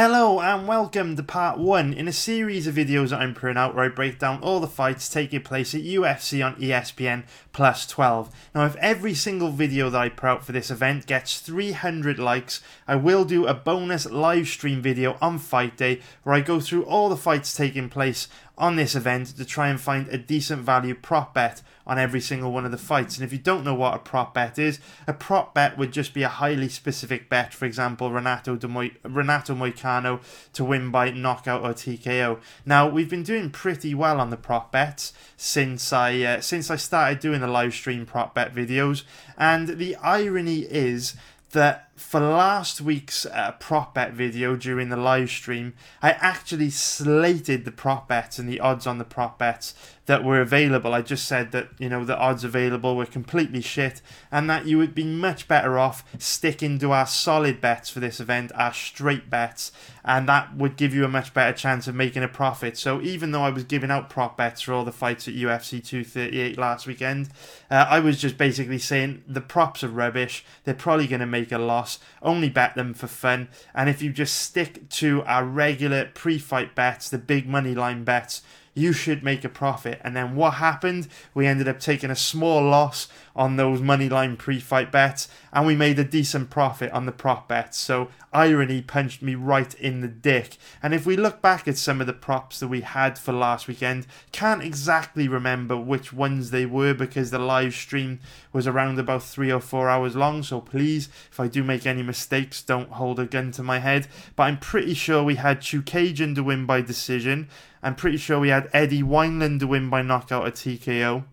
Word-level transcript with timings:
Hello 0.00 0.38
and 0.38 0.68
welcome 0.68 1.16
to 1.16 1.24
part 1.24 1.58
one 1.58 1.92
in 1.92 2.06
a 2.06 2.12
series 2.12 2.68
of 2.68 2.76
videos 2.76 3.08
that 3.08 3.20
I'm 3.20 3.34
putting 3.34 3.56
out 3.56 3.74
where 3.74 3.86
I 3.86 3.88
break 3.88 4.20
down 4.20 4.40
all 4.44 4.60
the 4.60 4.68
fights 4.68 5.08
taking 5.08 5.42
place 5.42 5.74
at 5.74 5.80
UFC 5.80 6.40
on 6.46 6.54
ESPN 6.54 7.24
plus 7.52 7.84
12. 7.84 8.32
Now, 8.54 8.64
if 8.64 8.76
every 8.76 9.12
single 9.12 9.50
video 9.50 9.90
that 9.90 10.00
I 10.00 10.08
put 10.08 10.28
out 10.28 10.44
for 10.44 10.52
this 10.52 10.70
event 10.70 11.06
gets 11.06 11.40
300 11.40 12.20
likes, 12.20 12.62
I 12.86 12.94
will 12.94 13.24
do 13.24 13.48
a 13.48 13.54
bonus 13.54 14.06
live 14.06 14.46
stream 14.46 14.80
video 14.80 15.18
on 15.20 15.40
fight 15.40 15.76
day 15.76 16.00
where 16.22 16.36
I 16.36 16.42
go 16.42 16.60
through 16.60 16.84
all 16.84 17.08
the 17.08 17.16
fights 17.16 17.52
taking 17.52 17.88
place 17.88 18.28
on 18.58 18.76
this 18.76 18.94
event 18.94 19.28
to 19.36 19.44
try 19.44 19.68
and 19.68 19.80
find 19.80 20.08
a 20.08 20.18
decent 20.18 20.62
value 20.62 20.94
prop 20.94 21.32
bet 21.32 21.62
on 21.86 21.98
every 21.98 22.20
single 22.20 22.52
one 22.52 22.66
of 22.66 22.70
the 22.70 22.76
fights. 22.76 23.16
And 23.16 23.24
if 23.24 23.32
you 23.32 23.38
don't 23.38 23.64
know 23.64 23.74
what 23.74 23.94
a 23.94 23.98
prop 23.98 24.34
bet 24.34 24.58
is, 24.58 24.78
a 25.06 25.14
prop 25.14 25.54
bet 25.54 25.78
would 25.78 25.92
just 25.92 26.12
be 26.12 26.22
a 26.22 26.28
highly 26.28 26.68
specific 26.68 27.30
bet. 27.30 27.54
For 27.54 27.64
example, 27.64 28.10
Renato 28.10 28.56
De 28.56 28.68
Mo- 28.68 28.90
Renato 29.04 29.54
Moicano 29.54 30.20
to 30.52 30.64
win 30.64 30.90
by 30.90 31.10
knockout 31.10 31.62
or 31.62 31.72
TKO. 31.72 32.40
Now 32.66 32.88
we've 32.88 33.08
been 33.08 33.22
doing 33.22 33.50
pretty 33.50 33.94
well 33.94 34.20
on 34.20 34.30
the 34.30 34.36
prop 34.36 34.70
bets 34.70 35.14
since 35.36 35.92
I 35.92 36.20
uh, 36.20 36.40
since 36.40 36.70
I 36.70 36.76
started 36.76 37.20
doing 37.20 37.40
the 37.40 37.46
live 37.46 37.72
stream 37.72 38.04
prop 38.04 38.34
bet 38.34 38.54
videos, 38.54 39.04
and 39.38 39.78
the 39.78 39.96
irony 39.96 40.60
is 40.60 41.14
that 41.52 41.87
for 41.98 42.20
last 42.20 42.80
week's 42.80 43.26
uh, 43.26 43.52
prop 43.58 43.94
bet 43.94 44.12
video 44.12 44.56
during 44.56 44.88
the 44.88 44.96
live 44.96 45.30
stream, 45.30 45.74
I 46.00 46.12
actually 46.12 46.70
slated 46.70 47.64
the 47.64 47.72
prop 47.72 48.08
bets 48.08 48.38
and 48.38 48.48
the 48.48 48.60
odds 48.60 48.86
on 48.86 48.98
the 48.98 49.04
prop 49.04 49.38
bets 49.38 49.74
that 50.06 50.24
were 50.24 50.40
available. 50.40 50.94
I 50.94 51.02
just 51.02 51.26
said 51.26 51.52
that, 51.52 51.68
you 51.78 51.88
know, 51.88 52.04
the 52.04 52.16
odds 52.16 52.42
available 52.42 52.96
were 52.96 53.04
completely 53.04 53.60
shit 53.60 54.00
and 54.32 54.48
that 54.48 54.64
you 54.64 54.78
would 54.78 54.94
be 54.94 55.04
much 55.04 55.48
better 55.48 55.78
off 55.78 56.02
sticking 56.18 56.78
to 56.78 56.92
our 56.92 57.06
solid 57.06 57.60
bets 57.60 57.90
for 57.90 58.00
this 58.00 58.18
event, 58.18 58.50
our 58.54 58.72
straight 58.72 59.28
bets, 59.28 59.70
and 60.04 60.26
that 60.28 60.56
would 60.56 60.76
give 60.76 60.94
you 60.94 61.04
a 61.04 61.08
much 61.08 61.34
better 61.34 61.54
chance 61.54 61.86
of 61.86 61.94
making 61.94 62.22
a 62.22 62.28
profit. 62.28 62.78
So 62.78 63.02
even 63.02 63.32
though 63.32 63.42
I 63.42 63.50
was 63.50 63.64
giving 63.64 63.90
out 63.90 64.08
prop 64.08 64.38
bets 64.38 64.62
for 64.62 64.72
all 64.72 64.84
the 64.84 64.92
fights 64.92 65.28
at 65.28 65.34
UFC 65.34 65.84
238 65.84 66.56
last 66.56 66.86
weekend, 66.86 67.28
uh, 67.70 67.86
I 67.88 68.00
was 68.00 68.18
just 68.18 68.38
basically 68.38 68.78
saying 68.78 69.24
the 69.26 69.42
props 69.42 69.84
are 69.84 69.88
rubbish. 69.88 70.44
They're 70.64 70.74
probably 70.74 71.06
going 71.06 71.20
to 71.20 71.26
make 71.26 71.52
a 71.52 71.58
loss. 71.58 71.87
Only 72.20 72.50
bet 72.50 72.74
them 72.74 72.92
for 72.92 73.06
fun. 73.06 73.48
And 73.74 73.88
if 73.88 74.02
you 74.02 74.12
just 74.12 74.36
stick 74.36 74.88
to 74.90 75.22
our 75.24 75.44
regular 75.44 76.10
pre 76.12 76.38
fight 76.38 76.74
bets, 76.74 77.08
the 77.08 77.18
big 77.18 77.48
money 77.48 77.74
line 77.74 78.04
bets, 78.04 78.42
you 78.74 78.92
should 78.92 79.22
make 79.22 79.44
a 79.44 79.48
profit. 79.48 80.00
And 80.04 80.16
then 80.16 80.34
what 80.36 80.54
happened? 80.54 81.08
We 81.34 81.46
ended 81.46 81.68
up 81.68 81.80
taking 81.80 82.10
a 82.10 82.16
small 82.16 82.62
loss 82.62 83.08
on 83.34 83.56
those 83.56 83.80
money 83.80 84.08
line 84.08 84.36
pre-fight 84.36 84.90
bets, 84.90 85.28
and 85.52 85.66
we 85.66 85.76
made 85.76 85.98
a 85.98 86.04
decent 86.04 86.50
profit 86.50 86.90
on 86.90 87.06
the 87.06 87.12
prop 87.12 87.48
bets. 87.48 87.78
So 87.78 88.08
irony 88.32 88.82
punched 88.82 89.22
me 89.22 89.34
right 89.34 89.72
in 89.74 90.00
the 90.00 90.08
dick. 90.08 90.56
And 90.82 90.92
if 90.92 91.06
we 91.06 91.16
look 91.16 91.40
back 91.40 91.66
at 91.66 91.78
some 91.78 92.00
of 92.00 92.06
the 92.06 92.12
props 92.12 92.60
that 92.60 92.68
we 92.68 92.80
had 92.82 93.18
for 93.18 93.32
last 93.32 93.68
weekend, 93.68 94.06
can't 94.32 94.62
exactly 94.62 95.28
remember 95.28 95.76
which 95.76 96.12
ones 96.12 96.50
they 96.50 96.66
were 96.66 96.94
because 96.94 97.30
the 97.30 97.38
live 97.38 97.74
stream 97.74 98.20
was 98.52 98.66
around 98.66 98.98
about 98.98 99.22
three 99.22 99.52
or 99.52 99.60
four 99.60 99.88
hours 99.88 100.16
long. 100.16 100.42
So 100.42 100.60
please, 100.60 101.08
if 101.30 101.38
I 101.38 101.48
do 101.48 101.62
make 101.62 101.86
any 101.86 102.02
mistakes, 102.02 102.62
don't 102.62 102.90
hold 102.90 103.20
a 103.20 103.26
gun 103.26 103.52
to 103.52 103.62
my 103.62 103.78
head. 103.78 104.08
But 104.36 104.44
I'm 104.44 104.58
pretty 104.58 104.94
sure 104.94 105.22
we 105.22 105.36
had 105.36 105.60
Chookagian 105.60 106.34
to 106.34 106.42
win 106.42 106.66
by 106.66 106.80
decision. 106.80 107.48
I'm 107.82 107.94
pretty 107.94 108.16
sure 108.16 108.40
we 108.40 108.48
had 108.48 108.68
Eddie 108.72 109.02
Wineland 109.02 109.62
win 109.64 109.88
by 109.88 110.02
knockout 110.02 110.46
at 110.46 110.54
TKO. 110.54 111.24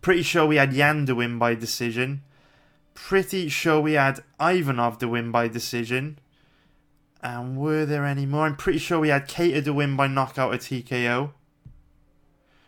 Pretty 0.00 0.22
sure 0.22 0.46
we 0.46 0.56
had 0.56 0.72
Yan 0.72 1.06
to 1.06 1.14
win 1.14 1.38
by 1.38 1.54
decision. 1.54 2.22
Pretty 2.94 3.48
sure 3.48 3.80
we 3.80 3.92
had 3.92 4.22
Ivanov 4.40 4.98
to 4.98 5.08
win 5.08 5.30
by 5.30 5.48
decision. 5.48 6.18
And 7.22 7.56
were 7.56 7.86
there 7.86 8.04
any 8.04 8.26
more? 8.26 8.46
I'm 8.46 8.56
pretty 8.56 8.78
sure 8.78 8.98
we 8.98 9.10
had 9.10 9.28
Kattar 9.28 9.64
to 9.64 9.72
win 9.72 9.96
by 9.96 10.08
knockout 10.08 10.54
at 10.54 10.60
TKO. 10.60 11.32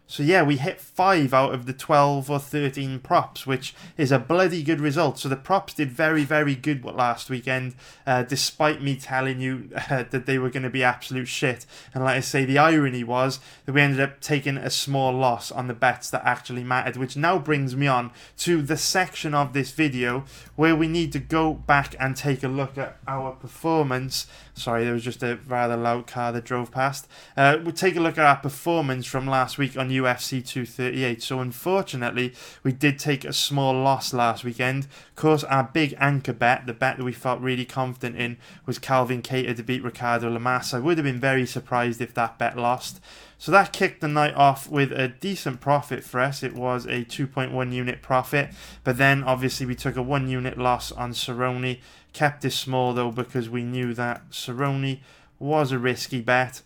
So 0.06 0.22
yeah, 0.22 0.42
we 0.42 0.58
hit 0.58 0.82
five 0.82 1.32
out 1.32 1.54
of 1.54 1.64
the 1.64 1.72
12 1.72 2.30
or 2.30 2.38
13 2.38 3.00
props, 3.00 3.46
which 3.46 3.74
is 3.96 4.12
a 4.12 4.18
bloody 4.18 4.62
good 4.62 4.80
result. 4.80 5.18
So 5.18 5.30
the 5.30 5.36
props 5.36 5.72
did 5.72 5.90
very, 5.90 6.24
very 6.24 6.54
good 6.54 6.84
last 6.84 7.30
weekend, 7.30 7.74
uh, 8.06 8.22
despite 8.22 8.82
me 8.82 8.96
telling 8.96 9.40
you 9.40 9.70
uh, 9.90 10.04
that 10.10 10.26
they 10.26 10.36
were 10.36 10.50
going 10.50 10.62
to 10.62 10.70
be 10.70 10.84
absolute 10.84 11.26
shit. 11.26 11.64
And 11.94 12.04
like 12.04 12.16
I 12.16 12.20
say, 12.20 12.44
the 12.44 12.58
irony 12.58 13.02
was 13.02 13.40
that 13.64 13.72
we 13.72 13.80
ended 13.80 14.00
up 14.00 14.20
taking 14.20 14.58
a 14.58 14.68
small 14.68 15.10
loss 15.10 15.50
on 15.50 15.68
the 15.68 15.74
bets 15.74 16.10
that 16.10 16.22
actually 16.24 16.64
mattered, 16.64 16.96
which 16.96 17.16
now 17.16 17.38
brings 17.38 17.74
me 17.74 17.86
on 17.86 18.10
to 18.38 18.60
the 18.60 18.76
section 18.76 19.34
of 19.34 19.54
this 19.54 19.72
video 19.72 20.24
where 20.54 20.76
we 20.76 20.86
need 20.86 21.12
to 21.12 21.18
go 21.18 21.54
back 21.54 21.96
and 21.98 22.14
take 22.14 22.42
a 22.42 22.48
look 22.48 22.76
at 22.76 22.98
our 23.08 23.32
performance. 23.32 24.26
Sorry, 24.52 24.84
there 24.84 24.92
was 24.92 25.02
just 25.02 25.22
a 25.22 25.38
rather 25.48 25.76
loud 25.76 26.06
car 26.06 26.30
that 26.32 26.44
drove 26.44 26.70
past. 26.70 27.08
Uh, 27.36 27.56
we'll 27.62 27.72
take 27.72 27.96
a 27.96 28.00
look 28.00 28.18
at 28.18 28.24
our 28.24 28.36
performance 28.36 29.06
from 29.06 29.26
last 29.26 29.56
week 29.56 29.78
on 29.78 29.90
UFC 29.94 30.46
238. 30.46 31.22
So 31.22 31.40
unfortunately, 31.40 32.34
we 32.62 32.72
did 32.72 32.98
take 32.98 33.24
a 33.24 33.32
small 33.32 33.74
loss 33.74 34.12
last 34.12 34.44
weekend. 34.44 34.84
Of 34.84 35.16
course, 35.16 35.44
our 35.44 35.64
big 35.64 35.94
anchor 35.98 36.32
bet, 36.32 36.66
the 36.66 36.72
bet 36.72 36.98
that 36.98 37.04
we 37.04 37.12
felt 37.12 37.40
really 37.40 37.64
confident 37.64 38.16
in, 38.16 38.36
was 38.66 38.78
Calvin 38.78 39.22
Kattar 39.22 39.56
to 39.56 39.62
beat 39.62 39.82
Ricardo 39.82 40.30
Lamas. 40.30 40.74
I 40.74 40.78
would 40.78 40.98
have 40.98 41.04
been 41.04 41.20
very 41.20 41.46
surprised 41.46 42.00
if 42.00 42.14
that 42.14 42.38
bet 42.38 42.56
lost. 42.56 43.00
So 43.38 43.52
that 43.52 43.72
kicked 43.72 44.00
the 44.00 44.08
night 44.08 44.34
off 44.34 44.70
with 44.70 44.90
a 44.92 45.08
decent 45.08 45.60
profit 45.60 46.02
for 46.02 46.20
us. 46.20 46.42
It 46.42 46.54
was 46.54 46.86
a 46.86 47.04
2.1 47.04 47.72
unit 47.72 48.00
profit, 48.00 48.50
but 48.84 48.96
then 48.96 49.22
obviously 49.22 49.66
we 49.66 49.74
took 49.74 49.96
a 49.96 50.02
1 50.02 50.28
unit 50.28 50.56
loss 50.56 50.92
on 50.92 51.12
Cerrone. 51.12 51.80
Kept 52.12 52.42
this 52.42 52.56
small 52.56 52.94
though 52.94 53.10
because 53.10 53.48
we 53.48 53.62
knew 53.62 53.92
that 53.94 54.30
Cerrone 54.30 55.00
was 55.38 55.72
a 55.72 55.78
risky 55.78 56.20
bet 56.20 56.62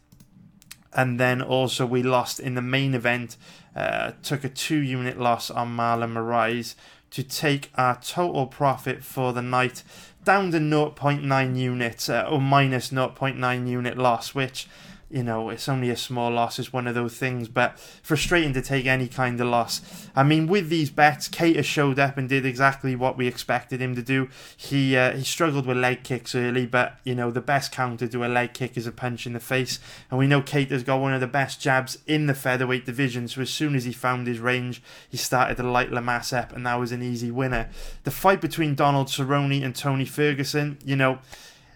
and 0.93 1.19
then 1.21 1.43
also 1.43 1.87
we 1.87 2.03
lost 2.03 2.41
in 2.41 2.55
the 2.55 2.63
main 2.63 2.95
event. 2.95 3.37
Uh, 3.77 4.13
took 4.23 4.43
a 4.43 4.49
two 4.49 4.79
unit 4.79 5.19
loss 5.21 5.51
on 5.51 5.77
Marlon 5.77 6.15
Moraes 6.15 6.75
to 7.11 7.23
take 7.23 7.71
our 7.77 7.99
total 8.01 8.47
profit 8.47 9.05
for 9.05 9.33
the 9.33 9.43
night 9.43 9.83
down 10.25 10.51
to 10.51 10.59
0.9 10.59 11.57
units 11.57 12.09
uh, 12.09 12.27
or 12.29 12.41
minus 12.41 12.91
0.9 12.91 13.69
unit 13.69 13.97
loss, 13.97 14.35
which 14.35 14.69
you 15.11 15.23
know, 15.23 15.49
it's 15.49 15.69
only 15.69 15.89
a 15.89 15.97
small 15.97 16.31
loss. 16.31 16.59
It's 16.59 16.73
one 16.73 16.87
of 16.87 16.95
those 16.95 17.17
things, 17.17 17.49
but 17.49 17.79
frustrating 18.03 18.53
to 18.53 18.61
take 18.61 18.85
any 18.85 19.09
kind 19.09 19.41
of 19.41 19.47
loss. 19.47 19.81
I 20.15 20.23
mean, 20.23 20.47
with 20.47 20.69
these 20.69 20.91
bets, 20.91 21.29
Kattar 21.29 21.65
showed 21.65 21.99
up 21.99 22.19
and 22.19 22.29
did 22.29 22.45
exactly 22.45 22.95
what 22.95 23.17
we 23.17 23.27
expected 23.27 23.81
him 23.81 23.95
to 23.95 24.03
do. 24.03 24.29
He 24.55 24.97
uh, 24.97 25.17
he 25.17 25.25
struggled 25.25 25.67
with 25.67 25.79
leg 25.79 26.03
kicks 26.03 26.35
early, 26.35 26.67
but 26.67 26.99
you 27.05 27.15
know, 27.15 27.31
the 27.31 27.41
best 27.41 27.73
counter 27.73 28.07
to 28.07 28.25
a 28.25 28.29
leg 28.29 28.53
kick 28.53 28.77
is 28.77 28.87
a 28.87 28.93
punch 28.93 29.27
in 29.27 29.33
the 29.33 29.41
face, 29.41 29.81
and 30.11 30.19
we 30.19 30.27
know 30.27 30.43
Kattar's 30.43 30.83
got 30.83 31.01
one 31.01 31.15
of 31.15 31.21
the 31.21 31.27
best 31.27 31.61
jabs 31.61 31.99
in 32.07 32.27
the 32.27 32.35
featherweight 32.35 32.85
division. 32.85 33.29
So 33.29 33.41
as 33.41 33.51
soon 33.51 33.75
as 33.75 33.85
he 33.85 33.93
found 33.93 34.27
his 34.27 34.41
range, 34.41 34.83
he 35.09 35.17
started 35.17 35.57
to 35.57 35.63
light 35.63 35.91
Lamas 35.91 36.35
up, 36.35 36.55
and 36.55 36.67
that 36.67 36.79
was 36.79 36.93
an 36.93 37.03
easy 37.03 37.31
winner. 37.31 37.71
The 38.05 38.11
fight 38.11 38.43
between 38.43 38.75
Donald 38.75 39.07
Cerrone 39.07 39.65
and 39.65 39.75
Tony 39.75 40.05
Ferguson, 40.05 40.79
you 40.85 40.97
know 40.97 41.19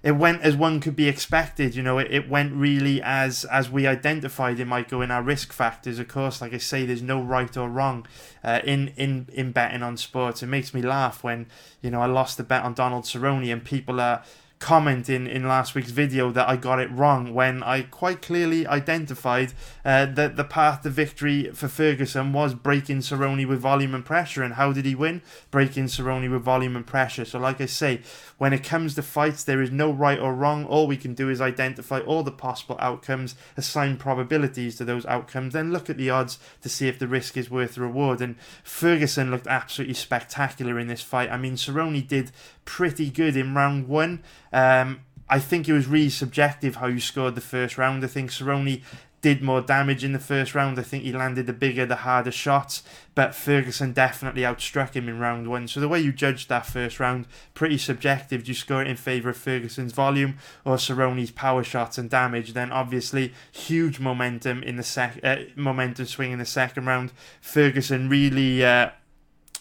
it 0.02 0.12
went 0.12 0.42
as 0.42 0.56
one 0.56 0.80
could 0.80 0.96
be 0.96 1.08
expected. 1.08 1.74
You 1.74 1.82
know, 1.82 1.98
it, 1.98 2.10
it 2.10 2.28
went 2.28 2.52
really 2.54 3.00
as 3.02 3.44
as 3.44 3.70
we 3.70 3.86
identified 3.86 4.58
it 4.58 4.66
might 4.66 4.88
go 4.88 5.00
in 5.00 5.10
our 5.10 5.22
risk 5.22 5.52
factors. 5.52 5.98
Of 5.98 6.08
course, 6.08 6.40
like 6.40 6.52
I 6.52 6.58
say, 6.58 6.84
there's 6.84 7.02
no 7.02 7.22
right 7.22 7.56
or 7.56 7.68
wrong 7.68 8.06
uh, 8.42 8.60
in 8.64 8.88
in 8.96 9.28
in 9.32 9.52
betting 9.52 9.82
on 9.82 9.96
sports. 9.96 10.42
It 10.42 10.48
makes 10.48 10.74
me 10.74 10.82
laugh 10.82 11.22
when 11.22 11.46
you 11.80 11.90
know 11.90 12.00
I 12.00 12.06
lost 12.06 12.36
the 12.36 12.42
bet 12.44 12.64
on 12.64 12.74
Donald 12.74 13.04
Cerrone 13.04 13.52
and 13.52 13.64
people 13.64 14.00
are 14.00 14.22
comment 14.62 15.10
in, 15.10 15.26
in 15.26 15.48
last 15.48 15.74
week's 15.74 15.90
video 15.90 16.30
that 16.30 16.48
I 16.48 16.54
got 16.54 16.78
it 16.78 16.88
wrong 16.92 17.34
when 17.34 17.64
I 17.64 17.82
quite 17.82 18.22
clearly 18.22 18.64
identified 18.64 19.52
uh, 19.84 20.06
that 20.06 20.36
the 20.36 20.44
path 20.44 20.82
to 20.82 20.88
victory 20.88 21.50
for 21.50 21.66
Ferguson 21.66 22.32
was 22.32 22.54
breaking 22.54 22.98
Cerrone 22.98 23.48
with 23.48 23.58
volume 23.58 23.92
and 23.92 24.04
pressure. 24.04 24.44
And 24.44 24.54
how 24.54 24.72
did 24.72 24.84
he 24.84 24.94
win? 24.94 25.20
Breaking 25.50 25.86
Cerrone 25.86 26.30
with 26.30 26.42
volume 26.42 26.76
and 26.76 26.86
pressure. 26.86 27.24
So, 27.24 27.40
like 27.40 27.60
I 27.60 27.66
say, 27.66 28.02
when 28.38 28.52
it 28.52 28.62
comes 28.62 28.94
to 28.94 29.02
fights, 29.02 29.42
there 29.42 29.60
is 29.60 29.72
no 29.72 29.90
right 29.90 30.18
or 30.18 30.32
wrong. 30.32 30.64
All 30.64 30.86
we 30.86 30.96
can 30.96 31.12
do 31.12 31.28
is 31.28 31.40
identify 31.40 31.98
all 31.98 32.22
the 32.22 32.30
possible 32.30 32.76
outcomes, 32.78 33.34
assign 33.56 33.96
probabilities 33.96 34.76
to 34.76 34.84
those 34.84 35.04
outcomes, 35.06 35.54
then 35.54 35.72
look 35.72 35.90
at 35.90 35.96
the 35.96 36.10
odds 36.10 36.38
to 36.62 36.68
see 36.68 36.86
if 36.86 37.00
the 37.00 37.08
risk 37.08 37.36
is 37.36 37.50
worth 37.50 37.74
the 37.74 37.80
reward. 37.80 38.20
And 38.20 38.38
Ferguson 38.62 39.32
looked 39.32 39.48
absolutely 39.48 39.94
spectacular 39.94 40.78
in 40.78 40.86
this 40.86 41.02
fight. 41.02 41.32
I 41.32 41.36
mean, 41.36 41.56
Cerrone 41.56 42.06
did 42.06 42.30
pretty 42.64 43.10
good 43.10 43.36
in 43.36 43.54
round 43.54 43.88
one. 43.88 44.22
Um, 44.52 45.00
I 45.28 45.38
think 45.38 45.68
it 45.68 45.72
was 45.72 45.86
really 45.86 46.10
subjective 46.10 46.76
how 46.76 46.88
you 46.88 47.00
scored 47.00 47.34
the 47.34 47.40
first 47.40 47.78
round. 47.78 48.04
I 48.04 48.08
think 48.08 48.30
Cerrone 48.30 48.82
did 49.22 49.40
more 49.40 49.60
damage 49.60 50.02
in 50.02 50.12
the 50.12 50.18
first 50.18 50.54
round. 50.54 50.78
I 50.78 50.82
think 50.82 51.04
he 51.04 51.12
landed 51.12 51.46
the 51.46 51.52
bigger, 51.52 51.86
the 51.86 51.96
harder 51.96 52.32
shots, 52.32 52.82
but 53.14 53.34
Ferguson 53.34 53.92
definitely 53.92 54.42
outstruck 54.42 54.94
him 54.94 55.08
in 55.08 55.20
round 55.20 55.48
one. 55.48 55.68
So 55.68 55.78
the 55.78 55.88
way 55.88 56.00
you 56.00 56.12
judged 56.12 56.48
that 56.48 56.66
first 56.66 56.98
round, 56.98 57.26
pretty 57.54 57.78
subjective. 57.78 58.44
Do 58.44 58.50
you 58.50 58.54
score 58.54 58.82
it 58.82 58.88
in 58.88 58.96
favour 58.96 59.30
of 59.30 59.36
Ferguson's 59.36 59.92
volume 59.92 60.38
or 60.64 60.76
Cerrone's 60.76 61.30
power 61.30 61.62
shots 61.62 61.98
and 61.98 62.10
damage? 62.10 62.52
Then 62.52 62.72
obviously 62.72 63.32
huge 63.52 64.00
momentum 64.00 64.62
in 64.64 64.76
the 64.76 64.82
sec, 64.82 65.20
uh, 65.22 65.36
momentum 65.54 66.06
swing 66.06 66.32
in 66.32 66.40
the 66.40 66.44
second 66.44 66.86
round. 66.86 67.12
Ferguson 67.40 68.08
really. 68.08 68.64
Uh, 68.64 68.90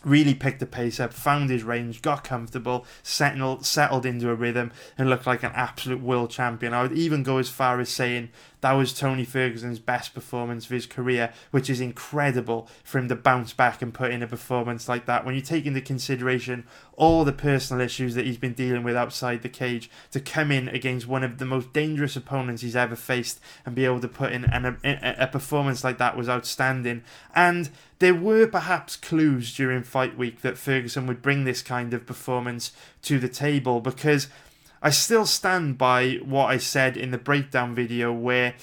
really 0.03 0.33
picked 0.33 0.59
the 0.59 0.65
pace 0.65 0.99
up, 0.99 1.13
found 1.13 1.49
his 1.49 1.63
range, 1.63 2.01
got 2.01 2.23
comfortable, 2.23 2.85
settled 3.03 3.65
settled 3.65 4.05
into 4.05 4.29
a 4.29 4.35
rhythm, 4.35 4.71
and 4.97 5.09
looked 5.09 5.27
like 5.27 5.43
an 5.43 5.51
absolute 5.53 6.01
world 6.01 6.29
champion. 6.29 6.73
I 6.73 6.81
would 6.81 6.93
even 6.93 7.23
go 7.23 7.37
as 7.37 7.49
far 7.49 7.79
as 7.79 7.89
saying 7.89 8.29
that 8.61 8.73
was 8.73 8.93
Tony 8.93 9.25
Ferguson's 9.25 9.79
best 9.79 10.13
performance 10.13 10.65
of 10.65 10.71
his 10.71 10.85
career, 10.85 11.33
which 11.49 11.69
is 11.69 11.81
incredible 11.81 12.69
for 12.83 12.99
him 12.99 13.09
to 13.09 13.15
bounce 13.15 13.53
back 13.53 13.81
and 13.81 13.93
put 13.93 14.11
in 14.11 14.21
a 14.21 14.27
performance 14.27 14.87
like 14.87 15.05
that. 15.07 15.25
When 15.25 15.35
you 15.35 15.41
take 15.41 15.65
into 15.65 15.81
consideration 15.81 16.65
all 16.93 17.25
the 17.25 17.33
personal 17.33 17.83
issues 17.83 18.13
that 18.13 18.25
he's 18.25 18.37
been 18.37 18.53
dealing 18.53 18.83
with 18.83 18.95
outside 18.95 19.41
the 19.41 19.49
cage, 19.49 19.89
to 20.11 20.19
come 20.19 20.51
in 20.51 20.67
against 20.67 21.07
one 21.07 21.23
of 21.23 21.39
the 21.39 21.45
most 21.45 21.73
dangerous 21.73 22.15
opponents 22.15 22.61
he's 22.61 22.75
ever 22.75 22.95
faced 22.95 23.39
and 23.65 23.73
be 23.73 23.85
able 23.85 23.99
to 23.99 24.07
put 24.07 24.31
in 24.31 24.45
an, 24.45 24.77
a, 24.83 25.15
a 25.17 25.27
performance 25.27 25.83
like 25.83 25.97
that 25.97 26.15
was 26.15 26.29
outstanding. 26.29 27.03
And 27.33 27.69
there 28.01 28.15
were 28.15 28.47
perhaps 28.47 28.95
clues 28.95 29.55
during 29.55 29.83
fight 29.83 30.17
week 30.17 30.41
that 30.41 30.57
Ferguson 30.57 31.05
would 31.05 31.21
bring 31.21 31.43
this 31.43 31.61
kind 31.61 31.93
of 31.93 32.07
performance 32.07 32.71
to 33.03 33.19
the 33.19 33.29
table 33.29 33.79
because 33.79 34.27
I 34.81 34.89
still 34.89 35.27
stand 35.27 35.77
by 35.77 36.13
what 36.15 36.47
I 36.47 36.57
said 36.57 36.97
in 36.97 37.11
the 37.11 37.19
breakdown 37.19 37.75
video 37.75 38.11
where 38.11 38.55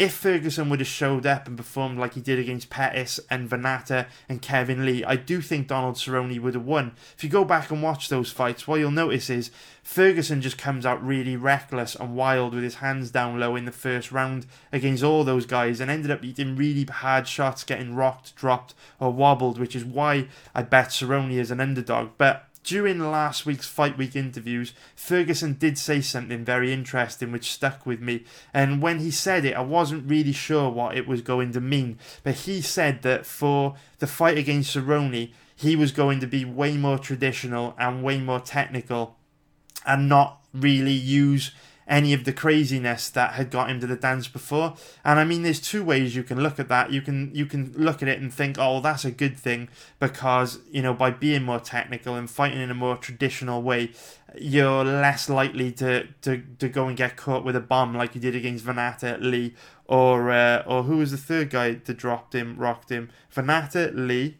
if 0.00 0.14
Ferguson 0.14 0.70
would 0.70 0.80
have 0.80 0.88
showed 0.88 1.26
up 1.26 1.46
and 1.46 1.58
performed 1.58 1.98
like 1.98 2.14
he 2.14 2.22
did 2.22 2.38
against 2.38 2.70
Pettis 2.70 3.20
and 3.28 3.50
Vannata 3.50 4.06
and 4.30 4.40
Kevin 4.40 4.86
Lee, 4.86 5.04
I 5.04 5.16
do 5.16 5.42
think 5.42 5.68
Donald 5.68 5.96
Cerrone 5.96 6.40
would 6.40 6.54
have 6.54 6.64
won. 6.64 6.92
If 7.18 7.22
you 7.22 7.28
go 7.28 7.44
back 7.44 7.70
and 7.70 7.82
watch 7.82 8.08
those 8.08 8.32
fights, 8.32 8.66
what 8.66 8.80
you'll 8.80 8.92
notice 8.92 9.28
is 9.28 9.50
Ferguson 9.82 10.40
just 10.40 10.56
comes 10.56 10.86
out 10.86 11.04
really 11.06 11.36
reckless 11.36 11.94
and 11.94 12.16
wild 12.16 12.54
with 12.54 12.64
his 12.64 12.76
hands 12.76 13.10
down 13.10 13.38
low 13.38 13.56
in 13.56 13.66
the 13.66 13.72
first 13.72 14.10
round 14.10 14.46
against 14.72 15.04
all 15.04 15.22
those 15.22 15.44
guys 15.44 15.80
and 15.80 15.90
ended 15.90 16.10
up 16.10 16.24
eating 16.24 16.56
really 16.56 16.84
hard 16.84 17.28
shots, 17.28 17.62
getting 17.62 17.94
rocked, 17.94 18.34
dropped, 18.36 18.72
or 19.00 19.12
wobbled, 19.12 19.58
which 19.58 19.76
is 19.76 19.84
why 19.84 20.28
I 20.54 20.62
bet 20.62 20.88
Cerrone 20.88 21.32
is 21.32 21.50
an 21.50 21.60
underdog. 21.60 22.12
But 22.16 22.49
during 22.70 23.00
last 23.00 23.44
week's 23.44 23.66
Fight 23.66 23.98
Week 23.98 24.14
interviews, 24.14 24.74
Ferguson 24.94 25.54
did 25.54 25.76
say 25.76 26.00
something 26.00 26.44
very 26.44 26.72
interesting 26.72 27.32
which 27.32 27.50
stuck 27.50 27.84
with 27.84 28.00
me. 28.00 28.22
And 28.54 28.80
when 28.80 29.00
he 29.00 29.10
said 29.10 29.44
it, 29.44 29.56
I 29.56 29.60
wasn't 29.60 30.08
really 30.08 30.30
sure 30.30 30.70
what 30.70 30.96
it 30.96 31.08
was 31.08 31.20
going 31.20 31.50
to 31.54 31.60
mean. 31.60 31.98
But 32.22 32.36
he 32.46 32.60
said 32.60 33.02
that 33.02 33.26
for 33.26 33.74
the 33.98 34.06
fight 34.06 34.38
against 34.38 34.76
Cerrone, 34.76 35.32
he 35.56 35.74
was 35.74 35.90
going 35.90 36.20
to 36.20 36.28
be 36.28 36.44
way 36.44 36.76
more 36.76 36.96
traditional 36.96 37.74
and 37.76 38.04
way 38.04 38.20
more 38.20 38.38
technical 38.38 39.16
and 39.84 40.08
not 40.08 40.40
really 40.54 40.92
use 40.92 41.50
any 41.90 42.14
of 42.14 42.24
the 42.24 42.32
craziness 42.32 43.10
that 43.10 43.32
had 43.32 43.50
got 43.50 43.68
him 43.68 43.80
to 43.80 43.86
the 43.86 43.96
dance 43.96 44.28
before. 44.28 44.74
And 45.04 45.18
I 45.18 45.24
mean, 45.24 45.42
there's 45.42 45.60
two 45.60 45.82
ways 45.82 46.14
you 46.14 46.22
can 46.22 46.40
look 46.40 46.60
at 46.60 46.68
that. 46.68 46.92
You 46.92 47.02
can 47.02 47.34
you 47.34 47.44
can 47.44 47.72
look 47.76 48.00
at 48.00 48.08
it 48.08 48.20
and 48.20 48.32
think, 48.32 48.56
oh, 48.58 48.80
that's 48.80 49.04
a 49.04 49.10
good 49.10 49.36
thing 49.36 49.68
because 49.98 50.60
you 50.70 50.80
know 50.80 50.94
by 50.94 51.10
being 51.10 51.42
more 51.42 51.58
technical 51.58 52.14
and 52.14 52.30
fighting 52.30 52.60
in 52.60 52.70
a 52.70 52.74
more 52.74 52.96
traditional 52.96 53.60
way, 53.60 53.90
you're 54.38 54.84
less 54.84 55.28
likely 55.28 55.72
to 55.72 56.06
to, 56.22 56.42
to 56.60 56.68
go 56.68 56.86
and 56.86 56.96
get 56.96 57.16
caught 57.16 57.44
with 57.44 57.56
a 57.56 57.60
bomb 57.60 57.94
like 57.94 58.14
you 58.14 58.20
did 58.20 58.36
against 58.36 58.64
Vannata 58.64 59.20
Lee 59.20 59.54
or 59.86 60.30
uh, 60.30 60.62
or 60.66 60.84
who 60.84 60.98
was 60.98 61.10
the 61.10 61.16
third 61.16 61.50
guy 61.50 61.72
that 61.72 61.96
dropped 61.96 62.34
him, 62.34 62.56
rocked 62.56 62.90
him, 62.90 63.10
Vannata 63.34 63.90
Lee 63.92 64.38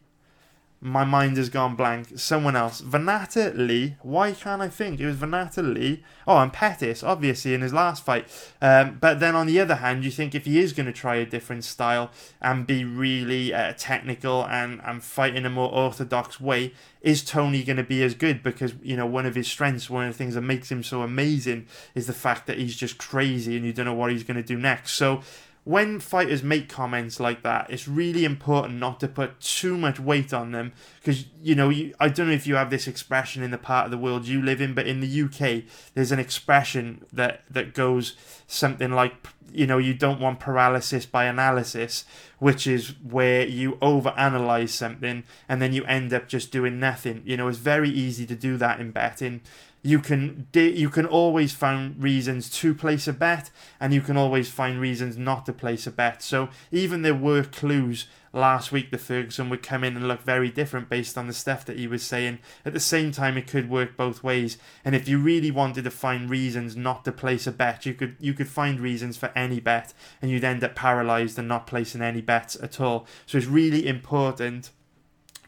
my 0.83 1.03
mind 1.03 1.37
has 1.37 1.49
gone 1.49 1.75
blank. 1.75 2.17
Someone 2.17 2.55
else. 2.55 2.81
Vannata 2.81 3.55
Lee. 3.55 3.95
Why 4.01 4.31
can't 4.31 4.63
I 4.63 4.67
think? 4.67 4.99
It 4.99 5.05
was 5.05 5.17
Vannata 5.17 5.61
Lee. 5.61 6.03
Oh, 6.27 6.37
and 6.37 6.51
Pettis, 6.51 7.03
obviously, 7.03 7.53
in 7.53 7.61
his 7.61 7.71
last 7.71 8.03
fight. 8.03 8.27
Um, 8.63 8.97
but 8.99 9.19
then 9.19 9.35
on 9.35 9.45
the 9.45 9.59
other 9.59 9.75
hand, 9.75 10.03
you 10.03 10.09
think 10.09 10.33
if 10.33 10.45
he 10.45 10.59
is 10.59 10.73
going 10.73 10.87
to 10.87 10.91
try 10.91 11.15
a 11.15 11.25
different 11.25 11.65
style 11.65 12.09
and 12.41 12.65
be 12.65 12.83
really 12.83 13.53
uh, 13.53 13.73
technical 13.77 14.43
and, 14.47 14.81
and 14.83 15.03
fight 15.03 15.35
in 15.35 15.45
a 15.45 15.51
more 15.51 15.71
orthodox 15.71 16.41
way, 16.41 16.73
is 17.01 17.23
Tony 17.23 17.61
going 17.63 17.77
to 17.77 17.83
be 17.83 18.01
as 18.01 18.15
good? 18.15 18.41
Because, 18.41 18.73
you 18.81 18.97
know, 18.97 19.05
one 19.05 19.27
of 19.27 19.35
his 19.35 19.47
strengths, 19.47 19.87
one 19.87 20.07
of 20.07 20.13
the 20.13 20.17
things 20.17 20.33
that 20.33 20.41
makes 20.41 20.71
him 20.71 20.81
so 20.81 21.03
amazing 21.03 21.67
is 21.93 22.07
the 22.07 22.13
fact 22.13 22.47
that 22.47 22.57
he's 22.57 22.75
just 22.75 22.97
crazy 22.97 23.55
and 23.55 23.65
you 23.65 23.71
don't 23.71 23.85
know 23.85 23.93
what 23.93 24.11
he's 24.11 24.23
going 24.23 24.37
to 24.37 24.43
do 24.43 24.57
next. 24.57 24.93
So, 24.93 25.21
when 25.63 25.99
fighters 25.99 26.41
make 26.41 26.67
comments 26.69 27.19
like 27.19 27.43
that, 27.43 27.69
it's 27.69 27.87
really 27.87 28.25
important 28.25 28.79
not 28.79 28.99
to 28.99 29.07
put 29.07 29.39
too 29.39 29.77
much 29.77 29.99
weight 29.99 30.33
on 30.33 30.51
them 30.51 30.73
because 30.99 31.25
you 31.41 31.53
know 31.53 31.69
you, 31.69 31.93
I 31.99 32.09
don't 32.09 32.27
know 32.27 32.33
if 32.33 32.47
you 32.47 32.55
have 32.55 32.71
this 32.71 32.87
expression 32.87 33.43
in 33.43 33.51
the 33.51 33.59
part 33.59 33.85
of 33.85 33.91
the 33.91 33.97
world 33.97 34.27
you 34.27 34.41
live 34.41 34.59
in, 34.59 34.73
but 34.73 34.87
in 34.87 35.01
the 35.01 35.21
UK 35.21 35.63
there's 35.93 36.11
an 36.11 36.19
expression 36.19 37.05
that 37.13 37.43
that 37.49 37.75
goes 37.75 38.15
something 38.47 38.91
like 38.91 39.13
you 39.53 39.67
know 39.67 39.77
you 39.77 39.93
don't 39.93 40.19
want 40.19 40.39
paralysis 40.39 41.05
by 41.05 41.25
analysis, 41.25 42.05
which 42.39 42.65
is 42.65 42.95
where 43.03 43.45
you 43.45 43.73
overanalyze 43.83 44.69
something 44.69 45.23
and 45.47 45.61
then 45.61 45.73
you 45.73 45.83
end 45.85 46.11
up 46.11 46.27
just 46.27 46.51
doing 46.51 46.79
nothing. 46.79 47.21
You 47.23 47.37
know 47.37 47.47
it's 47.47 47.59
very 47.59 47.89
easy 47.89 48.25
to 48.25 48.35
do 48.35 48.57
that 48.57 48.79
in 48.79 48.89
betting 48.89 49.41
you 49.83 49.99
can 49.99 50.47
you 50.53 50.89
can 50.89 51.07
always 51.07 51.53
find 51.53 52.01
reasons 52.01 52.49
to 52.49 52.75
place 52.75 53.07
a 53.07 53.13
bet 53.13 53.49
and 53.79 53.93
you 53.93 54.01
can 54.01 54.15
always 54.15 54.49
find 54.49 54.79
reasons 54.79 55.17
not 55.17 55.45
to 55.47 55.53
place 55.53 55.87
a 55.87 55.91
bet. 55.91 56.21
So 56.21 56.49
even 56.71 57.01
there 57.01 57.15
were 57.15 57.43
clues 57.43 58.05
last 58.31 58.71
week 58.71 58.91
that 58.91 58.99
Ferguson 58.99 59.49
would 59.49 59.63
come 59.63 59.83
in 59.83 59.95
and 59.95 60.07
look 60.07 60.21
very 60.21 60.49
different 60.49 60.87
based 60.87 61.17
on 61.17 61.25
the 61.25 61.33
stuff 61.33 61.65
that 61.65 61.79
he 61.79 61.87
was 61.87 62.03
saying. 62.03 62.39
At 62.63 62.73
the 62.73 62.79
same 62.79 63.11
time 63.11 63.37
it 63.37 63.47
could 63.47 63.71
work 63.71 63.97
both 63.97 64.23
ways. 64.23 64.59
And 64.85 64.95
if 64.95 65.07
you 65.07 65.17
really 65.17 65.49
wanted 65.49 65.83
to 65.85 65.91
find 65.91 66.29
reasons 66.29 66.75
not 66.75 67.03
to 67.05 67.11
place 67.11 67.47
a 67.47 67.51
bet 67.51 67.85
you 67.85 67.95
could 67.95 68.17
you 68.19 68.35
could 68.35 68.49
find 68.49 68.79
reasons 68.79 69.17
for 69.17 69.31
any 69.35 69.59
bet 69.59 69.93
and 70.21 70.29
you'd 70.29 70.43
end 70.43 70.63
up 70.63 70.75
paralyzed 70.75 71.39
and 71.39 71.47
not 71.47 71.65
placing 71.65 72.03
any 72.03 72.21
bets 72.21 72.55
at 72.61 72.79
all. 72.79 73.07
So 73.25 73.39
it's 73.39 73.47
really 73.47 73.87
important 73.87 74.69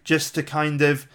just 0.04 0.34
to 0.36 0.44
kind 0.44 0.82
of 0.82 1.08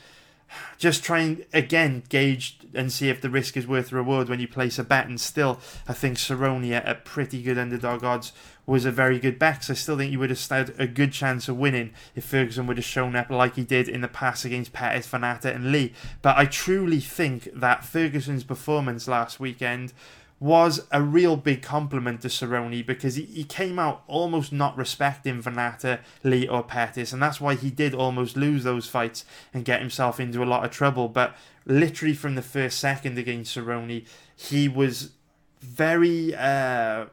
just 0.76 1.02
try 1.02 1.20
and 1.20 1.44
again 1.52 2.02
gauge 2.08 2.58
and 2.74 2.92
see 2.92 3.08
if 3.08 3.20
the 3.20 3.30
risk 3.30 3.56
is 3.56 3.66
worth 3.66 3.90
the 3.90 3.96
reward 3.96 4.28
when 4.28 4.40
you 4.40 4.48
place 4.48 4.78
a 4.78 4.84
bet. 4.84 5.06
And 5.06 5.20
still, 5.20 5.58
I 5.86 5.92
think 5.92 6.18
Cerrone 6.18 6.70
at 6.72 7.04
pretty 7.04 7.42
good 7.42 7.58
underdog 7.58 8.04
odds 8.04 8.32
was 8.66 8.84
a 8.84 8.92
very 8.92 9.18
good 9.18 9.38
bet. 9.38 9.64
So 9.64 9.72
I 9.72 9.76
still 9.76 9.96
think 9.96 10.12
you 10.12 10.18
would 10.18 10.30
have 10.30 10.46
had 10.48 10.74
a 10.78 10.86
good 10.86 11.12
chance 11.12 11.48
of 11.48 11.56
winning 11.56 11.92
if 12.14 12.24
Ferguson 12.24 12.66
would 12.66 12.76
have 12.76 12.84
shown 12.84 13.16
up 13.16 13.30
like 13.30 13.56
he 13.56 13.64
did 13.64 13.88
in 13.88 14.02
the 14.02 14.08
past 14.08 14.44
against 14.44 14.72
Pettis, 14.72 15.08
Vannata, 15.08 15.54
and 15.54 15.72
Lee. 15.72 15.94
But 16.20 16.36
I 16.36 16.44
truly 16.44 17.00
think 17.00 17.48
that 17.54 17.84
Ferguson's 17.84 18.44
performance 18.44 19.08
last 19.08 19.40
weekend 19.40 19.92
was 20.40 20.86
a 20.92 21.02
real 21.02 21.36
big 21.36 21.62
compliment 21.62 22.20
to 22.20 22.28
Cerrone 22.28 22.86
because 22.86 23.16
he, 23.16 23.24
he 23.24 23.44
came 23.44 23.78
out 23.78 24.04
almost 24.06 24.52
not 24.52 24.76
respecting 24.76 25.42
Vannata, 25.42 26.00
Lee, 26.22 26.46
or 26.46 26.62
Pettis, 26.62 27.12
and 27.12 27.20
that's 27.20 27.40
why 27.40 27.54
he 27.54 27.70
did 27.70 27.94
almost 27.94 28.36
lose 28.36 28.62
those 28.62 28.88
fights 28.88 29.24
and 29.52 29.64
get 29.64 29.80
himself 29.80 30.20
into 30.20 30.42
a 30.42 30.46
lot 30.46 30.64
of 30.64 30.70
trouble. 30.70 31.08
But 31.08 31.36
literally 31.66 32.14
from 32.14 32.36
the 32.36 32.42
first 32.42 32.78
second 32.78 33.18
against 33.18 33.56
Cerrone, 33.56 34.06
he 34.36 34.68
was 34.68 35.12
very 35.60 36.34
uh, 36.36 37.06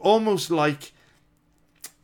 almost 0.00 0.50
like 0.50 0.92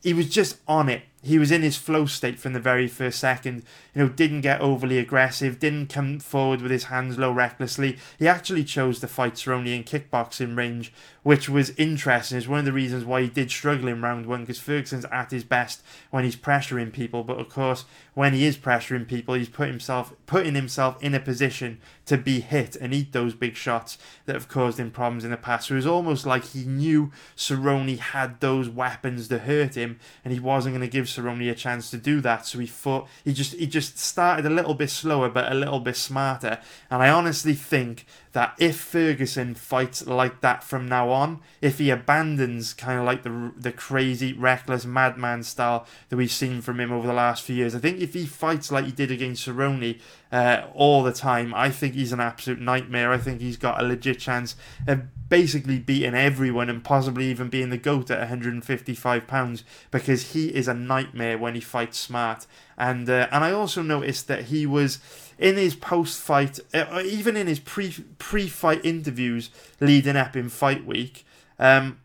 he 0.03 0.15
was 0.15 0.29
just 0.29 0.59
on 0.69 0.89
it 0.89 1.03
he 1.27 1.41
was 1.41 1.51
in 1.51 1.63
his 1.63 1.77
flow 1.77 2.07
state 2.07 2.39
from 2.39 2.53
the 2.53 2.61
very 2.61 2.87
first 2.87 3.19
second. 3.19 3.65
You 3.95 4.03
know, 4.03 4.09
didn't 4.09 4.43
get 4.43 4.61
overly 4.61 4.99
aggressive, 4.99 5.59
didn't 5.59 5.89
come 5.89 6.21
forward 6.21 6.63
with 6.63 6.71
his 6.71 6.85
hands 6.85 7.19
low 7.19 7.33
recklessly. 7.33 7.99
He 8.17 8.29
actually 8.29 8.63
chose 8.63 9.01
to 9.01 9.09
fight 9.09 9.35
Cerrone 9.35 9.67
in 9.67 9.83
kickboxing 9.83 10.57
range, 10.57 10.93
which 11.25 11.49
was 11.49 11.71
interesting. 11.71 12.39
It's 12.39 12.47
one 12.47 12.61
of 12.61 12.65
the 12.65 12.73
reasons 12.73 13.05
why 13.05 13.23
he 13.23 13.29
did 13.29 13.51
struggle 13.51 13.89
in 13.89 14.01
round 14.01 14.27
one 14.27 14.43
because 14.43 14.61
Ferguson's 14.61 15.05
at 15.07 15.33
his 15.33 15.43
best 15.43 15.83
when 16.11 16.23
he's 16.23 16.37
pressuring 16.37 16.93
people. 16.93 17.25
But 17.25 17.41
of 17.41 17.49
course, 17.49 17.87
when 18.15 18.33
he 18.33 18.47
is 18.47 18.57
pressuring 18.57 19.09
people, 19.09 19.35
he's 19.35 19.49
put 19.49 19.67
himself 19.67 20.15
putting 20.27 20.55
himself 20.55 21.03
in 21.03 21.13
a 21.13 21.21
position 21.21 21.81
to 22.07 22.17
be 22.17 22.41
hit 22.41 22.77
and 22.77 22.95
eat 22.95 23.13
those 23.13 23.35
big 23.35 23.57
shots 23.57 23.99
that 24.25 24.35
have 24.35 24.49
caused 24.49 24.79
him 24.79 24.91
problems 24.91 25.25
in 25.25 25.31
the 25.31 25.37
past. 25.37 25.69
So 25.69 25.75
it 25.75 25.77
was 25.77 25.87
almost 25.87 26.25
like 26.25 26.45
he 26.45 26.65
knew 26.65 27.13
Cerrone 27.37 27.99
had 27.99 28.41
those 28.41 28.69
weapons 28.69 29.29
to 29.29 29.41
hurt 29.41 29.77
him, 29.77 29.99
and 30.25 30.33
he 30.33 30.41
wasn't 30.41 30.75
going 30.75 30.89
to 30.89 30.93
give 30.93 31.07
Cerrone 31.07 31.51
a 31.51 31.55
chance 31.55 31.91
to 31.91 31.99
do 31.99 32.21
that. 32.23 32.47
So 32.47 32.59
he 32.59 32.67
thought 32.67 33.09
he 33.25 33.33
just 33.33 33.55
he 33.55 33.67
just 33.67 33.99
started 33.99 34.47
a 34.47 34.51
little 34.51 34.75
bit 34.75 34.91
slower, 34.91 35.29
but 35.29 35.51
a 35.51 35.55
little 35.55 35.81
bit 35.81 35.97
smarter. 35.97 36.61
And 36.91 37.03
I 37.03 37.11
honestly 37.11 37.55
think 37.55 38.07
that 38.37 38.55
if 38.59 38.77
Ferguson 38.77 39.55
fights 39.55 40.07
like 40.07 40.43
that 40.43 40.63
from 40.63 40.87
now 40.87 41.09
on, 41.09 41.41
if 41.63 41.79
he 41.79 41.89
abandons 41.89 42.75
kind 42.75 42.99
of 42.99 43.07
like 43.07 43.23
the 43.23 43.51
the 43.57 43.73
crazy, 43.73 44.35
reckless 44.35 44.85
madman 44.85 45.43
style 45.43 45.87
that 46.11 46.19
we've 46.19 46.31
seen 46.31 46.61
from 46.61 46.79
him 46.79 46.93
over 46.93 47.07
the 47.07 47.15
last 47.15 47.45
few 47.45 47.57
years, 47.57 47.75
I 47.75 47.79
think 47.79 47.99
if 47.99 48.13
he 48.13 48.27
fights 48.27 48.71
like 48.71 48.85
he 48.85 48.93
did 48.93 49.11
against 49.11 49.49
Cerrone 49.49 49.99
uh, 50.31 50.67
all 50.75 51.03
the 51.03 51.15
time, 51.15 51.55
I 51.55 51.71
think 51.71 51.95
he's 51.95 52.13
an 52.13 52.21
absolute 52.21 52.61
nightmare. 52.61 53.11
I 53.11 53.17
think 53.17 53.41
he's 53.41 53.57
got 53.57 53.83
a 53.83 53.87
legit 53.87 54.19
chance 54.19 54.55
of 54.87 55.05
basically 55.31 55.79
beating 55.79 56.15
everyone 56.15 56.69
and 56.69 56.85
possibly 56.85 57.31
even 57.31 57.49
being 57.49 57.71
the 57.71 57.79
goat 57.79 58.11
at 58.11 58.19
155 58.19 59.27
pounds 59.27 59.65
because 59.91 60.33
he 60.33 60.55
is 60.55 60.69
a 60.69 60.75
nightmare 60.75 61.39
when 61.39 61.55
he 61.55 61.61
fights 61.63 61.99
smart. 61.99 62.47
And 62.79 63.09
uh, 63.09 63.29
and 63.31 63.43
I 63.45 63.53
also 63.53 63.83
noticed 63.83 64.29
that 64.29 64.47
he 64.47 64.67
was 64.67 64.99
in 65.39 65.57
his 65.57 65.75
post 65.75 66.21
fight, 66.21 66.59
uh, 66.75 67.03
even 67.05 67.37
in 67.37 67.47
his 67.47 67.59
pre 67.59 67.95
pre 68.19 68.49
fight 68.49 68.85
interviews 68.85 69.51
leading 69.81 70.17
up 70.17 70.37
in 70.37 70.49
fight 70.49 70.85
week. 70.85 71.25
Um, 71.59 71.99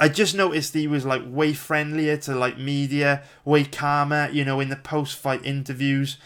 I 0.00 0.08
just 0.08 0.34
noticed 0.34 0.74
he 0.74 0.86
was 0.86 1.04
like 1.04 1.22
way 1.26 1.52
friendlier 1.52 2.16
to 2.18 2.34
like 2.34 2.58
media, 2.58 3.22
way 3.44 3.64
calmer, 3.64 4.28
you 4.32 4.44
know, 4.44 4.60
in 4.60 4.68
the 4.68 4.76
post 4.76 5.16
fight 5.18 5.44
interviews. 5.44 6.16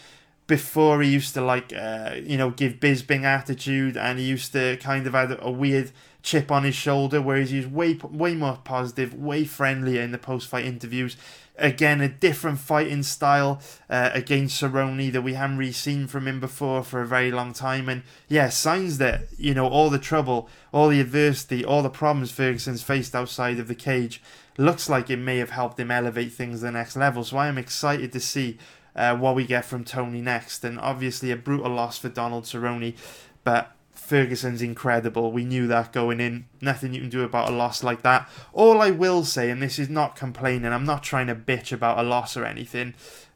before 0.47 1.01
he 1.01 1.09
used 1.09 1.33
to 1.33 1.41
like 1.41 1.73
uh, 1.73 2.15
you 2.23 2.37
know 2.37 2.49
give 2.49 2.79
Bisping 2.79 3.23
attitude 3.23 3.97
and 3.97 4.17
he 4.17 4.25
used 4.25 4.53
to 4.53 4.77
kind 4.77 5.05
of 5.05 5.13
have 5.13 5.37
a 5.41 5.51
weird 5.51 5.91
chip 6.23 6.51
on 6.51 6.63
his 6.63 6.75
shoulder 6.75 7.21
whereas 7.21 7.51
he's 7.51 7.67
way 7.67 7.99
way 8.01 8.33
more 8.33 8.57
positive 8.63 9.13
way 9.13 9.43
friendlier 9.43 10.01
in 10.01 10.11
the 10.11 10.17
post-fight 10.17 10.65
interviews 10.65 11.15
again 11.57 12.01
a 12.01 12.09
different 12.09 12.59
fighting 12.59 13.03
style 13.03 13.59
uh, 13.89 14.09
against 14.13 14.61
Cerrone 14.61 15.11
that 15.11 15.21
we 15.21 15.33
haven't 15.33 15.57
really 15.57 15.71
seen 15.71 16.07
from 16.07 16.27
him 16.27 16.39
before 16.39 16.83
for 16.83 17.01
a 17.01 17.07
very 17.07 17.31
long 17.31 17.53
time 17.53 17.89
and 17.89 18.03
yeah 18.27 18.49
signs 18.49 18.97
that 18.99 19.21
you 19.37 19.53
know 19.53 19.67
all 19.67 19.89
the 19.89 19.99
trouble 19.99 20.49
all 20.71 20.89
the 20.89 21.01
adversity 21.01 21.65
all 21.65 21.81
the 21.81 21.89
problems 21.89 22.31
Ferguson's 22.31 22.83
faced 22.83 23.15
outside 23.15 23.59
of 23.59 23.67
the 23.67 23.75
cage 23.75 24.21
looks 24.57 24.89
like 24.89 25.09
it 25.09 25.17
may 25.17 25.37
have 25.37 25.51
helped 25.51 25.79
him 25.79 25.91
elevate 25.91 26.33
things 26.33 26.59
to 26.59 26.65
the 26.65 26.71
next 26.71 26.95
level 26.95 27.23
so 27.23 27.37
I 27.37 27.47
am 27.47 27.57
excited 27.57 28.11
to 28.13 28.19
see 28.19 28.57
uh, 28.97 29.15
what 29.15 29.35
we 29.35 29.45
get 29.45 29.63
from 29.63 29.85
Tony 29.85 30.21
next. 30.21 30.63
And 30.63 30.79
obviously, 30.79 31.31
a 31.31 31.37
brutal 31.37 31.71
loss 31.71 31.97
for 31.97 32.09
Donald 32.09 32.45
Cerrone, 32.45 32.95
but 33.43 33.71
Ferguson's 34.07 34.61
incredible. 34.61 35.33
We 35.33 35.43
knew 35.43 35.67
that 35.67 35.91
going 35.91 36.21
in. 36.21 36.45
Nothing 36.61 36.93
you 36.93 37.01
can 37.01 37.09
do 37.09 37.23
about 37.23 37.49
a 37.49 37.51
loss 37.51 37.83
like 37.83 38.03
that. 38.03 38.29
All 38.53 38.81
I 38.81 38.89
will 38.89 39.25
say, 39.25 39.49
and 39.49 39.61
this 39.61 39.77
is 39.77 39.89
not 39.89 40.15
complaining, 40.15 40.71
I'm 40.71 40.85
not 40.85 41.03
trying 41.03 41.27
to 41.27 41.35
bitch 41.35 41.73
about 41.73 41.99
a 41.99 42.03
loss 42.03 42.37
or 42.37 42.45
anything, 42.45 42.93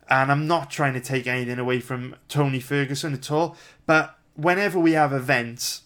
and 0.09 0.31
I'm 0.31 0.47
not 0.47 0.71
trying 0.71 0.93
to 0.93 1.01
take 1.01 1.27
anything 1.27 1.59
away 1.59 1.81
from 1.81 2.15
Tony 2.29 2.61
Ferguson 2.61 3.13
at 3.13 3.29
all, 3.29 3.57
but 3.85 4.17
whenever 4.35 4.79
we 4.79 4.93
have 4.93 5.11
events, 5.11 5.81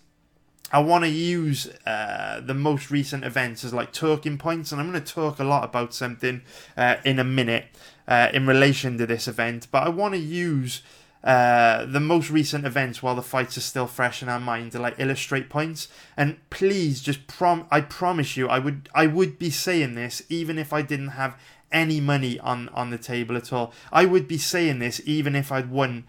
I 0.72 0.80
want 0.80 1.04
to 1.04 1.10
use 1.10 1.68
uh, 1.86 2.42
the 2.42 2.54
most 2.54 2.92
recent 2.92 3.24
events 3.24 3.64
as 3.64 3.74
like 3.74 3.92
talking 3.92 4.38
points, 4.38 4.72
and 4.72 4.80
I'm 4.80 4.92
going 4.92 5.04
to 5.04 5.14
talk 5.14 5.40
a 5.40 5.44
lot 5.44 5.64
about 5.64 5.94
something 5.94 6.42
uh, 6.78 6.98
in 7.04 7.18
a 7.18 7.24
minute 7.24 7.66
uh, 8.08 8.30
in 8.34 8.46
relation 8.46 8.98
to 8.98 9.06
this 9.06 9.28
event. 9.28 9.68
But 9.72 9.84
I 9.84 9.90
want 9.90 10.14
to 10.14 10.20
use 10.20 10.82
uh, 11.26 11.86
the 11.86 12.00
most 12.00 12.30
recent 12.30 12.66
events 12.66 13.02
while 13.02 13.16
the 13.16 13.22
fights 13.24 13.58
are 13.58 13.62
still 13.62 13.88
fresh 13.88 14.22
in 14.22 14.30
our 14.30 14.40
mind 14.40 14.72
to 14.72 14.80
like 14.80 15.00
illustrate 15.00 15.50
points. 15.50 15.88
And 16.16 16.38
please, 16.52 17.02
just 17.02 17.26
prom, 17.26 17.66
I 17.72 17.82
promise 17.82 18.38
you, 18.38 18.48
I 18.48 18.60
would 18.60 18.90
I 18.94 19.08
would 19.08 19.40
be 19.40 19.50
saying 19.50 19.96
this 19.96 20.22
even 20.30 20.60
if 20.60 20.72
I 20.72 20.84
didn't 20.84 21.10
have 21.10 21.36
any 21.72 22.00
money 22.00 22.40
on 22.40 22.70
on 22.70 22.92
the 22.92 23.00
table 23.00 23.36
at 23.36 23.52
all. 23.52 23.74
I 23.92 24.06
would 24.06 24.28
be 24.28 24.38
saying 24.38 24.78
this 24.78 25.02
even 25.04 25.36
if 25.36 25.52
I'd 25.52 25.72
won 25.72 26.04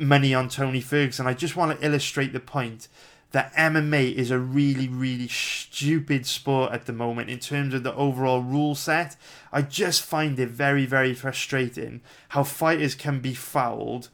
money 0.00 0.34
on 0.34 0.48
Tony 0.48 0.80
Ferguson. 0.80 1.26
I 1.26 1.34
just 1.34 1.54
want 1.54 1.78
to 1.78 1.86
illustrate 1.86 2.32
the 2.32 2.40
point 2.40 2.88
that 3.32 3.52
MMA 3.54 4.14
is 4.14 4.30
a 4.30 4.38
really, 4.38 4.88
really 4.88 5.28
stupid 5.28 6.24
sport 6.24 6.72
at 6.72 6.86
the 6.86 6.92
moment 6.94 7.28
in 7.28 7.40
terms 7.40 7.74
of 7.74 7.82
the 7.82 7.94
overall 7.94 8.40
rule 8.40 8.74
set. 8.74 9.16
I 9.52 9.60
just 9.60 10.02
find 10.02 10.38
it 10.40 10.48
very, 10.48 10.86
very 10.86 11.12
frustrating 11.12 12.00
how 12.30 12.44
fighters 12.44 12.94
can 12.94 13.20
be 13.20 13.34
fouled 13.34 14.08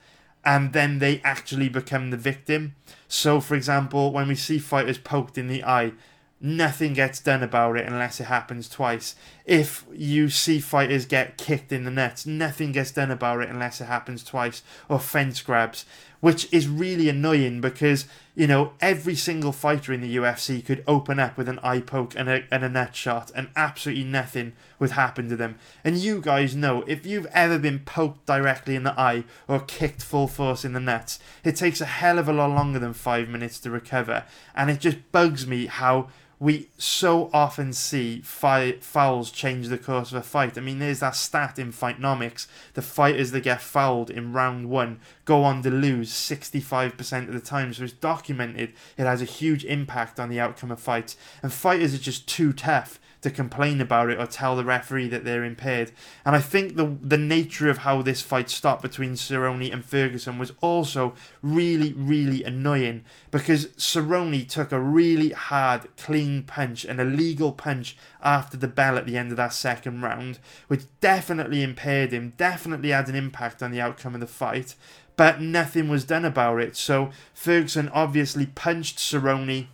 and 0.44 0.72
then 0.72 0.98
they 0.98 1.20
actually 1.24 1.68
become 1.68 2.10
the 2.10 2.16
victim. 2.16 2.74
So, 3.08 3.40
for 3.40 3.54
example, 3.54 4.12
when 4.12 4.28
we 4.28 4.34
see 4.34 4.58
fighters 4.58 4.98
poked 4.98 5.38
in 5.38 5.48
the 5.48 5.64
eye, 5.64 5.92
nothing 6.40 6.92
gets 6.92 7.20
done 7.20 7.42
about 7.42 7.76
it 7.76 7.86
unless 7.86 8.20
it 8.20 8.24
happens 8.24 8.68
twice. 8.68 9.14
If 9.46 9.84
you 9.92 10.28
see 10.28 10.58
fighters 10.58 11.06
get 11.06 11.38
kicked 11.38 11.70
in 11.70 11.84
the 11.84 11.90
nuts, 11.90 12.26
nothing 12.26 12.72
gets 12.72 12.90
done 12.90 13.12
about 13.12 13.42
it 13.42 13.48
unless 13.48 13.80
it 13.80 13.84
happens 13.84 14.24
twice, 14.24 14.62
or 14.88 14.98
fence 14.98 15.40
grabs, 15.40 15.84
which 16.22 16.46
is 16.52 16.68
really 16.68 17.08
annoying 17.08 17.60
because, 17.60 18.06
you 18.36 18.46
know, 18.46 18.72
every 18.80 19.16
single 19.16 19.50
fighter 19.50 19.92
in 19.92 20.00
the 20.00 20.16
UFC 20.16 20.64
could 20.64 20.84
open 20.86 21.18
up 21.18 21.36
with 21.36 21.48
an 21.48 21.58
eye 21.64 21.80
poke 21.80 22.14
and 22.16 22.30
a, 22.30 22.44
and 22.48 22.62
a 22.62 22.68
nut 22.68 22.94
shot, 22.94 23.32
and 23.34 23.48
absolutely 23.56 24.04
nothing 24.04 24.52
would 24.78 24.92
happen 24.92 25.28
to 25.28 25.34
them. 25.34 25.58
And 25.82 25.98
you 25.98 26.20
guys 26.20 26.54
know, 26.54 26.84
if 26.86 27.04
you've 27.04 27.26
ever 27.32 27.58
been 27.58 27.80
poked 27.80 28.24
directly 28.24 28.76
in 28.76 28.84
the 28.84 28.98
eye 28.98 29.24
or 29.48 29.58
kicked 29.58 30.00
full 30.00 30.28
force 30.28 30.64
in 30.64 30.74
the 30.74 30.80
nuts, 30.80 31.18
it 31.42 31.56
takes 31.56 31.80
a 31.80 31.86
hell 31.86 32.20
of 32.20 32.28
a 32.28 32.32
lot 32.32 32.50
longer 32.50 32.78
than 32.78 32.94
five 32.94 33.28
minutes 33.28 33.58
to 33.58 33.70
recover. 33.72 34.22
And 34.54 34.70
it 34.70 34.78
just 34.78 34.98
bugs 35.10 35.44
me 35.44 35.66
how 35.66 36.08
we 36.42 36.66
so 36.76 37.30
often 37.32 37.72
see 37.72 38.20
fi- 38.20 38.72
fouls 38.80 39.30
change 39.30 39.68
the 39.68 39.78
course 39.78 40.10
of 40.10 40.18
a 40.18 40.22
fight. 40.24 40.58
I 40.58 40.60
mean, 40.60 40.80
there's 40.80 40.98
that 40.98 41.14
stat 41.14 41.56
in 41.56 41.72
Fightnomics: 41.72 42.48
the 42.74 42.82
fighters 42.82 43.30
that 43.30 43.44
get 43.44 43.62
fouled 43.62 44.10
in 44.10 44.32
round 44.32 44.68
one 44.68 44.98
go 45.24 45.44
on 45.44 45.62
to 45.62 45.70
lose 45.70 46.10
65% 46.10 47.28
of 47.28 47.32
the 47.32 47.38
time. 47.38 47.72
So 47.72 47.84
it's 47.84 47.92
documented; 47.92 48.72
it 48.98 49.04
has 49.04 49.22
a 49.22 49.24
huge 49.24 49.64
impact 49.64 50.18
on 50.18 50.30
the 50.30 50.40
outcome 50.40 50.72
of 50.72 50.80
fights. 50.80 51.16
And 51.44 51.52
fighters 51.52 51.94
are 51.94 51.98
just 51.98 52.26
too 52.26 52.52
tough 52.52 52.98
to 53.22 53.30
complain 53.30 53.80
about 53.80 54.10
it 54.10 54.18
or 54.18 54.26
tell 54.26 54.56
the 54.56 54.64
referee 54.64 55.08
that 55.08 55.24
they're 55.24 55.44
impaired. 55.44 55.92
And 56.24 56.36
I 56.36 56.40
think 56.40 56.76
the 56.76 56.96
the 57.00 57.16
nature 57.16 57.70
of 57.70 57.78
how 57.78 58.02
this 58.02 58.20
fight 58.20 58.50
stopped 58.50 58.82
between 58.82 59.12
Cerrone 59.12 59.72
and 59.72 59.84
Ferguson 59.84 60.38
was 60.38 60.52
also 60.60 61.14
really, 61.40 61.92
really 61.94 62.44
annoying 62.44 63.04
because 63.30 63.66
Cerrone 63.78 64.48
took 64.48 64.72
a 64.72 64.80
really 64.80 65.30
hard, 65.30 65.88
clean 65.96 66.42
punch, 66.42 66.84
an 66.84 67.00
illegal 67.00 67.52
punch 67.52 67.96
after 68.22 68.56
the 68.56 68.68
bell 68.68 68.98
at 68.98 69.06
the 69.06 69.16
end 69.16 69.30
of 69.30 69.36
that 69.36 69.52
second 69.52 70.02
round, 70.02 70.38
which 70.68 70.82
definitely 71.00 71.62
impaired 71.62 72.12
him, 72.12 72.32
definitely 72.36 72.90
had 72.90 73.08
an 73.08 73.14
impact 73.14 73.62
on 73.62 73.70
the 73.70 73.80
outcome 73.80 74.14
of 74.14 74.20
the 74.20 74.26
fight. 74.26 74.74
But 75.14 75.40
nothing 75.40 75.88
was 75.88 76.04
done 76.04 76.24
about 76.24 76.60
it. 76.60 76.74
So 76.74 77.10
Ferguson 77.34 77.88
obviously 77.90 78.46
punched 78.46 78.98
Cerrone 78.98 79.66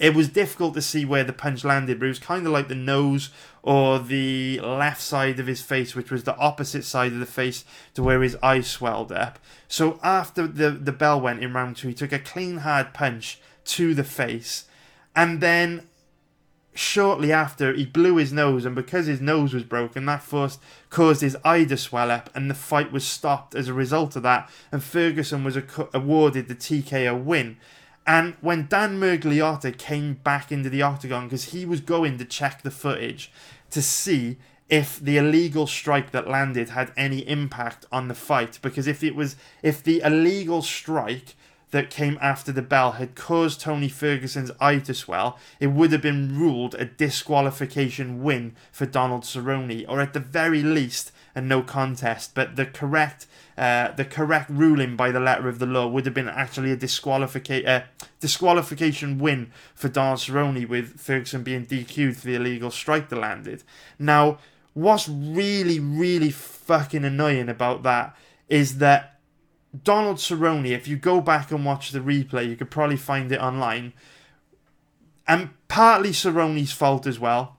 it 0.00 0.14
was 0.14 0.28
difficult 0.28 0.72
to 0.74 0.82
see 0.82 1.04
where 1.04 1.24
the 1.24 1.32
punch 1.32 1.62
landed, 1.62 2.00
but 2.00 2.06
it 2.06 2.08
was 2.08 2.18
kind 2.18 2.46
of 2.46 2.52
like 2.52 2.68
the 2.68 2.74
nose 2.74 3.28
or 3.62 3.98
the 3.98 4.58
left 4.60 5.02
side 5.02 5.38
of 5.38 5.46
his 5.46 5.60
face, 5.60 5.94
which 5.94 6.10
was 6.10 6.24
the 6.24 6.36
opposite 6.38 6.84
side 6.84 7.12
of 7.12 7.20
the 7.20 7.26
face 7.26 7.66
to 7.92 8.02
where 8.02 8.22
his 8.22 8.34
eye 8.42 8.62
swelled 8.62 9.12
up. 9.12 9.38
So 9.68 10.00
after 10.02 10.46
the, 10.46 10.70
the 10.70 10.90
bell 10.90 11.20
went 11.20 11.42
in 11.44 11.52
round 11.52 11.76
two, 11.76 11.88
he 11.88 11.94
took 11.94 12.12
a 12.12 12.18
clean, 12.18 12.58
hard 12.58 12.94
punch 12.94 13.40
to 13.66 13.92
the 13.92 14.02
face. 14.02 14.64
And 15.14 15.42
then 15.42 15.86
shortly 16.72 17.30
after, 17.30 17.74
he 17.74 17.84
blew 17.84 18.16
his 18.16 18.32
nose, 18.32 18.64
and 18.64 18.74
because 18.74 19.04
his 19.04 19.20
nose 19.20 19.52
was 19.52 19.64
broken, 19.64 20.06
that 20.06 20.22
forced 20.22 20.60
caused 20.88 21.20
his 21.20 21.36
eye 21.44 21.64
to 21.64 21.76
swell 21.76 22.10
up, 22.10 22.30
and 22.34 22.48
the 22.48 22.54
fight 22.54 22.90
was 22.90 23.06
stopped 23.06 23.54
as 23.54 23.68
a 23.68 23.74
result 23.74 24.16
of 24.16 24.22
that. 24.22 24.48
And 24.72 24.82
Ferguson 24.82 25.44
was 25.44 25.58
awarded 25.92 26.48
the 26.48 26.54
TKO 26.54 27.22
win. 27.22 27.58
And 28.10 28.34
when 28.40 28.66
Dan 28.66 28.98
Miragliotta 28.98 29.78
came 29.78 30.14
back 30.14 30.50
into 30.50 30.68
the 30.68 30.82
octagon, 30.82 31.26
because 31.26 31.52
he 31.54 31.64
was 31.64 31.80
going 31.80 32.18
to 32.18 32.24
check 32.24 32.62
the 32.62 32.70
footage 32.72 33.30
to 33.70 33.80
see 33.80 34.36
if 34.68 34.98
the 34.98 35.16
illegal 35.16 35.68
strike 35.68 36.10
that 36.10 36.26
landed 36.26 36.70
had 36.70 36.92
any 36.96 37.20
impact 37.28 37.86
on 37.92 38.08
the 38.08 38.14
fight, 38.16 38.58
because 38.62 38.88
if 38.88 39.04
it 39.04 39.14
was, 39.14 39.36
if 39.62 39.80
the 39.80 40.00
illegal 40.00 40.60
strike 40.60 41.36
that 41.70 41.88
came 41.88 42.18
after 42.20 42.50
the 42.50 42.62
bell 42.62 42.92
had 42.92 43.14
caused 43.14 43.60
Tony 43.60 43.88
Ferguson's 43.88 44.50
eye 44.58 44.80
to 44.80 44.92
swell, 44.92 45.38
it 45.60 45.68
would 45.68 45.92
have 45.92 46.02
been 46.02 46.36
ruled 46.36 46.74
a 46.74 46.86
disqualification 46.86 48.24
win 48.24 48.56
for 48.72 48.86
Donald 48.86 49.22
Cerrone, 49.22 49.84
or 49.88 50.00
at 50.00 50.14
the 50.14 50.18
very 50.18 50.64
least, 50.64 51.12
a 51.34 51.40
no 51.40 51.62
contest. 51.62 52.34
But 52.34 52.56
the 52.56 52.66
correct 52.66 53.26
uh, 53.60 53.92
the 53.92 54.06
correct 54.06 54.48
ruling 54.48 54.96
by 54.96 55.10
the 55.10 55.20
letter 55.20 55.46
of 55.46 55.58
the 55.58 55.66
law 55.66 55.86
would 55.86 56.06
have 56.06 56.14
been 56.14 56.28
actually 56.28 56.70
a 56.70 56.74
uh, 56.74 57.82
disqualification 58.18 59.18
win 59.18 59.52
for 59.74 59.90
Don 59.90 60.16
Cerrone, 60.16 60.66
with 60.66 60.98
Ferguson 60.98 61.42
being 61.42 61.66
DQ'd 61.66 62.16
for 62.16 62.26
the 62.26 62.36
illegal 62.36 62.70
strike 62.70 63.10
that 63.10 63.16
landed. 63.16 63.62
Now, 63.98 64.38
what's 64.72 65.08
really, 65.10 65.78
really 65.78 66.30
fucking 66.30 67.04
annoying 67.04 67.50
about 67.50 67.82
that 67.82 68.16
is 68.48 68.78
that 68.78 69.20
Donald 69.84 70.16
Cerrone, 70.16 70.70
if 70.70 70.88
you 70.88 70.96
go 70.96 71.20
back 71.20 71.50
and 71.50 71.64
watch 71.64 71.90
the 71.90 72.00
replay, 72.00 72.48
you 72.48 72.56
could 72.56 72.70
probably 72.70 72.96
find 72.96 73.30
it 73.30 73.40
online. 73.40 73.92
And 75.28 75.50
partly 75.68 76.10
Cerrone's 76.10 76.72
fault 76.72 77.06
as 77.06 77.18
well 77.18 77.58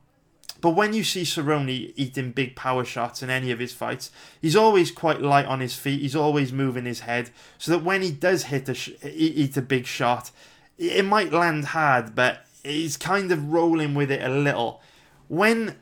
but 0.62 0.72
when 0.72 0.94
you 0.94 1.03
see 1.03 1.24
Cerrone 1.24 1.91
eating 1.96 2.32
big 2.32 2.56
power 2.56 2.86
shots 2.86 3.24
in 3.24 3.30
any 3.30 3.51
of 3.51 3.60
his 3.60 3.74
fights, 3.74 4.12
he's 4.41 4.56
always 4.56 4.91
quite 4.91 5.22
light 5.22 5.46
on 5.46 5.60
his 5.60 5.75
feet. 5.75 6.01
He's 6.01 6.15
always 6.15 6.53
moving 6.53 6.86
his 6.86 7.01
head, 7.01 7.32
so 7.58 7.72
that 7.72 7.84
when 7.84 8.01
he 8.01 8.12
does 8.12 8.44
hit 8.44 8.70
a 8.70 8.74
sh- 8.74 8.91
eat 9.03 9.58
a 9.58 9.62
big 9.62 9.86
shot, 9.86 10.32
it 10.77 11.03
might 11.06 11.34
land 11.34 11.65
hard, 11.65 12.15
but 12.15 12.46
he's 12.63 12.98
kind 12.98 13.32
of 13.32 13.51
rolling 13.51 13.96
with 13.96 14.12
it 14.12 14.24
a 14.24 14.30
little. 14.30 14.82
When 15.27 15.75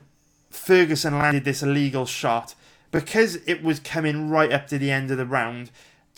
Ferguson 0.50 1.18
landed 1.18 1.44
this 1.44 1.62
illegal 1.62 2.06
shot, 2.06 2.54
because 2.90 3.36
it 3.46 3.62
was 3.62 3.80
coming 3.80 4.30
right 4.30 4.52
up 4.52 4.66
to 4.68 4.78
the 4.78 4.90
end 4.90 5.10
of 5.10 5.18
the 5.18 5.26
round, 5.26 5.70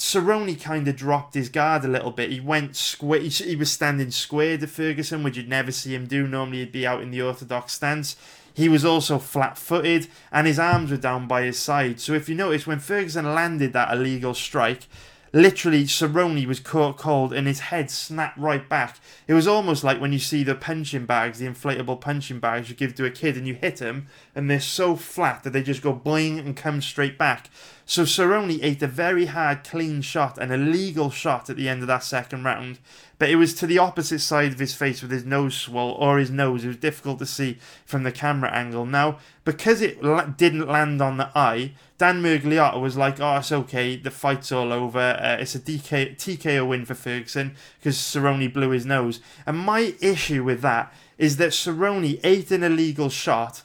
Cerrone 0.02 0.60
kind 0.60 0.88
of 0.88 0.96
dropped 0.96 1.34
his 1.34 1.48
guard 1.48 1.84
a 1.84 1.88
little 1.88 2.10
bit. 2.10 2.32
He 2.32 2.40
went 2.40 2.74
square. 2.74 3.20
He 3.20 3.54
was 3.54 3.70
standing 3.70 4.10
square 4.10 4.58
to 4.58 4.66
Ferguson, 4.66 5.22
which 5.22 5.36
you'd 5.36 5.48
never 5.48 5.70
see 5.70 5.94
him 5.94 6.06
do. 6.06 6.26
Normally, 6.26 6.58
he'd 6.58 6.72
be 6.72 6.84
out 6.84 7.02
in 7.02 7.12
the 7.12 7.22
orthodox 7.22 7.74
stance. 7.74 8.16
He 8.52 8.68
was 8.68 8.84
also 8.84 9.20
flat 9.20 9.56
footed 9.56 10.08
and 10.32 10.48
his 10.48 10.58
arms 10.58 10.90
were 10.90 10.96
down 10.96 11.28
by 11.28 11.42
his 11.42 11.58
side. 11.58 12.00
So 12.00 12.14
if 12.14 12.28
you 12.28 12.34
notice, 12.34 12.66
when 12.66 12.80
Ferguson 12.80 13.32
landed 13.32 13.72
that 13.74 13.92
illegal 13.92 14.34
strike, 14.34 14.88
literally 15.32 15.84
Cerrone 15.84 16.46
was 16.46 16.60
caught 16.60 16.98
cold 16.98 17.32
and 17.32 17.46
his 17.46 17.60
head 17.60 17.88
snapped 17.88 18.36
right 18.36 18.68
back. 18.68 18.98
It 19.28 19.34
was 19.34 19.46
almost 19.46 19.84
like 19.84 20.00
when 20.00 20.12
you 20.12 20.18
see 20.18 20.42
the 20.42 20.56
punching 20.56 21.06
bags, 21.06 21.38
the 21.38 21.46
inflatable 21.46 22.00
punching 22.00 22.40
bags 22.40 22.68
you 22.68 22.74
give 22.74 22.96
to 22.96 23.06
a 23.06 23.10
kid 23.10 23.36
and 23.36 23.46
you 23.46 23.54
hit 23.54 23.76
them 23.76 24.08
and 24.34 24.50
they're 24.50 24.60
so 24.60 24.96
flat 24.96 25.42
that 25.42 25.50
they 25.50 25.62
just 25.62 25.82
go 25.82 25.94
boing 25.94 26.38
and 26.38 26.56
come 26.56 26.80
straight 26.80 27.18
back. 27.18 27.50
So 27.84 28.04
Cerrone 28.04 28.62
ate 28.62 28.82
a 28.82 28.86
very 28.86 29.26
hard, 29.26 29.64
clean 29.64 30.00
shot, 30.00 30.38
and 30.38 30.50
an 30.50 30.68
illegal 30.68 31.10
shot 31.10 31.50
at 31.50 31.56
the 31.56 31.68
end 31.68 31.82
of 31.82 31.88
that 31.88 32.04
second 32.04 32.44
round, 32.44 32.78
but 33.18 33.28
it 33.28 33.36
was 33.36 33.54
to 33.54 33.66
the 33.66 33.78
opposite 33.78 34.20
side 34.20 34.52
of 34.52 34.58
his 34.58 34.74
face 34.74 35.02
with 35.02 35.10
his 35.10 35.26
nose 35.26 35.54
swole 35.54 35.92
or 35.92 36.18
his 36.18 36.30
nose. 36.30 36.64
It 36.64 36.68
was 36.68 36.76
difficult 36.76 37.18
to 37.18 37.26
see 37.26 37.58
from 37.84 38.04
the 38.04 38.12
camera 38.12 38.50
angle. 38.50 38.86
Now, 38.86 39.18
because 39.44 39.82
it 39.82 40.00
didn't 40.36 40.68
land 40.68 41.02
on 41.02 41.18
the 41.18 41.30
eye, 41.36 41.72
Dan 41.98 42.22
Miragliotta 42.22 42.80
was 42.80 42.96
like, 42.96 43.20
"Oh, 43.20 43.36
it's 43.36 43.52
okay. 43.52 43.96
The 43.96 44.10
fight's 44.10 44.50
all 44.50 44.72
over. 44.72 44.98
Uh, 44.98 45.36
it's 45.40 45.54
a 45.54 45.60
DK, 45.60 46.16
TKO 46.16 46.66
win 46.66 46.84
for 46.84 46.94
Ferguson 46.94 47.54
because 47.78 47.96
Cerrone 47.96 48.52
blew 48.52 48.70
his 48.70 48.86
nose." 48.86 49.20
And 49.44 49.58
my 49.58 49.94
issue 50.00 50.42
with 50.42 50.62
that 50.62 50.92
is 51.18 51.36
that 51.36 51.50
Cerrone 51.50 52.18
ate 52.24 52.50
an 52.50 52.62
illegal 52.62 53.08
shot 53.08 53.62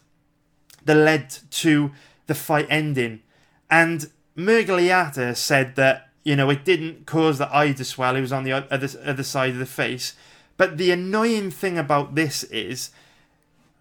that 0.88 0.96
led 0.96 1.30
to 1.52 1.92
the 2.26 2.36
fight 2.36 2.68
ending, 2.70 3.22
and 3.70 4.10
Miragliotta 4.36 5.36
said 5.36 5.76
that 5.76 6.10
you 6.24 6.36
know 6.36 6.50
it 6.50 6.66
didn't 6.66 7.06
cause 7.06 7.38
the 7.38 7.56
eye 7.56 7.74
to 7.74 7.86
swell; 7.86 8.16
it 8.16 8.22
was 8.22 8.34
on 8.34 8.44
the 8.44 8.52
other 8.52 8.90
other 9.06 9.24
side 9.24 9.52
of 9.52 9.60
the 9.60 9.66
face. 9.66 10.16
But 10.58 10.78
the 10.78 10.92
annoying 10.92 11.52
thing 11.52 11.78
about 11.78 12.16
this 12.16 12.44
is, 12.46 12.90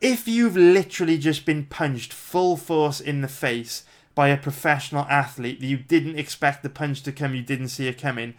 if 0.02 0.28
you've 0.28 0.56
literally 0.56 1.16
just 1.16 1.46
been 1.46 1.64
punched 1.64 2.12
full 2.12 2.58
force 2.58 3.00
in 3.00 3.22
the 3.22 3.28
face 3.28 3.84
by 4.14 4.28
a 4.28 4.36
professional 4.36 5.06
athlete 5.08 5.60
that 5.60 5.66
you 5.66 5.78
didn't 5.78 6.18
expect 6.18 6.62
the 6.62 6.68
punch 6.68 7.02
to 7.02 7.12
come, 7.12 7.34
you 7.34 7.42
didn't 7.42 7.68
see 7.68 7.88
it 7.88 7.98
coming, 7.98 8.34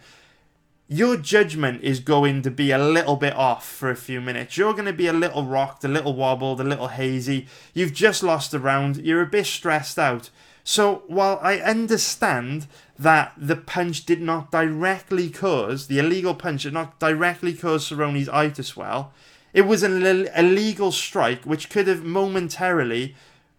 your 0.88 1.18
judgment 1.18 1.82
is 1.82 2.00
going 2.00 2.40
to 2.40 2.50
be 2.50 2.70
a 2.70 2.78
little 2.78 3.16
bit 3.16 3.34
off 3.34 3.68
for 3.68 3.90
a 3.90 3.96
few 3.96 4.22
minutes. 4.22 4.56
You're 4.56 4.72
going 4.72 4.86
to 4.86 4.92
be 4.92 5.06
a 5.06 5.12
little 5.12 5.44
rocked, 5.44 5.84
a 5.84 5.88
little 5.88 6.14
wobbled, 6.14 6.60
a 6.60 6.64
little 6.64 6.88
hazy. 6.88 7.46
You've 7.74 7.92
just 7.92 8.22
lost 8.22 8.54
a 8.54 8.58
round. 8.58 8.96
You're 8.96 9.20
a 9.20 9.26
bit 9.26 9.44
stressed 9.44 9.98
out. 9.98 10.30
So 10.64 11.02
while 11.06 11.38
I 11.42 11.58
understand 11.58 12.66
that 12.98 13.32
the 13.36 13.56
punch 13.56 14.06
did 14.06 14.22
not 14.22 14.50
directly 14.50 15.28
cause, 15.28 15.88
the 15.88 15.98
illegal 15.98 16.34
punch 16.34 16.62
did 16.62 16.72
not 16.72 16.98
directly 16.98 17.52
cause 17.52 17.86
Cerrone's 17.86 18.28
eye 18.28 18.48
to 18.50 18.62
swell, 18.62 19.12
it 19.52 19.62
was 19.62 19.82
an 19.82 20.04
illegal 20.04 20.92
strike 20.92 21.44
which 21.44 21.70
could 21.70 21.86
have 21.86 22.04
momentarily 22.04 23.14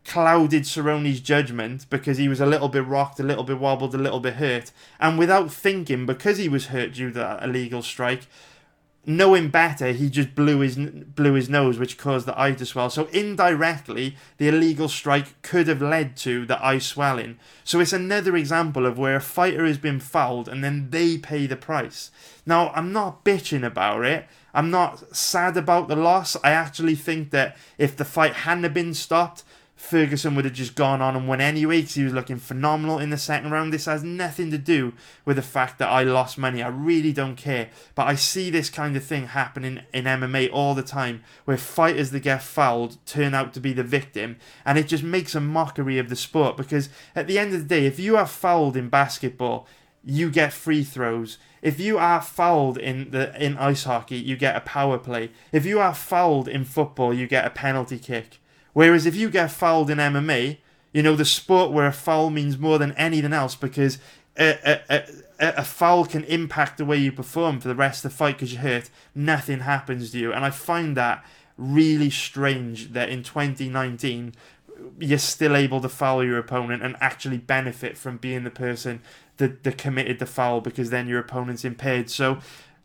clouded 0.09 0.65
Cerrone's 0.65 1.19
judgment 1.19 1.85
because 1.91 2.17
he 2.17 2.27
was 2.27 2.41
a 2.41 2.45
little 2.47 2.67
bit 2.67 2.85
rocked, 2.85 3.19
a 3.19 3.23
little 3.23 3.43
bit 3.43 3.59
wobbled, 3.59 3.93
a 3.93 3.99
little 3.99 4.19
bit 4.19 4.33
hurt. 4.33 4.71
And 4.99 5.19
without 5.19 5.53
thinking, 5.53 6.07
because 6.07 6.39
he 6.39 6.49
was 6.49 6.67
hurt 6.67 6.93
due 6.93 7.11
to 7.11 7.19
that 7.19 7.43
illegal 7.43 7.83
strike, 7.83 8.25
knowing 9.05 9.49
better, 9.49 9.91
he 9.91 10.09
just 10.09 10.33
blew 10.33 10.61
his 10.61 10.77
blew 10.77 11.33
his 11.33 11.47
nose, 11.47 11.77
which 11.77 11.99
caused 11.99 12.25
the 12.25 12.41
eye 12.41 12.53
to 12.53 12.65
swell. 12.65 12.89
So 12.89 13.05
indirectly, 13.13 14.15
the 14.37 14.47
illegal 14.47 14.89
strike 14.89 15.39
could 15.43 15.67
have 15.67 15.81
led 15.81 16.17
to 16.17 16.43
the 16.43 16.63
eye 16.65 16.79
swelling. 16.79 17.37
So 17.63 17.79
it's 17.79 17.93
another 17.93 18.35
example 18.35 18.87
of 18.87 18.97
where 18.97 19.17
a 19.17 19.21
fighter 19.21 19.67
has 19.67 19.77
been 19.77 19.99
fouled 19.99 20.49
and 20.49 20.63
then 20.63 20.89
they 20.89 21.19
pay 21.19 21.45
the 21.45 21.55
price. 21.55 22.09
Now, 22.47 22.69
I'm 22.69 22.91
not 22.91 23.23
bitching 23.23 23.63
about 23.63 24.05
it. 24.05 24.25
I'm 24.55 24.71
not 24.71 25.15
sad 25.15 25.55
about 25.55 25.87
the 25.87 25.95
loss. 25.95 26.35
I 26.43 26.49
actually 26.49 26.95
think 26.95 27.29
that 27.29 27.55
if 27.77 27.95
the 27.95 28.05
fight 28.05 28.33
hadn't 28.33 28.73
been 28.73 28.95
stopped, 28.95 29.43
Ferguson 29.79 30.36
would 30.36 30.43
have 30.43 30.53
just 30.53 30.75
gone 30.75 31.01
on 31.01 31.15
and 31.15 31.25
won 31.25 31.39
anyway 31.39 31.79
because 31.79 31.95
he 31.95 32.03
was 32.03 32.12
looking 32.12 32.38
phenomenal 32.38 33.00
in 33.00 33.12
the 33.12 33.17
second 33.17 33.51
round. 33.51 33.71
This 33.71 33.86
has 33.86 34.03
nothing 34.03 34.51
to 34.51 34.57
do 34.57 34.91
with 35.24 35.38
the 35.38 35.41
fact 35.41 35.79
that 35.79 35.88
I 35.88 36.03
lost 36.03 36.38
money. 36.38 36.62
I 36.62 36.67
really 36.67 37.13
don't 37.13 37.38
care. 37.38 37.69
But 37.95 38.07
I 38.07 38.15
see 38.15 38.50
this 38.50 38.69
kind 38.69 38.98
of 38.98 39.05
thing 39.05 39.27
happening 39.27 39.79
in 39.93 40.03
MMA 40.03 40.51
all 40.51 40.75
the 40.75 40.83
time 40.83 41.24
where 41.45 41.57
fighters 41.57 42.12
that 42.12 42.19
get 42.19 42.43
fouled 42.43 42.98
turn 43.05 43.33
out 43.33 43.53
to 43.53 43.62
be 43.62 43.71
the 43.71 43.81
victim 43.81 44.36
and 44.65 44.77
it 44.77 44.86
just 44.86 45.01
makes 45.01 45.33
a 45.33 45.39
mockery 45.39 45.98
of 45.98 46.09
the 46.09 46.15
sport 46.17 46.57
because 46.57 46.89
at 47.15 47.27
the 47.27 47.39
end 47.39 47.53
of 47.53 47.62
the 47.62 47.65
day, 47.65 47.86
if 47.86 48.00
you 48.00 48.17
are 48.17 48.27
fouled 48.27 48.75
in 48.75 48.89
basketball, 48.89 49.65
you 50.03 50.29
get 50.29 50.51
free 50.51 50.83
throws. 50.83 51.38
If 51.62 51.79
you 51.79 51.98
are 51.98 52.21
fouled 52.21 52.77
in 52.77 53.12
the 53.12 53.33
in 53.41 53.57
ice 53.57 53.86
hockey, 53.86 54.17
you 54.17 54.36
get 54.36 54.57
a 54.57 54.62
power 54.62 54.98
play. 54.98 55.31
If 55.53 55.65
you 55.65 55.79
are 55.79 55.95
fouled 55.95 56.50
in 56.50 56.65
football, 56.65 57.13
you 57.13 57.27
get 57.27 57.45
a 57.45 57.50
penalty 57.50 57.98
kick. 57.98 58.39
Whereas 58.73 59.05
if 59.05 59.15
you 59.15 59.29
get 59.29 59.51
fouled 59.51 59.89
in 59.89 59.97
MMA, 59.97 60.57
you 60.93 61.03
know, 61.03 61.15
the 61.15 61.25
sport 61.25 61.71
where 61.71 61.88
a 61.88 61.93
foul 61.93 62.29
means 62.29 62.58
more 62.58 62.77
than 62.77 62.93
anything 62.93 63.34
else 63.34 63.55
because 63.55 63.99
a, 64.38 64.82
a, 64.89 65.03
a, 65.39 65.53
a 65.58 65.63
foul 65.63 66.05
can 66.05 66.23
impact 66.25 66.77
the 66.77 66.86
way 66.86 66.97
you 66.97 67.12
perform 67.12 67.60
for 67.60 67.67
the 67.67 67.75
rest 67.75 68.03
of 68.03 68.12
the 68.12 68.17
fight 68.17 68.36
because 68.36 68.53
you're 68.53 68.62
hurt, 68.62 68.89
nothing 69.13 69.62
happens 69.62 70.12
to 70.12 70.17
you. 70.17 70.34
And 70.34 70.43
I 70.45 70.49
find 70.49 70.97
that 70.97 71.25
really 71.58 72.10
strange 72.10 72.93
that 72.93 73.10
in 73.10 73.21
2019 73.21 74.34
you're 74.97 75.17
still 75.17 75.55
able 75.55 75.82
to 75.82 75.89
foul 75.89 76.23
your 76.23 76.38
opponent 76.38 76.82
and 76.82 76.95
actually 77.01 77.38
benefit 77.38 77.97
from 77.97 78.17
being 78.17 78.45
the 78.45 78.49
person 78.49 79.01
that, 79.38 79.63
that 79.63 79.77
committed 79.77 80.19
the 80.19 80.25
foul 80.25 80.62
because 80.62 80.89
then 80.89 81.08
your 81.08 81.19
opponent's 81.19 81.65
impaired. 81.65 82.10
So 82.10 82.39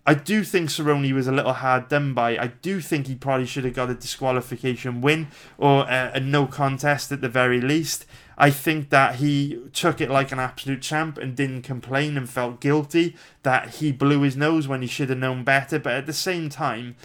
I 0.07 0.14
do 0.14 0.45
think 0.45 0.69
Cerrone 0.69 1.11
was 1.12 1.27
a 1.27 1.33
little 1.33 1.55
hard 1.55 1.88
done 1.88 2.12
by. 2.12 2.37
I 2.37 2.49
do 2.49 2.81
think 2.81 3.07
he 3.07 3.14
probably 3.14 3.47
should 3.47 3.64
have 3.64 3.75
got 3.75 3.88
a 3.88 3.95
disqualification 3.95 5.01
win 5.01 5.29
or 5.57 5.85
a, 5.85 6.12
a, 6.14 6.21
no 6.21 6.47
contest 6.47 7.11
at 7.11 7.23
the 7.23 7.29
very 7.29 7.61
least. 7.61 8.05
I 8.37 8.51
think 8.51 8.90
that 8.90 9.17
he 9.17 9.61
took 9.73 10.03
it 10.03 10.11
like 10.11 10.31
an 10.31 10.38
absolute 10.38 10.83
champ 10.83 11.17
and 11.17 11.35
didn't 11.35 11.62
complain 11.62 12.19
and 12.19 12.29
felt 12.29 12.61
guilty 12.61 13.17
that 13.45 13.77
he 13.77 13.93
blew 13.93 14.23
his 14.23 14.37
nose 14.37 14.69
when 14.69 14.83
he 14.83 14.88
should 14.88 15.09
have 15.09 15.19
known 15.19 15.43
better. 15.43 15.79
But 15.79 15.95
at 15.95 16.07
the 16.07 16.12
same 16.12 16.51
time, 16.51 16.97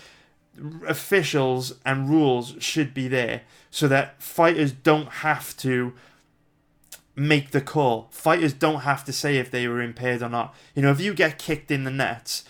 officials 0.85 1.75
and 1.85 2.09
rules 2.09 2.55
should 2.59 2.93
be 2.93 3.07
there 3.07 3.43
so 3.71 3.87
that 3.87 4.21
fighters 4.21 4.73
don't 4.73 5.09
have 5.09 5.55
to 5.57 5.93
make 7.15 7.51
the 7.51 7.61
call. 7.61 8.09
Fighters 8.11 8.51
don't 8.53 8.81
have 8.81 9.05
to 9.05 9.13
say 9.13 9.37
if 9.37 9.51
they 9.51 9.67
were 9.69 9.81
impaired 9.81 10.21
or 10.21 10.29
not. 10.29 10.53
You 10.75 10.81
know, 10.81 10.91
if 10.91 10.99
you 10.99 11.13
get 11.13 11.37
kicked 11.37 11.71
in 11.71 11.85
the 11.85 11.91
nuts 11.91 12.43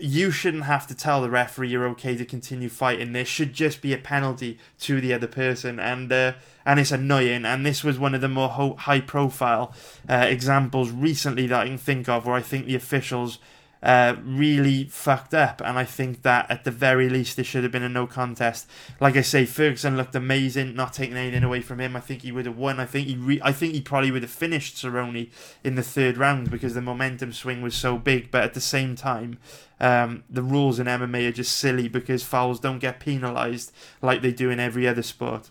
you 0.00 0.30
shouldn't 0.30 0.64
have 0.64 0.86
to 0.88 0.94
tell 0.94 1.22
the 1.22 1.30
referee 1.30 1.68
you're 1.68 1.88
okay 1.88 2.16
to 2.16 2.24
continue 2.24 2.68
fighting. 2.68 3.12
There 3.12 3.24
should 3.24 3.52
just 3.52 3.82
be 3.82 3.92
a 3.92 3.98
penalty 3.98 4.58
to 4.80 5.00
the 5.00 5.12
other 5.12 5.26
person, 5.26 5.78
and 5.78 6.12
uh, 6.12 6.32
and 6.64 6.80
it's 6.80 6.92
annoying. 6.92 7.44
And 7.44 7.64
this 7.64 7.84
was 7.84 7.98
one 7.98 8.14
of 8.14 8.20
the 8.20 8.28
more 8.28 8.48
ho- 8.48 8.76
high 8.76 9.00
profile 9.00 9.74
uh, 10.08 10.26
examples 10.28 10.90
recently 10.90 11.46
that 11.46 11.60
I 11.60 11.66
can 11.66 11.78
think 11.78 12.08
of 12.08 12.26
where 12.26 12.36
I 12.36 12.42
think 12.42 12.66
the 12.66 12.74
officials 12.74 13.38
uh, 13.82 14.16
really 14.22 14.84
fucked 14.84 15.34
up. 15.34 15.62
And 15.64 15.78
I 15.78 15.84
think 15.84 16.22
that 16.22 16.50
at 16.50 16.64
the 16.64 16.70
very 16.70 17.08
least, 17.08 17.36
there 17.36 17.44
should 17.44 17.62
have 17.62 17.72
been 17.72 17.82
a 17.82 17.88
no 17.88 18.06
contest. 18.06 18.68
Like 19.00 19.16
I 19.16 19.22
say, 19.22 19.46
Ferguson 19.46 19.96
looked 19.96 20.14
amazing, 20.14 20.74
not 20.74 20.92
taking 20.92 21.16
anything 21.16 21.44
away 21.44 21.60
from 21.60 21.80
him. 21.80 21.96
I 21.96 22.00
think 22.00 22.22
he 22.22 22.32
would 22.32 22.46
have 22.46 22.56
won. 22.56 22.78
I 22.78 22.86
think 22.86 23.08
he, 23.08 23.16
re- 23.16 23.40
I 23.42 23.52
think 23.52 23.74
he 23.74 23.80
probably 23.80 24.10
would 24.10 24.22
have 24.22 24.30
finished 24.30 24.76
Cerrone 24.76 25.30
in 25.64 25.74
the 25.74 25.82
third 25.82 26.16
round 26.18 26.50
because 26.50 26.74
the 26.74 26.82
momentum 26.82 27.32
swing 27.32 27.62
was 27.62 27.74
so 27.74 27.96
big. 27.96 28.30
But 28.30 28.44
at 28.44 28.54
the 28.54 28.60
same 28.60 28.96
time, 28.96 29.38
um, 29.80 30.24
the 30.28 30.42
rules 30.42 30.78
in 30.78 30.86
MMA 30.86 31.28
are 31.28 31.32
just 31.32 31.56
silly 31.56 31.88
because 31.88 32.22
fouls 32.22 32.60
don't 32.60 32.80
get 32.80 33.00
penalised 33.00 33.72
like 34.02 34.20
they 34.20 34.32
do 34.32 34.50
in 34.50 34.60
every 34.60 34.86
other 34.86 35.02
sport. 35.02 35.50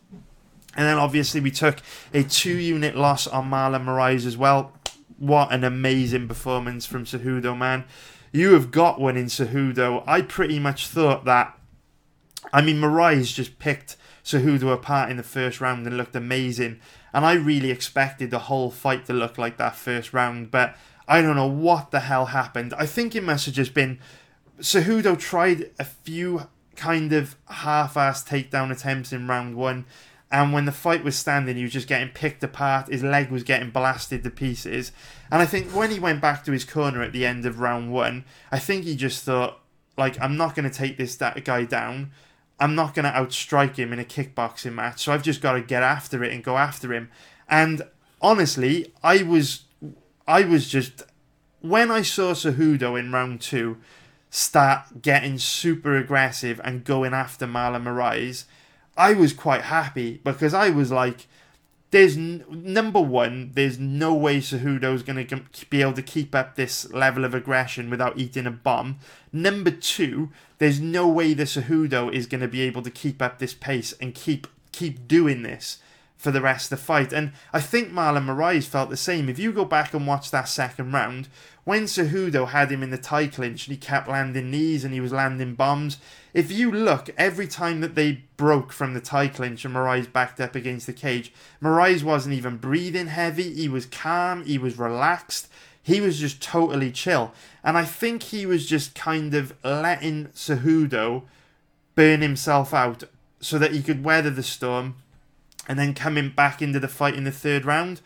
And 0.78 0.86
then 0.86 0.98
obviously 0.98 1.42
we 1.42 1.50
took 1.50 1.78
a 2.14 2.22
two 2.22 2.56
unit 2.56 2.96
loss 2.96 3.26
on 3.26 3.50
Marlon 3.50 3.86
Moraes 3.86 4.28
as 4.28 4.38
well. 4.38 4.74
What 5.18 5.52
an 5.52 5.64
amazing 5.64 6.28
performance 6.28 6.86
from 6.86 7.06
Cejudo, 7.06 7.58
man 7.58 7.86
you 8.32 8.54
have 8.54 8.72
got 8.72 9.00
one 9.00 9.18
in 9.18 9.26
Cejudo. 9.26 10.04
I 10.08 10.22
pretty 10.22 10.60
much 10.60 10.88
thought 10.88 11.26
that. 11.26 11.58
I 12.54 12.62
mean, 12.62 12.78
Moraes 12.78 13.34
just 13.34 13.60
picked 13.60 13.96
Cejudo 14.24 14.74
apart 14.74 15.12
in 15.12 15.18
the 15.18 15.24
first 15.24 15.62
round 15.62 15.86
and 15.86 15.98
looked 15.98 16.16
amazing. 16.16 16.80
And 17.14 17.26
I 17.26 17.34
really 17.34 17.72
expected 17.72 18.32
the 18.32 18.40
whole 18.40 18.72
fight 18.72 19.06
to 19.08 19.14
look 19.14 19.38
like 19.38 19.58
that 19.58 19.76
first 19.76 20.14
round, 20.14 20.52
but 20.52 20.76
I 21.08 21.22
don't 21.22 21.36
know 21.36 21.48
what 21.48 21.92
the 21.92 22.02
hell 22.02 22.28
happened. 22.28 22.74
I 22.78 22.86
think 22.86 23.16
it 23.16 23.24
must 23.24 23.48
have 23.48 23.56
just 23.56 23.74
been 23.74 24.00
Cejudo 24.60 25.18
tried 25.18 25.72
a 25.80 25.86
few 25.86 26.48
kind 26.76 27.12
of 27.14 27.36
half-assed 27.48 28.28
takedown 28.28 28.72
attempts 28.72 29.12
in 29.12 29.28
round 29.28 29.56
one, 29.56 29.86
and 30.32 30.54
when 30.54 30.66
the 30.66 30.72
fight 30.72 31.04
was 31.04 31.16
standing, 31.16 31.56
he 31.56 31.64
was 31.64 31.74
just 31.74 31.88
getting 31.88 32.10
picked 32.10 32.44
apart. 32.44 32.90
His 32.90 33.04
leg 33.04 33.32
was 33.32 33.44
getting 33.44 33.72
blasted 33.72 34.24
to 34.24 34.30
pieces. 34.30 34.92
And 35.32 35.42
I 35.42 35.46
think 35.46 35.72
when 35.72 35.90
he 35.90 36.00
went 36.00 36.22
back 36.22 36.44
to 36.46 36.52
his 36.52 36.64
corner 36.64 37.02
at 37.02 37.14
the 37.14 37.26
end 37.26 37.46
of 37.46 37.60
round 37.60 37.92
one, 37.92 38.26
I 38.52 38.60
think 38.60 38.84
he 38.84 38.96
just 38.96 39.24
thought, 39.24 39.60
like, 39.98 40.22
I'm 40.22 40.38
not 40.38 40.56
going 40.56 40.70
to 40.70 40.76
take 40.76 40.98
this 40.98 41.16
that 41.16 41.44
guy 41.44 41.64
down. 41.66 42.12
I'm 42.60 42.76
not 42.76 42.94
going 42.94 43.06
to 43.06 43.12
outstrike 43.12 43.78
him 43.78 43.92
in 43.92 44.00
a 44.00 44.04
kickboxing 44.04 44.74
match. 44.74 45.04
So 45.04 45.14
I've 45.14 45.24
just 45.24 45.42
got 45.42 45.54
to 45.54 45.62
get 45.62 45.82
after 45.82 46.24
it 46.24 46.32
and 46.32 46.44
go 46.44 46.58
after 46.58 46.94
him. 46.94 47.10
And 47.48 47.82
honestly, 48.22 48.94
I 49.04 49.24
was, 49.24 49.64
I 50.28 50.44
was 50.44 50.70
just 50.70 51.04
when 51.62 51.90
I 51.90 52.04
saw 52.04 52.34
Cejudo 52.34 53.00
in 53.00 53.12
round 53.12 53.42
two 53.42 53.78
start 54.30 55.02
getting 55.02 55.40
super 55.40 55.98
aggressive 55.98 56.62
and 56.64 56.84
going 56.84 57.14
after 57.14 57.48
Marlon 57.48 57.84
Moraes 57.84 58.46
I 59.00 59.14
was 59.14 59.32
quite 59.32 59.62
happy 59.62 60.20
because 60.26 60.54
I 60.54 60.70
was 60.72 60.92
like, 60.92 61.26
there's 61.92 62.18
n- 62.18 62.44
number 62.50 63.00
one, 63.00 63.52
there's 63.54 63.80
no 63.80 64.14
way 64.14 64.40
Cejudo's 64.40 65.04
going 65.04 65.26
to 65.26 65.66
be 65.70 65.82
able 65.82 65.94
to 65.94 66.02
keep 66.02 66.36
up 66.36 66.56
this 66.56 66.92
level 66.92 67.24
of 67.24 67.34
aggression 67.34 67.90
without 67.90 68.20
eating 68.20 68.46
a 68.46 68.52
bomb. 68.52 69.00
Number 69.32 69.72
two, 69.72 70.32
there's 70.58 70.82
no 70.82 71.08
way 71.08 71.34
the 71.34 71.46
Cejudo 71.46 72.14
is 72.14 72.28
going 72.28 72.42
to 72.42 72.48
be 72.50 72.62
able 72.62 72.82
to 72.82 72.92
keep 72.92 73.22
up 73.22 73.40
this 73.40 73.54
pace 73.54 73.94
and 74.02 74.14
keep 74.14 74.48
keep 74.72 75.08
doing 75.08 75.44
this 75.44 75.80
for 76.20 76.32
the 76.32 76.42
rest 76.42 76.72
of 76.72 76.78
the 76.78 76.86
fight. 76.86 77.14
And 77.14 77.32
I 77.54 77.62
think 77.62 77.92
Marlon 77.92 78.26
Moraes 78.26 78.66
felt 78.66 78.90
the 78.90 78.98
same. 78.98 79.30
If 79.30 79.40
you 79.40 79.54
go 79.54 79.64
back 79.64 79.94
and 79.94 80.06
watch 80.06 80.30
that 80.32 80.50
second 80.50 80.92
round, 80.92 81.30
when 81.64 81.84
Cejudo 81.84 82.50
had 82.50 82.70
him 82.70 82.84
in 82.84 82.90
the 82.90 82.98
tie 82.98 83.28
clinch 83.28 83.68
and 83.68 83.76
he 83.76 83.80
kept 83.80 84.10
landing 84.10 84.52
knees 84.52 84.84
and 84.84 84.94
he 84.94 85.00
was 85.00 85.14
landing 85.14 85.56
bombs, 85.56 85.98
if 86.34 86.52
you 86.52 86.72
look, 86.72 87.10
every 87.18 87.48
time 87.48 87.80
that 87.80 87.96
they 87.96 88.24
broke 88.36 88.74
from 88.74 88.94
the 88.94 89.00
tie 89.00 89.30
clinch 89.30 89.64
and 89.64 89.74
Moraes 89.74 90.12
backed 90.12 90.42
up 90.42 90.56
against 90.56 90.88
the 90.88 90.94
cage, 90.94 91.32
Moraes 91.64 92.04
wasn't 92.04 92.36
even 92.36 92.58
breathing 92.58 93.08
heavy. 93.08 93.54
He 93.54 93.70
was 93.70 93.86
calm. 93.86 94.44
He 94.44 94.58
was 94.58 94.78
relaxed. 94.78 95.48
He 95.82 96.02
was 96.02 96.20
just 96.20 96.42
totally 96.42 96.92
chill. 96.92 97.34
And 97.64 97.78
I 97.78 97.86
think 97.86 98.24
he 98.24 98.46
was 98.46 98.66
just 98.66 98.94
kind 98.94 99.34
of 99.34 99.54
letting 99.64 100.26
Cejudo 100.36 101.24
burn 101.96 102.20
himself 102.22 102.74
out 102.74 103.06
so 103.40 103.58
that 103.58 103.72
he 103.72 103.82
could 103.82 104.04
weather 104.04 104.30
the 104.30 104.44
storm 104.44 104.96
and 105.70 105.78
then 105.78 105.94
coming 105.94 106.32
back 106.32 106.62
into 106.62 106.80
the 106.80 106.88
fight 106.88 107.14
in 107.14 107.24
the 107.24 107.32
third 107.32 107.64
round. 107.64 108.02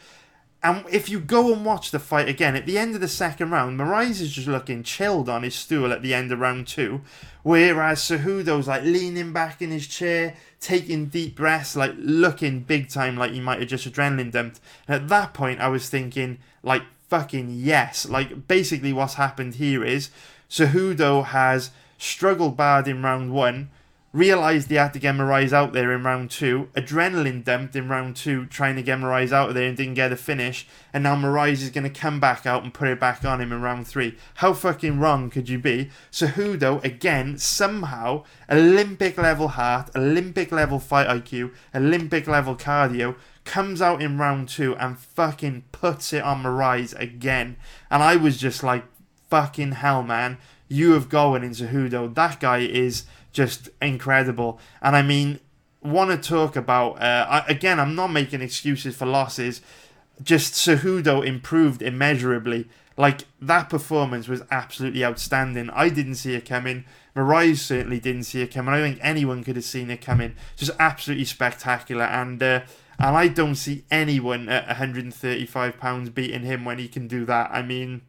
And 0.62 0.86
if 0.90 1.10
you 1.10 1.20
go 1.20 1.54
and 1.54 1.66
watch 1.66 1.92
the 1.92 2.00
fight 2.00 2.30
again, 2.30 2.56
at 2.56 2.66
the 2.66 2.78
end 2.78 2.94
of 2.96 3.02
the 3.02 3.08
second 3.08 3.52
round, 3.52 3.80
Moraes 3.80 4.22
is 4.22 4.32
just 4.32 4.48
looking 4.48 4.84
chilled 4.84 5.28
on 5.28 5.44
his 5.44 5.56
stool 5.56 5.92
at 5.92 6.02
the 6.02 6.14
end 6.14 6.32
of 6.32 6.40
round 6.40 6.68
two, 6.68 7.02
whereas 7.42 8.00
Cejudo's 8.00 8.68
like 8.68 8.84
leaning 8.84 9.34
back 9.34 9.62
in 9.62 9.72
his 9.72 9.88
chair, 9.88 10.36
taking 10.60 11.08
deep 11.08 11.36
breaths, 11.36 11.76
like 11.76 11.94
looking 11.98 12.62
big 12.62 12.90
time 12.90 13.18
like 13.18 13.32
he 13.32 13.42
might 13.42 13.60
have 13.60 13.70
just 13.70 13.90
adrenaline 13.90 14.32
dumped. 14.32 14.60
And 14.88 15.02
at 15.02 15.10
that 15.10 15.34
point, 15.34 15.60
I 15.60 15.68
was 15.70 15.90
thinking, 15.90 16.40
like, 16.64 16.84
fucking 17.10 17.50
yes. 17.52 18.08
Like, 18.08 18.48
basically, 18.48 18.94
what's 18.94 19.16
happened 19.16 19.56
here 19.56 19.84
is 19.84 20.12
Cejudo 20.50 21.26
has 21.26 21.72
struggled 21.98 22.56
bad 22.56 22.88
in 22.88 23.02
round 23.02 23.34
one, 23.34 23.70
realised 24.14 24.70
he 24.70 24.76
had 24.76 24.94
to 24.94 25.00
get 25.00 25.16
Moraes 25.16 25.52
out 25.52 25.74
there 25.74 25.92
in 25.92 26.04
round 26.04 26.30
two, 26.30 26.70
adrenaline 26.76 27.44
dumped 27.44 27.76
in 27.76 27.90
round 27.90 28.16
two, 28.16 28.46
trying 28.46 28.76
to 28.76 28.84
get 28.84 29.00
Moraes 29.00 29.32
out 29.32 29.50
of 29.50 29.56
there 29.56 29.68
and 29.68 29.76
didn't 29.76 29.96
get 29.96 30.12
a 30.12 30.16
finish, 30.16 30.68
and 30.94 31.04
now 31.04 31.16
Moraes 31.16 31.64
is 31.64 31.72
going 31.72 31.84
to 31.84 32.00
come 32.00 32.20
back 32.20 32.46
out 32.46 32.64
and 32.64 32.74
put 32.74 32.88
it 32.88 33.00
back 33.00 33.26
on 33.26 33.42
him 33.42 33.52
in 33.52 33.62
round 33.62 33.88
three. 33.88 34.16
How 34.36 34.54
fucking 34.54 35.00
wrong 35.00 35.32
could 35.32 35.50
you 35.50 35.58
be? 35.58 35.90
Cejudo, 36.12 36.84
again, 36.84 37.40
somehow, 37.40 38.24
Olympic 38.50 39.18
level 39.18 39.50
heart, 39.50 39.90
Olympic 39.96 40.52
level 40.52 40.78
fight 40.78 41.08
IQ, 41.08 41.52
Olympic 41.74 42.28
level 42.28 42.56
cardio, 42.56 43.16
comes 43.46 43.82
out 43.82 44.02
in 44.02 44.18
round 44.18 44.48
two 44.48 44.76
and 44.78 44.98
fucking 44.98 45.64
puts 45.72 46.14
it 46.14 46.24
on 46.24 46.44
Moraes 46.44 46.98
again. 47.00 47.58
And 47.90 48.04
I 48.04 48.16
was 48.16 48.38
just 48.38 48.64
like, 48.64 48.86
fucking 49.30 49.72
hell, 49.74 50.04
man. 50.04 50.38
You 50.68 50.92
have 50.92 51.10
going 51.10 51.44
in 51.44 51.52
Cejudo. 51.52 52.14
That 52.14 52.40
guy 52.40 52.60
is 52.60 53.06
just 53.34 53.70
incredible. 53.82 54.60
And 54.82 54.96
I 54.96 55.02
mean, 55.02 55.40
want 55.82 56.12
to 56.12 56.30
talk 56.30 56.56
about 56.56 57.02
uh, 57.02 57.26
I, 57.30 57.46
again? 57.48 57.80
I'm 57.80 57.96
not 57.96 58.08
making 58.08 58.42
excuses 58.42 58.96
for 58.96 59.06
losses. 59.06 59.62
Just 60.22 60.54
Cejudo 60.54 61.26
improved 61.26 61.82
immeasurably. 61.82 62.70
Like 62.96 63.22
that 63.42 63.70
performance 63.70 64.28
was 64.28 64.44
absolutely 64.52 65.04
outstanding. 65.04 65.70
I 65.72 65.90
didn't 65.90 66.16
see 66.16 66.36
it 66.36 66.46
coming. 66.48 66.86
Moraes 67.16 67.58
certainly 67.58 68.00
didn't 68.00 68.24
see 68.24 68.42
it 68.42 68.54
coming. 68.54 68.74
I 68.74 68.78
don't 68.80 68.92
think 68.92 69.00
anyone 69.04 69.44
could 69.44 69.56
have 69.56 69.66
seen 69.66 69.90
it 69.90 70.02
coming. 70.02 70.36
Just 70.56 70.72
absolutely 70.80 71.26
spectacular. 71.26 72.06
And 72.06 72.42
uh, 72.42 72.62
and 73.00 73.18
I 73.18 73.28
don't 73.28 73.56
see 73.56 73.86
anyone 73.90 74.48
at 74.50 74.68
135 74.68 75.78
pounds 75.80 76.10
beating 76.12 76.44
him 76.44 76.64
when 76.64 76.78
he 76.78 76.88
can 76.88 77.08
do 77.08 77.26
that. 77.26 77.50
I 77.52 77.64
mean, 77.64 78.02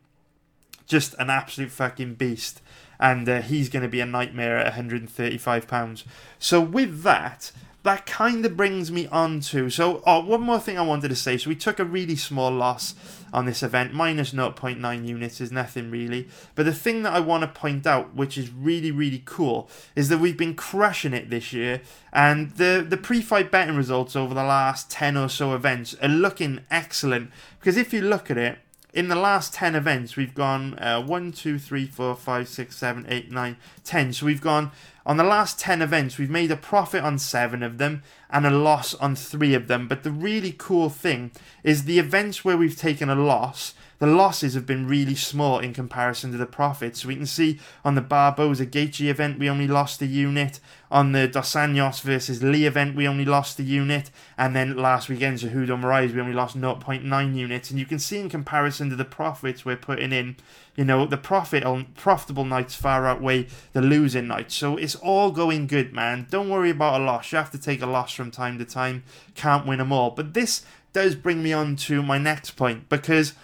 just 0.86 1.14
an 1.18 1.30
absolute 1.30 1.70
fucking 1.70 2.14
beast 2.14 2.60
and 3.00 3.28
uh, 3.28 3.42
he's 3.42 3.68
going 3.68 3.82
to 3.82 3.88
be 3.88 4.00
a 4.00 4.06
nightmare 4.06 4.56
at 4.58 4.66
135 4.66 5.68
pounds. 5.68 6.04
So 6.38 6.60
with 6.60 7.02
that, 7.02 7.52
that 7.84 8.06
kind 8.06 8.46
of 8.46 8.56
brings 8.56 8.90
me 8.90 9.06
on 9.08 9.40
to 9.40 9.68
so 9.68 10.02
oh, 10.06 10.24
one 10.24 10.40
more 10.40 10.58
thing 10.58 10.78
I 10.78 10.82
wanted 10.82 11.08
to 11.08 11.16
say. 11.16 11.36
So 11.36 11.50
we 11.50 11.54
took 11.54 11.78
a 11.78 11.84
really 11.84 12.16
small 12.16 12.50
loss 12.50 12.94
on 13.30 13.44
this 13.44 13.62
event, 13.62 13.92
minus 13.92 14.32
0.9 14.32 15.06
units 15.06 15.40
is 15.40 15.52
nothing 15.52 15.90
really. 15.90 16.28
But 16.54 16.64
the 16.64 16.72
thing 16.72 17.02
that 17.02 17.12
I 17.12 17.20
want 17.20 17.42
to 17.42 17.48
point 17.48 17.86
out, 17.86 18.14
which 18.14 18.38
is 18.38 18.50
really 18.50 18.90
really 18.90 19.22
cool, 19.26 19.68
is 19.94 20.08
that 20.08 20.18
we've 20.18 20.36
been 20.36 20.54
crushing 20.54 21.12
it 21.12 21.28
this 21.28 21.52
year, 21.52 21.82
and 22.10 22.52
the 22.52 22.84
the 22.88 22.96
pre-fight 22.96 23.50
betting 23.50 23.76
results 23.76 24.16
over 24.16 24.32
the 24.32 24.44
last 24.44 24.90
10 24.90 25.18
or 25.18 25.28
so 25.28 25.54
events 25.54 25.94
are 26.02 26.08
looking 26.08 26.60
excellent. 26.70 27.30
Because 27.60 27.76
if 27.76 27.92
you 27.92 28.00
look 28.00 28.30
at 28.30 28.38
it, 28.38 28.58
in 28.94 29.08
the 29.08 29.16
last 29.16 29.52
10 29.52 29.74
events, 29.74 30.14
we've 30.14 30.34
gone 30.34 30.78
uh, 30.78 31.02
1, 31.02 31.32
2, 31.32 31.58
3, 31.58 31.86
4, 31.86 32.14
5, 32.14 32.48
6, 32.48 32.76
7, 32.76 33.06
8, 33.08 33.32
9, 33.32 33.56
10. 33.82 34.12
So 34.12 34.26
we've 34.26 34.40
gone, 34.40 34.70
on 35.04 35.16
the 35.16 35.24
last 35.24 35.58
10 35.58 35.82
events, 35.82 36.16
we've 36.16 36.30
made 36.30 36.52
a 36.52 36.56
profit 36.56 37.02
on 37.02 37.18
7 37.18 37.64
of 37.64 37.78
them 37.78 38.04
and 38.30 38.46
a 38.46 38.50
loss 38.50 38.94
on 38.94 39.16
3 39.16 39.52
of 39.54 39.66
them. 39.66 39.88
But 39.88 40.04
the 40.04 40.12
really 40.12 40.54
cool 40.56 40.90
thing 40.90 41.32
is 41.64 41.84
the 41.84 41.98
events 41.98 42.44
where 42.44 42.56
we've 42.56 42.78
taken 42.78 43.10
a 43.10 43.16
loss, 43.16 43.74
the 43.98 44.06
losses 44.06 44.54
have 44.54 44.66
been 44.66 44.86
really 44.86 45.14
small 45.14 45.58
in 45.58 45.72
comparison 45.72 46.32
to 46.32 46.38
the 46.38 46.46
profits. 46.46 47.04
We 47.04 47.16
can 47.16 47.26
see 47.26 47.60
on 47.84 47.94
the 47.94 48.00
Barboza 48.00 48.66
Gaethje 48.66 49.08
event, 49.08 49.38
we 49.38 49.48
only 49.48 49.68
lost 49.68 50.02
a 50.02 50.06
unit. 50.06 50.60
On 50.90 51.12
the 51.12 51.26
Dos 51.26 51.54
Anjos 51.54 52.02
versus 52.02 52.42
Lee 52.42 52.66
event, 52.66 52.94
we 52.94 53.08
only 53.08 53.24
lost 53.24 53.58
a 53.58 53.62
unit. 53.62 54.10
And 54.38 54.54
then 54.54 54.76
last 54.76 55.08
weekend, 55.08 55.38
Cejudo 55.38 55.80
Moraes, 55.80 56.14
we 56.14 56.20
only 56.20 56.32
lost 56.32 56.56
0.9 56.56 57.34
units. 57.34 57.70
And 57.70 57.78
you 57.78 57.86
can 57.86 57.98
see 57.98 58.18
in 58.18 58.28
comparison 58.28 58.90
to 58.90 58.96
the 58.96 59.04
profits 59.04 59.64
we're 59.64 59.76
putting 59.76 60.12
in, 60.12 60.36
you 60.76 60.84
know, 60.84 61.06
the 61.06 61.16
profit 61.16 61.64
on 61.64 61.86
profitable 61.96 62.44
nights 62.44 62.74
far 62.74 63.06
outweigh 63.06 63.48
the 63.72 63.82
losing 63.82 64.28
nights. 64.28 64.54
So 64.54 64.76
it's 64.76 64.94
all 64.94 65.30
going 65.30 65.66
good, 65.66 65.92
man. 65.92 66.26
Don't 66.30 66.48
worry 66.48 66.70
about 66.70 67.00
a 67.00 67.04
loss. 67.04 67.32
You 67.32 67.38
have 67.38 67.50
to 67.50 67.58
take 67.58 67.82
a 67.82 67.86
loss 67.86 68.12
from 68.12 68.30
time 68.30 68.58
to 68.58 68.64
time. 68.64 69.02
Can't 69.34 69.66
win 69.66 69.78
them 69.78 69.92
all. 69.92 70.10
But 70.10 70.34
this 70.34 70.64
does 70.92 71.16
bring 71.16 71.42
me 71.42 71.52
on 71.52 71.74
to 71.74 72.02
my 72.02 72.18
next 72.18 72.52
point 72.52 72.88
because 72.88 73.34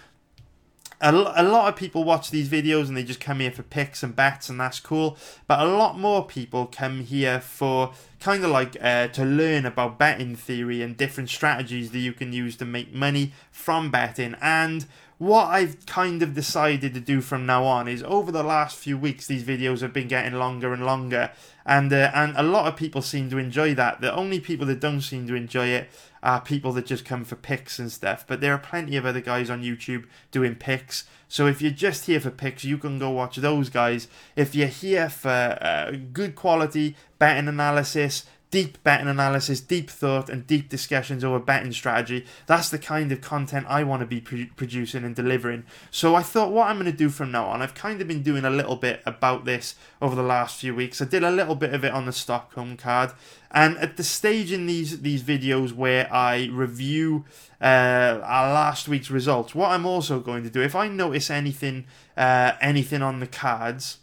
a, 1.00 1.10
a 1.12 1.42
lot 1.42 1.68
of 1.68 1.76
people 1.76 2.04
watch 2.04 2.30
these 2.30 2.48
videos 2.48 2.88
and 2.88 2.96
they 2.96 3.04
just 3.04 3.20
come 3.20 3.40
here 3.40 3.50
for 3.50 3.62
picks 3.62 4.02
and 4.02 4.14
bets 4.14 4.48
and 4.48 4.60
that's 4.60 4.80
cool 4.80 5.16
but 5.46 5.60
a 5.60 5.64
lot 5.64 5.98
more 5.98 6.26
people 6.26 6.66
come 6.66 7.00
here 7.00 7.40
for 7.40 7.92
kind 8.20 8.44
of 8.44 8.50
like 8.50 8.76
uh, 8.80 9.08
to 9.08 9.24
learn 9.24 9.64
about 9.64 9.98
betting 9.98 10.36
theory 10.36 10.82
and 10.82 10.96
different 10.96 11.30
strategies 11.30 11.90
that 11.90 11.98
you 11.98 12.12
can 12.12 12.32
use 12.32 12.56
to 12.56 12.64
make 12.64 12.94
money 12.94 13.32
from 13.50 13.90
betting. 13.90 14.36
And 14.40 14.84
what 15.18 15.46
I've 15.46 15.84
kind 15.86 16.22
of 16.22 16.34
decided 16.34 16.94
to 16.94 17.00
do 17.00 17.20
from 17.22 17.46
now 17.46 17.64
on 17.64 17.88
is 17.88 18.02
over 18.02 18.30
the 18.30 18.42
last 18.42 18.76
few 18.76 18.96
weeks 18.96 19.26
these 19.26 19.42
videos 19.42 19.80
have 19.80 19.92
been 19.92 20.08
getting 20.08 20.38
longer 20.38 20.72
and 20.72 20.84
longer. 20.84 21.32
And 21.64 21.92
uh, 21.92 22.10
and 22.14 22.36
a 22.36 22.42
lot 22.42 22.66
of 22.66 22.76
people 22.76 23.02
seem 23.02 23.30
to 23.30 23.38
enjoy 23.38 23.74
that. 23.74 24.00
The 24.00 24.14
only 24.14 24.40
people 24.40 24.66
that 24.66 24.80
don't 24.80 25.02
seem 25.02 25.26
to 25.28 25.34
enjoy 25.34 25.68
it 25.68 25.90
are 26.22 26.40
people 26.40 26.72
that 26.72 26.86
just 26.86 27.04
come 27.04 27.24
for 27.24 27.36
picks 27.36 27.78
and 27.78 27.90
stuff 27.90 28.24
but 28.26 28.40
there 28.40 28.52
are 28.52 28.58
plenty 28.58 28.96
of 28.96 29.06
other 29.06 29.20
guys 29.20 29.50
on 29.50 29.62
YouTube 29.62 30.04
doing 30.30 30.54
picks 30.54 31.04
so 31.28 31.46
if 31.46 31.62
you're 31.62 31.70
just 31.70 32.06
here 32.06 32.18
for 32.18 32.30
picks 32.30 32.64
you 32.64 32.76
can 32.76 32.98
go 32.98 33.10
watch 33.10 33.36
those 33.36 33.70
guys. 33.70 34.08
If 34.34 34.54
you're 34.54 34.66
here 34.66 35.08
for 35.08 35.28
uh, 35.60 35.92
good 36.12 36.34
quality 36.34 36.96
betting 37.18 37.48
analysis 37.48 38.24
deep 38.50 38.82
betting 38.82 39.06
analysis, 39.06 39.60
deep 39.60 39.88
thought, 39.88 40.28
and 40.28 40.46
deep 40.46 40.68
discussions 40.68 41.22
over 41.22 41.38
betting 41.38 41.72
strategy. 41.72 42.26
That's 42.46 42.68
the 42.68 42.78
kind 42.78 43.12
of 43.12 43.20
content 43.20 43.66
I 43.68 43.84
want 43.84 44.00
to 44.00 44.06
be 44.06 44.20
producing 44.20 45.04
and 45.04 45.14
delivering. 45.14 45.64
So 45.90 46.16
I 46.16 46.22
thought, 46.22 46.50
what 46.50 46.68
I'm 46.68 46.76
going 46.76 46.90
to 46.90 46.96
do 46.96 47.10
from 47.10 47.30
now 47.30 47.46
on, 47.46 47.62
I've 47.62 47.74
kind 47.74 48.00
of 48.00 48.08
been 48.08 48.22
doing 48.22 48.44
a 48.44 48.50
little 48.50 48.76
bit 48.76 49.02
about 49.06 49.44
this 49.44 49.76
over 50.02 50.16
the 50.16 50.22
last 50.22 50.60
few 50.60 50.74
weeks. 50.74 51.00
I 51.00 51.04
did 51.04 51.22
a 51.22 51.30
little 51.30 51.54
bit 51.54 51.72
of 51.72 51.84
it 51.84 51.92
on 51.92 52.06
the 52.06 52.12
Stockholm 52.12 52.76
card, 52.76 53.12
and 53.52 53.78
at 53.78 53.96
the 53.96 54.04
stage 54.04 54.50
in 54.52 54.66
these 54.66 55.00
these 55.02 55.22
videos 55.22 55.72
where 55.72 56.12
I 56.12 56.48
review 56.52 57.24
uh, 57.60 58.20
our 58.22 58.52
last 58.52 58.88
week's 58.88 59.10
results, 59.10 59.54
what 59.54 59.70
I'm 59.70 59.86
also 59.86 60.18
going 60.18 60.42
to 60.42 60.50
do, 60.50 60.60
if 60.60 60.74
I 60.74 60.88
notice 60.88 61.30
anything 61.30 61.86
uh, 62.16 62.52
anything 62.60 63.02
on 63.02 63.20
the 63.20 63.26
cards 63.26 63.98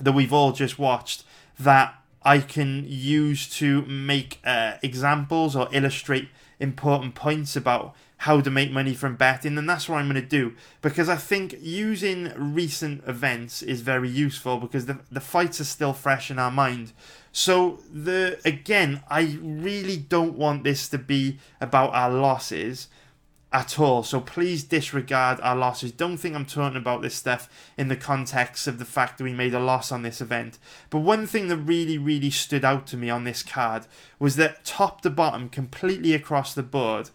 that 0.00 0.12
we've 0.12 0.32
all 0.32 0.52
just 0.52 0.78
watched 0.78 1.24
that 1.58 1.94
I 2.22 2.40
can 2.40 2.84
use 2.86 3.48
to 3.58 3.82
make 3.82 4.40
uh, 4.44 4.74
examples 4.82 5.54
or 5.56 5.68
illustrate 5.72 6.28
important 6.60 7.14
points 7.14 7.56
about 7.56 7.94
how 8.22 8.40
to 8.40 8.50
make 8.50 8.72
money 8.72 8.94
from 8.94 9.14
betting, 9.14 9.56
and 9.56 9.68
that's 9.68 9.88
what 9.88 9.98
I'm 9.98 10.10
going 10.10 10.20
to 10.20 10.28
do 10.28 10.54
because 10.82 11.08
I 11.08 11.14
think 11.14 11.56
using 11.60 12.32
recent 12.36 13.06
events 13.06 13.62
is 13.62 13.80
very 13.80 14.08
useful 14.08 14.58
because 14.58 14.86
the 14.86 14.98
the 15.10 15.20
fights 15.20 15.60
are 15.60 15.64
still 15.64 15.92
fresh 15.92 16.30
in 16.30 16.38
our 16.38 16.50
mind. 16.50 16.92
So 17.30 17.78
the 17.92 18.40
again, 18.44 19.02
I 19.08 19.38
really 19.40 19.96
don't 19.96 20.36
want 20.36 20.64
this 20.64 20.88
to 20.88 20.98
be 20.98 21.38
about 21.60 21.94
our 21.94 22.10
losses 22.10 22.88
at 23.52 23.78
all. 23.78 24.02
So 24.02 24.20
please 24.20 24.64
disregard 24.64 25.40
our 25.40 25.56
losses. 25.56 25.92
Don't 25.92 26.18
think 26.18 26.34
I'm 26.34 26.44
talking 26.44 26.76
about 26.76 27.00
this 27.00 27.14
stuff 27.14 27.48
in 27.78 27.88
the 27.88 27.96
context 27.96 28.66
of 28.66 28.78
the 28.78 28.84
fact 28.84 29.18
that 29.18 29.24
we 29.24 29.32
made 29.32 29.54
a 29.54 29.60
loss 29.60 29.90
on 29.90 30.02
this 30.02 30.20
event. 30.20 30.58
But 30.90 31.00
one 31.00 31.26
thing 31.26 31.48
that 31.48 31.56
really, 31.56 31.96
really 31.96 32.30
stood 32.30 32.64
out 32.64 32.86
to 32.88 32.96
me 32.96 33.08
on 33.08 33.24
this 33.24 33.42
card 33.42 33.86
was 34.18 34.36
that 34.36 34.64
top 34.64 35.00
to 35.02 35.10
bottom, 35.10 35.48
completely 35.48 36.12
across 36.12 36.54
the 36.54 36.62
board, 36.62 37.10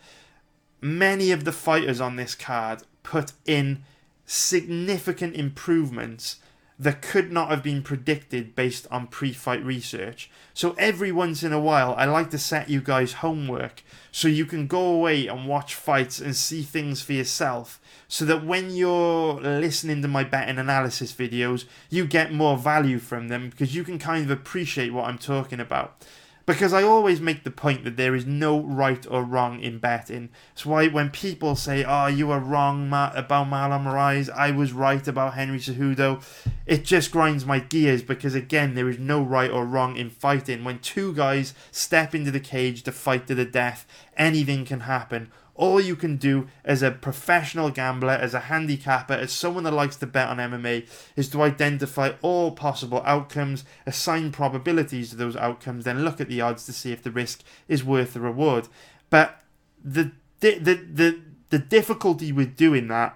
many 0.81 1.31
of 1.31 1.43
the 1.43 1.51
fighters 1.51 2.01
on 2.01 2.15
this 2.15 2.33
card 2.35 2.83
put 3.03 3.33
in 3.45 3.83
significant 4.25 5.35
improvements 5.35 6.37
that 6.79 7.01
could 7.03 7.31
not 7.31 7.49
have 7.49 7.61
been 7.61 7.83
predicted 7.83 8.55
based 8.55 8.87
on 8.89 9.05
pre-fight 9.05 9.63
research. 9.63 10.31
So 10.53 10.75
every 10.79 11.11
once 11.11 11.43
in 11.43 11.53
a 11.53 11.59
while, 11.59 11.93
I 11.97 12.05
like 12.05 12.31
to 12.31 12.39
set 12.39 12.69
you 12.69 12.81
guys 12.81 13.13
homework 13.13 13.83
so 14.15 14.27
you 14.27 14.45
can 14.45 14.67
go 14.67 14.93
away 14.93 15.25
and 15.25 15.47
watch 15.47 15.73
fights 15.73 16.21
and 16.21 16.35
see 16.35 16.61
things 16.61 17.01
for 17.01 17.13
yourself 17.13 17.81
so 18.07 18.23
that 18.25 18.45
when 18.45 18.69
you're 18.69 19.41
listening 19.41 20.03
to 20.03 20.07
my 20.07 20.23
betting 20.23 20.59
analysis 20.59 21.11
videos, 21.11 21.65
you 21.89 22.05
get 22.05 22.31
more 22.31 22.55
value 22.55 22.99
from 22.99 23.27
them 23.27 23.49
because 23.49 23.75
you 23.75 23.83
can 23.83 23.97
kind 23.97 24.23
of 24.23 24.29
appreciate 24.29 24.93
what 24.93 25.05
I'm 25.05 25.17
talking 25.17 25.59
about 25.59 26.05
because 26.45 26.73
I 26.73 26.83
always 26.83 27.21
make 27.21 27.43
the 27.43 27.51
point 27.51 27.83
that 27.83 27.97
there 27.97 28.15
is 28.15 28.25
no 28.25 28.59
right 28.59 29.05
or 29.09 29.23
wrong 29.23 29.59
in 29.59 29.79
betting. 29.79 30.29
That's 30.49 30.65
why 30.65 30.87
when 30.87 31.09
people 31.09 31.55
say, 31.55 31.83
"Oh, 31.83 32.07
you 32.07 32.27
were 32.27 32.39
wrong 32.39 32.87
about 32.87 33.49
Marlon 33.49 33.85
Moraes," 33.85 34.29
I 34.29 34.51
was 34.51 34.73
right 34.73 35.07
about 35.07 35.35
Henry 35.35 35.59
Cejudo, 35.59 36.21
it 36.65 36.83
just 36.85 37.11
grinds 37.11 37.45
my 37.45 37.59
gears 37.59 38.03
because 38.03 38.35
again, 38.35 38.75
there 38.75 38.89
is 38.89 38.99
no 38.99 39.21
right 39.21 39.51
or 39.51 39.65
wrong 39.65 39.95
in 39.95 40.09
fighting. 40.09 40.63
When 40.63 40.79
two 40.79 41.13
guys 41.13 41.53
step 41.71 42.13
into 42.13 42.31
the 42.31 42.39
cage 42.39 42.83
to 42.83 42.91
fight 42.91 43.27
to 43.27 43.35
the 43.35 43.45
death, 43.45 43.85
anything 44.17 44.65
can 44.65 44.81
happen. 44.81 45.31
All 45.55 45.79
you 45.79 45.95
can 45.95 46.17
do 46.17 46.47
as 46.65 46.81
a 46.81 46.89
professional 46.91 47.69
gambler, 47.69 48.13
as 48.13 48.33
a 48.33 48.41
handicapper, 48.41 49.13
as 49.13 49.31
someone 49.31 49.63
that 49.65 49.73
likes 49.73 49.95
to 49.97 50.07
bet 50.07 50.29
on 50.29 50.37
MMA, 50.37 50.87
is 51.15 51.29
to 51.29 51.43
identify 51.43 52.13
all 52.21 52.51
possible 52.51 53.03
outcomes, 53.05 53.63
assign 53.85 54.31
probabilities 54.31 55.11
to 55.11 55.15
those 55.15 55.35
outcomes, 55.35 55.85
then 55.85 56.03
look 56.03 56.19
at 56.19 56.27
the 56.27 56.41
odds 56.41 56.65
to 56.65 56.73
see 56.73 56.91
if 56.91 57.03
the 57.03 57.11
risk 57.11 57.43
is 57.67 57.83
worth 57.83 58.13
the 58.13 58.19
reward. 58.19 58.67
But 59.09 59.43
the 59.83 60.11
the 60.39 60.57
the 60.59 61.19
the, 61.49 61.59
difficulty 61.59 62.31
with 62.31 62.55
doing 62.55 62.87
that 62.87 63.15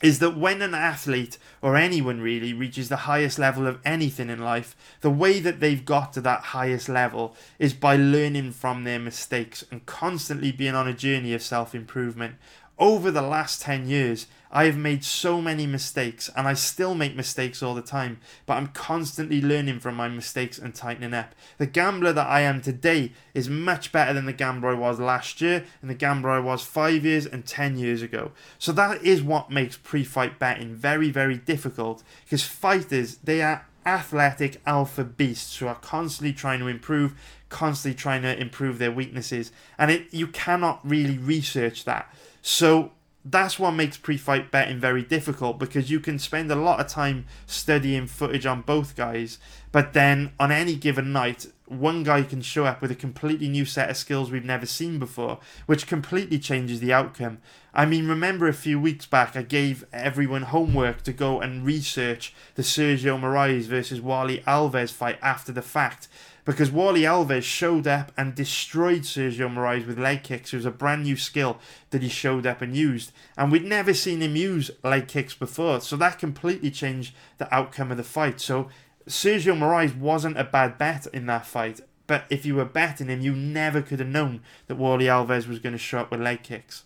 is 0.00 0.20
that 0.20 0.36
when 0.36 0.62
an 0.62 0.74
athlete 0.74 1.38
or 1.60 1.76
anyone 1.76 2.20
really 2.20 2.52
reaches 2.52 2.88
the 2.88 2.96
highest 2.96 3.38
level 3.38 3.66
of 3.66 3.80
anything 3.84 4.30
in 4.30 4.40
life, 4.40 4.76
the 5.00 5.10
way 5.10 5.40
that 5.40 5.60
they've 5.60 5.84
got 5.84 6.12
to 6.12 6.20
that 6.20 6.40
highest 6.40 6.88
level 6.88 7.34
is 7.58 7.74
by 7.74 7.96
learning 7.96 8.52
from 8.52 8.84
their 8.84 8.98
mistakes 8.98 9.64
and 9.70 9.86
constantly 9.86 10.52
being 10.52 10.74
on 10.74 10.86
a 10.86 10.94
journey 10.94 11.34
of 11.34 11.42
self 11.42 11.74
improvement. 11.74 12.36
Over 12.78 13.10
the 13.10 13.22
last 13.22 13.60
10 13.62 13.88
years, 13.88 14.28
I 14.50 14.64
have 14.64 14.76
made 14.76 15.04
so 15.04 15.40
many 15.40 15.66
mistakes 15.66 16.30
and 16.34 16.48
I 16.48 16.54
still 16.54 16.94
make 16.94 17.14
mistakes 17.14 17.62
all 17.62 17.74
the 17.74 17.82
time, 17.82 18.20
but 18.46 18.54
I'm 18.54 18.68
constantly 18.68 19.42
learning 19.42 19.80
from 19.80 19.94
my 19.94 20.08
mistakes 20.08 20.58
and 20.58 20.74
tightening 20.74 21.14
up. 21.14 21.34
The 21.58 21.66
gambler 21.66 22.12
that 22.12 22.26
I 22.26 22.40
am 22.40 22.60
today 22.60 23.12
is 23.34 23.48
much 23.48 23.92
better 23.92 24.12
than 24.12 24.26
the 24.26 24.32
gambler 24.32 24.70
I 24.70 24.74
was 24.74 24.98
last 24.98 25.40
year 25.40 25.64
and 25.82 25.90
the 25.90 25.94
gambler 25.94 26.30
I 26.30 26.40
was 26.40 26.62
five 26.62 27.04
years 27.04 27.26
and 27.26 27.44
10 27.46 27.78
years 27.78 28.02
ago. 28.02 28.32
So 28.58 28.72
that 28.72 29.02
is 29.02 29.22
what 29.22 29.50
makes 29.50 29.76
pre 29.76 30.04
fight 30.04 30.38
betting 30.38 30.74
very, 30.74 31.10
very 31.10 31.36
difficult 31.36 32.02
because 32.24 32.42
fighters, 32.42 33.18
they 33.18 33.42
are 33.42 33.66
athletic 33.88 34.60
alpha 34.66 35.02
beasts 35.02 35.56
who 35.56 35.66
are 35.66 35.74
constantly 35.76 36.32
trying 36.32 36.60
to 36.60 36.68
improve, 36.68 37.14
constantly 37.48 37.96
trying 37.96 38.22
to 38.22 38.38
improve 38.38 38.78
their 38.78 38.92
weaknesses, 38.92 39.50
and 39.78 39.90
it, 39.90 40.12
you 40.12 40.26
cannot 40.26 40.80
really 40.84 41.16
research 41.16 41.84
that. 41.84 42.12
So 42.42 42.92
that's 43.30 43.58
what 43.58 43.72
makes 43.72 43.96
pre-fight 43.96 44.50
betting 44.50 44.78
very 44.78 45.02
difficult 45.02 45.58
because 45.58 45.90
you 45.90 46.00
can 46.00 46.18
spend 46.18 46.50
a 46.50 46.56
lot 46.56 46.80
of 46.80 46.86
time 46.86 47.26
studying 47.46 48.06
footage 48.06 48.46
on 48.46 48.62
both 48.62 48.96
guys, 48.96 49.38
but 49.72 49.92
then 49.92 50.32
on 50.38 50.50
any 50.50 50.76
given 50.76 51.12
night, 51.12 51.46
one 51.70 52.02
guy 52.02 52.22
can 52.22 52.40
show 52.40 52.64
up 52.64 52.80
with 52.80 52.90
a 52.90 52.96
completely 52.96 53.48
new 53.48 53.64
set 53.64 53.90
of 53.90 53.96
skills 53.96 54.30
we've 54.30 54.44
never 54.44 54.66
seen 54.66 54.98
before, 54.98 55.38
which 55.66 55.86
completely 55.86 56.38
changes 56.38 56.80
the 56.80 56.92
outcome. 56.92 57.38
I 57.74 57.86
mean, 57.86 58.08
remember 58.08 58.48
a 58.48 58.54
few 58.54 58.80
weeks 58.80 59.06
back, 59.06 59.36
I 59.36 59.42
gave 59.42 59.84
everyone 59.92 60.42
homework 60.42 61.02
to 61.02 61.12
go 61.12 61.40
and 61.40 61.64
research 61.64 62.34
the 62.54 62.62
Sergio 62.62 63.20
Moraes 63.20 63.64
versus 63.64 64.00
Warlley 64.00 64.42
Alves 64.44 64.90
fight 64.92 65.18
after 65.22 65.52
the 65.52 65.62
fact 65.62 66.08
because 66.48 66.70
Warlley 66.70 67.02
Alves 67.02 67.42
showed 67.42 67.86
up 67.86 68.10
and 68.16 68.34
destroyed 68.34 69.02
Sergio 69.02 69.52
Moraes 69.52 69.86
with 69.86 69.98
leg 69.98 70.22
kicks. 70.22 70.50
It 70.50 70.56
was 70.56 70.64
a 70.64 70.70
brand 70.70 71.02
new 71.02 71.14
skill 71.14 71.58
that 71.90 72.02
he 72.02 72.08
showed 72.08 72.46
up 72.46 72.62
and 72.62 72.74
used, 72.74 73.12
and 73.36 73.52
we'd 73.52 73.66
never 73.66 73.92
seen 73.92 74.22
him 74.22 74.34
use 74.34 74.70
leg 74.82 75.08
kicks 75.08 75.34
before, 75.34 75.82
so 75.82 75.94
that 75.98 76.18
completely 76.18 76.70
changed 76.70 77.14
the 77.36 77.54
outcome 77.54 77.90
of 77.90 77.98
the 77.98 78.02
fight. 78.02 78.40
So 78.40 78.70
Sergio 79.08 79.56
Moraes 79.56 79.96
wasn't 79.96 80.38
a 80.38 80.44
bad 80.44 80.78
bet 80.78 81.06
in 81.08 81.26
that 81.26 81.46
fight, 81.46 81.80
but 82.06 82.24
if 82.30 82.46
you 82.46 82.54
were 82.54 82.64
betting 82.64 83.08
him, 83.08 83.20
you 83.20 83.34
never 83.34 83.82
could 83.82 84.00
have 84.00 84.08
known 84.08 84.40
that 84.66 84.78
Warlley 84.78 85.04
Alves 85.04 85.48
was 85.48 85.58
going 85.58 85.72
to 85.72 85.78
show 85.78 86.00
up 86.00 86.10
with 86.10 86.20
leg 86.20 86.42
kicks. 86.42 86.84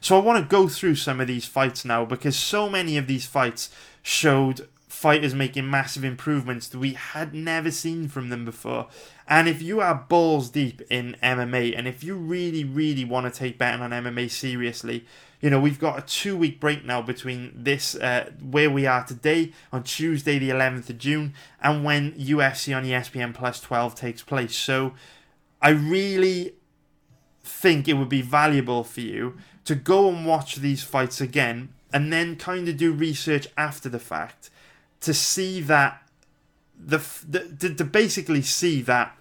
So 0.00 0.16
I 0.16 0.20
want 0.20 0.42
to 0.42 0.48
go 0.48 0.68
through 0.68 0.96
some 0.96 1.20
of 1.20 1.28
these 1.28 1.44
fights 1.44 1.84
now 1.84 2.04
because 2.04 2.36
so 2.36 2.68
many 2.68 2.96
of 2.96 3.06
these 3.06 3.24
fights 3.24 3.70
showed 4.02 4.68
fighters 4.88 5.34
making 5.34 5.70
massive 5.70 6.04
improvements 6.04 6.68
that 6.68 6.78
we 6.78 6.92
had 6.92 7.32
never 7.34 7.70
seen 7.70 8.08
from 8.08 8.28
them 8.28 8.44
before. 8.44 8.88
And 9.26 9.48
if 9.48 9.62
you 9.62 9.80
are 9.80 10.06
balls 10.08 10.50
deep 10.50 10.82
in 10.90 11.16
MMA, 11.22 11.76
and 11.76 11.88
if 11.88 12.04
you 12.04 12.14
really, 12.14 12.64
really 12.64 13.04
want 13.04 13.32
to 13.32 13.38
take 13.38 13.58
betting 13.58 13.80
on 13.80 13.90
MMA 13.90 14.30
seriously, 14.30 15.06
you 15.42 15.50
know, 15.50 15.60
we've 15.60 15.80
got 15.80 15.98
a 15.98 16.02
two 16.02 16.36
week 16.36 16.60
break 16.60 16.84
now 16.84 17.02
between 17.02 17.52
this, 17.54 17.96
uh, 17.96 18.30
where 18.40 18.70
we 18.70 18.86
are 18.86 19.04
today 19.04 19.52
on 19.72 19.82
Tuesday, 19.82 20.38
the 20.38 20.50
11th 20.50 20.88
of 20.88 20.98
June, 20.98 21.34
and 21.60 21.84
when 21.84 22.12
UFC 22.12 22.74
on 22.74 22.84
ESPN 22.84 23.34
Plus 23.34 23.60
12 23.60 23.96
takes 23.96 24.22
place. 24.22 24.56
So 24.56 24.94
I 25.60 25.70
really 25.70 26.54
think 27.42 27.88
it 27.88 27.94
would 27.94 28.08
be 28.08 28.22
valuable 28.22 28.84
for 28.84 29.00
you 29.00 29.36
to 29.64 29.74
go 29.74 30.08
and 30.08 30.24
watch 30.24 30.56
these 30.56 30.84
fights 30.84 31.20
again 31.20 31.70
and 31.92 32.12
then 32.12 32.36
kind 32.36 32.68
of 32.68 32.76
do 32.76 32.92
research 32.92 33.48
after 33.56 33.88
the 33.88 33.98
fact 33.98 34.48
to 35.00 35.12
see 35.12 35.60
that 35.60 36.02
the, 36.78 36.98
the 37.28 37.40
to, 37.68 37.74
to 37.74 37.84
basically 37.84 38.42
see 38.42 38.80
that 38.82 39.16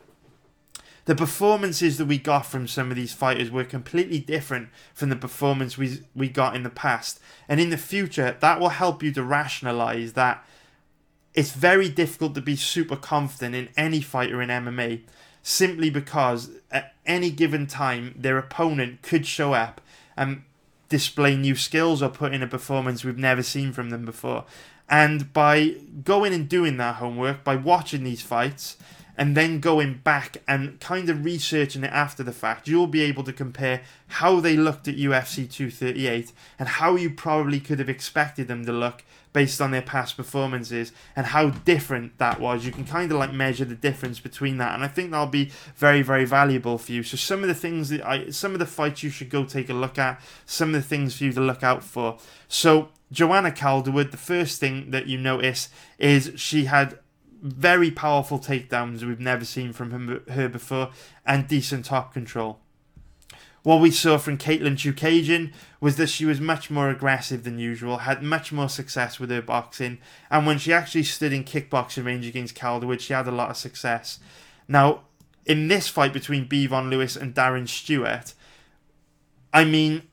the 1.11 1.15
performances 1.15 1.97
that 1.97 2.05
we 2.05 2.17
got 2.17 2.45
from 2.45 2.69
some 2.69 2.89
of 2.89 2.95
these 2.95 3.11
fighters 3.11 3.51
were 3.51 3.65
completely 3.65 4.17
different 4.17 4.69
from 4.93 5.09
the 5.09 5.15
performance 5.17 5.77
we 5.77 5.99
we 6.15 6.29
got 6.29 6.55
in 6.55 6.63
the 6.63 6.69
past. 6.69 7.19
And 7.49 7.59
in 7.59 7.69
the 7.69 7.77
future, 7.77 8.37
that 8.39 8.61
will 8.61 8.69
help 8.69 9.03
you 9.03 9.11
to 9.11 9.21
rationalize 9.21 10.13
that 10.13 10.41
it's 11.33 11.51
very 11.51 11.89
difficult 11.89 12.33
to 12.35 12.41
be 12.41 12.55
super 12.55 12.95
confident 12.95 13.55
in 13.55 13.67
any 13.75 13.99
fighter 13.99 14.41
in 14.41 14.47
MMA 14.47 15.01
simply 15.43 15.89
because 15.89 16.51
at 16.71 16.93
any 17.05 17.29
given 17.29 17.67
time 17.67 18.15
their 18.17 18.37
opponent 18.37 19.01
could 19.01 19.25
show 19.25 19.51
up 19.51 19.81
and 20.15 20.43
display 20.87 21.35
new 21.35 21.55
skills 21.55 22.01
or 22.01 22.07
put 22.07 22.33
in 22.33 22.41
a 22.41 22.47
performance 22.47 23.03
we've 23.03 23.17
never 23.17 23.43
seen 23.43 23.73
from 23.73 23.89
them 23.89 24.05
before. 24.05 24.45
And 24.87 25.33
by 25.33 25.75
going 26.05 26.33
and 26.33 26.47
doing 26.47 26.77
that 26.77 26.95
homework, 26.95 27.43
by 27.43 27.57
watching 27.57 28.05
these 28.05 28.21
fights, 28.21 28.77
and 29.21 29.37
then 29.37 29.59
going 29.59 30.01
back 30.03 30.37
and 30.47 30.79
kind 30.79 31.07
of 31.07 31.23
researching 31.23 31.83
it 31.83 31.91
after 31.91 32.23
the 32.23 32.31
fact, 32.31 32.67
you'll 32.67 32.87
be 32.87 33.03
able 33.03 33.23
to 33.23 33.31
compare 33.31 33.83
how 34.07 34.39
they 34.39 34.57
looked 34.57 34.87
at 34.87 34.95
UFC 34.95 35.47
238 35.47 36.33
and 36.57 36.67
how 36.67 36.95
you 36.95 37.11
probably 37.11 37.59
could 37.59 37.77
have 37.77 37.87
expected 37.87 38.47
them 38.47 38.65
to 38.65 38.71
look 38.71 39.03
based 39.31 39.61
on 39.61 39.69
their 39.69 39.83
past 39.83 40.17
performances 40.17 40.91
and 41.15 41.27
how 41.27 41.51
different 41.51 42.17
that 42.17 42.39
was. 42.39 42.65
You 42.65 42.71
can 42.71 42.83
kind 42.83 43.11
of 43.11 43.19
like 43.19 43.31
measure 43.31 43.63
the 43.63 43.75
difference 43.75 44.19
between 44.19 44.57
that, 44.57 44.73
and 44.73 44.83
I 44.83 44.87
think 44.87 45.11
that'll 45.11 45.27
be 45.27 45.51
very, 45.75 46.01
very 46.01 46.25
valuable 46.25 46.79
for 46.79 46.91
you. 46.91 47.03
So 47.03 47.15
some 47.15 47.43
of 47.43 47.47
the 47.47 47.53
things 47.53 47.89
that 47.89 48.03
I, 48.03 48.31
some 48.31 48.53
of 48.53 48.59
the 48.59 48.65
fights 48.65 49.03
you 49.03 49.11
should 49.11 49.29
go 49.29 49.45
take 49.45 49.69
a 49.69 49.75
look 49.75 49.99
at, 49.99 50.19
some 50.47 50.69
of 50.69 50.81
the 50.81 50.87
things 50.87 51.15
for 51.15 51.25
you 51.25 51.33
to 51.33 51.41
look 51.41 51.61
out 51.61 51.83
for. 51.83 52.17
So 52.47 52.89
Joanne 53.11 53.51
Calderwood, 53.51 54.09
the 54.09 54.17
first 54.17 54.59
thing 54.59 54.89
that 54.89 55.05
you 55.05 55.19
notice 55.19 55.69
is 55.99 56.31
she 56.37 56.65
had 56.65 56.97
very 57.41 57.89
powerful 57.91 58.39
takedowns 58.39 59.03
we've 59.03 59.19
never 59.19 59.45
seen 59.45 59.73
from 59.73 60.21
her 60.29 60.47
before 60.47 60.91
and 61.25 61.47
decent 61.47 61.85
top 61.85 62.13
control. 62.13 62.59
What 63.63 63.81
we 63.81 63.91
saw 63.91 64.17
from 64.17 64.39
Katlyn 64.39 64.75
Chookagian 64.75 65.53
was 65.79 65.95
that 65.97 66.07
she 66.07 66.25
was 66.25 66.41
much 66.41 66.71
more 66.71 66.89
aggressive 66.89 67.43
than 67.43 67.59
usual, 67.59 67.99
had 67.99 68.23
much 68.23 68.51
more 68.51 68.69
success 68.69 69.19
with 69.19 69.29
her 69.29 69.41
boxing, 69.41 69.99
and 70.31 70.47
when 70.47 70.57
she 70.57 70.73
actually 70.73 71.03
stood 71.03 71.31
in 71.31 71.43
kickboxing 71.43 72.05
range 72.05 72.25
against 72.25 72.55
Calderwood, 72.55 73.01
she 73.01 73.13
had 73.13 73.27
a 73.27 73.31
lot 73.31 73.51
of 73.51 73.57
success. 73.57 74.19
Now, 74.67 75.01
in 75.45 75.67
this 75.67 75.87
fight 75.87 76.13
between 76.13 76.47
Bevon 76.47 76.89
Lewis 76.89 77.15
and 77.15 77.35
Darren 77.35 77.67
Stewart, 77.67 78.33
I 79.53 79.63
mean, 79.65 80.03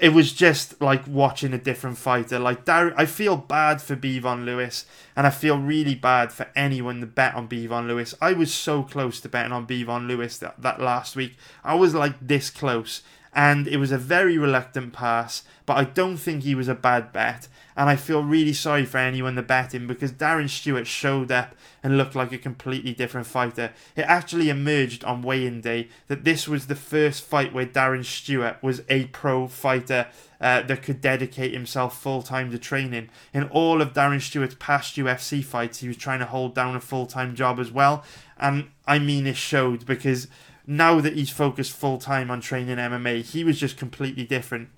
it 0.00 0.10
was 0.10 0.32
just 0.32 0.80
like 0.80 1.06
watching 1.06 1.52
a 1.52 1.58
different 1.58 1.98
fighter. 1.98 2.38
Like 2.38 2.64
Dar- 2.64 2.94
I 2.96 3.06
feel 3.06 3.36
bad 3.36 3.82
for 3.82 3.96
Bevon 3.96 4.44
Lewis, 4.44 4.86
and 5.16 5.26
I 5.26 5.30
feel 5.30 5.58
really 5.58 5.94
bad 5.94 6.32
for 6.32 6.46
anyone 6.54 7.00
that 7.00 7.14
bet 7.14 7.34
on 7.34 7.48
Bevon 7.48 7.86
Lewis. 7.86 8.14
I 8.20 8.32
was 8.32 8.52
so 8.52 8.82
close 8.82 9.20
to 9.20 9.28
betting 9.28 9.52
on 9.52 9.66
Bevon 9.66 10.06
Lewis 10.06 10.38
that, 10.38 10.60
that 10.60 10.80
last 10.80 11.16
week. 11.16 11.36
I 11.64 11.74
was 11.74 11.94
like 11.94 12.14
this 12.20 12.50
close, 12.50 13.02
and 13.34 13.68
it 13.68 13.76
was 13.76 13.92
a 13.92 13.98
very 13.98 14.38
reluctant 14.38 14.92
pass, 14.92 15.42
but 15.66 15.76
I 15.76 15.84
don't 15.84 16.16
think 16.16 16.42
he 16.42 16.54
was 16.54 16.68
a 16.68 16.74
bad 16.74 17.12
bet. 17.12 17.48
And 17.76 17.88
I 17.88 17.94
feel 17.94 18.24
really 18.24 18.54
sorry 18.54 18.84
for 18.84 18.98
anyone 18.98 19.36
that 19.36 19.46
bet 19.46 19.72
him 19.72 19.86
because 19.86 20.10
Darren 20.10 20.48
Stewart 20.48 20.88
showed 20.88 21.30
up 21.30 21.54
and 21.80 21.96
looked 21.96 22.16
like 22.16 22.32
a 22.32 22.38
completely 22.38 22.92
different 22.92 23.28
fighter. 23.28 23.72
It 23.94 24.02
actually 24.02 24.48
emerged 24.48 25.04
on 25.04 25.22
weigh-in 25.22 25.60
day 25.60 25.88
that 26.08 26.24
this 26.24 26.48
was 26.48 26.66
the 26.66 26.74
first 26.74 27.22
fight 27.22 27.52
where 27.52 27.66
Darren 27.66 28.04
Stewart 28.04 28.56
was 28.62 28.82
a 28.88 29.04
pro 29.06 29.46
fighter 29.46 30.08
uh, 30.40 30.62
that 30.62 30.82
could 30.82 31.00
dedicate 31.00 31.52
himself 31.52 32.00
full 32.00 32.22
time 32.22 32.50
to 32.50 32.58
training. 32.58 33.10
In 33.32 33.44
all 33.44 33.80
of 33.80 33.92
Darren 33.92 34.20
Stewart's 34.20 34.56
past 34.58 34.96
UFC 34.96 35.44
fights, 35.44 35.78
he 35.78 35.86
was 35.86 35.96
trying 35.96 36.18
to 36.18 36.26
hold 36.26 36.56
down 36.56 36.74
a 36.74 36.80
full 36.80 37.06
time 37.06 37.36
job 37.36 37.60
as 37.60 37.70
well. 37.70 38.02
And 38.38 38.70
I 38.88 38.98
mean, 38.98 39.26
it 39.26 39.36
showed 39.36 39.86
because 39.86 40.26
now 40.68 41.00
that 41.00 41.14
he's 41.14 41.30
focused 41.30 41.72
full 41.72 41.98
time 41.98 42.30
on 42.30 42.42
training 42.42 42.76
MMA, 42.76 43.24
he 43.24 43.42
was 43.42 43.58
just 43.58 43.78
completely 43.78 44.24
different. 44.24 44.68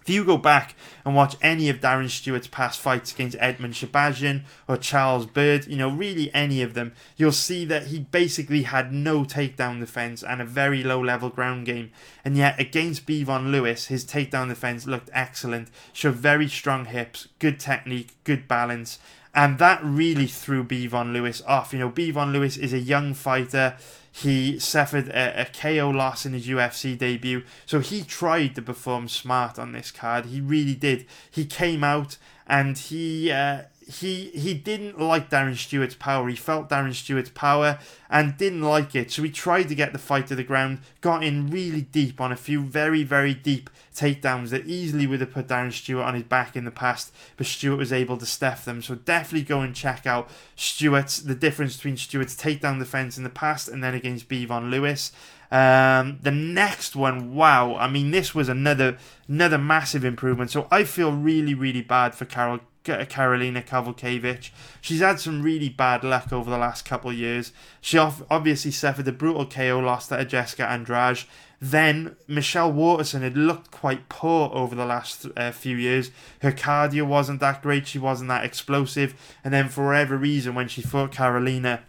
If 0.00 0.14
you 0.14 0.24
go 0.24 0.38
back 0.38 0.74
and 1.04 1.14
watch 1.14 1.36
any 1.42 1.68
of 1.68 1.80
Darren 1.80 2.08
Stewart's 2.08 2.46
past 2.46 2.80
fights 2.80 3.12
against 3.12 3.36
Edmen 3.36 3.74
Shahbazyan 3.74 4.44
or 4.66 4.78
Charles 4.78 5.26
Byrd, 5.26 5.66
you 5.66 5.76
know, 5.76 5.90
really 5.90 6.32
any 6.32 6.62
of 6.62 6.72
them, 6.72 6.94
you'll 7.18 7.30
see 7.30 7.66
that 7.66 7.88
he 7.88 7.98
basically 7.98 8.62
had 8.62 8.90
no 8.90 9.24
takedown 9.24 9.80
defense 9.80 10.22
and 10.22 10.40
a 10.40 10.46
very 10.46 10.82
low 10.82 10.98
level 10.98 11.28
ground 11.28 11.66
game. 11.66 11.90
And 12.24 12.38
yet, 12.38 12.58
against 12.58 13.06
Bevon 13.06 13.50
Lewis, 13.50 13.88
his 13.88 14.06
takedown 14.06 14.48
defense 14.48 14.86
looked 14.86 15.10
excellent, 15.12 15.68
showed 15.92 16.14
very 16.14 16.48
strong 16.48 16.86
hips, 16.86 17.28
good 17.38 17.60
technique, 17.60 18.16
good 18.24 18.48
balance. 18.48 18.98
And 19.34 19.58
that 19.58 19.84
really 19.84 20.26
threw 20.26 20.64
Bevon 20.64 21.12
Lewis 21.12 21.42
off. 21.46 21.74
You 21.74 21.80
know, 21.80 21.90
Bevon 21.90 22.32
Lewis 22.32 22.56
is 22.56 22.72
a 22.72 22.78
young 22.78 23.12
fighter. 23.12 23.76
He 24.22 24.58
suffered 24.58 25.08
a, 25.10 25.42
a, 25.42 25.44
KO 25.44 25.90
loss 25.90 26.26
in 26.26 26.32
his 26.32 26.48
UFC 26.48 26.98
debut, 26.98 27.44
so 27.66 27.78
he 27.78 28.02
tried 28.02 28.56
to 28.56 28.62
perform 28.62 29.06
smart 29.06 29.60
on 29.60 29.70
this 29.70 29.92
card. 29.92 30.26
He 30.26 30.40
really 30.40 30.74
did. 30.74 31.06
He 31.30 31.44
came 31.44 31.84
out 31.84 32.16
and 32.44 32.76
he 32.76 33.30
uh, 33.30 33.62
he 33.88 34.26
he 34.34 34.52
didn't 34.52 35.00
like 35.00 35.30
Darren 35.30 35.56
Stewart's 35.56 35.94
power. 35.94 36.28
He 36.28 36.36
felt 36.36 36.68
Darren 36.68 36.92
Stewart's 36.92 37.30
power 37.30 37.78
and 38.10 38.36
didn't 38.36 38.60
like 38.60 38.94
it. 38.94 39.10
So 39.10 39.22
he 39.22 39.30
tried 39.30 39.68
to 39.68 39.74
get 39.74 39.92
the 39.92 39.98
fight 39.98 40.26
to 40.26 40.34
the 40.34 40.44
ground, 40.44 40.80
got 41.00 41.24
in 41.24 41.48
really 41.48 41.80
deep 41.80 42.20
on 42.20 42.30
a 42.30 42.36
few 42.36 42.62
very, 42.62 43.02
very 43.02 43.32
deep 43.32 43.70
takedowns 43.94 44.50
that 44.50 44.66
easily 44.66 45.06
would 45.06 45.22
have 45.22 45.32
put 45.32 45.48
Darren 45.48 45.72
Stewart 45.72 46.04
on 46.04 46.14
his 46.14 46.24
back 46.24 46.54
in 46.54 46.66
the 46.66 46.70
past, 46.70 47.12
but 47.38 47.46
Stewart 47.46 47.78
was 47.78 47.92
able 47.92 48.18
to 48.18 48.26
stuff 48.26 48.64
them. 48.64 48.82
So 48.82 48.94
definitely 48.94 49.46
go 49.46 49.62
and 49.62 49.74
check 49.74 50.06
out 50.06 50.28
Stewart's 50.54 51.20
the 51.20 51.34
difference 51.34 51.76
between 51.76 51.96
Stewart's 51.96 52.36
takedown 52.36 52.78
defense 52.78 53.16
in 53.16 53.24
the 53.24 53.30
past 53.30 53.68
and 53.68 53.82
then 53.82 53.94
against 53.94 54.28
Bevon 54.28 54.70
Lewis. 54.70 55.12
Um, 55.50 56.18
the 56.22 56.30
next 56.30 56.94
one, 56.94 57.34
wow! 57.34 57.74
I 57.76 57.88
mean, 57.88 58.10
this 58.10 58.34
was 58.34 58.50
another 58.50 58.98
another 59.26 59.56
massive 59.56 60.04
improvement. 60.04 60.50
So 60.50 60.68
I 60.70 60.84
feel 60.84 61.12
really, 61.12 61.54
really 61.54 61.80
bad 61.80 62.14
for 62.14 62.26
Carol 62.26 62.60
Karolina 62.84 63.64
Kowalkiewicz. 63.64 64.50
She's 64.80 65.00
had 65.00 65.20
some 65.20 65.42
really 65.42 65.68
bad 65.68 66.04
luck 66.04 66.32
over 66.32 66.50
the 66.50 66.58
last 66.58 66.84
couple 66.84 67.10
of 67.10 67.16
years. 67.16 67.52
She 67.80 67.98
obviously 67.98 68.70
suffered 68.70 69.08
a 69.08 69.12
brutal 69.12 69.46
KO 69.46 69.80
loss 69.80 70.08
to 70.08 70.24
Jessica 70.24 70.66
Andrade. 70.68 71.24
Then 71.60 72.16
Michelle 72.28 72.72
Waterson 72.72 73.22
had 73.22 73.36
looked 73.36 73.70
quite 73.72 74.08
poor 74.08 74.50
over 74.52 74.74
the 74.74 74.86
last 74.86 75.26
uh, 75.36 75.50
few 75.50 75.76
years. 75.76 76.10
Her 76.40 76.52
cardio 76.52 77.04
wasn't 77.04 77.40
that 77.40 77.62
great. 77.62 77.86
She 77.86 77.98
wasn't 77.98 78.28
that 78.28 78.44
explosive. 78.44 79.14
And 79.42 79.52
then 79.52 79.68
for 79.68 79.86
whatever 79.86 80.16
reason, 80.16 80.54
when 80.54 80.68
she 80.68 80.82
fought 80.82 81.10
Karolina, 81.10 81.80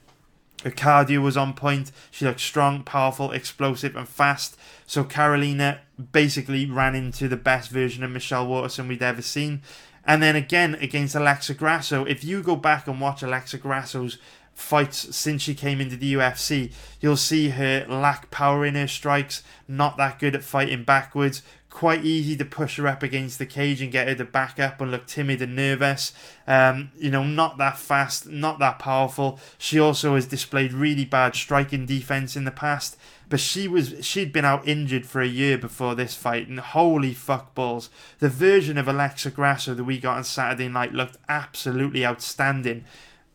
her 0.63 0.71
cardio 0.71 1.21
was 1.21 1.37
on 1.37 1.53
point. 1.53 1.91
She 2.11 2.25
looked 2.25 2.41
strong, 2.41 2.83
powerful, 2.83 3.31
explosive, 3.31 3.95
and 3.95 4.09
fast. 4.09 4.57
So 4.87 5.03
Karolina 5.03 5.79
basically 6.11 6.65
ran 6.65 6.95
into 6.95 7.27
the 7.27 7.37
best 7.37 7.69
version 7.69 8.03
of 8.03 8.11
Michelle 8.11 8.47
Waterson 8.47 8.87
we'd 8.87 9.03
ever 9.03 9.21
seen. 9.21 9.61
And 10.09 10.23
then 10.23 10.35
again 10.35 10.73
against 10.81 11.13
Alexa 11.13 11.53
Grasso, 11.53 12.03
if 12.03 12.23
you 12.23 12.41
go 12.41 12.55
back 12.55 12.87
and 12.87 12.99
watch 12.99 13.21
Alexa 13.21 13.59
Grasso's 13.59 14.17
fights 14.55 15.15
since 15.15 15.43
she 15.43 15.53
came 15.53 15.79
into 15.79 15.95
the 15.95 16.15
UFC, 16.15 16.73
you'll 16.99 17.15
see 17.15 17.49
her 17.49 17.85
lack 17.87 18.31
power 18.31 18.65
in 18.65 18.73
her 18.73 18.87
strikes, 18.87 19.43
not 19.67 19.97
that 19.97 20.17
good 20.17 20.33
at 20.33 20.43
fighting 20.43 20.83
backwards, 20.83 21.43
quite 21.69 22.03
easy 22.03 22.35
to 22.35 22.43
push 22.43 22.77
her 22.77 22.87
up 22.87 23.03
against 23.03 23.37
the 23.37 23.45
cage 23.45 23.83
and 23.83 23.91
get 23.91 24.07
her 24.07 24.15
to 24.15 24.25
back 24.25 24.59
up 24.59 24.81
and 24.81 24.89
look 24.89 25.05
timid 25.05 25.43
and 25.43 25.55
nervous. 25.55 26.11
Um, 26.47 26.89
you 26.97 27.11
know, 27.11 27.23
not 27.23 27.59
that 27.59 27.77
fast, 27.77 28.27
not 28.27 28.57
that 28.57 28.79
powerful. 28.79 29.39
She 29.59 29.79
also 29.79 30.15
has 30.15 30.25
displayed 30.25 30.73
really 30.73 31.05
bad 31.05 31.35
striking 31.35 31.85
defense 31.85 32.35
in 32.35 32.45
the 32.45 32.51
past 32.51 32.97
but 33.29 33.39
she 33.39 33.67
was 33.67 33.95
she'd 34.01 34.33
been 34.33 34.45
out 34.45 34.67
injured 34.67 35.05
for 35.05 35.21
a 35.21 35.27
year 35.27 35.57
before 35.57 35.95
this 35.95 36.15
fight, 36.15 36.47
and 36.47 36.59
holy 36.59 37.13
fuck 37.13 37.53
balls, 37.55 37.89
the 38.19 38.29
version 38.29 38.77
of 38.77 38.87
Alexa 38.87 39.31
Grasso 39.31 39.73
that 39.73 39.83
we 39.83 39.99
got 39.99 40.17
on 40.17 40.23
Saturday 40.23 40.67
night 40.67 40.93
looked 40.93 41.17
absolutely 41.29 42.05
outstanding. 42.05 42.83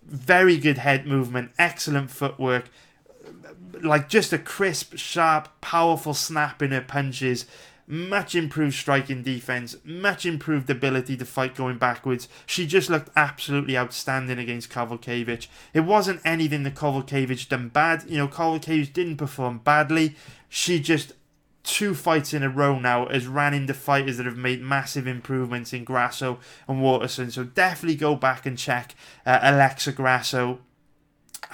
Very 0.05 0.59
good 0.59 0.79
head 0.79 1.07
movement, 1.07 1.53
excellent 1.59 2.11
footwork, 2.11 2.69
like 3.81 4.09
just 4.09 4.33
a 4.33 4.39
crisp, 4.39 4.97
sharp, 4.97 5.49
powerful 5.61 6.15
snap 6.15 6.61
in 6.61 6.73
her 6.73 6.83
punches 6.83 7.47
much 7.87 8.35
improved 8.35 8.75
striking 8.75 9.23
defense, 9.23 9.77
much 9.85 10.25
improved 10.25 10.71
ability 10.71 11.17
to 11.17 11.25
fight 11.25 11.55
going 11.55 11.79
backwards. 11.79 12.29
She 12.47 12.67
just 12.67 12.89
looked 12.89 13.11
absolutely 13.17 13.77
outstanding 13.77 14.39
against 14.39 14.71
Kowalkiewicz. 14.71 15.49
It 15.73 15.81
wasn't 15.81 16.21
anything 16.25 16.63
that 16.63 16.75
Kowalkiewicz 16.75 17.49
done 17.49 17.69
bad. 17.69 18.05
You 18.09 18.19
know, 18.19 18.29
Kowalkiewicz 18.29 18.93
didn't 18.93 19.17
perform 19.17 19.59
badly. 19.59 20.17
She 20.49 20.81
just 20.81 21.13
two 21.65 21.95
fights 21.95 22.35
in 22.35 22.43
a 22.43 22.49
row 22.49 22.79
now 22.79 23.07
has 23.09 23.27
ran 23.27 23.55
into 23.55 23.75
fighters 23.75 24.19
that 24.19 24.27
have 24.27 24.37
made 24.37 24.61
massive 24.61 25.07
improvements 25.07 25.73
in 25.73 25.83
Grasso 25.83 26.39
and 26.69 26.83
Waterson. 26.83 27.31
So 27.31 27.45
definitely 27.45 27.97
go 27.97 28.15
back 28.15 28.47
and 28.47 28.57
check 28.57 28.95
uh, 29.27 29.41
Alexa 29.43 29.93
Grasso 29.93 30.61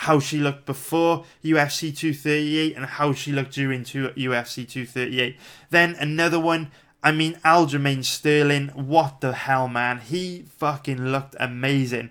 how 0.00 0.18
she 0.18 0.38
looked 0.38 0.64
before 0.64 1.24
UFC 1.44 1.94
238 1.94 2.74
and 2.74 2.86
how 2.86 3.12
she 3.12 3.32
looked 3.32 3.52
during 3.52 3.84
UFC 3.84 4.66
238. 4.66 5.36
Then 5.68 5.94
another 5.96 6.40
one. 6.40 6.70
I 7.02 7.12
mean, 7.12 7.34
Aljamain 7.44 8.04
Sterling, 8.04 8.68
what 8.68 9.20
the 9.20 9.32
hell, 9.32 9.68
man? 9.68 10.00
He 10.00 10.44
fucking 10.56 11.12
looked 11.12 11.34
amazing. 11.38 12.10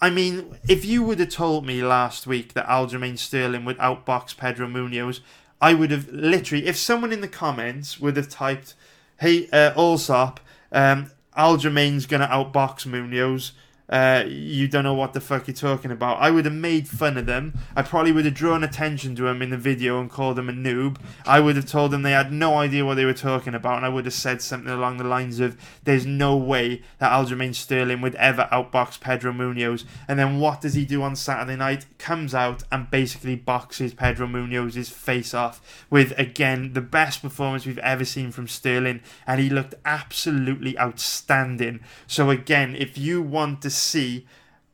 I 0.00 0.10
mean, 0.10 0.56
if 0.68 0.84
you 0.84 1.02
would 1.02 1.18
have 1.18 1.30
told 1.30 1.66
me 1.66 1.82
last 1.82 2.28
week 2.28 2.54
that 2.54 2.66
Aljamain 2.66 3.18
Sterling 3.18 3.64
would 3.64 3.78
outbox 3.78 4.36
Pedro 4.36 4.68
Munhoz, 4.68 5.20
I 5.60 5.74
would 5.74 5.90
have 5.90 6.08
literally, 6.12 6.66
if 6.66 6.76
someone 6.76 7.12
in 7.12 7.20
the 7.20 7.28
comments 7.28 8.00
would 8.00 8.16
have 8.16 8.28
typed, 8.28 8.74
hey, 9.18 9.48
uh, 9.52 9.72
Allsopp, 9.74 10.38
um, 10.72 11.10
Aljamain's 11.36 12.06
going 12.06 12.20
to 12.20 12.26
outbox 12.26 12.86
Munhoz, 12.86 13.50
uh, 13.90 14.24
you 14.26 14.68
don't 14.68 14.84
know 14.84 14.94
what 14.94 15.12
the 15.12 15.20
fuck 15.20 15.48
you're 15.48 15.54
talking 15.54 15.90
about. 15.90 16.18
I 16.20 16.30
would 16.30 16.44
have 16.44 16.54
made 16.54 16.88
fun 16.88 17.16
of 17.16 17.26
them. 17.26 17.58
I 17.74 17.82
probably 17.82 18.12
would 18.12 18.24
have 18.24 18.34
drawn 18.34 18.62
attention 18.62 19.16
to 19.16 19.22
them 19.24 19.42
in 19.42 19.50
the 19.50 19.56
video 19.56 20.00
and 20.00 20.08
called 20.08 20.36
them 20.36 20.48
a 20.48 20.52
noob. 20.52 20.96
I 21.26 21.40
would 21.40 21.56
have 21.56 21.66
told 21.66 21.90
them 21.90 22.02
they 22.02 22.12
had 22.12 22.32
no 22.32 22.54
idea 22.54 22.84
what 22.84 22.94
they 22.94 23.04
were 23.04 23.12
talking 23.12 23.54
about, 23.54 23.78
and 23.78 23.84
I 23.84 23.88
would 23.88 24.04
have 24.04 24.14
said 24.14 24.40
something 24.40 24.70
along 24.70 24.98
the 24.98 25.04
lines 25.04 25.40
of, 25.40 25.56
"There's 25.82 26.06
no 26.06 26.36
way 26.36 26.82
that 26.98 27.10
Aljamain 27.10 27.54
Sterling 27.54 28.00
would 28.00 28.14
ever 28.14 28.48
outbox 28.52 29.00
Pedro 29.00 29.32
Munhoz." 29.32 29.84
And 30.06 30.18
then 30.18 30.38
what 30.38 30.60
does 30.60 30.74
he 30.74 30.84
do 30.84 31.02
on 31.02 31.16
Saturday 31.16 31.56
night? 31.56 31.86
Comes 31.98 32.34
out 32.34 32.62
and 32.70 32.90
basically 32.90 33.34
boxes 33.34 33.92
Pedro 33.92 34.28
Munhoz's 34.28 34.88
face 34.88 35.34
off 35.34 35.84
with 35.90 36.16
again 36.16 36.74
the 36.74 36.80
best 36.80 37.22
performance 37.22 37.66
we've 37.66 37.78
ever 37.78 38.04
seen 38.04 38.30
from 38.30 38.46
Sterling, 38.46 39.00
and 39.26 39.40
he 39.40 39.50
looked 39.50 39.74
absolutely 39.84 40.78
outstanding. 40.78 41.80
So 42.06 42.30
again, 42.30 42.76
if 42.76 42.96
you 42.96 43.20
want 43.20 43.62
to 43.62 43.79
see 43.80 44.26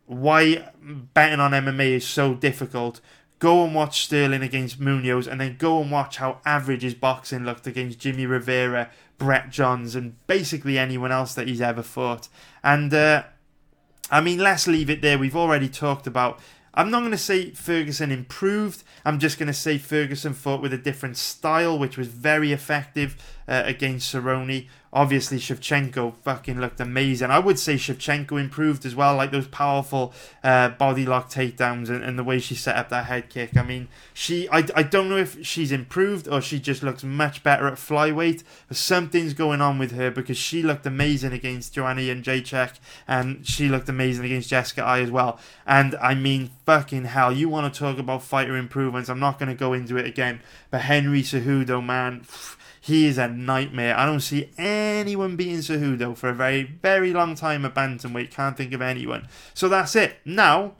why 0.06 0.68
betting 0.82 1.40
on 1.40 1.50
MMA 1.50 1.92
is 1.92 2.06
so 2.06 2.34
difficult, 2.34 3.00
go 3.38 3.64
and 3.64 3.74
watch 3.74 4.04
Sterling 4.04 4.42
against 4.42 4.80
Munhoz, 4.80 5.26
and 5.26 5.40
then 5.40 5.56
go 5.58 5.80
and 5.80 5.90
watch 5.90 6.18
how 6.18 6.40
average 6.44 6.82
his 6.82 6.94
boxing 6.94 7.44
looked 7.44 7.66
against 7.66 7.98
Jimmy 7.98 8.26
Rivera, 8.26 8.90
Brett 9.18 9.50
Johns, 9.50 9.94
and 9.94 10.14
basically 10.26 10.78
anyone 10.78 11.12
else 11.12 11.34
that 11.34 11.48
he's 11.48 11.60
ever 11.60 11.82
fought. 11.82 12.28
And 12.62 12.94
uh, 12.94 13.24
I 14.10 14.20
mean, 14.20 14.38
let's 14.38 14.66
leave 14.66 14.90
it 14.90 15.02
there. 15.02 15.18
We've 15.18 15.36
already 15.36 15.68
talked 15.68 16.06
about. 16.06 16.40
I'm 16.74 16.90
not 16.90 17.00
going 17.00 17.12
to 17.12 17.18
say 17.18 17.52
Ferguson 17.52 18.12
improved. 18.12 18.84
I'm 19.04 19.18
just 19.18 19.38
going 19.38 19.46
to 19.46 19.54
say 19.54 19.78
Ferguson 19.78 20.34
fought 20.34 20.60
with 20.60 20.74
a 20.74 20.78
different 20.78 21.16
style, 21.16 21.78
which 21.78 21.96
was 21.96 22.08
very 22.08 22.52
effective 22.52 23.16
uh, 23.48 23.62
against 23.64 24.14
Cerrone 24.14 24.68
obviously 24.96 25.36
Shevchenko 25.36 26.14
fucking 26.24 26.58
looked 26.58 26.80
amazing. 26.80 27.30
I 27.30 27.38
would 27.38 27.58
say 27.58 27.74
Shevchenko 27.74 28.40
improved 28.40 28.86
as 28.86 28.96
well, 28.96 29.14
like 29.14 29.30
those 29.30 29.46
powerful 29.46 30.14
uh, 30.42 30.70
body 30.70 31.04
lock 31.04 31.28
takedowns 31.30 31.90
and, 31.90 32.02
and, 32.02 32.18
the 32.18 32.24
way 32.24 32.38
she 32.38 32.54
set 32.54 32.76
up 32.76 32.88
that 32.88 33.04
head 33.04 33.28
kick. 33.28 33.58
I 33.58 33.62
mean, 33.62 33.88
she 34.14 34.48
I, 34.48 34.66
I 34.74 34.82
don't 34.82 35.10
know 35.10 35.18
if 35.18 35.44
she's 35.44 35.70
improved 35.70 36.26
or 36.26 36.40
she 36.40 36.58
just 36.58 36.82
looks 36.82 37.04
much 37.04 37.42
better 37.42 37.68
at 37.68 37.74
flyweight, 37.74 38.42
but 38.68 38.78
something's 38.78 39.34
going 39.34 39.60
on 39.60 39.78
with 39.78 39.92
her 39.92 40.10
because 40.10 40.38
she 40.38 40.62
looked 40.62 40.86
amazing 40.86 41.34
against 41.34 41.74
Joanna 41.74 42.00
Jędrzejczyk, 42.00 42.78
and 43.06 43.46
she 43.46 43.68
looked 43.68 43.90
amazing 43.90 44.24
against 44.24 44.48
Jessica 44.48 44.82
Eye 44.82 45.00
as 45.00 45.10
well. 45.10 45.38
And 45.66 45.94
I 45.96 46.14
mean, 46.14 46.52
fucking 46.64 47.04
hell, 47.04 47.30
you 47.32 47.50
want 47.50 47.72
to 47.72 47.78
talk 47.78 47.98
about 47.98 48.22
fighter 48.22 48.56
improvements? 48.56 49.10
I'm 49.10 49.20
not 49.20 49.38
going 49.38 49.50
to 49.50 49.54
go 49.54 49.74
into 49.74 49.98
it 49.98 50.06
again, 50.06 50.40
but 50.70 50.80
Henry 50.80 51.20
Cejudo, 51.20 51.84
man. 51.84 52.20
Pff, 52.20 52.55
he 52.86 53.06
is 53.06 53.18
a 53.18 53.26
nightmare. 53.26 53.98
I 53.98 54.06
don't 54.06 54.20
see 54.20 54.48
anyone 54.56 55.34
beating 55.34 55.56
Cejudo 55.56 56.16
for 56.16 56.28
a 56.28 56.32
very, 56.32 56.62
very 56.62 57.12
long 57.12 57.34
time 57.34 57.64
at 57.64 57.74
bantamweight. 57.74 58.30
Can't 58.30 58.56
think 58.56 58.72
of 58.72 58.80
anyone. 58.80 59.26
So 59.54 59.68
that's 59.68 59.96
it. 59.96 60.18
Now, 60.24 60.74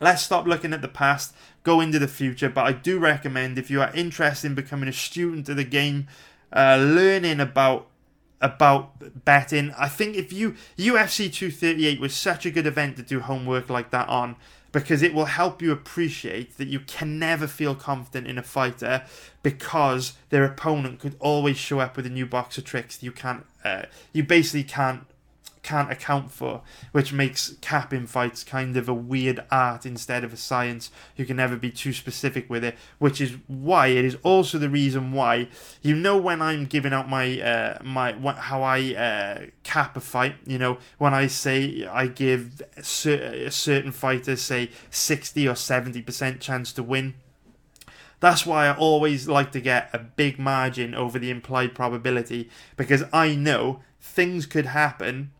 let's 0.00 0.20
stop 0.24 0.48
looking 0.48 0.72
at 0.72 0.82
the 0.82 0.88
past, 0.88 1.36
go 1.62 1.80
into 1.80 2.00
the 2.00 2.08
future. 2.08 2.48
But 2.48 2.66
I 2.66 2.72
do 2.72 2.98
recommend 2.98 3.56
if 3.56 3.70
you 3.70 3.80
are 3.80 3.94
interested 3.94 4.48
in 4.48 4.56
becoming 4.56 4.88
a 4.88 4.92
student 4.92 5.48
of 5.48 5.54
the 5.54 5.62
game, 5.62 6.08
uh, 6.52 6.76
learning 6.76 7.38
about 7.38 7.86
about 8.40 9.24
betting. 9.24 9.72
I 9.78 9.86
think 9.86 10.16
if 10.16 10.32
you 10.32 10.56
UFC 10.76 11.32
238 11.32 12.00
was 12.00 12.16
such 12.16 12.46
a 12.46 12.50
good 12.50 12.66
event 12.66 12.96
to 12.96 13.04
do 13.04 13.20
homework 13.20 13.70
like 13.70 13.90
that 13.90 14.08
on 14.08 14.34
because 14.80 15.02
it 15.02 15.14
will 15.14 15.26
help 15.26 15.62
you 15.62 15.72
appreciate 15.72 16.56
that 16.58 16.68
you 16.68 16.80
can 16.80 17.18
never 17.18 17.46
feel 17.46 17.74
confident 17.74 18.26
in 18.26 18.38
a 18.38 18.42
fighter 18.42 19.04
because 19.42 20.14
their 20.30 20.44
opponent 20.44 21.00
could 21.00 21.16
always 21.20 21.56
show 21.56 21.80
up 21.80 21.96
with 21.96 22.06
a 22.06 22.10
new 22.10 22.26
box 22.26 22.58
of 22.58 22.64
tricks 22.64 23.02
you 23.02 23.12
can't 23.12 23.44
uh, 23.64 23.82
you 24.12 24.22
basically 24.22 24.64
can't 24.64 25.04
can't 25.68 25.92
account 25.92 26.32
for, 26.32 26.62
which 26.92 27.12
makes 27.12 27.54
capping 27.60 28.06
fights 28.06 28.42
kind 28.42 28.74
of 28.78 28.88
a 28.88 28.94
weird 28.94 29.44
art 29.50 29.84
instead 29.84 30.24
of 30.24 30.32
a 30.32 30.36
science. 30.36 30.90
You 31.14 31.26
can 31.26 31.36
never 31.36 31.56
be 31.56 31.70
too 31.70 31.92
specific 31.92 32.48
with 32.48 32.64
it, 32.64 32.74
which 32.98 33.20
is 33.20 33.36
why 33.48 33.88
it 33.88 34.02
is 34.02 34.16
also 34.22 34.56
the 34.56 34.70
reason 34.70 35.12
why 35.12 35.48
you 35.82 35.94
know 35.94 36.16
when 36.16 36.40
I'm 36.40 36.64
giving 36.64 36.94
out 36.94 37.10
my 37.10 37.38
uh, 37.38 37.78
my 37.84 38.12
how 38.32 38.62
I 38.62 38.94
uh, 38.94 39.46
cap 39.62 39.94
a 39.94 40.00
fight. 40.00 40.36
You 40.46 40.56
know 40.56 40.78
when 40.96 41.12
I 41.12 41.26
say 41.26 41.84
I 41.84 42.06
give 42.06 42.62
cer- 42.80 43.50
certain 43.50 43.92
fighters 43.92 44.40
say 44.40 44.70
sixty 44.90 45.46
or 45.46 45.54
seventy 45.54 46.00
percent 46.00 46.40
chance 46.40 46.72
to 46.72 46.82
win. 46.82 47.12
That's 48.20 48.46
why 48.46 48.68
I 48.68 48.74
always 48.74 49.28
like 49.28 49.52
to 49.52 49.60
get 49.60 49.90
a 49.92 49.98
big 49.98 50.38
margin 50.38 50.94
over 50.94 51.18
the 51.18 51.30
implied 51.30 51.74
probability 51.74 52.48
because 52.76 53.04
I 53.12 53.34
know 53.34 53.80
things 54.00 54.46
could 54.46 54.66
happen 54.66 55.30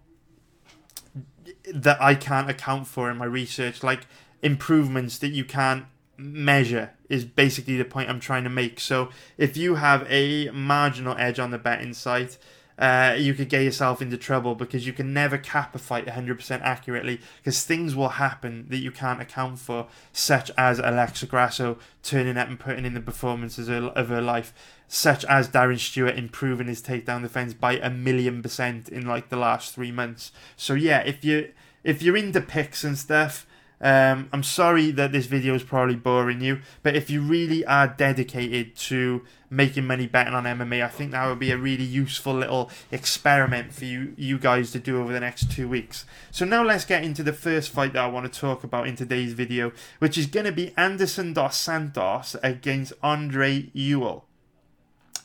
that 1.75 2.01
I 2.01 2.15
can't 2.15 2.51
account 2.51 2.87
for 2.87 3.11
in 3.11 3.17
my 3.17 3.25
research, 3.25 3.83
like 3.83 4.07
improvements 4.43 5.19
that 5.19 5.29
you 5.29 5.45
can't 5.45 5.87
measure, 6.17 6.91
is 7.09 7.25
basically 7.25 7.77
the 7.77 7.85
point 7.85 8.09
I'm 8.09 8.21
trying 8.21 8.45
to 8.45 8.51
make. 8.51 8.81
So 8.81 9.11
if 9.37 9.57
you 9.57 9.77
have 9.77 10.07
a 10.11 10.51
marginal 10.51 11.17
edge 11.19 11.39
on 11.39 11.51
the 11.51 11.59
betting 11.59 11.95
site, 11.95 12.39
uh, 12.79 13.17
you 13.19 13.35
could 13.35 13.49
get 13.49 13.63
yourself 13.63 14.01
into 14.01 14.17
trouble 14.17 14.55
because 14.55 14.87
you 14.87 14.93
can 14.93 15.13
never 15.13 15.37
cap 15.37 15.75
a 15.75 15.79
fight 15.79 16.07
100% 16.07 16.61
accurately 16.63 17.21
because 17.39 17.65
things 17.65 17.97
will 17.97 18.11
happen 18.11 18.67
that 18.69 18.79
you 18.79 18.93
can't 18.93 19.21
account 19.21 19.59
for, 19.59 19.89
such 20.13 20.51
as 20.57 20.79
Alexa 20.79 21.27
Grasso 21.27 21.79
turning 22.05 22.37
up 22.37 22.49
and 22.49 22.61
putting 22.61 22.85
in 22.85 22.95
the 22.95 23.01
performances 23.01 23.69
of 23.69 24.09
her 24.09 24.23
life, 24.23 24.55
such 24.87 25.25
as 25.25 25.49
Darren 25.49 25.79
Stewart 25.79 26.17
improving 26.17 26.69
his 26.69 26.81
takedown 26.81 27.23
defense 27.23 27.53
by 27.53 27.79
a 27.79 27.91
million 27.91 28.43
percent 28.43 28.89
in 28.89 29.07
like 29.07 29.29
the 29.29 29.37
last 29.37 29.75
three 29.75 29.93
months. 29.93 30.31
So 30.57 30.75
yeah, 30.75 31.01
if 31.01 31.25
you 31.25 31.51
if 31.83 32.01
you're 32.03 32.17
into 32.17 32.41
picks 32.41 32.85
and 32.85 32.97
stuff, 32.97 33.47
um, 33.81 34.29
I'm 34.33 34.43
sorry 34.43 34.91
that 34.93 35.13
this 35.13 35.27
video 35.27 35.55
is 35.55 35.63
probably 35.63 35.95
boring 35.97 36.41
you, 36.41 36.61
but 36.83 36.97
if 36.97 37.11
you 37.11 37.21
really 37.23 37.65
are 37.65 37.87
dedicated 37.87 38.75
to 38.77 39.23
making 39.51 39.87
money 39.87 40.07
betting 40.07 40.35
on 40.35 40.45
MMA, 40.45 40.85
I 40.85 40.89
think 40.89 41.13
that 41.13 41.27
would 41.27 41.39
be 41.39 41.51
a 41.51 41.57
really 41.57 41.85
useful 41.85 42.35
little 42.35 42.71
experiment 42.91 43.73
for 43.73 43.85
you, 43.85 44.15
you 44.17 44.39
guys 44.39 44.73
to 44.73 44.79
do 44.79 45.01
over 45.01 45.13
the 45.13 45.21
next 45.21 45.51
two 45.51 45.69
weeks. 45.69 46.05
So 46.31 46.45
now 46.45 46.65
let's 46.65 46.85
get 46.85 47.05
into 47.05 47.23
the 47.23 47.33
first 47.33 47.71
fight 47.71 47.93
that 47.93 48.05
I 48.05 48.09
want 48.09 48.33
to 48.33 48.41
talk 48.41 48.65
about 48.65 48.89
in 48.89 48.97
today's 48.97 49.33
video, 49.33 49.73
which 50.01 50.19
is 50.19 50.27
going 50.27 50.47
to 50.47 50.53
be 50.53 50.75
Anderson 50.77 51.33
dos 51.33 51.57
Santos 51.57 52.37
against 52.43 52.93
Andre 53.03 53.71
Ewell. 53.73 54.28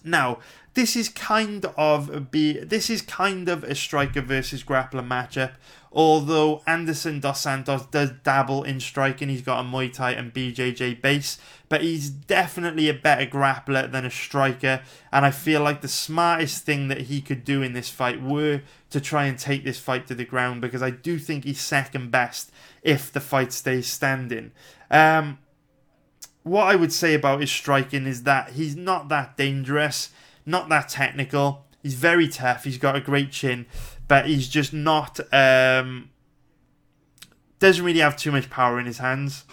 Now, 0.04 0.40
this 0.74 0.96
is 0.96 1.10
kind 1.10 1.66
of 1.78 2.32
be 2.32 2.54
this 2.60 2.90
is 2.90 3.02
kind 3.02 3.48
of 3.48 3.64
a 3.64 3.76
striker 3.76 4.22
versus 4.22 4.64
grappler 4.64 5.08
matchup. 5.08 5.54
Although 5.96 6.64
Anderson 6.66 7.20
dos 7.20 7.42
Santos 7.42 7.86
does 7.86 8.10
dabble 8.24 8.64
in 8.64 8.80
striking, 8.80 9.30
he's 9.30 9.44
got 9.44 9.60
a 9.60 9.64
Muay 9.64 9.94
Thai 9.94 10.14
and 10.14 10.34
BJJ 10.34 11.00
base, 11.04 11.38
but 11.70 11.84
he's 11.84 12.10
definitely 12.10 12.90
a 12.90 12.96
better 12.96 13.28
grappler 13.28 13.92
than 13.92 14.04
a 14.04 14.10
striker. 14.10 14.82
And 15.12 15.24
I 15.24 15.30
feel 15.30 15.62
like 15.62 15.82
the 15.82 15.88
smartest 15.88 16.66
thing 16.66 16.88
that 16.88 17.02
he 17.02 17.22
could 17.22 17.44
do 17.44 17.62
in 17.62 17.74
this 17.74 17.90
fight 17.90 18.24
were 18.24 18.62
to 18.90 19.00
try 19.00 19.26
and 19.26 19.38
take 19.38 19.64
this 19.64 19.78
fight 19.78 20.08
to 20.08 20.16
the 20.16 20.26
ground 20.26 20.62
because 20.62 20.82
I 20.82 20.90
do 20.90 21.20
think 21.20 21.44
he's 21.44 21.62
second 21.62 22.10
best 22.10 22.52
if 22.82 23.12
the 23.12 23.22
fight 23.22 23.54
stays 23.54 23.86
standing. 23.86 24.52
Um, 24.90 25.38
what 26.44 26.66
I 26.66 26.76
would 26.76 26.92
say 26.92 27.14
about 27.14 27.42
his 27.42 27.52
striking 27.52 28.06
is 28.06 28.24
that 28.24 28.52
he's 28.52 28.76
not 28.76 29.10
that 29.10 29.38
dangerous, 29.38 30.10
not 30.46 30.70
that 30.70 30.90
technical. 30.90 31.66
He's 31.82 31.96
very 31.96 32.28
tough. 32.28 32.66
He's 32.66 32.78
got 32.78 32.96
a 32.96 33.02
great 33.02 33.32
chin, 33.32 33.66
but 34.08 34.28
he's 34.28 34.48
just 34.48 34.74
not. 34.74 35.20
Um, 35.34 36.10
doesn't 37.60 37.84
really 37.84 38.00
have 38.00 38.18
too 38.18 38.32
much 38.32 38.50
power 38.50 38.80
in 38.80 38.86
his 38.86 38.98
hands. 38.98 39.46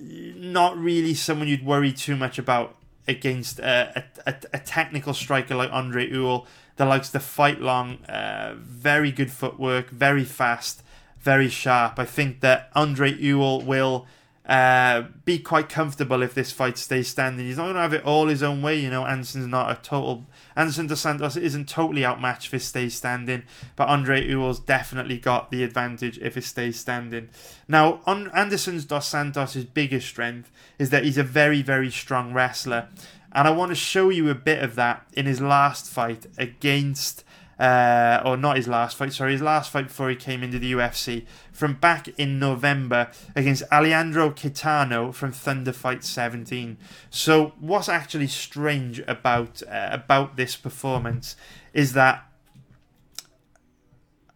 Not 0.00 0.76
really 0.78 1.14
someone 1.14 1.48
you'd 1.48 1.64
worry 1.64 1.92
too 1.92 2.16
much 2.16 2.38
about 2.38 2.76
against 3.06 3.58
a, 3.58 4.04
a, 4.26 4.34
a 4.52 4.58
technical 4.58 5.12
striker 5.12 5.54
like 5.54 5.70
Andre 5.72 6.08
Ewell 6.08 6.46
that 6.76 6.86
likes 6.86 7.10
to 7.10 7.20
fight 7.20 7.60
long. 7.60 8.04
Uh, 8.04 8.54
very 8.58 9.10
good 9.10 9.30
footwork, 9.30 9.90
very 9.90 10.24
fast, 10.24 10.82
very 11.20 11.48
sharp. 11.48 11.98
I 11.98 12.04
think 12.04 12.40
that 12.40 12.70
Andre 12.74 13.12
Ewell 13.12 13.60
will 13.62 14.06
uh, 14.46 15.04
be 15.24 15.38
quite 15.38 15.70
comfortable 15.70 16.22
if 16.22 16.34
this 16.34 16.52
fight 16.52 16.76
stays 16.76 17.08
standing. 17.08 17.46
He's 17.46 17.56
not 17.56 17.64
going 17.64 17.76
to 17.76 17.80
have 17.80 17.94
it 17.94 18.04
all 18.04 18.26
his 18.26 18.42
own 18.42 18.60
way. 18.60 18.78
You 18.78 18.90
know, 18.90 19.06
Anderson's 19.06 19.46
not 19.46 19.70
a 19.70 19.80
total. 19.82 20.26
Anderson 20.54 20.86
dos 20.86 21.00
Santos 21.00 21.36
isn't 21.36 21.68
totally 21.68 22.04
outmatched 22.04 22.48
if 22.48 22.54
it 22.54 22.60
stays 22.60 22.94
standing, 22.94 23.44
but 23.74 23.88
Andre 23.88 24.26
Ewell's 24.26 24.60
definitely 24.60 25.18
got 25.18 25.50
the 25.50 25.64
advantage 25.64 26.18
if 26.18 26.36
it 26.36 26.44
stays 26.44 26.78
standing. 26.78 27.30
Now, 27.68 28.00
on 28.04 28.30
Anderson's 28.32 28.84
dos 28.84 29.08
Santos' 29.08 29.64
biggest 29.64 30.06
strength 30.08 30.50
is 30.78 30.90
that 30.90 31.04
he's 31.04 31.18
a 31.18 31.24
very, 31.24 31.62
very 31.62 31.90
strong 31.90 32.34
wrestler, 32.34 32.88
and 33.32 33.48
I 33.48 33.50
want 33.50 33.70
to 33.70 33.76
show 33.76 34.10
you 34.10 34.28
a 34.28 34.34
bit 34.34 34.62
of 34.62 34.74
that 34.74 35.06
in 35.14 35.24
his 35.24 35.40
last 35.40 35.90
fight 35.90 36.26
against 36.36 37.24
uh, 37.58 38.20
or 38.24 38.36
not 38.36 38.56
his 38.56 38.68
last 38.68 38.96
fight, 38.96 39.12
sorry, 39.12 39.32
his 39.32 39.42
last 39.42 39.70
fight 39.70 39.88
before 39.88 40.10
he 40.10 40.16
came 40.16 40.42
into 40.42 40.58
the 40.58 40.72
UFC, 40.72 41.24
from 41.54 41.74
back 41.74 42.08
in 42.18 42.38
November 42.38 43.10
against 43.34 43.62
Alejandro 43.72 44.30
Kitano 44.30 45.14
from 45.14 45.32
Thunder 45.32 45.72
Fight 45.72 46.04
17. 46.04 46.76
So, 47.08 47.52
what's 47.60 47.88
actually 47.88 48.26
strange 48.26 48.98
about 49.06 49.62
uh, 49.62 49.88
about 49.92 50.36
this 50.36 50.56
performance 50.56 51.36
is 51.72 51.94
that 51.94 52.28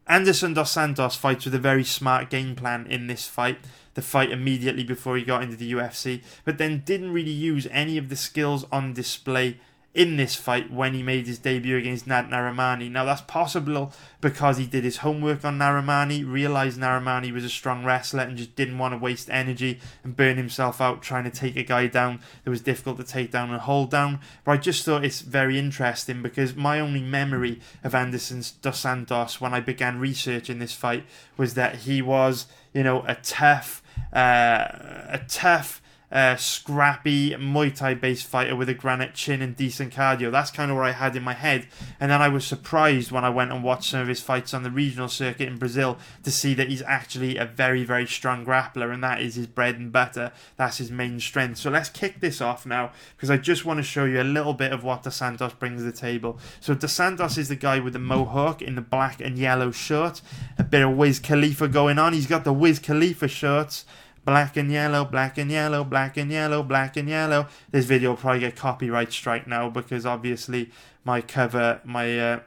Anderson 0.06 0.54
dos 0.54 0.70
Santos 0.70 1.16
fights 1.16 1.44
with 1.44 1.54
a 1.54 1.58
very 1.58 1.84
smart 1.84 2.30
game 2.30 2.54
plan 2.54 2.86
in 2.86 3.08
this 3.08 3.26
fight. 3.26 3.58
The 3.94 4.02
fight 4.02 4.30
immediately 4.30 4.84
before 4.84 5.16
he 5.16 5.24
got 5.24 5.42
into 5.42 5.56
the 5.56 5.72
UFC, 5.72 6.22
but 6.44 6.56
then 6.56 6.82
didn't 6.86 7.12
really 7.12 7.32
use 7.32 7.66
any 7.72 7.98
of 7.98 8.10
the 8.10 8.16
skills 8.16 8.64
on 8.70 8.92
display 8.92 9.58
in 9.98 10.16
this 10.16 10.36
fight 10.36 10.70
when 10.70 10.94
he 10.94 11.02
made 11.02 11.26
his 11.26 11.40
debut 11.40 11.76
against 11.76 12.06
Nad 12.06 12.30
Narimani. 12.30 12.88
Now 12.88 13.04
that's 13.04 13.22
possible 13.22 13.92
because 14.20 14.56
he 14.56 14.64
did 14.64 14.84
his 14.84 14.98
homework 14.98 15.44
on 15.44 15.58
Narimani, 15.58 16.24
realized 16.24 16.78
Narimani 16.78 17.32
was 17.32 17.42
a 17.42 17.48
strong 17.48 17.84
wrestler 17.84 18.22
and 18.22 18.36
just 18.36 18.54
didn't 18.54 18.78
want 18.78 18.94
to 18.94 18.98
waste 18.98 19.28
energy 19.28 19.80
and 20.04 20.14
burn 20.14 20.36
himself 20.36 20.80
out 20.80 21.02
trying 21.02 21.24
to 21.24 21.32
take 21.32 21.56
a 21.56 21.64
guy 21.64 21.88
down 21.88 22.20
that 22.44 22.50
was 22.50 22.60
difficult 22.60 22.96
to 22.98 23.04
take 23.04 23.32
down 23.32 23.50
and 23.50 23.60
hold 23.60 23.90
down. 23.90 24.20
But 24.44 24.52
I 24.52 24.56
just 24.58 24.84
thought 24.84 25.04
it's 25.04 25.20
very 25.20 25.58
interesting 25.58 26.22
because 26.22 26.54
my 26.54 26.78
only 26.78 27.02
memory 27.02 27.60
of 27.82 27.92
Anderson 27.92 28.44
dos 28.62 28.78
Santos 28.78 29.40
when 29.40 29.52
I 29.52 29.58
began 29.58 29.98
researching 29.98 30.60
this 30.60 30.72
fight 30.72 31.04
was 31.36 31.54
that 31.54 31.74
he 31.74 32.00
was, 32.00 32.46
you 32.72 32.84
know, 32.84 33.02
a 33.08 33.16
tough, 33.16 33.82
uh, 34.12 34.68
a 35.08 35.20
tough 35.26 35.82
uh, 36.10 36.36
scrappy 36.36 37.30
Muay 37.32 37.74
Thai 37.74 37.94
based 37.94 38.26
fighter 38.26 38.56
with 38.56 38.68
a 38.68 38.74
granite 38.74 39.14
chin 39.14 39.42
and 39.42 39.54
decent 39.56 39.92
cardio. 39.92 40.30
That's 40.30 40.50
kind 40.50 40.70
of 40.70 40.76
what 40.76 40.86
I 40.86 40.92
had 40.92 41.14
in 41.16 41.22
my 41.22 41.34
head. 41.34 41.66
And 42.00 42.10
then 42.10 42.22
I 42.22 42.28
was 42.28 42.46
surprised 42.46 43.10
when 43.10 43.24
I 43.24 43.30
went 43.30 43.52
and 43.52 43.62
watched 43.62 43.90
some 43.90 44.00
of 44.00 44.08
his 44.08 44.20
fights 44.20 44.54
on 44.54 44.62
the 44.62 44.70
regional 44.70 45.08
circuit 45.08 45.48
in 45.48 45.58
Brazil 45.58 45.98
to 46.22 46.30
see 46.30 46.54
that 46.54 46.68
he's 46.68 46.82
actually 46.82 47.36
a 47.36 47.44
very, 47.44 47.84
very 47.84 48.06
strong 48.06 48.44
grappler, 48.44 48.92
and 48.92 49.02
that 49.04 49.20
is 49.20 49.34
his 49.34 49.46
bread 49.46 49.76
and 49.76 49.92
butter. 49.92 50.32
That's 50.56 50.78
his 50.78 50.90
main 50.90 51.20
strength. 51.20 51.58
So 51.58 51.70
let's 51.70 51.90
kick 51.90 52.20
this 52.20 52.40
off 52.40 52.64
now 52.64 52.92
because 53.16 53.30
I 53.30 53.36
just 53.36 53.64
want 53.64 53.78
to 53.78 53.84
show 53.84 54.04
you 54.04 54.20
a 54.20 54.24
little 54.24 54.54
bit 54.54 54.72
of 54.72 54.84
what 54.84 55.02
Dos 55.02 55.16
Santos 55.16 55.52
brings 55.54 55.80
to 55.80 55.84
the 55.84 55.92
table. 55.92 56.38
So 56.60 56.74
Dos 56.74 56.92
Santos 56.92 57.36
is 57.36 57.48
the 57.48 57.56
guy 57.56 57.80
with 57.80 57.92
the 57.92 57.98
mohawk 57.98 58.62
in 58.62 58.74
the 58.74 58.80
black 58.80 59.20
and 59.20 59.38
yellow 59.38 59.70
shirt, 59.70 60.22
a 60.58 60.64
bit 60.64 60.82
of 60.82 60.96
Wiz 60.96 61.18
Khalifa 61.18 61.68
going 61.68 61.98
on. 61.98 62.12
He's 62.12 62.26
got 62.26 62.44
the 62.44 62.52
Wiz 62.52 62.78
Khalifa 62.78 63.28
shirts 63.28 63.84
black 64.28 64.58
and 64.58 64.70
yellow, 64.70 65.06
black 65.06 65.38
and 65.38 65.50
yellow, 65.50 65.82
black 65.82 66.18
and 66.18 66.30
yellow, 66.30 66.62
black 66.62 66.98
and 66.98 67.08
yellow. 67.08 67.46
This 67.70 67.86
video 67.86 68.10
will 68.10 68.18
probably 68.18 68.40
get 68.40 68.56
copyright 68.56 69.10
strike 69.10 69.46
now 69.46 69.70
because 69.70 70.04
obviously 70.04 70.70
my 71.02 71.22
cover, 71.22 71.80
my 71.82 72.20
uh, 72.20 72.40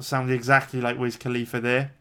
sounded 0.00 0.32
exactly 0.32 0.80
like 0.80 0.98
Wiz 0.98 1.16
Khalifa 1.16 1.60
there. 1.60 1.92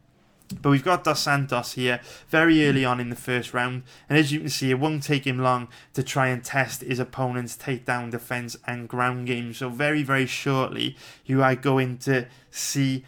But 0.62 0.70
we've 0.70 0.84
got 0.84 1.04
Dos 1.04 1.20
Santos 1.20 1.74
here 1.74 2.00
very 2.30 2.66
early 2.66 2.86
on 2.86 3.02
in 3.02 3.10
the 3.10 3.18
first 3.18 3.54
round, 3.54 3.84
and 4.08 4.18
as 4.18 4.32
you 4.32 4.40
can 4.40 4.50
see, 4.50 4.72
it 4.72 4.80
won't 4.80 5.04
take 5.04 5.28
him 5.28 5.40
long 5.40 5.68
to 5.94 6.04
try 6.04 6.28
and 6.28 6.42
test 6.42 6.80
his 6.80 7.00
opponent's 7.00 7.58
takedown 7.58 8.12
defense 8.12 8.56
and 8.66 8.88
ground 8.88 9.28
game. 9.28 9.54
So 9.54 9.68
very, 9.68 10.04
very 10.04 10.26
shortly, 10.26 10.96
you 11.26 11.44
are 11.44 11.56
going 11.56 11.98
to 12.00 12.28
see 12.50 13.04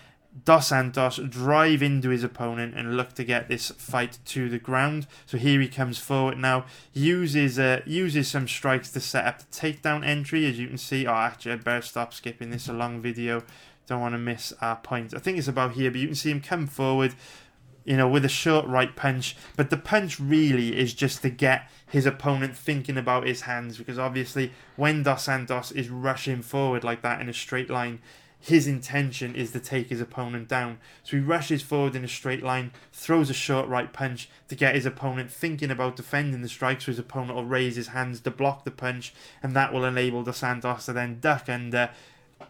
Dos 0.46 0.68
Santos 0.68 1.18
drive 1.18 1.84
into 1.84 2.10
his 2.10 2.24
opponent 2.24 2.74
and 2.76 2.98
look 2.98 3.14
to 3.14 3.24
get 3.24 3.48
this 3.48 3.70
fight 3.72 4.18
to 4.26 4.50
the 4.50 4.58
ground. 4.58 5.06
So 5.26 5.38
here 5.38 5.62
he 5.62 5.68
comes 5.68 6.00
forward 6.00 6.38
now, 6.38 6.66
uses 6.92 7.60
uh, 7.60 7.82
uses 7.86 8.28
some 8.28 8.48
strikes 8.48 8.92
to 8.92 9.00
set 9.00 9.26
up 9.26 9.40
the 9.40 9.46
takedown 9.46 10.06
entry. 10.06 10.46
As 10.46 10.60
you 10.60 10.68
can 10.68 10.78
see, 10.78 11.06
oh, 11.06 11.14
actually, 11.14 11.54
I 11.54 11.56
better 11.58 11.82
stop 11.82 12.14
skipping 12.14 12.50
this 12.50 12.68
a 12.68 12.74
long 12.74 13.02
video. 13.02 13.44
Don't 13.86 14.02
want 14.02 14.16
to 14.16 14.20
miss 14.20 14.54
our 14.60 14.78
point. 14.78 15.14
I 15.14 15.20
think 15.20 15.38
it's 15.38 15.48
about 15.48 15.74
here, 15.74 15.92
but 15.92 16.00
you 16.00 16.08
can 16.08 16.16
see 16.16 16.32
him 16.32 16.42
come 16.42 16.68
forward, 16.68 17.14
you 17.84 17.96
know, 17.96 18.08
with 18.08 18.26
a 18.26 18.30
short 18.30 18.66
right 18.66 18.96
punch. 18.96 19.36
But 19.56 19.70
the 19.70 19.78
punch 19.78 20.20
really 20.20 20.78
is 20.80 20.94
just 20.94 21.22
to 21.22 21.30
get 21.30 21.70
his 21.86 22.06
opponent 22.08 22.58
thinking 22.58 22.98
about 22.98 23.28
his 23.28 23.42
hands 23.42 23.78
because 23.78 24.00
obviously 24.00 24.52
when 24.78 25.04
Dos 25.04 25.26
Santos 25.26 25.72
is 25.72 25.90
rushing 25.90 26.42
forward 26.42 26.84
like 26.84 27.04
that 27.04 27.22
in 27.22 27.30
a 27.30 27.34
straight 27.34 27.70
line, 27.70 28.00
his 28.44 28.68
intention 28.68 29.36
is 29.36 29.52
to 29.52 29.60
take 29.62 29.88
his 29.88 30.02
opponent 30.02 30.50
down. 30.50 30.78
So 31.02 31.16
he 31.16 31.24
rushes 31.24 31.62
forward 31.62 31.96
in 31.96 32.04
a 32.04 32.10
straight 32.10 32.44
line, 32.44 32.72
throws 32.92 33.30
a 33.30 33.34
short 33.34 33.70
right 33.70 33.92
punch 33.94 34.30
to 34.50 34.56
get 34.56 34.76
his 34.76 34.86
opponent 34.86 35.32
thinking 35.32 35.72
about 35.72 35.96
defending 35.96 36.42
the 36.42 36.50
strike, 36.50 36.82
so 36.82 36.88
his 36.88 37.00
opponent 37.00 37.36
will 37.36 37.46
raise 37.46 37.78
his 37.78 37.88
hands 37.88 38.20
to 38.20 38.32
block 38.32 38.66
the 38.66 38.72
punch, 38.72 39.14
and 39.42 39.56
that 39.56 39.72
will 39.72 39.86
enable 39.86 40.24
Dos 40.24 40.40
Santos 40.40 40.88
to 40.88 40.94
then 40.94 41.22
duck 41.22 41.48
under 41.48 41.92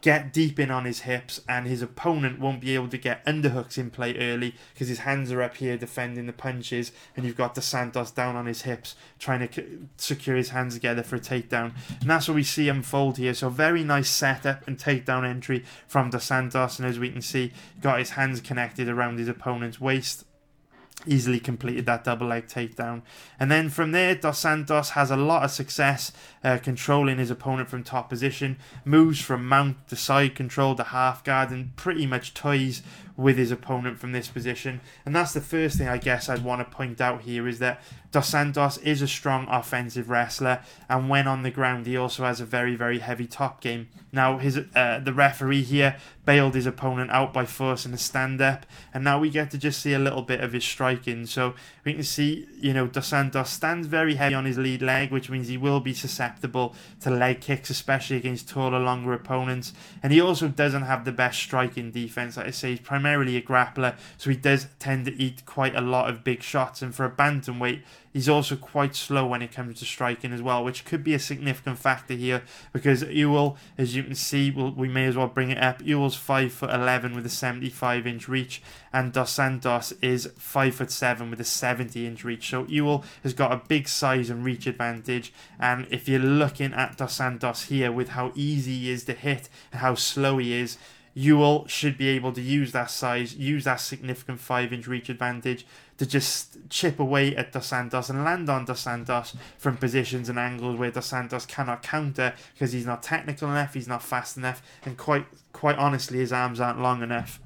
get 0.01 0.33
deep 0.33 0.59
in 0.59 0.71
on 0.71 0.85
his 0.85 1.01
hips, 1.01 1.41
and 1.47 1.67
his 1.67 1.81
opponent 1.81 2.39
won't 2.39 2.61
be 2.61 2.75
able 2.75 2.87
to 2.89 2.97
get 2.97 3.25
underhooks 3.25 3.77
in 3.77 3.89
play 3.89 4.17
early 4.17 4.55
because 4.73 4.87
his 4.87 4.99
hands 4.99 5.31
are 5.31 5.41
up 5.41 5.57
here 5.57 5.77
defending 5.77 6.25
the 6.25 6.33
punches, 6.33 6.91
and 7.15 7.25
you've 7.25 7.37
got 7.37 7.55
Dos 7.55 7.65
Santos 7.65 8.11
down 8.11 8.35
on 8.35 8.45
his 8.45 8.63
hips 8.63 8.95
trying 9.19 9.47
to 9.47 9.87
secure 9.97 10.35
his 10.35 10.49
hands 10.49 10.73
together 10.73 11.03
for 11.03 11.15
a 11.15 11.19
takedown. 11.19 11.73
And 12.01 12.09
that's 12.09 12.27
what 12.27 12.35
we 12.35 12.43
see 12.43 12.69
unfold 12.69 13.17
here. 13.17 13.33
So, 13.33 13.49
very 13.49 13.83
nice 13.83 14.09
setup 14.09 14.67
and 14.67 14.77
takedown 14.77 15.27
entry 15.27 15.63
from 15.87 16.09
Dos 16.09 16.25
Santos, 16.25 16.79
and 16.79 16.87
as 16.87 16.99
we 16.99 17.09
can 17.09 17.21
see, 17.21 17.51
got 17.81 17.99
his 17.99 18.11
hands 18.11 18.41
connected 18.41 18.89
around 18.89 19.19
his 19.19 19.27
opponent's 19.27 19.79
waist 19.79 20.25
easily 21.05 21.39
completed 21.39 21.85
that 21.85 22.03
double 22.03 22.27
leg 22.27 22.47
takedown. 22.47 23.01
And 23.39 23.51
then 23.51 23.69
from 23.69 23.91
there, 23.91 24.15
Dos 24.15 24.39
Santos 24.39 24.91
has 24.91 25.11
a 25.11 25.17
lot 25.17 25.43
of 25.43 25.51
success 25.51 26.11
uh, 26.43 26.57
controlling 26.57 27.17
his 27.17 27.31
opponent 27.31 27.69
from 27.69 27.83
top 27.83 28.09
position, 28.09 28.57
moves 28.85 29.19
from 29.19 29.47
mount 29.47 29.87
to 29.87 29.95
side 29.95 30.35
control 30.35 30.75
to 30.75 30.83
half 30.83 31.23
guard, 31.23 31.51
and 31.51 31.75
pretty 31.75 32.05
much 32.05 32.33
toys 32.33 32.81
with 33.15 33.37
his 33.37 33.51
opponent 33.51 33.99
from 33.99 34.11
this 34.11 34.27
position. 34.27 34.81
And 35.05 35.15
that's 35.15 35.33
the 35.33 35.41
first 35.41 35.77
thing 35.77 35.87
I 35.87 35.97
guess 35.97 36.29
I'd 36.29 36.43
want 36.43 36.67
to 36.67 36.75
point 36.75 36.99
out 36.99 37.21
here 37.21 37.47
is 37.47 37.59
that 37.59 37.81
Dos 38.11 38.27
Santos 38.27 38.77
is 38.79 39.01
a 39.01 39.07
strong 39.07 39.47
offensive 39.49 40.09
wrestler, 40.09 40.61
and 40.87 41.09
when 41.09 41.27
on 41.27 41.43
the 41.43 41.51
ground, 41.51 41.87
he 41.87 41.97
also 41.97 42.23
has 42.23 42.39
a 42.39 42.45
very, 42.45 42.75
very 42.75 42.99
heavy 42.99 43.25
top 43.25 43.61
game. 43.61 43.89
Now, 44.11 44.37
his 44.37 44.59
uh, 44.75 44.99
the 44.99 45.13
referee 45.13 45.63
here 45.63 45.97
bailed 46.25 46.53
his 46.53 46.67
opponent 46.67 47.09
out 47.11 47.33
by 47.33 47.45
forcing 47.45 47.93
a 47.93 47.97
stand 47.97 48.39
up, 48.41 48.65
and 48.93 49.03
now 49.03 49.19
we 49.19 49.29
get 49.31 49.49
to 49.51 49.57
just 49.57 49.81
see 49.81 49.93
a 49.93 49.99
little 49.99 50.21
bit 50.21 50.41
of 50.41 50.53
his 50.53 50.63
striking. 50.63 51.25
So 51.25 51.55
we 51.83 51.93
can 51.93 52.03
see, 52.03 52.47
you 52.59 52.73
know, 52.73 52.85
Dos 52.85 53.07
Santos 53.07 53.49
stands 53.49 53.87
very 53.87 54.15
heavy 54.15 54.35
on 54.35 54.45
his 54.45 54.59
lead 54.59 54.83
leg, 54.83 55.11
which 55.11 55.29
means 55.29 55.47
he 55.47 55.57
will 55.57 55.79
be 55.79 55.93
susceptible 55.93 56.32
to 56.41 57.09
leg 57.09 57.41
kicks, 57.41 57.69
especially 57.69 58.17
against 58.17 58.49
taller, 58.49 58.79
longer 58.79 59.13
opponents. 59.13 59.73
And 60.01 60.13
he 60.13 60.21
also 60.21 60.47
doesn't 60.47 60.83
have 60.83 61.05
the 61.05 61.11
best 61.11 61.39
striking 61.39 61.91
defense. 61.91 62.37
Like 62.37 62.47
I 62.47 62.51
say, 62.51 62.71
he's 62.71 62.79
primarily 62.79 63.37
a 63.37 63.41
grappler, 63.41 63.95
so 64.17 64.29
he 64.29 64.35
does 64.35 64.67
tend 64.79 65.05
to 65.05 65.21
eat 65.21 65.45
quite 65.45 65.75
a 65.75 65.81
lot 65.81 66.09
of 66.09 66.23
big 66.23 66.41
shots. 66.41 66.81
And 66.81 66.93
for 66.93 67.05
a 67.05 67.11
bantamweight, 67.11 67.81
He's 68.13 68.29
also 68.29 68.55
quite 68.55 68.95
slow 68.95 69.25
when 69.25 69.41
it 69.41 69.51
comes 69.51 69.79
to 69.79 69.85
striking 69.85 70.31
as 70.33 70.41
well, 70.41 70.63
which 70.63 70.85
could 70.85 71.03
be 71.03 71.15
a 71.15 71.19
significant 71.19 71.79
factor 71.79 72.13
here 72.13 72.43
because 72.71 73.01
Ewell, 73.01 73.57
as 73.75 73.95
you 73.95 74.03
can 74.03 74.13
see, 74.13 74.51
we'll, 74.51 74.71
we 74.71 74.87
may 74.87 75.05
as 75.05 75.17
well 75.17 75.27
bring 75.27 75.49
it 75.49 75.57
up. 75.57 75.81
Ewell's 75.81 76.15
five 76.15 76.53
foot 76.53 76.69
eleven 76.69 77.15
with 77.15 77.25
a 77.25 77.29
seventy-five 77.29 78.05
inch 78.05 78.27
reach, 78.27 78.61
and 78.93 79.11
Dos 79.11 79.31
Santos 79.31 79.93
is 79.93 80.31
five 80.37 80.75
foot 80.75 80.91
seven 80.91 81.31
with 81.31 81.41
a 81.41 81.45
seventy 81.45 82.05
inch 82.05 82.23
reach. 82.23 82.47
So 82.47 82.67
Ewell 82.67 83.03
has 83.23 83.33
got 83.33 83.51
a 83.51 83.67
big 83.67 83.87
size 83.87 84.29
and 84.29 84.45
reach 84.45 84.67
advantage. 84.67 85.33
And 85.59 85.87
if 85.89 86.07
you're 86.07 86.19
looking 86.19 86.71
at 86.73 86.97
Dos 86.97 87.15
Santos 87.15 87.63
here 87.63 87.91
with 87.91 88.09
how 88.09 88.31
easy 88.35 88.77
he 88.77 88.91
is 88.91 89.05
to 89.05 89.13
hit 89.13 89.49
and 89.71 89.81
how 89.81 89.95
slow 89.95 90.37
he 90.37 90.53
is, 90.53 90.77
Ewell 91.15 91.67
should 91.67 91.97
be 91.97 92.09
able 92.09 92.31
to 92.33 92.41
use 92.41 92.71
that 92.71 92.89
size, 92.89 93.35
use 93.35 93.65
that 93.65 93.79
significant 93.79 94.39
5 94.39 94.73
inch 94.73 94.87
reach 94.87 95.09
advantage 95.09 95.65
to 95.97 96.05
just 96.05 96.57
chip 96.69 96.99
away 96.99 97.35
at 97.35 97.51
Dos 97.51 97.67
Santos 97.67 98.09
and 98.09 98.23
land 98.23 98.49
on 98.49 98.65
Dos 98.65 98.79
Santos 98.79 99.35
from 99.57 99.77
positions 99.77 100.29
and 100.29 100.39
angles 100.39 100.77
where 100.77 100.91
Dos 100.91 101.05
Santos 101.05 101.45
cannot 101.45 101.83
counter 101.83 102.33
because 102.53 102.71
he's 102.71 102.85
not 102.85 103.03
technical 103.03 103.49
enough, 103.49 103.73
he's 103.73 103.87
not 103.87 104.01
fast 104.01 104.37
enough, 104.37 104.61
and 104.85 104.97
quite 104.97 105.25
quite 105.51 105.77
honestly, 105.77 106.19
his 106.19 106.33
arms 106.33 106.59
aren't 106.59 106.81
long 106.81 107.03
enough. 107.03 107.39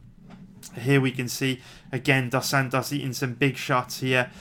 Here 0.80 1.02
we 1.02 1.12
can 1.12 1.28
see 1.28 1.62
again 1.92 2.30
Dos 2.30 2.50
Santos 2.50 2.94
eating 2.94 3.14
some 3.14 3.34
big 3.34 3.58
shots 3.58 4.00
here 4.00 4.32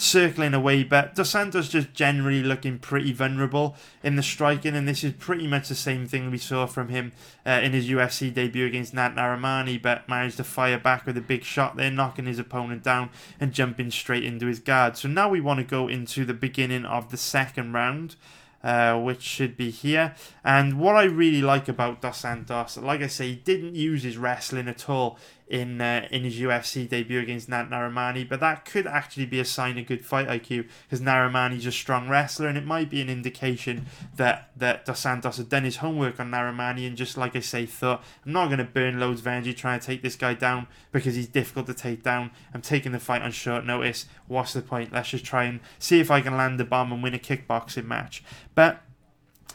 circling 0.00 0.54
away, 0.54 0.82
but 0.82 1.14
Dos 1.14 1.30
Santos 1.30 1.68
just 1.68 1.92
generally 1.92 2.42
looking 2.42 2.78
pretty 2.78 3.12
vulnerable 3.12 3.76
in 4.02 4.16
the 4.16 4.22
striking, 4.22 4.74
and 4.74 4.88
this 4.88 5.04
is 5.04 5.12
pretty 5.12 5.46
much 5.46 5.68
the 5.68 5.74
same 5.74 6.06
thing 6.06 6.30
we 6.30 6.38
saw 6.38 6.66
from 6.66 6.88
him 6.88 7.12
uh, 7.44 7.60
in 7.62 7.72
his 7.72 7.88
UFC 7.88 8.32
debut 8.32 8.66
against 8.66 8.94
Nad 8.94 9.14
Narimani, 9.14 9.80
but 9.80 10.08
managed 10.08 10.38
to 10.38 10.44
fire 10.44 10.78
back 10.78 11.04
with 11.04 11.18
a 11.18 11.22
big 11.22 11.44
shot 11.44 11.76
there, 11.76 11.90
knocking 11.90 12.24
his 12.24 12.38
opponent 12.38 12.82
down 12.82 13.10
and 13.38 13.52
jumping 13.52 13.90
straight 13.90 14.24
into 14.24 14.46
his 14.46 14.58
guard. 14.58 14.96
So 14.96 15.06
now 15.06 15.28
we 15.28 15.40
want 15.40 15.58
to 15.58 15.64
go 15.64 15.86
into 15.86 16.24
the 16.24 16.34
beginning 16.34 16.86
of 16.86 17.10
the 17.10 17.18
second 17.18 17.72
round. 17.72 18.16
Uh, 18.62 19.00
which 19.00 19.22
should 19.22 19.56
be 19.56 19.70
here. 19.70 20.14
And 20.44 20.78
what 20.78 20.94
I 20.94 21.04
really 21.04 21.40
like 21.40 21.66
about 21.66 22.02
Dos 22.02 22.18
Santos, 22.18 22.76
like 22.76 23.00
I 23.00 23.06
say, 23.06 23.28
he 23.28 23.36
didn't 23.36 23.74
use 23.74 24.02
his 24.02 24.18
wrestling 24.18 24.68
at 24.68 24.86
all 24.86 25.18
in 25.50 25.80
uh, 25.80 26.06
in 26.12 26.22
his 26.22 26.38
UFC 26.38 26.88
debut 26.88 27.18
against 27.18 27.48
Nad 27.48 27.68
Narimani, 27.70 28.26
but 28.26 28.38
that 28.38 28.64
could 28.64 28.86
actually 28.86 29.26
be 29.26 29.40
a 29.40 29.44
sign 29.44 29.76
of 29.78 29.86
good 29.86 30.04
fight 30.04 30.28
IQ 30.28 30.68
because 30.84 31.00
Narimani's 31.00 31.66
a 31.66 31.72
strong 31.72 32.08
wrestler, 32.08 32.46
and 32.46 32.56
it 32.56 32.64
might 32.64 32.88
be 32.88 33.00
an 33.00 33.10
indication 33.10 33.86
that 34.16 34.50
that 34.56 34.86
Dos 34.86 35.00
Santos 35.00 35.38
had 35.38 35.48
done 35.48 35.64
his 35.64 35.78
homework 35.78 36.20
on 36.20 36.30
Narimani 36.30 36.86
and 36.86 36.96
just 36.96 37.16
like 37.16 37.34
I 37.34 37.40
say, 37.40 37.66
thought 37.66 38.02
I'm 38.24 38.32
not 38.32 38.46
going 38.46 38.58
to 38.58 38.64
burn 38.64 39.00
loads 39.00 39.20
of 39.20 39.26
energy 39.26 39.52
trying 39.52 39.80
to 39.80 39.86
take 39.86 40.02
this 40.02 40.14
guy 40.16 40.34
down 40.34 40.68
because 40.92 41.16
he's 41.16 41.28
difficult 41.28 41.66
to 41.66 41.74
take 41.74 42.04
down. 42.04 42.30
I'm 42.54 42.62
taking 42.62 42.92
the 42.92 43.00
fight 43.00 43.22
on 43.22 43.32
short 43.32 43.66
notice. 43.66 44.06
What's 44.28 44.52
the 44.52 44.62
point? 44.62 44.92
Let's 44.92 45.10
just 45.10 45.24
try 45.24 45.44
and 45.44 45.58
see 45.80 45.98
if 45.98 46.12
I 46.12 46.20
can 46.20 46.36
land 46.36 46.60
the 46.60 46.64
bomb 46.64 46.92
and 46.92 47.02
win 47.02 47.14
a 47.14 47.18
kickboxing 47.18 47.86
match. 47.86 48.22
But 48.54 48.82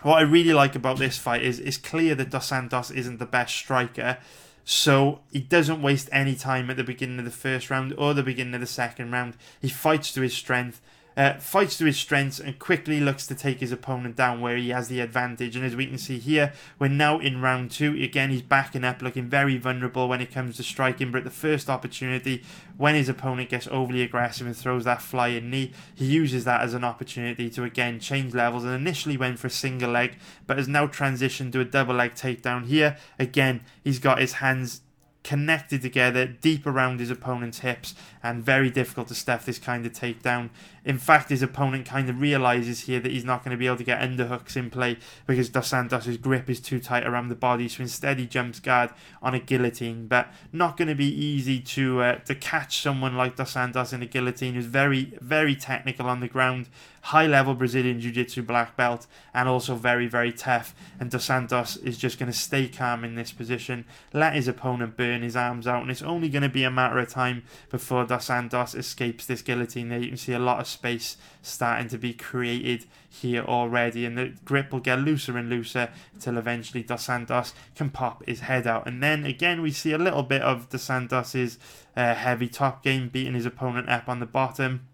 what 0.01 0.17
I 0.17 0.21
really 0.21 0.53
like 0.53 0.75
about 0.75 0.99
this 0.99 1.17
fight 1.17 1.41
is 1.41 1.59
it's 1.59 1.77
clear 1.77 2.15
that 2.15 2.31
Dos 2.31 2.47
Santos 2.47 2.91
isn't 2.91 3.17
the 3.17 3.25
best 3.25 3.55
striker 3.55 4.17
so 4.65 5.19
he 5.31 5.39
doesn't 5.39 5.83
waste 5.83 6.09
any 6.11 6.33
time 6.35 6.71
at 6.71 6.77
the 6.77 6.83
beginning 6.83 7.19
of 7.19 7.25
the 7.25 7.31
first 7.31 7.69
round 7.69 7.93
or 7.99 8.15
the 8.15 8.23
beginning 8.23 8.55
of 8.55 8.61
the 8.61 8.67
second 8.67 9.11
round. 9.11 9.37
He 9.61 9.69
fights 9.69 10.11
to 10.13 10.21
his 10.21 10.33
strength 10.33 10.81
uh, 11.17 11.33
fights 11.35 11.77
to 11.77 11.85
his 11.85 11.97
strengths 11.97 12.39
and 12.39 12.59
quickly 12.59 12.99
looks 12.99 13.25
to 13.27 13.35
take 13.35 13.59
his 13.59 13.71
opponent 13.71 14.15
down 14.15 14.41
where 14.41 14.57
he 14.57 14.69
has 14.69 14.87
the 14.87 14.99
advantage. 14.99 15.55
And 15.55 15.65
as 15.65 15.75
we 15.75 15.87
can 15.87 15.97
see 15.97 16.19
here, 16.19 16.53
we're 16.77 16.89
now 16.89 17.19
in 17.19 17.41
round 17.41 17.71
two. 17.71 17.93
Again, 18.01 18.31
he's 18.31 18.41
backing 18.41 18.83
up, 18.83 19.01
looking 19.01 19.29
very 19.29 19.57
vulnerable 19.57 20.07
when 20.07 20.21
it 20.21 20.31
comes 20.31 20.57
to 20.57 20.63
striking. 20.63 21.11
But 21.11 21.19
at 21.19 21.23
the 21.23 21.29
first 21.29 21.69
opportunity, 21.69 22.43
when 22.77 22.95
his 22.95 23.09
opponent 23.09 23.49
gets 23.49 23.67
overly 23.67 24.01
aggressive 24.01 24.47
and 24.47 24.55
throws 24.55 24.83
that 24.85 25.01
flying 25.01 25.49
knee, 25.49 25.71
he 25.93 26.05
uses 26.05 26.43
that 26.45 26.61
as 26.61 26.73
an 26.73 26.83
opportunity 26.83 27.49
to 27.51 27.63
again 27.63 27.99
change 27.99 28.33
levels. 28.33 28.63
And 28.63 28.73
initially 28.73 29.17
went 29.17 29.39
for 29.39 29.47
a 29.47 29.51
single 29.51 29.91
leg, 29.91 30.17
but 30.47 30.57
has 30.57 30.67
now 30.67 30.87
transitioned 30.87 31.51
to 31.53 31.61
a 31.61 31.65
double 31.65 31.95
leg 31.95 32.15
takedown 32.15 32.65
here. 32.65 32.97
Again, 33.17 33.61
he's 33.83 33.99
got 33.99 34.19
his 34.19 34.33
hands 34.33 34.81
connected 35.25 35.81
together, 35.81 36.27
deep 36.27 36.67
around 36.67 36.99
his 36.99 37.09
opponent's 37.09 37.59
hips, 37.59 37.95
and 38.21 38.45
very 38.45 38.69
difficult 38.69 39.07
to 39.07 39.15
stuff 39.15 39.43
this 39.43 39.57
kind 39.57 39.83
of 39.83 39.91
takedown. 39.91 40.51
In 40.85 40.99
fact, 40.99 41.29
his 41.29 41.41
opponent 41.41 41.87
kind 41.87 42.07
of 42.11 42.21
realizes 42.21 42.81
here 42.81 42.99
that 42.99 43.11
he's 43.11 43.25
not 43.25 43.43
going 43.43 43.51
to 43.51 43.57
be 43.57 43.65
able 43.65 43.77
to 43.77 43.83
get 43.83 43.99
underhooks 43.99 44.55
in 44.55 44.69
play 44.69 44.97
because 45.25 45.49
Dos 45.49 45.69
Santos' 45.69 46.17
grip 46.17 46.47
is 46.47 46.59
too 46.59 46.79
tight 46.79 47.07
around 47.07 47.29
the 47.29 47.35
body. 47.35 47.67
So 47.67 47.81
instead, 47.81 48.19
he 48.19 48.27
jumps 48.27 48.59
guard 48.59 48.91
on 49.23 49.33
a 49.33 49.39
guillotine, 49.39 50.05
but 50.05 50.31
not 50.53 50.77
going 50.77 50.89
to 50.89 50.95
be 50.95 51.11
easy 51.11 51.59
to 51.59 52.01
uh, 52.01 52.15
to 52.19 52.35
catch 52.35 52.81
someone 52.83 53.17
like 53.17 53.35
Dos 53.35 53.53
Santos 53.53 53.93
in 53.93 54.03
a 54.03 54.05
guillotine 54.05 54.53
who's 54.53 54.67
very 54.67 55.13
very 55.21 55.55
technical 55.55 56.05
on 56.05 56.19
the 56.19 56.27
ground 56.27 56.69
high 57.05 57.27
level 57.27 57.53
Brazilian 57.53 57.99
Jiu 57.99 58.11
Jitsu 58.11 58.41
black 58.41 58.75
belt 58.75 59.05
and 59.31 59.47
also 59.47 59.75
very, 59.75 60.07
very 60.07 60.33
tough. 60.33 60.73
And 60.99 61.11
Dos 61.11 61.25
Santos 61.25 61.77
is 61.77 61.99
just 61.99 62.17
going 62.17 62.31
to 62.31 62.37
stay 62.37 62.67
calm 62.67 63.03
in 63.03 63.13
this 63.13 63.31
position, 63.31 63.85
let 64.11 64.33
his 64.33 64.47
opponent 64.47 64.97
burn 64.97 65.21
his 65.21 65.35
arms 65.35 65.67
out, 65.67 65.83
and 65.83 65.91
it's 65.91 66.01
only 66.01 66.29
going 66.29 66.41
to 66.41 66.49
be 66.49 66.63
a 66.63 66.71
matter 66.71 66.97
of 66.97 67.07
time 67.07 67.43
before 67.69 68.05
Dos 68.05 68.25
Santos 68.25 68.73
escapes 68.73 69.27
this 69.27 69.43
guillotine. 69.43 69.89
There 69.89 69.99
you 69.99 70.07
can 70.07 70.17
see 70.17 70.33
a 70.33 70.39
lot 70.39 70.59
of 70.59 70.65
space 70.65 71.17
starting 71.43 71.89
to 71.89 71.99
be 71.99 72.11
created 72.11 72.85
here 73.07 73.43
already, 73.43 74.03
and 74.03 74.17
the 74.17 74.33
grip 74.43 74.71
will 74.71 74.79
get 74.79 74.99
looser 74.99 75.37
and 75.37 75.47
looser 75.47 75.91
until 76.15 76.39
eventually 76.39 76.81
Dos 76.81 77.03
Santos 77.03 77.53
can 77.75 77.91
pop 77.91 78.25
his 78.25 78.39
head 78.39 78.65
out. 78.65 78.87
And 78.87 79.03
then 79.03 79.25
again, 79.25 79.61
we 79.61 79.69
see 79.69 79.91
a 79.91 79.99
little 79.99 80.23
bit 80.23 80.41
of 80.41 80.69
Dos 80.69 80.81
Santos's 80.81 81.59
uh, 81.95 82.15
heavy 82.15 82.47
top 82.47 82.83
game, 82.83 83.09
beating 83.09 83.35
his 83.35 83.45
opponent 83.45 83.89
up 83.89 84.09
on 84.09 84.19
the 84.19 84.25
bottom 84.25 84.87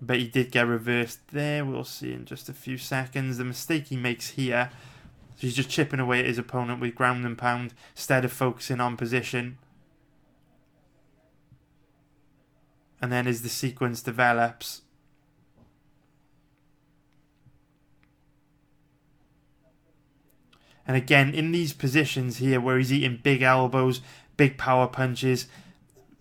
but 0.00 0.18
he 0.18 0.28
did 0.28 0.52
get 0.52 0.66
reversed 0.66 1.28
there. 1.28 1.64
We'll 1.64 1.84
see 1.84 2.12
in 2.12 2.24
just 2.24 2.48
a 2.48 2.52
few 2.52 2.78
seconds. 2.78 3.38
The 3.38 3.44
mistake 3.44 3.88
he 3.88 3.96
makes 3.96 4.30
here, 4.30 4.70
he's 5.36 5.56
just 5.56 5.70
chipping 5.70 6.00
away 6.00 6.20
at 6.20 6.26
his 6.26 6.38
opponent 6.38 6.80
with 6.80 6.94
ground 6.94 7.24
and 7.24 7.36
pound 7.36 7.74
instead 7.94 8.24
of 8.24 8.32
focusing 8.32 8.80
on 8.80 8.96
position. 8.96 9.58
And 13.00 13.12
then 13.12 13.26
as 13.26 13.42
the 13.42 13.48
sequence 13.48 14.02
develops, 14.02 14.82
And 20.88 20.96
again, 20.96 21.34
in 21.34 21.52
these 21.52 21.74
positions 21.74 22.38
here 22.38 22.62
where 22.62 22.78
he's 22.78 22.90
eating 22.90 23.20
big 23.22 23.42
elbows, 23.42 24.00
big 24.38 24.56
power 24.56 24.86
punches, 24.86 25.46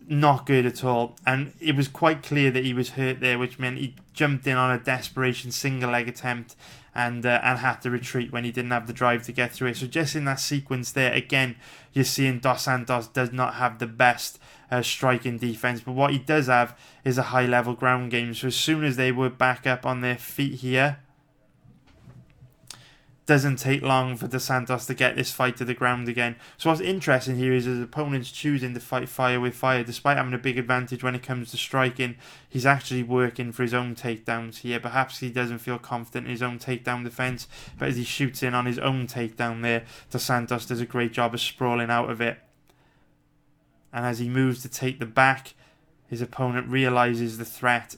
not 0.07 0.45
good 0.45 0.65
at 0.65 0.83
all. 0.83 1.15
And 1.25 1.53
it 1.59 1.75
was 1.75 1.87
quite 1.87 2.23
clear 2.23 2.51
that 2.51 2.63
he 2.63 2.73
was 2.73 2.91
hurt 2.91 3.19
there, 3.19 3.37
which 3.37 3.59
meant 3.59 3.77
he 3.77 3.95
jumped 4.13 4.47
in 4.47 4.57
on 4.57 4.71
a 4.71 4.79
desperation 4.79 5.51
single 5.51 5.91
leg 5.91 6.07
attempt 6.07 6.55
and 6.95 7.25
uh, 7.25 7.39
and 7.43 7.59
had 7.59 7.81
to 7.81 7.91
retreat 7.91 8.31
when 8.31 8.43
he 8.43 8.51
didn't 8.51 8.71
have 8.71 8.87
the 8.87 8.93
drive 8.93 9.23
to 9.23 9.31
get 9.31 9.51
through 9.51 9.69
it. 9.69 9.77
So 9.77 9.87
just 9.87 10.15
in 10.15 10.25
that 10.25 10.39
sequence 10.39 10.91
there, 10.91 11.13
again, 11.13 11.55
you're 11.93 12.05
seeing 12.05 12.39
Dos 12.39 12.63
Santos 12.63 13.07
does 13.07 13.31
not 13.31 13.55
have 13.55 13.79
the 13.79 13.87
best 13.87 14.39
uh, 14.71 14.81
striking 14.81 15.37
defense, 15.37 15.81
but 15.81 15.91
what 15.93 16.11
he 16.11 16.17
does 16.17 16.47
have 16.47 16.77
is 17.05 17.17
a 17.17 17.23
high 17.23 17.45
level 17.45 17.73
ground 17.73 18.11
game. 18.11 18.33
So 18.33 18.47
as 18.47 18.55
soon 18.55 18.83
as 18.83 18.95
they 18.95 19.11
were 19.11 19.29
back 19.29 19.67
up 19.67 19.85
on 19.85 20.01
their 20.01 20.17
feet 20.17 20.55
here, 20.55 20.99
doesn't 23.27 23.57
take 23.57 23.81
long 23.81 24.15
for 24.15 24.25
Dos 24.25 24.45
Santos 24.45 24.85
to 24.85 24.93
get 24.93 25.17
this 25.17 25.33
fight 25.33 25.57
to 25.57 25.65
the 25.65 25.73
ground 25.73 26.07
again. 26.07 26.37
So 26.57 26.69
what's 26.69 26.81
interesting 26.81 27.35
here 27.35 27.51
is 27.51 27.65
his 27.65 27.81
opponent's 27.81 28.31
choosing 28.31 28.73
to 28.73 28.79
fight 28.79 29.09
fire 29.09 29.41
with 29.41 29.53
fire, 29.53 29.83
despite 29.83 30.15
having 30.15 30.33
a 30.33 30.37
big 30.37 30.57
advantage 30.57 31.03
when 31.03 31.13
it 31.13 31.23
comes 31.23 31.51
to 31.51 31.57
striking. 31.57 32.15
He's 32.47 32.65
actually 32.65 33.03
working 33.03 33.51
for 33.51 33.63
his 33.63 33.73
own 33.73 33.95
takedowns 33.95 34.59
here. 34.59 34.79
Perhaps 34.79 35.19
he 35.19 35.29
doesn't 35.29 35.57
feel 35.59 35.77
confident 35.77 36.27
in 36.27 36.31
his 36.31 36.41
own 36.41 36.57
takedown 36.57 37.03
defense, 37.03 37.49
but 37.77 37.89
as 37.89 37.97
he 37.97 38.05
shoots 38.05 38.41
in 38.41 38.55
on 38.55 38.65
his 38.65 38.79
own 38.79 39.07
takedown 39.07 39.61
there, 39.61 39.83
Dos 40.09 40.23
Santos 40.23 40.65
does 40.65 40.79
a 40.79 40.85
great 40.85 41.11
job 41.11 41.33
of 41.33 41.41
sprawling 41.41 41.89
out 41.89 42.09
of 42.09 42.21
it. 42.21 42.39
And 43.91 44.05
as 44.05 44.19
he 44.19 44.29
moves 44.29 44.61
to 44.61 44.69
take 44.69 44.99
the 44.99 45.05
back, 45.05 45.53
his 46.07 46.21
opponent 46.21 46.69
realizes 46.69 47.37
the 47.37 47.45
threat 47.45 47.97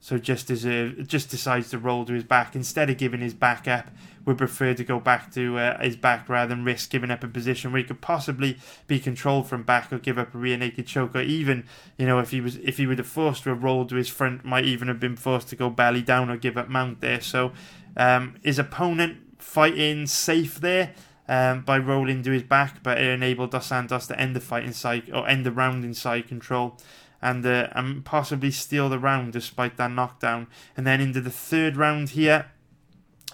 so 0.00 0.16
just 0.16 0.46
just 0.46 1.30
decides 1.30 1.70
to 1.70 1.78
roll 1.78 2.04
to 2.04 2.12
his 2.12 2.24
back 2.24 2.54
instead 2.54 2.88
of 2.88 2.98
giving 2.98 3.20
his 3.20 3.34
back 3.34 3.66
up 3.66 3.90
would 4.28 4.38
prefer 4.38 4.74
to 4.74 4.84
go 4.84 5.00
back 5.00 5.32
to 5.32 5.58
uh, 5.58 5.82
his 5.82 5.96
back 5.96 6.28
rather 6.28 6.54
than 6.54 6.62
risk 6.62 6.90
giving 6.90 7.10
up 7.10 7.24
a 7.24 7.28
position 7.28 7.72
where 7.72 7.80
he 7.80 7.84
could 7.84 8.02
possibly 8.02 8.58
be 8.86 9.00
controlled 9.00 9.48
from 9.48 9.62
back 9.62 9.90
or 9.90 9.98
give 9.98 10.18
up 10.18 10.34
a 10.34 10.38
rear 10.38 10.56
naked 10.56 10.86
choke 10.86 11.16
or 11.16 11.22
even 11.22 11.64
you 11.96 12.06
know 12.06 12.18
if 12.18 12.30
he 12.30 12.40
was 12.40 12.56
if 12.56 12.76
he 12.76 12.86
would 12.86 12.98
have 12.98 13.06
forced 13.06 13.42
to 13.42 13.48
have 13.48 13.64
rolled 13.64 13.88
to 13.88 13.96
his 13.96 14.08
front 14.08 14.44
might 14.44 14.66
even 14.66 14.86
have 14.86 15.00
been 15.00 15.16
forced 15.16 15.48
to 15.48 15.56
go 15.56 15.70
belly 15.70 16.02
down 16.02 16.30
or 16.30 16.36
give 16.36 16.58
up 16.58 16.68
mount 16.68 17.00
there. 17.00 17.22
So 17.22 17.52
um, 17.96 18.36
his 18.44 18.58
opponent 18.58 19.42
fighting 19.42 20.06
safe 20.06 20.60
there 20.60 20.94
um, 21.26 21.62
by 21.62 21.78
rolling 21.78 22.22
to 22.24 22.30
his 22.30 22.42
back 22.42 22.82
but 22.82 22.98
it 22.98 23.06
enabled 23.06 23.50
Dos 23.50 23.66
Santos 23.66 24.06
to 24.08 24.20
end 24.20 24.36
the 24.36 24.40
fight 24.40 24.64
inside 24.64 25.10
or 25.10 25.26
end 25.26 25.46
the 25.46 25.52
round 25.52 25.84
inside 25.84 26.28
control 26.28 26.76
and 27.22 27.46
uh, 27.46 27.68
and 27.72 28.04
possibly 28.04 28.50
steal 28.50 28.90
the 28.90 28.98
round 28.98 29.32
despite 29.32 29.78
that 29.78 29.90
knockdown. 29.90 30.48
And 30.76 30.86
then 30.86 31.00
into 31.00 31.22
the 31.22 31.30
third 31.30 31.78
round 31.78 32.10
here 32.10 32.52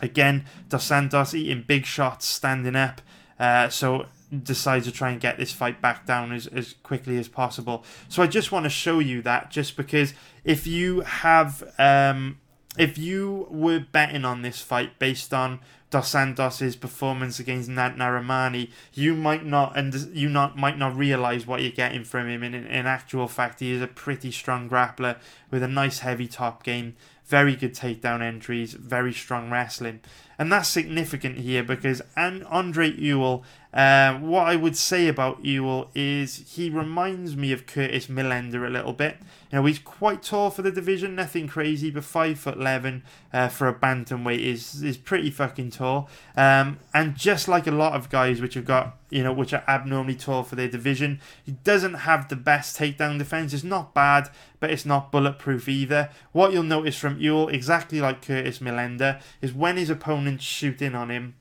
Again, 0.05 0.45
Dos 0.69 0.85
Santos 0.85 1.35
eating 1.35 1.65
big 1.67 1.87
shots, 1.87 2.27
standing 2.27 2.77
up. 2.77 3.01
Uh, 3.41 3.69
so 3.69 4.07
decides 4.43 4.87
to 4.87 4.93
try 4.93 5.11
and 5.11 5.21
get 5.21 5.39
this 5.39 5.53
fight 5.53 5.81
back 5.81 6.07
down 6.07 6.33
as, 6.33 6.47
as 6.49 6.75
quickly 6.83 7.19
as 7.19 7.29
possible. 7.29 7.85
So 8.09 8.23
I 8.23 8.27
just 8.27 8.53
want 8.53 8.65
to 8.65 8.71
show 8.71 8.99
you 8.99 9.23
that 9.23 9.51
just 9.51 9.77
because 9.77 10.15
if 10.45 10.67
you 10.67 11.01
have 11.01 11.63
um, 11.79 12.39
if 12.77 12.99
you 12.99 13.47
were 13.51 13.81
betting 13.81 14.25
on 14.25 14.43
this 14.43 14.61
fight 14.61 14.99
based 14.99 15.33
on 15.33 15.61
Dos 15.91 16.11
Santos's 16.11 16.75
performance 16.75 17.39
against 17.39 17.69
Nad 17.69 17.97
Narimani, 17.97 18.71
you 18.93 19.15
might 19.15 19.45
not 19.45 19.77
and 19.77 19.95
you 20.13 20.29
not 20.29 20.57
might 20.57 20.77
not 20.77 20.97
realize 20.97 21.47
what 21.47 21.63
you're 21.63 21.71
getting 21.71 22.05
from 22.05 22.29
him. 22.29 22.43
In, 22.43 22.55
in 22.55 22.87
actual 22.87 23.29
fact, 23.29 23.61
he 23.61 23.71
is 23.71 23.81
a 23.81 23.87
pretty 23.87 24.33
strong 24.33 24.69
grappler 24.69 25.19
with 25.51 25.63
a 25.63 25.69
nice 25.69 26.01
heavy 26.01 26.27
top 26.27 26.65
game 26.65 26.97
very 27.27 27.57
good 27.57 27.75
takedown 27.75 28.21
entries, 28.23 28.75
very 28.75 29.13
strong 29.13 29.51
wrestling. 29.51 30.01
And 30.39 30.53
that's 30.53 30.69
significant 30.69 31.39
here 31.39 31.63
because 31.63 32.03
and 32.17 32.45
Andre 32.45 32.91
Ewell, 32.91 33.45
uh, 33.75 34.15
what 34.21 34.47
I 34.47 34.55
would 34.55 34.77
say 34.77 35.09
about 35.09 35.45
Ewell 35.45 35.91
is 35.97 36.45
he 36.55 36.71
reminds 36.71 37.37
me 37.37 37.51
of 37.51 37.67
Curtis 37.67 38.07
Millender 38.07 38.65
a 38.65 38.71
little 38.71 38.93
bit. 38.93 39.17
You 39.51 39.59
know, 39.59 39.65
he's 39.67 39.81
quite 39.81 40.23
tall 40.23 40.51
for 40.51 40.63
the 40.63 40.71
division, 40.71 41.17
nothing 41.17 41.49
crazy, 41.49 41.91
but 41.91 42.05
five 42.05 42.39
foot 42.39 42.57
eleven 42.57 43.03
uh, 43.33 43.49
for 43.49 43.67
a 43.67 43.75
bantamweight 43.75 44.39
is 44.39 44.81
is 44.85 44.97
pretty 44.97 45.29
fucking 45.29 45.71
tall. 45.71 46.09
Um, 46.37 46.79
and 46.95 47.17
just 47.17 47.49
like 47.49 47.67
a 47.67 47.73
lot 47.73 47.95
of 47.95 48.11
guys 48.11 48.41
which 48.41 48.55
have 48.55 48.65
got 48.65 48.97
you 49.11 49.25
know 49.25 49.33
which 49.33 49.53
are 49.53 49.65
abnormally 49.67 50.15
tall 50.15 50.45
for 50.45 50.55
their 50.55 50.69
division, 50.69 51.21
he 51.45 51.53
doesn't 51.65 51.95
have 51.95 52.29
the 52.29 52.37
best 52.37 52.79
takedown 52.79 53.19
defense. 53.19 53.53
It's 53.53 53.65
not 53.65 53.93
bad, 53.93 54.31
but 54.61 54.71
it's 54.71 54.87
not 54.87 55.11
bulletproof 55.11 55.69
either. 55.69 56.11
What 56.31 56.53
you'll 56.53 56.63
notice 56.63 56.97
from 56.97 57.19
Ewell, 57.19 57.49
exactly 57.49 58.01
like 58.01 58.25
Curtis 58.25 58.61
Millender, 58.61 59.21
is 59.43 59.53
when 59.53 59.77
his 59.79 59.91
opponents 59.91 60.45
shoot 60.45 60.81
in 60.81 60.95
on 60.95 61.11
him 61.11 61.35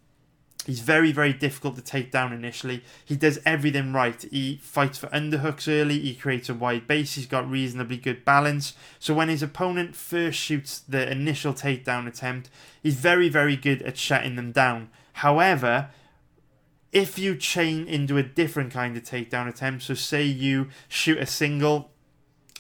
He's 0.66 0.80
very, 0.80 1.12
very 1.12 1.34
difficult 1.34 1.76
to 1.76 1.82
take 1.82 2.12
down 2.12 2.32
initially. 2.32 2.84
He 3.04 3.16
does 3.16 3.40
everything 3.46 3.92
right. 3.92 4.22
He 4.32 4.58
fights 4.62 4.98
for 4.98 5.08
underhooks 5.08 5.68
early. 5.68 6.00
He 6.00 6.16
creates 6.16 6.48
a 6.48 6.54
wide 6.54 6.88
base. 6.88 7.16
He's 7.16 7.26
got 7.26 7.50
reasonably 7.50 7.98
good 7.98 8.24
balance. 8.24 8.74
So 8.98 9.14
when 9.14 9.28
his 9.28 9.44
opponent 9.44 9.96
first 9.96 10.40
shoots 10.40 10.80
the 10.80 11.12
initial 11.12 11.54
takedown 11.54 12.08
attempt, 12.08 12.50
he's 12.82 12.96
very, 12.96 13.28
very 13.28 13.58
good 13.58 13.82
at 13.82 13.98
shutting 13.98 14.38
them 14.38 14.54
down. 14.54 14.90
However, 15.14 15.90
if 16.94 17.20
you 17.20 17.36
chain 17.36 17.88
into 17.88 18.18
a 18.18 18.24
different 18.24 18.72
kind 18.72 18.96
of 18.96 19.04
takedown 19.04 19.50
attempt, 19.50 19.84
so 19.84 19.96
say 19.96 20.24
you 20.24 20.70
shoot 20.88 21.18
a 21.18 21.26
single 21.26 21.90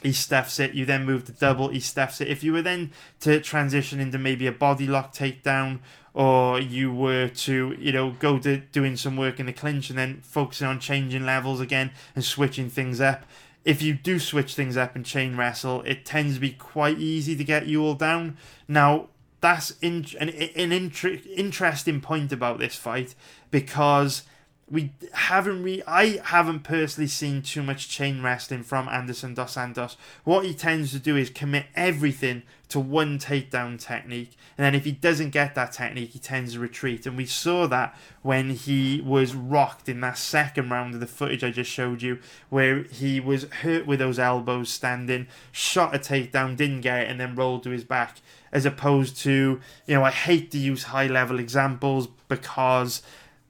he 0.04 0.12
stuffs 0.12 0.60
it. 0.60 0.74
You 0.74 0.86
then 0.86 1.06
move 1.06 1.24
to 1.26 1.32
double, 1.32 1.70
he 1.70 1.80
stuffs 1.80 2.20
it. 2.20 2.28
If 2.28 2.44
you 2.44 2.52
were 2.52 2.62
then 2.62 2.92
to 3.22 3.40
transition 3.40 4.02
into 4.02 4.20
maybe 4.20 4.46
a 4.46 4.52
body 4.52 4.86
lock 4.86 5.14
takedown, 5.14 5.80
or 6.14 6.60
you 6.60 6.94
were 6.94 7.28
to, 7.28 7.76
you 7.80 7.92
know, 7.92 8.12
go 8.12 8.38
to 8.40 8.58
doing 8.58 8.96
some 8.96 9.18
work 9.18 9.40
in 9.40 9.46
the 9.48 9.54
clinch 9.54 9.90
and 9.90 9.98
then 9.98 10.22
focusing 10.22 10.68
on 10.68 10.80
changing 10.80 11.26
levels 11.26 11.60
again 11.60 11.92
and 12.16 12.24
switching 12.24 12.70
things 12.70 13.02
up. 13.02 13.24
If 13.66 13.82
you 13.82 13.94
do 13.94 14.20
switch 14.20 14.56
things 14.56 14.78
up 14.78 14.96
and 14.96 15.06
chain 15.06 15.38
wrestle, 15.38 15.82
it 15.84 16.06
tends 16.06 16.36
to 16.36 16.42
be 16.42 16.52
quite 16.52 17.00
easy 17.00 17.36
to 17.36 17.44
get 17.44 17.66
Ewell 17.66 17.96
down. 17.96 18.38
Now, 18.68 19.08
that's 19.42 19.72
in, 19.82 20.06
an, 20.20 20.30
an 20.30 20.72
inter- 20.72 21.20
interesting 21.36 22.00
point 22.00 22.32
about 22.32 22.60
this 22.60 22.76
fight 22.76 23.16
because 23.50 24.24
we 24.70 24.92
haven't 25.14 25.64
re- 25.64 25.84
I 25.86 26.22
haven't 26.24 26.62
personally 26.62 27.08
seen 27.08 27.42
too 27.42 27.62
much 27.62 27.90
chain 27.90 28.22
wrestling 28.22 28.64
from 28.64 28.88
Anderson 28.88 29.34
dos 29.34 29.54
Santos. 29.54 29.98
What 30.24 30.46
he 30.46 30.54
tends 30.54 30.92
to 30.92 31.00
do 31.00 31.18
is 31.18 31.30
commit 31.30 31.66
everything 31.76 32.44
to 32.74 32.80
one 32.80 33.20
takedown 33.20 33.80
technique, 33.80 34.32
and 34.58 34.66
then 34.66 34.74
if 34.74 34.84
he 34.84 34.92
doesn't 34.92 35.30
get 35.30 35.54
that 35.54 35.72
technique, 35.72 36.10
he 36.10 36.20
tends 36.20 36.54
to 36.54 36.60
retreat. 36.60 37.06
And 37.06 37.16
we 37.16 37.28
saw 37.28 37.68
that 37.68 37.96
when 38.24 38.50
he 38.50 39.00
was 39.00 39.36
rocked 39.36 39.88
in 39.88 40.02
that 40.02 40.18
second 40.18 40.72
round 40.72 40.96
of 40.96 41.00
the 41.00 41.06
footage 41.06 41.44
I 41.44 41.52
just 41.52 41.70
showed 41.70 42.02
you, 42.02 42.18
where 42.50 42.84
he 42.84 43.20
was 43.20 43.44
hurt 43.44 43.86
with 43.86 44.00
those 44.00 44.18
elbows 44.18 44.70
standing, 44.70 45.28
shot 45.52 45.94
a 45.94 46.00
takedown, 46.00 46.58
didn't 46.58 46.82
get 46.82 47.04
it, 47.04 47.12
and 47.12 47.20
then 47.20 47.36
rolled 47.36 47.62
to 47.64 47.70
his 47.70 47.84
back. 47.84 48.18
As 48.52 48.66
opposed 48.66 49.18
to, 49.18 49.62
you 49.86 49.96
know, 49.96 50.04
I 50.04 50.12
hate 50.12 50.50
to 50.52 50.58
use 50.58 50.84
high 50.84 51.08
level 51.08 51.40
examples 51.40 52.08
because 52.28 53.04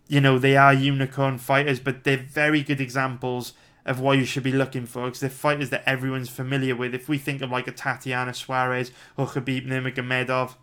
you 0.09 0.19
know, 0.19 0.38
they 0.38 0.57
are 0.57 0.74
unicorn 0.74 1.38
fighters, 1.38 1.80
but 1.80 2.03
they're 2.03 2.17
very 2.17 2.61
good 2.61 2.82
examples 2.82 3.53
of 3.86 4.00
what 4.00 4.18
you 4.18 4.26
should 4.26 4.44
be 4.44 4.52
looking 4.52 4.86
for 4.86 5.06
because 5.06 5.20
they're 5.20 5.30
fighters 5.30 5.70
that 5.70 5.84
everyone's 5.86 6.30
familiar 6.30 6.76
with. 6.76 6.94
If 6.94 7.10
we 7.10 7.18
think 7.18 7.42
of 7.42 7.52
like 7.52 7.68
a 7.68 7.72
Tatiana 7.72 8.34
Suarez 8.34 8.92
or 9.18 9.28
Khabib 9.28 9.68
Nurmagomedov, 9.68 10.56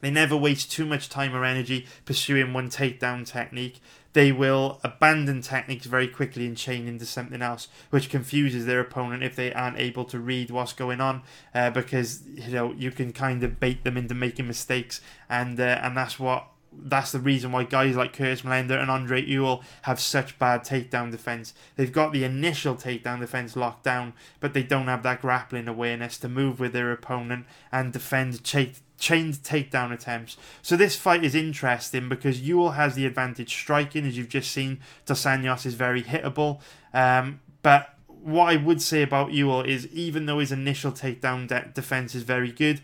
they 0.00 0.10
never 0.10 0.36
waste 0.36 0.70
too 0.70 0.84
much 0.84 1.08
time 1.08 1.34
or 1.34 1.44
energy 1.44 1.86
pursuing 2.04 2.52
one 2.52 2.68
takedown 2.68 3.26
technique. 3.26 3.80
They 4.14 4.30
will 4.30 4.78
abandon 4.84 5.40
techniques 5.40 5.86
very 5.86 6.08
quickly 6.08 6.44
and 6.46 6.56
chain 6.56 6.86
into 6.86 7.06
something 7.06 7.40
else, 7.40 7.68
which 7.88 8.10
confuses 8.10 8.66
their 8.66 8.80
opponent 8.80 9.22
if 9.22 9.36
they 9.36 9.54
aren't 9.54 9.78
able 9.78 10.04
to 10.06 10.18
read 10.18 10.50
what's 10.50 10.74
going 10.74 11.00
on, 11.00 11.22
uh, 11.54 11.70
because 11.70 12.22
you 12.26 12.52
know 12.52 12.72
you 12.72 12.90
can 12.90 13.12
kind 13.12 13.42
of 13.42 13.58
bait 13.58 13.84
them 13.84 13.96
into 13.96 14.14
making 14.14 14.48
mistakes, 14.48 15.00
and 15.30 15.58
uh, 15.58 15.80
and 15.82 15.96
that's 15.96 16.18
what 16.18 16.46
that's 16.84 17.12
the 17.12 17.20
reason 17.20 17.52
why 17.52 17.64
guys 17.64 17.96
like 17.96 18.12
Curtis 18.12 18.42
Millender 18.42 18.80
and 18.80 18.90
Andre 18.90 19.22
Ewell 19.22 19.62
have 19.82 20.00
such 20.00 20.38
bad 20.38 20.64
takedown 20.64 21.10
defense. 21.10 21.54
They've 21.76 21.92
got 21.92 22.12
the 22.12 22.24
initial 22.24 22.74
takedown 22.74 23.20
defense 23.20 23.56
locked 23.56 23.84
down, 23.84 24.14
but 24.40 24.54
they 24.54 24.62
don't 24.62 24.86
have 24.86 25.02
that 25.02 25.20
grappling 25.20 25.68
awareness 25.68 26.18
to 26.18 26.28
move 26.28 26.60
with 26.60 26.72
their 26.72 26.92
opponent 26.92 27.46
and 27.70 27.92
defend 27.92 28.42
chained 28.44 29.34
takedown 29.34 29.92
attempts. 29.92 30.36
So 30.62 30.76
this 30.76 30.96
fight 30.96 31.24
is 31.24 31.34
interesting 31.34 32.08
because 32.08 32.40
Ewell 32.40 32.72
has 32.72 32.94
the 32.94 33.06
advantage 33.06 33.54
striking, 33.54 34.06
as 34.06 34.16
you've 34.16 34.28
just 34.28 34.50
seen. 34.50 34.80
Dos 35.06 35.24
Anjos 35.24 35.66
is 35.66 35.74
very 35.74 36.02
hittable, 36.02 36.60
um, 36.94 37.40
but 37.62 37.96
what 38.22 38.52
I 38.52 38.56
would 38.56 38.80
say 38.80 39.02
about 39.02 39.32
Ewell 39.32 39.62
is 39.62 39.88
even 39.88 40.26
though 40.26 40.38
his 40.38 40.52
initial 40.52 40.92
takedown 40.92 41.48
de- 41.48 41.70
defense 41.74 42.14
is 42.14 42.22
very 42.22 42.52
good, 42.52 42.80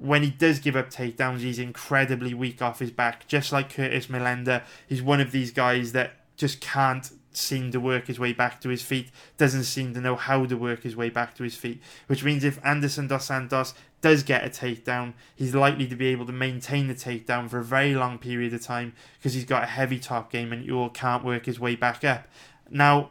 when 0.00 0.22
he 0.22 0.30
does 0.30 0.58
give 0.58 0.76
up 0.76 0.90
takedowns, 0.90 1.40
he's 1.40 1.58
incredibly 1.58 2.32
weak 2.32 2.62
off 2.62 2.78
his 2.78 2.90
back. 2.90 3.26
Just 3.28 3.52
like 3.52 3.72
Curtis 3.72 4.06
Millender, 4.06 4.62
he's 4.86 5.02
one 5.02 5.20
of 5.20 5.30
these 5.30 5.50
guys 5.50 5.92
that 5.92 6.12
just 6.36 6.60
can't 6.60 7.10
seem 7.32 7.70
to 7.70 7.78
work 7.78 8.06
his 8.06 8.18
way 8.18 8.32
back 8.32 8.60
to 8.60 8.70
his 8.70 8.82
feet, 8.82 9.10
doesn't 9.36 9.64
seem 9.64 9.94
to 9.94 10.00
know 10.00 10.16
how 10.16 10.44
to 10.46 10.56
work 10.56 10.82
his 10.82 10.96
way 10.96 11.10
back 11.10 11.34
to 11.36 11.42
his 11.42 11.54
feet. 11.54 11.80
Which 12.06 12.24
means 12.24 12.44
if 12.44 12.64
Anderson 12.64 13.08
Dos 13.08 13.26
Santos 13.26 13.74
does 14.00 14.22
get 14.22 14.44
a 14.44 14.48
takedown, 14.48 15.12
he's 15.36 15.54
likely 15.54 15.86
to 15.86 15.94
be 15.94 16.06
able 16.06 16.26
to 16.26 16.32
maintain 16.32 16.88
the 16.88 16.94
takedown 16.94 17.48
for 17.48 17.58
a 17.58 17.64
very 17.64 17.94
long 17.94 18.18
period 18.18 18.54
of 18.54 18.62
time 18.62 18.94
because 19.18 19.34
he's 19.34 19.44
got 19.44 19.62
a 19.62 19.66
heavy 19.66 19.98
top 19.98 20.32
game 20.32 20.52
and 20.52 20.64
Ewell 20.64 20.88
can't 20.88 21.24
work 21.24 21.46
his 21.46 21.60
way 21.60 21.76
back 21.76 22.04
up. 22.04 22.26
Now, 22.70 23.10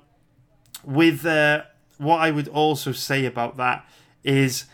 with 0.84 1.26
uh, 1.26 1.64
what 1.98 2.18
I 2.18 2.32
would 2.32 2.48
also 2.48 2.92
say 2.92 3.26
about 3.26 3.58
that 3.58 3.86
is 4.24 4.66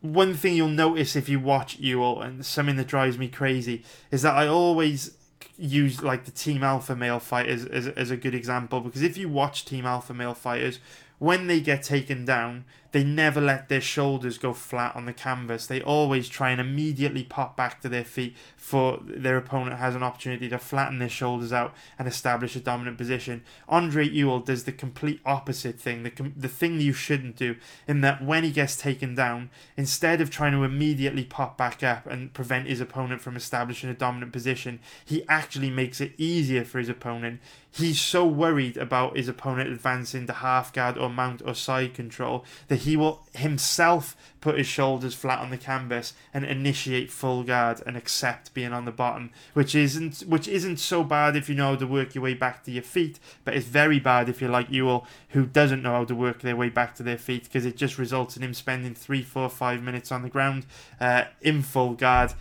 one 0.00 0.34
thing 0.34 0.54
you'll 0.54 0.68
notice 0.68 1.16
if 1.16 1.28
you 1.28 1.40
watch 1.40 1.78
Ewell, 1.78 2.20
and 2.22 2.44
something 2.44 2.76
that 2.76 2.86
drives 2.86 3.18
me 3.18 3.28
crazy, 3.28 3.82
is 4.10 4.22
that 4.22 4.34
I 4.34 4.46
always 4.46 5.16
use 5.58 6.02
like 6.02 6.24
the 6.24 6.30
Team 6.30 6.62
Alpha 6.62 6.94
male 6.94 7.18
fighters 7.18 7.64
as, 7.64 7.88
as 7.88 8.10
a 8.10 8.16
good 8.16 8.34
example 8.34 8.80
because 8.80 9.02
if 9.02 9.16
you 9.16 9.28
watch 9.28 9.64
Team 9.64 9.86
Alpha 9.86 10.14
male 10.14 10.34
fighters, 10.34 10.78
when 11.18 11.48
they 11.48 11.60
get 11.60 11.82
taken 11.82 12.24
down, 12.24 12.64
they 12.92 13.04
never 13.04 13.40
let 13.40 13.68
their 13.68 13.80
shoulders 13.80 14.38
go 14.38 14.52
flat 14.52 14.96
on 14.96 15.06
the 15.06 15.12
canvas. 15.12 15.66
They 15.66 15.82
always 15.82 16.28
try 16.28 16.50
and 16.50 16.60
immediately 16.60 17.24
pop 17.24 17.56
back 17.56 17.80
to 17.82 17.88
their 17.88 18.04
feet 18.04 18.34
for 18.56 19.00
their 19.02 19.36
opponent 19.36 19.78
has 19.78 19.94
an 19.94 20.02
opportunity 20.02 20.48
to 20.48 20.58
flatten 20.58 20.98
their 20.98 21.08
shoulders 21.08 21.52
out 21.52 21.74
and 21.98 22.06
establish 22.06 22.54
a 22.54 22.60
dominant 22.60 22.98
position. 22.98 23.42
Andre 23.68 24.06
Ewell 24.06 24.40
does 24.40 24.64
the 24.64 24.72
complete 24.72 25.20
opposite 25.24 25.80
thing, 25.80 26.02
the, 26.02 26.32
the 26.36 26.48
thing 26.48 26.80
you 26.80 26.92
shouldn't 26.92 27.36
do, 27.36 27.56
in 27.86 28.00
that 28.02 28.22
when 28.22 28.44
he 28.44 28.50
gets 28.50 28.76
taken 28.76 29.14
down, 29.14 29.50
instead 29.76 30.20
of 30.20 30.30
trying 30.30 30.52
to 30.52 30.64
immediately 30.64 31.24
pop 31.24 31.56
back 31.56 31.82
up 31.82 32.06
and 32.06 32.34
prevent 32.34 32.68
his 32.68 32.80
opponent 32.80 33.20
from 33.20 33.36
establishing 33.36 33.88
a 33.88 33.94
dominant 33.94 34.32
position, 34.32 34.80
he 35.04 35.24
actually 35.28 35.70
makes 35.70 36.00
it 36.00 36.12
easier 36.18 36.64
for 36.64 36.78
his 36.78 36.88
opponent. 36.88 37.40
He's 37.70 38.00
so 38.00 38.26
worried 38.26 38.76
about 38.76 39.16
his 39.16 39.28
opponent 39.28 39.70
advancing 39.70 40.26
to 40.26 40.32
half 40.32 40.72
guard 40.72 40.98
or 40.98 41.08
mount 41.08 41.42
or 41.44 41.54
side 41.54 41.94
control 41.94 42.44
that 42.68 42.77
he 42.78 42.96
will 42.96 43.26
himself 43.34 44.16
put 44.40 44.58
his 44.58 44.66
shoulders 44.66 45.14
flat 45.14 45.40
on 45.40 45.50
the 45.50 45.56
canvas 45.56 46.14
and 46.32 46.44
initiate 46.44 47.10
full 47.10 47.42
guard 47.42 47.82
and 47.86 47.96
accept 47.96 48.54
being 48.54 48.72
on 48.72 48.84
the 48.84 48.92
bottom, 48.92 49.30
which 49.54 49.74
isn't 49.74 50.20
which 50.20 50.48
isn't 50.48 50.78
so 50.78 51.02
bad 51.04 51.36
if 51.36 51.48
you 51.48 51.54
know 51.54 51.70
how 51.70 51.76
to 51.76 51.86
work 51.86 52.14
your 52.14 52.24
way 52.24 52.34
back 52.34 52.64
to 52.64 52.70
your 52.70 52.82
feet, 52.82 53.18
but 53.44 53.54
it's 53.54 53.66
very 53.66 53.98
bad 53.98 54.28
if 54.28 54.40
you're 54.40 54.50
like 54.50 54.70
Ewell 54.70 55.06
who 55.30 55.46
doesn't 55.46 55.82
know 55.82 55.92
how 55.92 56.04
to 56.04 56.14
work 56.14 56.40
their 56.40 56.56
way 56.56 56.68
back 56.68 56.94
to 56.94 57.02
their 57.02 57.18
feet 57.18 57.44
because 57.44 57.66
it 57.66 57.76
just 57.76 57.98
results 57.98 58.36
in 58.36 58.42
him 58.42 58.54
spending 58.54 58.94
three, 58.94 59.22
four, 59.22 59.48
five 59.48 59.82
minutes 59.82 60.12
on 60.12 60.22
the 60.22 60.28
ground 60.28 60.66
uh, 61.00 61.24
in 61.40 61.62
full 61.62 61.94
guard, 61.94 62.32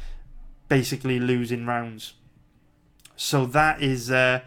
basically 0.69 1.19
losing 1.19 1.65
rounds. 1.65 2.13
So 3.15 3.45
that 3.47 3.81
is. 3.81 4.11
Uh, 4.11 4.41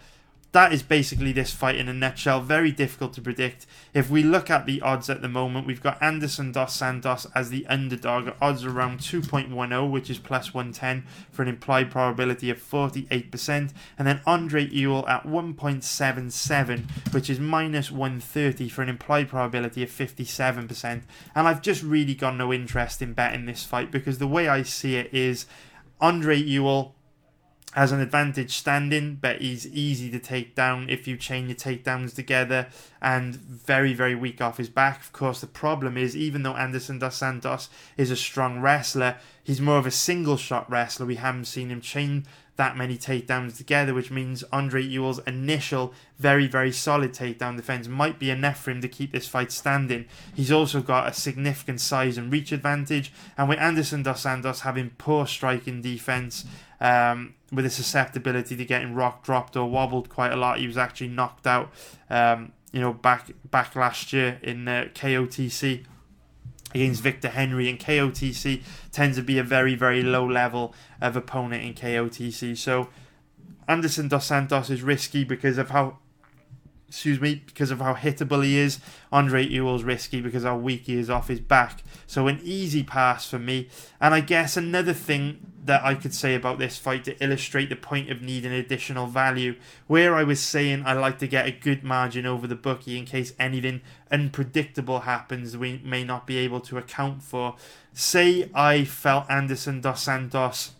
that 0.53 0.73
is 0.73 0.83
basically 0.83 1.33
this 1.33 1.53
fight 1.53 1.77
in 1.77 1.89
a 1.89 1.95
nutshell. 1.95 2.41
Very 2.41 2.73
difficult 2.73 3.13
to 3.15 3.21
predict. 3.21 3.67
If 3.95 4.11
we 4.11 4.25
look 4.25 4.51
at 4.51 4.67
the 4.67 4.81
odds 4.83 5.09
at 5.09 5.23
the 5.23 5.29
moment, 5.29 5.67
we've 5.67 5.83
got 5.83 6.03
Anderson 6.03 6.51
Dos 6.51 6.75
Santos 6.75 7.27
as 7.35 7.51
the 7.51 7.65
underdog. 7.67 8.31
Odds 8.41 8.65
around 8.65 8.99
2.10, 8.99 9.91
which 9.91 10.11
is 10.11 10.19
plus 10.19 10.53
110 10.53 11.05
for 11.31 11.43
an 11.43 11.49
implied 11.49 11.91
probability 11.91 12.51
of 12.51 12.59
48%. 12.59 13.73
And 13.97 14.09
then 14.09 14.21
Andre 14.27 14.67
Ewell 14.67 15.07
at 15.07 15.25
1.77, 15.25 17.13
which 17.15 17.31
is 17.31 17.39
minus 17.39 17.93
130 17.93 18.69
for 18.69 18.83
an 18.83 18.89
implied 18.89 19.29
probability 19.29 19.85
of 19.85 19.91
57%. 19.91 21.03
And 21.35 21.49
I've 21.49 21.63
just 21.63 21.85
really 21.85 22.15
got 22.15 22.35
no 22.35 22.53
interest 22.53 23.01
in 23.01 23.13
betting 23.13 23.47
this 23.47 23.65
fight 23.65 23.93
because 23.93 24.19
the 24.19 24.27
way 24.27 24.49
I 24.49 24.63
see 24.63 24.97
it 24.97 25.15
is 25.15 25.47
Andre 26.01 26.37
Ewell 26.37 26.97
has 27.73 27.93
an 27.93 28.01
advantage 28.01 28.57
standing, 28.57 29.15
but 29.15 29.41
he's 29.41 29.67
easy 29.69 30.11
to 30.11 30.19
take 30.19 30.57
down 30.57 30.89
if 30.91 31.07
you 31.07 31.17
chain 31.17 31.47
your 31.47 31.57
takedowns 31.57 32.15
together 32.15 32.67
and 33.01 33.37
very, 33.37 33.95
very 33.95 34.15
weak 34.15 34.41
off 34.41 34.57
his 34.57 34.69
back. 34.69 35.01
Of 35.01 35.13
course, 35.13 35.41
the 35.41 35.47
problem 35.47 35.97
is, 35.97 36.17
even 36.17 36.43
though 36.43 36.57
Anderson 36.57 36.99
Dos 36.99 37.17
Santos 37.17 37.69
is 37.97 38.11
a 38.11 38.17
strong 38.17 38.61
wrestler, 38.61 39.17
he's 39.45 39.61
more 39.61 39.79
of 39.79 39.87
a 39.87 39.93
single 39.93 40.37
shot 40.37 40.69
wrestler. 40.69 41.07
We 41.07 41.17
haven't 41.17 41.45
seen 41.45 41.71
him 41.71 41.81
chain 41.81 42.27
that 42.57 42.77
many 42.77 42.99
takedowns 42.99 43.57
together, 43.57 43.95
which 43.95 44.11
means 44.11 44.45
Andre 44.53 44.83
Ewell's 44.83 45.21
initial 45.21 45.95
very, 46.19 46.47
very 46.47 46.73
solid 46.73 47.13
takedown 47.13 47.57
defense 47.57 47.89
might 47.89 48.19
be 48.19 48.31
enough 48.31 48.61
for 48.61 48.71
him 48.71 48.83
to 48.83 48.89
keep 48.89 49.13
this 49.13 49.27
fight 49.27 49.51
standing. 49.51 50.05
He's 50.35 50.53
also 50.53 50.83
got 50.83 51.09
a 51.09 51.15
significant 51.15 51.81
size 51.81 52.19
and 52.19 52.31
reach 52.31 52.53
advantage, 52.53 53.13
and 53.39 53.49
with 53.49 53.59
Anderson 53.61 54.03
Dos 54.03 54.21
Santos 54.21 54.61
having 54.61 54.91
poor 54.99 55.27
striking 55.27 55.81
defense, 55.81 56.45
um, 56.81 57.35
with 57.53 57.67
a 57.67 57.71
susceptibility 57.71 58.57
to 58.57 58.65
getting 58.65 58.95
rock 58.95 59.25
dropped 59.25 59.57
or 59.57 59.69
wobbled 59.69 60.09
quite 60.09 60.33
a 60.33 60.37
lot. 60.37 60.59
He 60.59 60.67
was 60.67 60.79
actually 60.79 61.09
knocked 61.09 61.47
out, 61.47 61.71
um, 62.09 62.53
you 62.73 62.81
know, 62.81 62.93
back 62.93 63.31
back 63.51 63.77
last 63.77 64.13
year 64.13 64.39
in 64.43 64.67
uh, 64.67 64.89
KOTC 64.95 65.85
against 66.73 67.03
Victor 67.03 67.29
Henry, 67.29 67.69
and 67.69 67.79
KOTC 67.79 68.63
tends 68.93 69.17
to 69.17 69.23
be 69.23 69.39
a 69.39 69.45
very 69.45 69.75
very 69.75 70.03
low 70.03 70.27
level 70.27 70.75
of 71.01 71.17
opponent 71.17 71.65
in 71.65 71.75
KOTC. 71.75 72.57
So 72.57 72.89
Anderson 73.69 74.09
Dos 74.09 74.27
Santos 74.27 74.71
is 74.71 74.83
risky 74.83 75.25
because 75.25 75.59
of 75.59 75.71
how 75.71 75.99
excuse 76.91 77.21
me, 77.21 77.41
because 77.47 77.71
of 77.71 77.79
how 77.79 77.95
hittable 77.95 78.45
he 78.45 78.59
is. 78.59 78.81
Andre 79.13 79.47
Ewell's 79.47 79.85
risky 79.85 80.21
because 80.21 80.43
how 80.43 80.57
weak 80.57 80.83
he 80.83 80.99
is 80.99 81.09
off 81.09 81.29
his 81.29 81.39
back. 81.39 81.85
So 82.09 82.27
an 82.27 82.41
easy 82.43 82.83
pass 82.83 83.31
for 83.31 83.39
me. 83.39 83.69
And 84.01 84.13
I 84.13 84.21
guess 84.21 84.57
another 84.57 84.93
thing 84.93 85.50
that 85.65 85.85
I 85.85 85.95
could 85.95 86.15
say 86.15 86.35
about 86.35 86.59
this 86.59 86.79
fight 86.79 87.05
to 87.05 87.23
illustrate 87.23 87.69
the 87.69 87.77
point 87.77 88.11
of 88.11 88.23
needing 88.23 88.53
additional 88.53 89.07
value, 89.07 89.57
where 89.87 90.15
I 90.15 90.23
was 90.23 90.41
saying 90.41 90.85
I 90.87 90.95
like 90.95 91.19
to 91.19 91.29
get 91.29 91.47
a 91.47 91.53
good 91.53 91.85
margin 91.85 92.27
over 92.27 92.47
the 92.47 92.55
bookie 92.55 92.99
in 92.99 93.05
case 93.05 93.35
anything 93.39 93.83
unpredictable 94.11 95.01
happens 95.01 95.57
we 95.57 95.81
may 95.85 96.05
not 96.05 96.27
be 96.27 96.39
able 96.39 96.61
to 96.63 96.79
account 96.79 97.23
for. 97.23 97.57
Say 97.93 98.51
I 98.55 98.85
felt 98.85 99.31
Anderson 99.31 99.81
Dos 99.81 100.03
Santos 100.03 100.73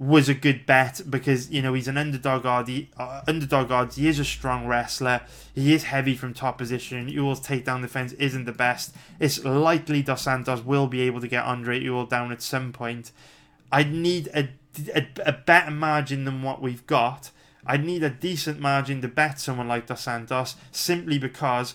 was 0.00 0.30
a 0.30 0.34
good 0.34 0.64
bet 0.64 1.02
because 1.10 1.50
you 1.50 1.60
know 1.60 1.74
he's 1.74 1.86
an 1.86 1.98
underdog 1.98 2.46
odds. 2.46 2.70
Uh, 2.96 3.20
underdog 3.28 3.70
odds. 3.70 3.96
He 3.96 4.08
is 4.08 4.18
a 4.18 4.24
strong 4.24 4.66
wrestler. 4.66 5.20
He 5.54 5.74
is 5.74 5.84
heavy 5.84 6.16
from 6.16 6.32
top 6.32 6.56
position. 6.56 7.06
Ewell's 7.06 7.46
takedown 7.46 7.82
defense 7.82 8.14
isn't 8.14 8.46
the 8.46 8.52
best. 8.52 8.96
It's 9.20 9.44
likely 9.44 10.02
Dos 10.02 10.22
Santos 10.22 10.64
will 10.64 10.86
be 10.86 11.02
able 11.02 11.20
to 11.20 11.28
get 11.28 11.44
Andre 11.44 11.78
Ewell 11.78 12.06
down 12.06 12.32
at 12.32 12.40
some 12.40 12.72
point. 12.72 13.12
I'd 13.70 13.92
need 13.92 14.28
a, 14.28 14.48
a, 14.94 15.06
a 15.26 15.32
better 15.32 15.70
margin 15.70 16.24
than 16.24 16.42
what 16.42 16.62
we've 16.62 16.86
got. 16.86 17.30
I'd 17.66 17.84
need 17.84 18.02
a 18.02 18.08
decent 18.08 18.58
margin 18.58 19.02
to 19.02 19.08
bet 19.08 19.38
someone 19.38 19.68
like 19.68 19.86
Dos 19.86 20.00
Santos 20.00 20.56
simply 20.72 21.18
because 21.18 21.74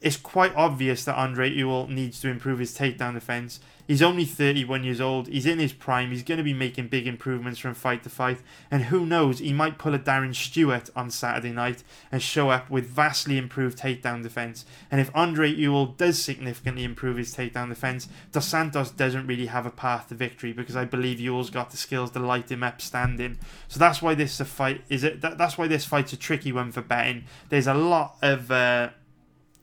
it's 0.00 0.16
quite 0.16 0.54
obvious 0.56 1.04
that 1.04 1.16
Andre 1.16 1.50
Ewell 1.50 1.86
needs 1.88 2.20
to 2.20 2.28
improve 2.28 2.58
his 2.58 2.76
takedown 2.76 3.14
defense. 3.14 3.60
He's 3.86 4.02
only 4.02 4.24
31 4.24 4.84
years 4.84 5.00
old. 5.00 5.26
He's 5.26 5.46
in 5.46 5.58
his 5.58 5.72
prime. 5.72 6.12
He's 6.12 6.22
going 6.22 6.38
to 6.38 6.44
be 6.44 6.54
making 6.54 6.88
big 6.88 7.08
improvements 7.08 7.58
from 7.58 7.74
fight 7.74 8.04
to 8.04 8.08
fight. 8.08 8.38
And 8.70 8.84
who 8.84 9.04
knows, 9.04 9.40
he 9.40 9.52
might 9.52 9.78
pull 9.78 9.94
a 9.94 9.98
Darren 9.98 10.32
Stewart 10.32 10.88
on 10.94 11.10
Saturday 11.10 11.50
night 11.50 11.82
and 12.12 12.22
show 12.22 12.50
up 12.50 12.70
with 12.70 12.86
vastly 12.86 13.36
improved 13.36 13.76
takedown 13.76 14.22
defense. 14.22 14.64
And 14.92 15.00
if 15.00 15.10
Andre 15.12 15.50
Ewell 15.50 15.86
does 15.86 16.22
significantly 16.22 16.84
improve 16.84 17.16
his 17.16 17.34
takedown 17.34 17.68
defense, 17.68 18.08
Dos 18.30 18.46
Santos 18.46 18.92
doesn't 18.92 19.26
really 19.26 19.46
have 19.46 19.66
a 19.66 19.70
path 19.70 20.08
to 20.10 20.14
victory 20.14 20.52
because 20.52 20.76
I 20.76 20.84
believe 20.84 21.18
Ewell's 21.18 21.50
got 21.50 21.70
the 21.70 21.76
skills 21.76 22.12
to 22.12 22.20
light 22.20 22.50
him 22.50 22.62
up 22.62 22.80
standing. 22.80 23.38
So 23.66 23.80
that's 23.80 24.00
why 24.00 24.14
this 24.14 24.40
fight. 24.40 24.82
Is 24.88 25.02
it? 25.02 25.20
That, 25.20 25.36
that's 25.36 25.58
why 25.58 25.66
this 25.66 25.84
fight's 25.84 26.12
a 26.12 26.16
tricky 26.16 26.52
one 26.52 26.70
for 26.70 26.80
betting. 26.80 27.24
There's 27.48 27.66
a 27.66 27.74
lot 27.74 28.18
of. 28.22 28.52
Uh, 28.52 28.90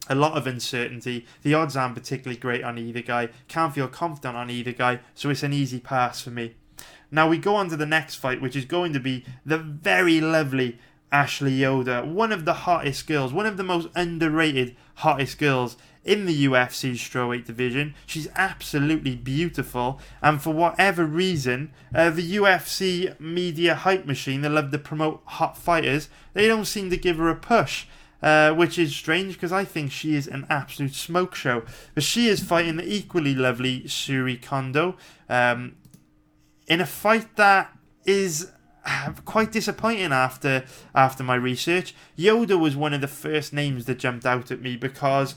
a 0.10 0.16
lot 0.16 0.38
of 0.38 0.48
uncertainty. 0.48 1.26
The 1.44 1.54
odds 1.54 1.76
aren't 1.76 1.96
particularly 1.96 2.40
great 2.40 2.64
on 2.64 2.78
either 2.78 3.02
guy. 3.02 3.30
Can't 3.48 3.74
feel 3.74 3.88
confident 3.88 4.36
on 4.36 4.50
either 4.50 4.72
guy, 4.72 5.00
so 5.14 5.30
it's 5.30 5.44
an 5.44 5.54
easy 5.54 5.80
pass 5.80 6.22
for 6.22 6.32
me. 6.32 6.56
Now 7.10 7.30
we 7.30 7.38
go 7.38 7.56
on 7.56 7.70
to 7.70 7.78
the 7.78 7.86
next 7.86 8.16
fight, 8.16 8.42
which 8.42 8.56
is 8.56 8.66
going 8.66 8.94
to 8.94 9.00
be 9.00 9.26
the 9.46 9.58
very 9.58 10.20
lovely 10.20 10.80
Ashley 11.12 11.54
Yoder, 11.54 12.04
one 12.04 12.34
of 12.34 12.44
the 12.44 12.54
hottest 12.54 13.08
girls, 13.08 13.32
one 13.32 13.46
of 13.46 13.56
the 13.56 13.64
most 13.64 13.88
underrated 13.96 14.76
hottest 14.96 15.40
girls 15.40 15.78
in 16.04 16.26
the 16.26 16.46
UFC 16.46 16.94
strawweight 16.94 17.46
division. 17.46 17.94
She's 18.06 18.28
absolutely 18.36 19.16
beautiful, 19.16 20.00
and 20.22 20.42
for 20.42 20.54
whatever 20.54 21.06
reason, 21.06 21.72
uh, 21.94 22.10
the 22.10 22.36
UFC 22.36 23.18
media 23.20 23.76
hype 23.76 24.06
machine 24.06 24.42
that 24.42 24.50
love 24.50 24.72
to 24.72 24.78
promote 24.78 25.22
hot 25.26 25.58
fighters, 25.58 26.10
they 26.34 26.48
don't 26.48 26.66
seem 26.66 26.90
to 26.90 26.98
give 26.98 27.18
her 27.18 27.30
a 27.30 27.36
push. 27.36 27.86
Uh, 28.20 28.52
which 28.52 28.80
is 28.80 28.96
strange 28.96 29.36
because 29.36 29.52
I 29.52 29.64
think 29.64 29.92
she 29.92 30.16
is 30.16 30.26
an 30.26 30.48
absolute 30.50 30.96
smoke 30.96 31.36
show. 31.36 31.62
But 31.94 32.02
she 32.02 32.28
is 32.28 32.44
fighting 32.44 32.78
the 32.78 32.92
equally 32.92 33.36
lovely 33.36 33.82
Syuri 33.82 34.42
Kondo 34.42 34.98
um, 35.30 35.76
in 36.68 36.82
a 36.82 36.86
fight 36.88 37.36
that 37.36 37.78
is 38.06 38.52
uh, 38.88 39.12
quite 39.26 39.52
disappointing 39.52 40.12
after 40.12 40.66
after 40.96 41.24
my 41.24 41.36
research. 41.36 41.94
Yoder 42.16 42.58
was 42.58 42.76
one 42.76 42.94
of 42.94 43.02
the 43.02 43.08
first 43.08 43.54
names 43.54 43.86
that 43.86 44.00
jumped 44.00 44.26
out 44.26 44.50
at 44.50 44.62
me 44.62 44.78
because 44.78 45.36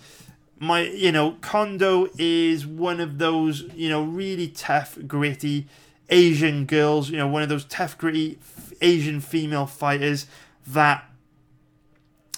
my 0.59 0.83
you 0.83 1.11
know 1.11 1.33
Kondo 1.41 2.09
is 2.17 2.67
one 2.67 3.01
of 3.01 3.19
those 3.19 3.63
you 3.75 3.89
know 3.89 4.05
really 4.05 4.49
tough, 4.49 4.97
gritty 5.07 5.67
Asian 6.09 6.65
girls. 6.65 7.11
You 7.11 7.19
know 7.19 7.29
one 7.29 7.43
of 7.43 7.49
those 7.49 7.65
tough, 7.65 7.99
gritty 7.99 8.39
Asian 8.81 9.21
female 9.21 9.67
fighters 9.67 10.27
that 10.67 11.10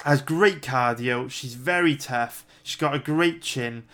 has 0.05 0.23
great 0.23 0.63
cardio. 0.63 1.31
She's 1.31 1.55
very 1.55 1.97
tough. 1.97 2.45
She's 2.63 2.77
got 2.77 2.95
a 2.95 2.99
great 2.99 3.43
chin, 3.43 3.85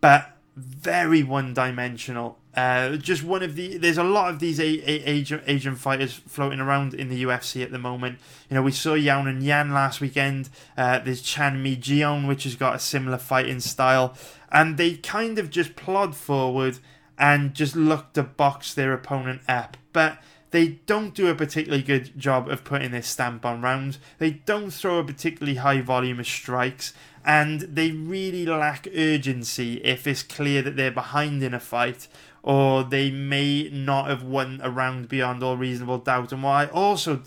but 0.00 0.36
very 0.56 1.22
one 1.22 1.54
dimensional. 1.54 2.38
Uh, 2.54 2.96
just 2.96 3.24
one 3.24 3.42
of 3.42 3.54
the. 3.54 3.78
There's 3.78 3.98
a 3.98 4.04
lot 4.04 4.30
of 4.30 4.38
these 4.38 4.60
Asian, 4.60 5.40
Asian 5.46 5.74
fighters 5.74 6.12
floating 6.12 6.60
around 6.60 6.92
in 6.92 7.08
the 7.08 7.22
UFC 7.24 7.62
at 7.62 7.70
the 7.70 7.78
moment. 7.78 8.18
You 8.50 8.56
know, 8.56 8.62
we 8.62 8.72
saw 8.72 8.90
Xiaonan 8.90 9.42
Yan 9.42 9.72
last 9.72 10.00
weekend. 10.00 10.50
Uh, 10.76 10.98
there's 10.98 11.22
Chan 11.22 11.62
Mi 11.62 11.76
Jeon, 11.76 12.28
which 12.28 12.44
has 12.44 12.54
got 12.54 12.74
a 12.74 12.78
similar 12.78 13.16
fighting 13.16 13.60
style, 13.60 14.14
and 14.50 14.76
they 14.76 14.96
kind 14.96 15.38
of 15.38 15.48
just 15.48 15.76
plod 15.76 16.14
forward 16.14 16.78
and 17.18 17.54
just 17.54 17.74
look 17.74 18.12
to 18.12 18.22
box 18.22 18.74
their 18.74 18.92
opponent 18.92 19.40
up. 19.48 19.78
But 19.94 20.18
they 20.52 20.68
don't 20.86 21.14
do 21.14 21.28
a 21.28 21.34
particularly 21.34 21.82
good 21.82 22.16
job 22.18 22.48
of 22.48 22.64
putting 22.64 22.92
their 22.92 23.02
stamp 23.02 23.44
on 23.44 23.60
rounds. 23.60 23.98
They 24.18 24.30
don't 24.30 24.70
throw 24.70 24.98
a 24.98 25.04
particularly 25.04 25.56
high 25.56 25.80
volume 25.80 26.20
of 26.20 26.26
strikes, 26.26 26.92
and 27.24 27.60
they 27.62 27.90
really 27.90 28.46
lack 28.46 28.86
urgency 28.94 29.74
if 29.84 30.06
it's 30.06 30.22
clear 30.22 30.62
that 30.62 30.76
they're 30.76 30.90
behind 30.90 31.42
in 31.42 31.54
a 31.54 31.60
fight 31.60 32.08
or 32.42 32.82
they 32.82 33.10
may 33.10 33.70
not 33.72 34.08
have 34.08 34.22
won 34.22 34.60
a 34.62 34.70
round 34.70 35.08
beyond 35.08 35.42
all 35.42 35.56
reasonable 35.56 35.98
doubt. 35.98 36.32
And 36.32 36.42
why 36.42 36.66
also 36.66 37.22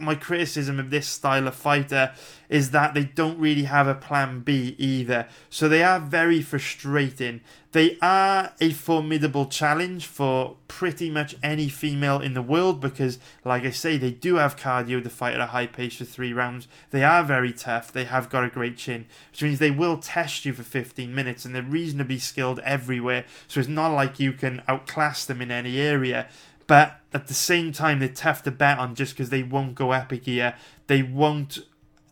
my 0.00 0.14
criticism 0.14 0.78
of 0.78 0.90
this 0.90 1.06
style 1.06 1.46
of 1.46 1.54
fighter 1.54 2.12
is 2.48 2.70
that 2.70 2.92
they 2.92 3.04
don't 3.04 3.38
really 3.38 3.64
have 3.64 3.86
a 3.88 3.94
plan 3.94 4.40
B 4.40 4.74
either. 4.78 5.26
So 5.48 5.68
they 5.68 5.82
are 5.82 5.98
very 5.98 6.42
frustrating. 6.42 7.40
They 7.72 7.96
are 8.02 8.52
a 8.60 8.72
formidable 8.72 9.46
challenge 9.46 10.06
for 10.06 10.56
pretty 10.68 11.08
much 11.08 11.34
any 11.42 11.70
female 11.70 12.20
in 12.20 12.34
the 12.34 12.42
world 12.42 12.82
because, 12.82 13.18
like 13.46 13.64
I 13.64 13.70
say, 13.70 13.96
they 13.96 14.10
do 14.10 14.34
have 14.34 14.58
cardio 14.58 15.02
to 15.02 15.08
fight 15.08 15.32
at 15.32 15.40
a 15.40 15.46
high 15.46 15.66
pace 15.66 15.96
for 15.96 16.04
three 16.04 16.34
rounds. 16.34 16.68
They 16.90 17.02
are 17.02 17.24
very 17.24 17.54
tough. 17.54 17.90
They 17.90 18.04
have 18.04 18.28
got 18.28 18.44
a 18.44 18.50
great 18.50 18.76
chin, 18.76 19.06
which 19.30 19.42
means 19.42 19.58
they 19.58 19.70
will 19.70 19.96
test 19.96 20.44
you 20.44 20.52
for 20.52 20.62
15 20.62 21.14
minutes 21.14 21.46
and 21.46 21.54
they're 21.54 21.62
reasonably 21.62 22.18
skilled 22.18 22.58
everywhere. 22.60 23.24
So 23.48 23.60
it's 23.60 23.68
not 23.70 23.94
like 23.94 24.20
you 24.20 24.34
can 24.34 24.62
outclass 24.68 25.24
them 25.24 25.40
in 25.40 25.50
any 25.50 25.78
area 25.78 26.28
but 26.66 27.00
at 27.12 27.26
the 27.26 27.34
same 27.34 27.72
time 27.72 27.98
they're 27.98 28.08
tough 28.08 28.42
to 28.44 28.50
bet 28.50 28.78
on 28.78 28.94
just 28.94 29.14
because 29.14 29.30
they 29.30 29.42
won't 29.42 29.74
go 29.74 29.92
epic 29.92 30.24
here. 30.24 30.54
They 30.86 31.02
won't 31.02 31.58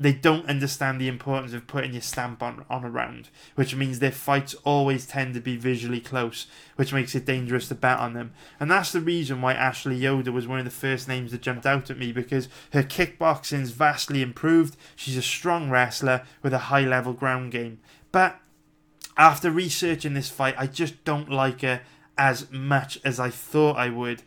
they 0.00 0.14
don't 0.14 0.48
understand 0.48 0.98
the 0.98 1.08
importance 1.08 1.52
of 1.52 1.66
putting 1.66 1.92
your 1.92 2.00
stamp 2.00 2.42
on, 2.42 2.64
on 2.70 2.84
a 2.84 2.90
round, 2.90 3.28
which 3.54 3.76
means 3.76 3.98
their 3.98 4.10
fights 4.10 4.54
always 4.64 5.06
tend 5.06 5.34
to 5.34 5.40
be 5.40 5.58
visually 5.58 6.00
close, 6.00 6.46
which 6.76 6.90
makes 6.90 7.14
it 7.14 7.26
dangerous 7.26 7.68
to 7.68 7.74
bet 7.74 7.98
on 7.98 8.14
them. 8.14 8.32
And 8.58 8.70
that's 8.70 8.92
the 8.92 9.00
reason 9.02 9.42
why 9.42 9.52
Ashley 9.52 9.96
Yoder 9.96 10.32
was 10.32 10.46
one 10.46 10.58
of 10.58 10.64
the 10.64 10.70
first 10.70 11.06
names 11.06 11.32
that 11.32 11.42
jumped 11.42 11.66
out 11.66 11.90
at 11.90 11.98
me 11.98 12.12
because 12.12 12.48
her 12.72 12.82
kickboxing's 12.82 13.72
vastly 13.72 14.22
improved. 14.22 14.74
She's 14.96 15.18
a 15.18 15.22
strong 15.22 15.68
wrestler 15.68 16.22
with 16.42 16.54
a 16.54 16.70
high 16.70 16.86
level 16.86 17.12
ground 17.12 17.52
game. 17.52 17.78
But 18.10 18.40
after 19.18 19.50
researching 19.50 20.14
this 20.14 20.30
fight, 20.30 20.54
I 20.56 20.66
just 20.66 21.04
don't 21.04 21.28
like 21.28 21.60
her 21.60 21.82
as 22.20 22.50
much 22.50 23.00
as 23.02 23.18
I 23.18 23.30
thought 23.30 23.78
I 23.78 23.88
would. 23.88 24.22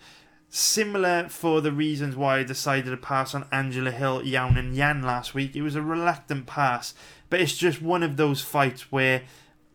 Similar 0.49 1.29
for 1.29 1.61
the 1.61 1.71
reasons 1.71 2.15
why 2.15 2.39
I 2.39 2.43
decided 2.43 2.89
to 2.89 2.97
pass 2.97 3.35
on 3.35 3.45
Angela 3.51 3.91
Hill, 3.91 4.21
Xiaonan 4.21 4.75
Yan 4.75 5.03
last 5.03 5.35
week. 5.35 5.55
It 5.55 5.61
was 5.61 5.75
a 5.75 5.81
reluctant 5.83 6.47
pass, 6.47 6.95
but 7.29 7.39
it's 7.39 7.55
just 7.55 7.83
one 7.83 8.01
of 8.01 8.17
those 8.17 8.41
fights 8.41 8.91
where 8.91 9.21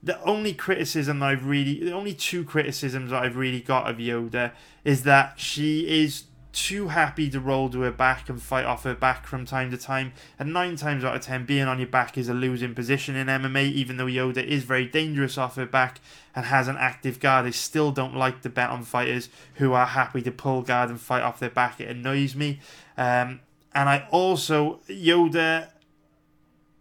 the 0.02 0.20
only 0.22 0.52
criticism 0.52 1.22
I've 1.22 1.46
really, 1.46 1.84
the 1.84 1.92
only 1.92 2.12
two 2.12 2.42
criticisms 2.42 3.12
that 3.12 3.22
I've 3.22 3.36
really 3.36 3.60
got 3.60 3.88
of 3.88 4.00
Yoder 4.00 4.52
is 4.84 5.04
that 5.04 5.38
she 5.38 6.02
is 6.02 6.24
too 6.58 6.88
happy 6.88 7.30
to 7.30 7.38
roll 7.38 7.70
to 7.70 7.82
her 7.82 7.92
back 7.92 8.28
and 8.28 8.42
fight 8.42 8.64
off 8.64 8.82
her 8.82 8.94
back 8.94 9.28
from 9.28 9.46
time 9.46 9.70
to 9.70 9.76
time. 9.76 10.12
And 10.40 10.52
nine 10.52 10.74
times 10.74 11.04
out 11.04 11.14
of 11.14 11.22
ten, 11.22 11.46
being 11.46 11.68
on 11.68 11.78
your 11.78 11.86
back 11.86 12.18
is 12.18 12.28
a 12.28 12.34
losing 12.34 12.74
position 12.74 13.14
in 13.14 13.28
MMA, 13.28 13.70
even 13.70 13.96
though 13.96 14.06
Yoder 14.06 14.40
is 14.40 14.64
very 14.64 14.84
dangerous 14.84 15.38
off 15.38 15.54
her 15.54 15.66
back 15.66 16.00
and 16.34 16.46
has 16.46 16.66
an 16.66 16.76
active 16.76 17.20
guard. 17.20 17.46
I 17.46 17.50
still 17.50 17.92
don't 17.92 18.16
like 18.16 18.42
to 18.42 18.48
bet 18.48 18.70
on 18.70 18.82
fighters 18.82 19.28
who 19.54 19.72
are 19.72 19.86
happy 19.86 20.20
to 20.22 20.32
pull 20.32 20.62
guard 20.62 20.90
and 20.90 21.00
fight 21.00 21.22
off 21.22 21.38
their 21.38 21.48
back. 21.48 21.80
It 21.80 21.88
annoys 21.88 22.34
me. 22.34 22.58
Um, 22.96 23.40
and 23.72 23.88
I 23.88 24.08
also, 24.10 24.80
Yoder 24.88 25.68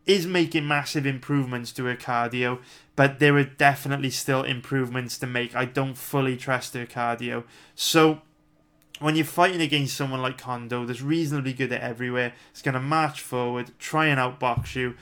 is 0.08 0.26
making 0.26 0.68
massive 0.68 1.06
improvements 1.06 1.72
to 1.74 1.86
her 1.86 1.96
cardio, 1.96 2.60
but 2.96 3.20
there 3.20 3.38
are 3.38 3.44
definitely 3.44 4.10
still 4.10 4.42
improvements 4.42 5.20
to 5.20 5.28
make. 5.28 5.56
I 5.56 5.66
don't 5.66 5.96
fully 5.96 6.36
trust 6.36 6.74
her 6.74 6.88
cardio. 6.88 7.44
So 7.76 8.22
when 9.00 9.16
you're 9.16 9.26
fighting 9.26 9.62
against 9.62 9.96
someone 9.96 10.22
like 10.22 10.38
Kondo 10.38 10.86
that's 10.86 11.02
reasonably 11.02 11.54
good 11.54 11.72
at 11.72 11.82
everywhere, 11.82 12.34
it's 12.52 12.62
going 12.62 12.74
to 12.74 12.80
march 12.80 13.22
forward, 13.22 13.72
try 13.80 14.08
and 14.08 14.20
outbox 14.20 14.76
you, 14.76 14.96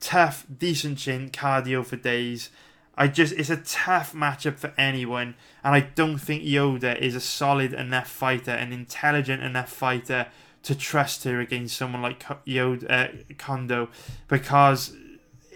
tough, 0.00 0.46
decent 0.58 0.98
chin, 0.98 1.30
cardio 1.30 1.84
for 1.84 1.96
days. 1.96 2.50
I 2.96 3.08
just, 3.08 3.32
it's 3.34 3.50
a 3.50 3.56
tough 3.58 4.12
matchup 4.12 4.58
for 4.58 4.74
anyone, 4.76 5.36
and 5.62 5.74
I 5.74 5.80
don't 5.80 6.18
think 6.18 6.42
Yoder 6.44 6.92
is 6.92 7.14
a 7.14 7.20
solid 7.20 7.72
enough 7.72 8.08
fighter, 8.08 8.50
an 8.50 8.72
intelligent 8.72 9.42
enough 9.42 9.70
fighter 9.70 10.26
to 10.64 10.74
trust 10.74 11.24
her 11.24 11.40
against 11.40 11.76
someone 11.76 12.02
like 12.02 12.24
Yoder, 12.44 12.90
uh, 12.90 13.08
Kondo, 13.38 13.88
because 14.26 14.96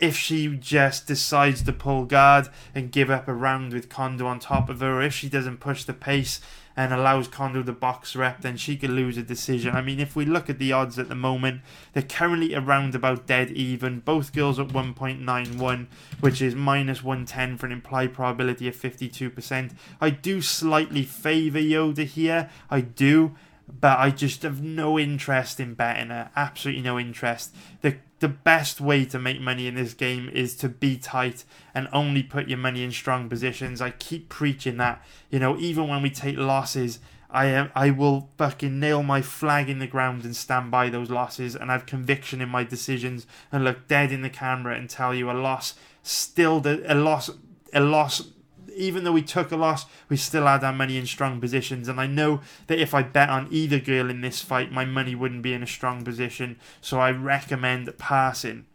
if 0.00 0.16
she 0.16 0.56
just 0.56 1.06
decides 1.06 1.62
to 1.62 1.72
pull 1.72 2.04
guard 2.04 2.48
and 2.74 2.90
give 2.90 3.10
up 3.10 3.28
a 3.28 3.34
round 3.34 3.72
with 3.72 3.88
Kondo 3.88 4.26
on 4.26 4.38
top 4.38 4.68
of 4.68 4.80
her, 4.80 4.98
or 4.98 5.02
if 5.02 5.12
she 5.12 5.28
doesn't 5.28 5.58
push 5.58 5.84
the 5.84 5.92
pace 5.92 6.40
and 6.76 6.92
allows 6.92 7.28
Kondo 7.28 7.62
to 7.62 7.72
box 7.72 8.16
rep, 8.16 8.40
then 8.40 8.56
she 8.56 8.76
could 8.76 8.90
lose 8.90 9.16
a 9.16 9.22
decision. 9.22 9.74
I 9.74 9.82
mean, 9.82 10.00
if 10.00 10.16
we 10.16 10.24
look 10.24 10.48
at 10.48 10.58
the 10.58 10.72
odds 10.72 10.98
at 10.98 11.08
the 11.08 11.14
moment, 11.14 11.62
they're 11.92 12.02
currently 12.02 12.54
around 12.54 12.94
about 12.94 13.26
dead 13.26 13.50
even. 13.50 14.00
Both 14.00 14.32
girls 14.32 14.58
at 14.58 14.68
1.91, 14.68 15.86
which 16.20 16.40
is 16.40 16.54
minus 16.54 17.02
110 17.02 17.58
for 17.58 17.66
an 17.66 17.72
implied 17.72 18.14
probability 18.14 18.68
of 18.68 18.76
52%. 18.76 19.72
I 20.00 20.10
do 20.10 20.40
slightly 20.40 21.02
favour 21.04 21.60
Yoder 21.60 22.04
here. 22.04 22.50
I 22.70 22.80
do 22.80 23.36
but 23.80 23.98
I 23.98 24.10
just 24.10 24.42
have 24.42 24.62
no 24.62 24.98
interest 24.98 25.60
in 25.60 25.74
betting 25.74 26.10
her. 26.10 26.30
Absolutely 26.36 26.82
no 26.82 26.98
interest. 26.98 27.54
The 27.80 27.96
the 28.22 28.28
best 28.28 28.80
way 28.80 29.04
to 29.04 29.18
make 29.18 29.40
money 29.40 29.66
in 29.66 29.74
this 29.74 29.94
game 29.94 30.30
is 30.32 30.54
to 30.54 30.68
be 30.68 30.96
tight 30.96 31.44
and 31.74 31.88
only 31.92 32.22
put 32.22 32.48
your 32.48 32.56
money 32.56 32.84
in 32.84 32.92
strong 32.92 33.28
positions. 33.28 33.80
I 33.80 33.90
keep 33.90 34.28
preaching 34.28 34.76
that. 34.76 35.04
You 35.28 35.40
know, 35.40 35.58
even 35.58 35.88
when 35.88 36.02
we 36.02 36.10
take 36.10 36.38
losses, 36.38 37.00
I 37.28 37.46
am 37.46 37.72
I 37.74 37.90
will 37.90 38.30
fucking 38.38 38.78
nail 38.78 39.02
my 39.02 39.22
flag 39.22 39.68
in 39.68 39.80
the 39.80 39.88
ground 39.88 40.24
and 40.24 40.36
stand 40.36 40.70
by 40.70 40.88
those 40.88 41.10
losses 41.10 41.56
and 41.56 41.68
have 41.68 41.84
conviction 41.84 42.40
in 42.40 42.48
my 42.48 42.62
decisions 42.62 43.26
and 43.50 43.64
look 43.64 43.88
dead 43.88 44.12
in 44.12 44.22
the 44.22 44.30
camera 44.30 44.76
and 44.76 44.88
tell 44.88 45.12
you 45.12 45.28
a 45.28 45.32
loss 45.32 45.74
still 46.04 46.60
the 46.60 46.84
a 46.86 46.94
loss 46.94 47.30
a 47.72 47.80
loss 47.80 48.28
even 48.76 49.04
though 49.04 49.12
we 49.12 49.22
took 49.22 49.52
a 49.52 49.56
loss, 49.56 49.86
we 50.08 50.16
still 50.16 50.46
had 50.46 50.64
our 50.64 50.72
money 50.72 50.96
in 50.96 51.06
strong 51.06 51.40
positions. 51.40 51.88
And 51.88 52.00
I 52.00 52.06
know 52.06 52.40
that 52.66 52.78
if 52.78 52.94
I 52.94 53.02
bet 53.02 53.28
on 53.30 53.48
either 53.50 53.78
girl 53.78 54.10
in 54.10 54.20
this 54.20 54.40
fight, 54.40 54.72
my 54.72 54.84
money 54.84 55.14
wouldn't 55.14 55.42
be 55.42 55.52
in 55.52 55.62
a 55.62 55.66
strong 55.66 56.04
position. 56.04 56.58
So 56.80 57.00
I 57.00 57.10
recommend 57.10 57.96
passing. 57.98 58.66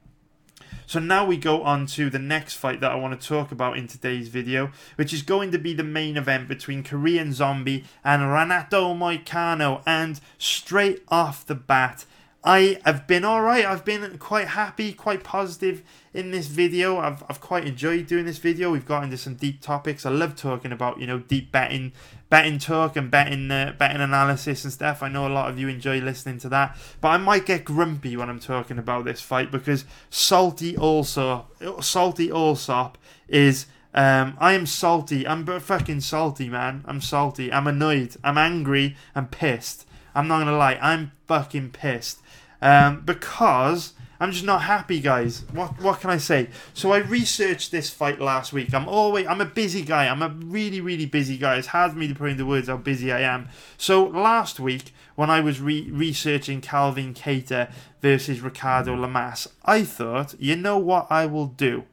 So 0.86 1.00
now 1.00 1.26
we 1.26 1.36
go 1.36 1.64
on 1.64 1.86
to 1.88 2.10
the 2.10 2.18
next 2.18 2.54
fight 2.54 2.80
that 2.80 2.94
I 2.94 2.96
want 2.96 3.20
to 3.20 3.28
talk 3.28 3.52
about 3.52 3.78
in 3.78 3.88
today's 3.88 4.30
video, 4.30 4.72
which 4.96 5.14
is 5.14 5.22
going 5.22 5.52
to 5.52 5.60
be 5.60 5.74
the 5.74 5.84
main 5.84 6.16
event 6.16 6.48
between 6.48 6.82
Korean 6.82 7.34
Zombie 7.34 7.84
and 8.06 8.32
Renato 8.32 8.94
Moicano. 8.94 9.84
And 9.86 10.22
straight 10.38 11.04
off 11.10 11.46
the 11.46 11.56
bat, 11.56 12.06
I 12.44 12.80
have 12.86 13.08
been 13.08 13.26
alright. 13.26 13.66
I've 13.66 13.84
been 13.84 14.18
quite 14.20 14.50
happy, 14.50 14.94
quite 14.94 15.24
positive 15.24 15.84
in 16.14 16.32
this 16.32 16.48
video. 16.48 16.98
I've, 16.98 17.24
I've 17.28 17.42
quite 17.42 17.66
enjoyed 17.66 18.08
doing 18.08 18.26
this 18.26 18.38
video. 18.38 18.72
We've 18.72 18.86
got 18.86 19.04
into 19.04 19.18
some 19.18 19.36
deep 19.36 19.60
topics. 19.60 20.06
I 20.06 20.12
love 20.12 20.36
talking 20.36 20.72
about, 20.72 21.00
you 21.00 21.08
know, 21.08 21.20
deep 21.20 21.52
betting, 21.52 21.94
betting 22.30 22.60
talk 22.60 22.96
and 22.96 23.10
betting, 23.10 23.50
uh, 23.50 23.74
betting 23.78 24.02
analysis 24.02 24.64
and 24.64 24.72
stuff. 24.72 25.02
I 25.02 25.10
know 25.10 25.28
a 25.28 25.30
lot 25.30 25.50
of 25.50 25.58
you 25.60 25.68
enjoy 25.68 26.00
listening 26.00 26.38
to 26.40 26.50
that. 26.50 26.78
But 27.02 27.10
I 27.10 27.18
might 27.18 27.46
get 27.46 27.66
grumpy 27.66 28.16
when 28.16 28.30
I'm 28.30 28.40
talking 28.40 28.78
about 28.78 29.06
this 29.06 29.20
fight 29.20 29.52
because 29.52 29.86
Salty 30.10 30.78
also, 30.78 31.48
Salty 31.82 32.30
Allsopp 32.30 32.96
is... 33.28 33.66
Um, 33.94 34.38
I 34.40 34.54
am 34.54 34.68
salty. 34.68 35.28
I'm 35.28 35.44
fucking 35.60 36.02
salty, 36.02 36.50
man. 36.50 36.84
I'm 36.86 37.02
salty. 37.02 37.52
I'm 37.52 37.66
annoyed. 37.66 38.16
I'm 38.24 38.38
angry. 38.38 38.96
I'm 39.16 39.28
pissed. 39.28 39.88
I'm 40.14 40.28
not 40.28 40.40
gonna 40.40 40.56
lie. 40.56 40.78
I'm 40.80 41.14
fucking 41.26 41.72
pissed 41.72 42.20
um, 42.62 43.02
because 43.02 43.94
I'm 44.20 44.32
just 44.32 44.46
not 44.46 44.64
happy, 44.64 45.00
guys. 45.00 45.44
What 45.52 45.80
what 45.82 46.00
can 46.00 46.10
I 46.10 46.18
say? 46.18 46.50
So 46.74 46.92
I 46.92 46.98
researched 46.98 47.72
this 47.72 47.90
fight 47.90 48.20
last 48.20 48.52
week. 48.52 48.74
I'm 48.74 48.88
always 48.88 49.28
I'm 49.28 49.42
a 49.42 49.46
busy 49.46 49.84
guy. 49.84 50.08
I'm 50.08 50.22
a 50.22 50.30
really 50.30 50.82
really 50.82 51.06
busy 51.06 51.38
guy. 51.38 51.58
It's 51.58 51.68
hard 51.68 51.92
for 51.92 51.98
me 51.98 52.08
to 52.08 52.16
put 52.16 52.32
into 52.32 52.46
words 52.46 52.68
how 52.68 52.78
busy 52.78 53.12
I 53.12 53.22
am. 53.22 53.50
So 53.78 54.06
last 54.06 54.60
week 54.60 54.94
when 55.16 55.30
I 55.30 55.40
was 55.40 55.62
re- 55.62 55.90
researching 55.92 56.62
Calvin 56.62 57.14
Kattar 57.14 57.72
versus 58.02 58.42
Ricardo 58.42 58.96
Lamas, 58.96 59.48
I 59.64 59.84
thought, 59.84 60.36
you 60.40 60.56
know 60.56 60.78
what 60.78 61.08
I 61.10 61.26
will 61.26 61.48
do. 61.48 61.84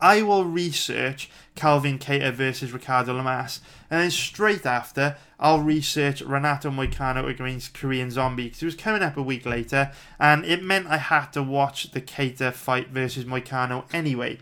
I 0.00 0.22
will 0.22 0.44
research 0.44 1.30
Calvin 1.54 1.98
Kattar 2.00 2.32
versus 2.32 2.72
Ricardo 2.72 3.14
Lamas, 3.14 3.60
and 3.92 4.00
then 4.00 4.10
straight 4.10 4.64
after, 4.64 5.18
I'll 5.38 5.60
research 5.60 6.22
Renato 6.22 6.70
Moicano 6.70 7.28
against 7.28 7.74
Korean 7.74 8.10
Zombie 8.10 8.44
because 8.44 8.62
it 8.62 8.64
was 8.64 8.74
coming 8.74 9.02
up 9.02 9.18
a 9.18 9.22
week 9.22 9.44
later, 9.44 9.92
and 10.18 10.46
it 10.46 10.62
meant 10.62 10.86
I 10.86 10.96
had 10.96 11.26
to 11.34 11.42
watch 11.42 11.90
the 11.90 12.00
Kattar 12.00 12.54
fight 12.54 12.88
versus 12.88 13.26
Moicano 13.26 13.84
anyway. 13.92 14.38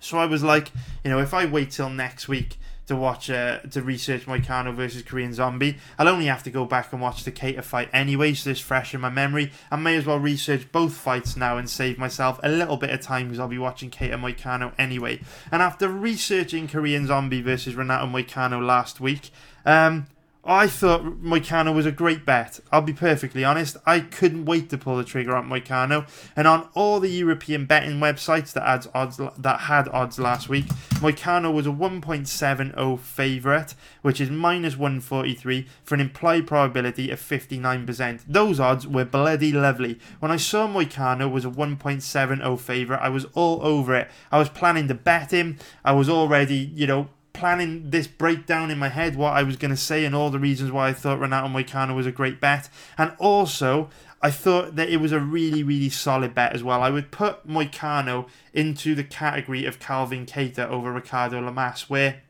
So 0.00 0.18
I 0.18 0.26
was 0.26 0.42
like, 0.42 0.70
you 1.02 1.10
know, 1.10 1.18
if 1.18 1.32
I 1.32 1.46
wait 1.46 1.70
till 1.70 1.88
next 1.88 2.28
week 2.28 2.58
to 2.88 2.96
watch 2.96 3.30
uh, 3.30 3.60
to 3.60 3.82
research 3.82 4.26
Moicano 4.26 4.74
versus 4.74 5.02
Korean 5.02 5.32
Zombie. 5.32 5.76
I'll 5.98 6.08
only 6.08 6.26
have 6.26 6.42
to 6.42 6.50
go 6.50 6.64
back 6.64 6.92
and 6.92 7.00
watch 7.00 7.24
the 7.24 7.32
Kattar 7.32 7.62
fight 7.62 7.88
anyway, 7.92 8.34
so 8.34 8.50
it's 8.50 8.60
fresh 8.60 8.94
in 8.94 9.00
my 9.00 9.10
memory. 9.10 9.52
I 9.70 9.76
may 9.76 9.96
as 9.96 10.06
well 10.06 10.18
research 10.18 10.70
both 10.72 10.94
fights 10.94 11.36
now 11.36 11.56
and 11.58 11.68
save 11.68 11.98
myself 11.98 12.40
a 12.42 12.48
little 12.48 12.76
bit 12.76 12.90
of 12.90 13.00
time 13.00 13.26
because 13.26 13.38
I'll 13.38 13.48
be 13.48 13.58
watching 13.58 13.90
Kattar 13.90 14.18
Moicano 14.18 14.72
anyway. 14.78 15.20
And 15.52 15.62
after 15.62 15.88
researching 15.88 16.66
Korean 16.68 17.06
Zombie 17.06 17.42
versus 17.42 17.74
Renato 17.74 18.06
Moicano 18.06 18.64
last 18.64 19.00
week, 19.00 19.30
um, 19.64 20.06
I 20.50 20.66
thought 20.66 21.04
Moicano 21.20 21.74
was 21.74 21.84
a 21.84 21.92
great 21.92 22.24
bet. 22.24 22.58
I'll 22.72 22.80
be 22.80 22.94
perfectly 22.94 23.44
honest. 23.44 23.76
I 23.84 24.00
couldn't 24.00 24.46
wait 24.46 24.70
to 24.70 24.78
pull 24.78 24.96
the 24.96 25.04
trigger 25.04 25.36
on 25.36 25.46
Moicano. 25.46 26.08
And 26.34 26.48
on 26.48 26.70
all 26.72 27.00
the 27.00 27.10
European 27.10 27.66
betting 27.66 28.00
websites 28.00 28.54
that 28.54 28.62
had 28.62 28.86
odds 28.94 29.18
that 29.18 29.60
had 29.60 29.88
odds 29.90 30.18
last 30.18 30.48
week, 30.48 30.64
Moicano 31.00 31.52
was 31.52 31.66
a 31.66 31.70
1.70 31.70 32.98
favourite, 32.98 33.74
which 34.00 34.22
is 34.22 34.30
minus 34.30 34.74
143 34.78 35.66
for 35.84 35.94
an 35.94 36.00
implied 36.00 36.46
probability 36.46 37.10
of 37.10 37.20
59%. 37.20 38.22
Those 38.26 38.58
odds 38.58 38.86
were 38.86 39.04
bloody 39.04 39.52
lovely. 39.52 39.98
When 40.18 40.30
I 40.30 40.38
saw 40.38 40.66
Moicano 40.66 41.30
was 41.30 41.44
a 41.44 41.50
1.70 41.50 42.58
favourite, 42.58 43.02
I 43.02 43.10
was 43.10 43.26
all 43.34 43.60
over 43.62 43.94
it. 43.94 44.10
I 44.32 44.38
was 44.38 44.48
planning 44.48 44.88
to 44.88 44.94
bet 44.94 45.30
him. 45.30 45.58
I 45.84 45.92
was 45.92 46.08
already, 46.08 46.72
you 46.74 46.86
know, 46.86 47.10
planning 47.38 47.90
this 47.90 48.08
breakdown 48.08 48.70
in 48.70 48.78
my 48.78 48.88
head, 48.88 49.14
what 49.14 49.32
I 49.32 49.44
was 49.44 49.56
going 49.56 49.70
to 49.70 49.76
say, 49.76 50.04
and 50.04 50.14
all 50.14 50.28
the 50.28 50.40
reasons 50.40 50.72
why 50.72 50.88
I 50.88 50.92
thought 50.92 51.20
Renato 51.20 51.46
Moicano 51.46 51.94
was 51.94 52.06
a 52.06 52.12
great 52.12 52.40
bet. 52.40 52.68
And 52.98 53.12
also, 53.18 53.88
I 54.20 54.32
thought 54.32 54.74
that 54.74 54.88
it 54.88 54.96
was 54.96 55.12
a 55.12 55.20
really, 55.20 55.62
really 55.62 55.88
solid 55.88 56.34
bet 56.34 56.52
as 56.52 56.64
well. 56.64 56.82
I 56.82 56.90
would 56.90 57.12
put 57.12 57.46
Moicano 57.46 58.28
into 58.52 58.96
the 58.96 59.04
category 59.04 59.64
of 59.64 59.78
Calvin 59.78 60.26
Kattar 60.26 60.68
over 60.68 60.92
Ricardo 60.92 61.40
Lamas, 61.40 61.88
where 61.88 62.22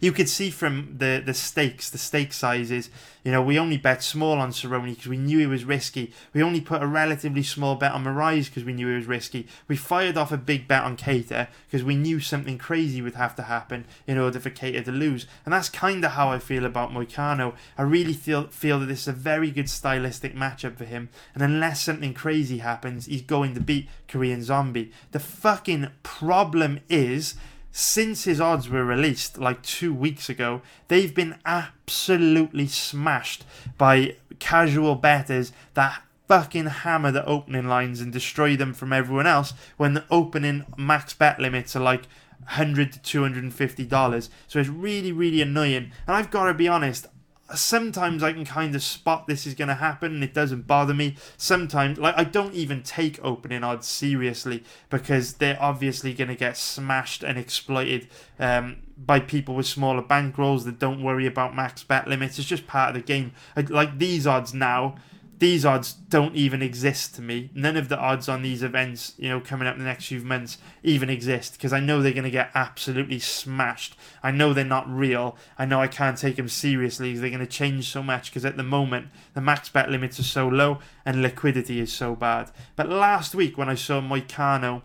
you 0.00 0.12
could 0.12 0.28
see 0.28 0.50
from 0.50 0.96
the 0.98 1.22
the 1.24 1.34
stakes, 1.34 1.90
the 1.90 1.98
stake 1.98 2.32
sizes. 2.32 2.90
You 3.24 3.32
know, 3.32 3.42
we 3.42 3.58
only 3.58 3.76
bet 3.76 4.04
small 4.04 4.38
on 4.38 4.50
Cerrone 4.50 4.90
because 4.90 5.08
we 5.08 5.16
knew 5.16 5.38
he 5.38 5.46
was 5.46 5.64
risky. 5.64 6.12
We 6.32 6.44
only 6.44 6.60
put 6.60 6.80
a 6.80 6.86
relatively 6.86 7.42
small 7.42 7.74
bet 7.74 7.90
on 7.90 8.04
Moraes 8.04 8.44
because 8.44 8.62
we 8.62 8.72
knew 8.72 8.88
he 8.88 8.94
was 8.94 9.06
risky. 9.06 9.48
We 9.66 9.74
fired 9.74 10.16
off 10.16 10.30
a 10.30 10.36
big 10.36 10.68
bet 10.68 10.84
on 10.84 10.96
Kattar 10.96 11.48
because 11.66 11.82
we 11.82 11.96
knew 11.96 12.20
something 12.20 12.56
crazy 12.56 13.02
would 13.02 13.16
have 13.16 13.34
to 13.34 13.42
happen 13.42 13.84
in 14.06 14.16
order 14.16 14.38
for 14.38 14.50
Kattar 14.50 14.84
to 14.84 14.92
lose. 14.92 15.26
And 15.44 15.52
that's 15.52 15.68
kind 15.68 16.04
of 16.04 16.12
how 16.12 16.28
I 16.28 16.38
feel 16.38 16.64
about 16.64 16.92
Moicano. 16.92 17.54
I 17.76 17.82
really 17.82 18.12
feel 18.12 18.46
feel 18.46 18.78
that 18.78 18.86
this 18.86 19.02
is 19.02 19.08
a 19.08 19.12
very 19.12 19.50
good 19.50 19.68
stylistic 19.68 20.36
matchup 20.36 20.76
for 20.76 20.84
him. 20.84 21.08
And 21.34 21.42
unless 21.42 21.82
something 21.82 22.14
crazy 22.14 22.58
happens, 22.58 23.06
he's 23.06 23.22
going 23.22 23.54
to 23.54 23.60
beat 23.60 23.88
Korean 24.06 24.44
Zombie. 24.44 24.92
The 25.10 25.18
fucking 25.18 25.88
problem 26.04 26.78
is 26.88 27.34
since 27.78 28.24
his 28.24 28.40
odds 28.40 28.70
were 28.70 28.86
released 28.86 29.36
like 29.36 29.60
two 29.60 29.92
weeks 29.92 30.30
ago, 30.30 30.62
they've 30.88 31.14
been 31.14 31.36
absolutely 31.44 32.66
smashed 32.66 33.44
by 33.76 34.16
casual 34.38 34.94
bettors 34.94 35.52
that 35.74 36.00
fucking 36.26 36.64
hammer 36.64 37.10
the 37.10 37.22
opening 37.26 37.68
lines 37.68 38.00
and 38.00 38.14
destroy 38.14 38.56
them 38.56 38.72
from 38.72 38.94
everyone 38.94 39.26
else 39.26 39.52
when 39.76 39.92
the 39.92 40.06
opening 40.10 40.64
max 40.78 41.12
bet 41.12 41.38
limits 41.38 41.76
are 41.76 41.82
like 41.82 42.06
100 42.44 42.92
to 42.92 42.98
250 43.02 43.84
dollars. 43.84 44.30
So 44.48 44.58
it's 44.58 44.70
really 44.70 45.12
really 45.12 45.42
annoying. 45.42 45.92
And 46.06 46.16
i've 46.16 46.30
got 46.30 46.46
to 46.46 46.54
be 46.54 46.68
honest 46.68 47.06
sometimes 47.54 48.22
I 48.22 48.32
can 48.32 48.44
kind 48.44 48.74
of 48.74 48.82
spot 48.82 49.26
this 49.26 49.46
is 49.46 49.54
going 49.54 49.68
to 49.68 49.74
happen 49.74 50.14
and 50.14 50.24
it 50.24 50.34
doesn't 50.34 50.66
bother 50.66 50.94
me. 50.94 51.16
Sometimes, 51.36 51.98
like, 51.98 52.16
I 52.16 52.24
don't 52.24 52.54
even 52.54 52.82
take 52.82 53.22
opening 53.24 53.62
odds 53.62 53.86
seriously 53.86 54.64
because 54.90 55.34
they're 55.34 55.60
obviously 55.60 56.12
going 56.12 56.28
to 56.28 56.34
get 56.34 56.56
smashed 56.56 57.22
and 57.22 57.38
exploited 57.38 58.08
um, 58.38 58.78
by 58.98 59.20
people 59.20 59.54
with 59.54 59.66
smaller 59.66 60.02
bankrolls 60.02 60.64
that 60.64 60.78
don't 60.78 61.02
worry 61.02 61.26
about 61.26 61.54
max 61.54 61.84
bet 61.84 62.08
limits. 62.08 62.38
It's 62.38 62.48
just 62.48 62.66
part 62.66 62.90
of 62.90 62.94
the 62.94 63.06
game. 63.06 63.32
Like, 63.56 63.98
these 63.98 64.26
odds 64.26 64.52
now 64.52 64.96
these 65.38 65.66
odds 65.66 65.92
don't 65.92 66.34
even 66.34 66.62
exist 66.62 67.14
to 67.14 67.22
me. 67.22 67.50
None 67.54 67.76
of 67.76 67.88
the 67.88 67.98
odds 67.98 68.28
on 68.28 68.42
these 68.42 68.62
events, 68.62 69.12
you 69.18 69.28
know, 69.28 69.40
coming 69.40 69.68
up 69.68 69.74
in 69.74 69.80
the 69.80 69.86
next 69.86 70.06
few 70.06 70.20
months 70.20 70.56
even 70.82 71.10
exist 71.10 71.52
because 71.52 71.72
I 71.72 71.80
know 71.80 72.00
they're 72.00 72.12
going 72.12 72.24
to 72.24 72.30
get 72.30 72.50
absolutely 72.54 73.18
smashed. 73.18 73.96
I 74.22 74.30
know 74.30 74.52
they're 74.52 74.64
not 74.64 74.88
real. 74.88 75.36
I 75.58 75.66
know 75.66 75.80
I 75.80 75.88
can't 75.88 76.16
take 76.16 76.36
them 76.36 76.48
seriously 76.48 77.16
they're 77.16 77.30
going 77.30 77.40
to 77.40 77.46
change 77.46 77.90
so 77.90 78.02
much 78.02 78.30
because 78.30 78.44
at 78.44 78.56
the 78.56 78.62
moment 78.62 79.08
the 79.34 79.40
max 79.40 79.68
bet 79.68 79.90
limits 79.90 80.18
are 80.18 80.24
so 80.24 80.48
low 80.48 80.78
and 81.04 81.20
liquidity 81.20 81.80
is 81.80 81.92
so 81.92 82.14
bad. 82.14 82.50
But 82.74 82.88
last 82.88 83.34
week 83.34 83.58
when 83.58 83.68
I 83.68 83.74
saw 83.74 84.00
Moicano 84.00 84.82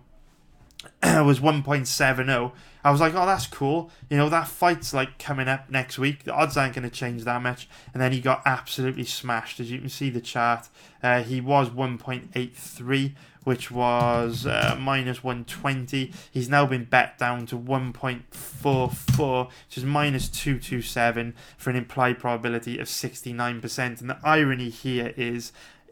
was 1.04 1.39
1.70. 1.39 2.52
I 2.84 2.92
was 2.92 3.00
like, 3.00 3.14
oh, 3.14 3.26
that's 3.26 3.48
cool. 3.48 3.92
You 4.10 4.18
know, 4.18 4.30
that 4.30 4.48
fight's 4.48 4.94
like 4.94 5.20
coming 5.20 5.48
up 5.48 5.70
next 5.70 6.00
week. 6.00 6.24
The 6.24 6.34
odds 6.34 6.58
aren't 6.58 6.76
going 6.76 6.90
to 6.90 6.96
change 6.96 7.24
that 7.24 7.42
much. 7.42 7.70
And 7.94 8.02
then 8.02 8.12
he 8.12 8.20
got 8.20 8.42
absolutely 8.46 9.06
smashed. 9.06 9.60
As 9.60 9.72
you 9.72 9.80
can 9.80 9.90
see 9.90 10.10
the 10.10 10.22
chart, 10.22 10.70
uh, 11.04 11.22
he 11.24 11.42
was 11.42 11.70
1.83, 11.70 13.14
which 13.44 13.70
was 13.72 14.46
uh, 14.46 14.78
minus 14.80 15.24
120. 15.24 16.12
He's 16.32 16.50
now 16.50 16.66
been 16.66 16.86
bet 16.86 17.18
down 17.18 17.46
to 17.48 17.58
1.44, 17.58 19.48
which 19.48 19.78
is 19.78 19.84
minus 19.84 20.28
227 20.30 21.36
for 21.58 21.70
an 21.70 21.76
implied 21.76 22.20
probability 22.20 22.80
of 22.80 22.88
69%. 22.88 24.02
And 24.02 24.10
the 24.10 24.18
irony 24.24 24.70
here 24.70 25.14
is 25.16 25.52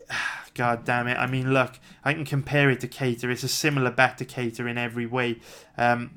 God 0.53 0.83
damn 0.85 1.07
it. 1.07 1.17
I 1.17 1.27
mean, 1.27 1.53
look, 1.53 1.79
I 2.03 2.13
can 2.13 2.25
compare 2.25 2.69
it 2.69 2.79
to 2.81 2.87
Kattar. 2.87 3.31
It's 3.31 3.43
a 3.43 3.47
similar 3.47 3.91
bet 3.91 4.17
to 4.17 4.25
Kattar 4.25 4.69
in 4.69 4.77
every 4.77 5.05
way. 5.05 5.39
Um, 5.77 6.11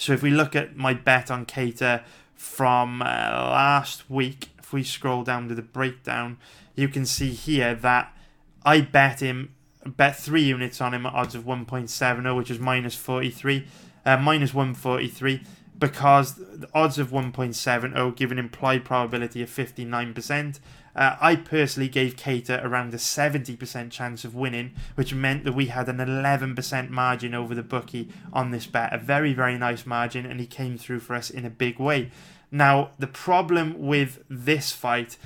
so 0.00 0.14
if 0.14 0.22
we 0.22 0.30
look 0.30 0.56
at 0.56 0.76
my 0.76 0.94
bet 0.94 1.30
on 1.30 1.44
Kattar 1.44 2.02
from 2.34 3.02
uh, 3.02 3.04
last 3.04 4.08
week, 4.08 4.48
if 4.58 4.72
we 4.72 4.82
scroll 4.82 5.24
down 5.24 5.48
to 5.48 5.54
the 5.54 5.60
breakdown, 5.60 6.38
you 6.74 6.88
can 6.88 7.04
see 7.04 7.32
here 7.32 7.74
that 7.74 8.16
I 8.64 8.80
bet 8.80 9.20
him, 9.20 9.54
bet 9.84 10.16
three 10.16 10.42
units 10.42 10.80
on 10.80 10.94
him 10.94 11.04
at 11.04 11.12
odds 11.12 11.34
of 11.34 11.44
1.70, 11.44 12.34
which 12.34 12.50
is 12.50 12.58
minus 12.58 12.94
43, 12.94 13.66
uh, 14.06 14.16
minus 14.16 14.54
143 14.54 15.42
because 15.78 16.34
the 16.34 16.68
odds 16.74 16.98
of 16.98 17.10
1.70 17.10 18.14
give 18.16 18.30
an 18.30 18.38
implied 18.38 18.84
probability 18.84 19.42
of 19.42 19.48
59%, 19.48 20.60
Uh, 20.94 21.16
I 21.20 21.36
personally 21.36 21.88
gave 21.88 22.16
Kattar 22.16 22.64
around 22.64 22.92
a 22.92 22.98
70% 22.98 23.90
chance 23.90 24.24
of 24.24 24.34
winning, 24.34 24.72
which 24.94 25.14
meant 25.14 25.44
that 25.44 25.52
we 25.52 25.66
had 25.66 25.88
an 25.88 25.98
11% 25.98 26.90
margin 26.90 27.34
over 27.34 27.54
the 27.54 27.62
bookie 27.62 28.08
on 28.32 28.50
this 28.50 28.66
bet. 28.66 28.92
A 28.92 28.98
very, 28.98 29.32
very 29.32 29.56
nice 29.56 29.86
margin, 29.86 30.26
and 30.26 30.40
he 30.40 30.46
came 30.46 30.76
through 30.76 31.00
for 31.00 31.14
us 31.14 31.30
in 31.30 31.44
a 31.44 31.50
big 31.50 31.78
way. 31.78 32.10
Now, 32.50 32.90
the 32.98 33.06
problem 33.06 33.78
with 33.78 34.24
this 34.28 34.72
fight 34.72 35.16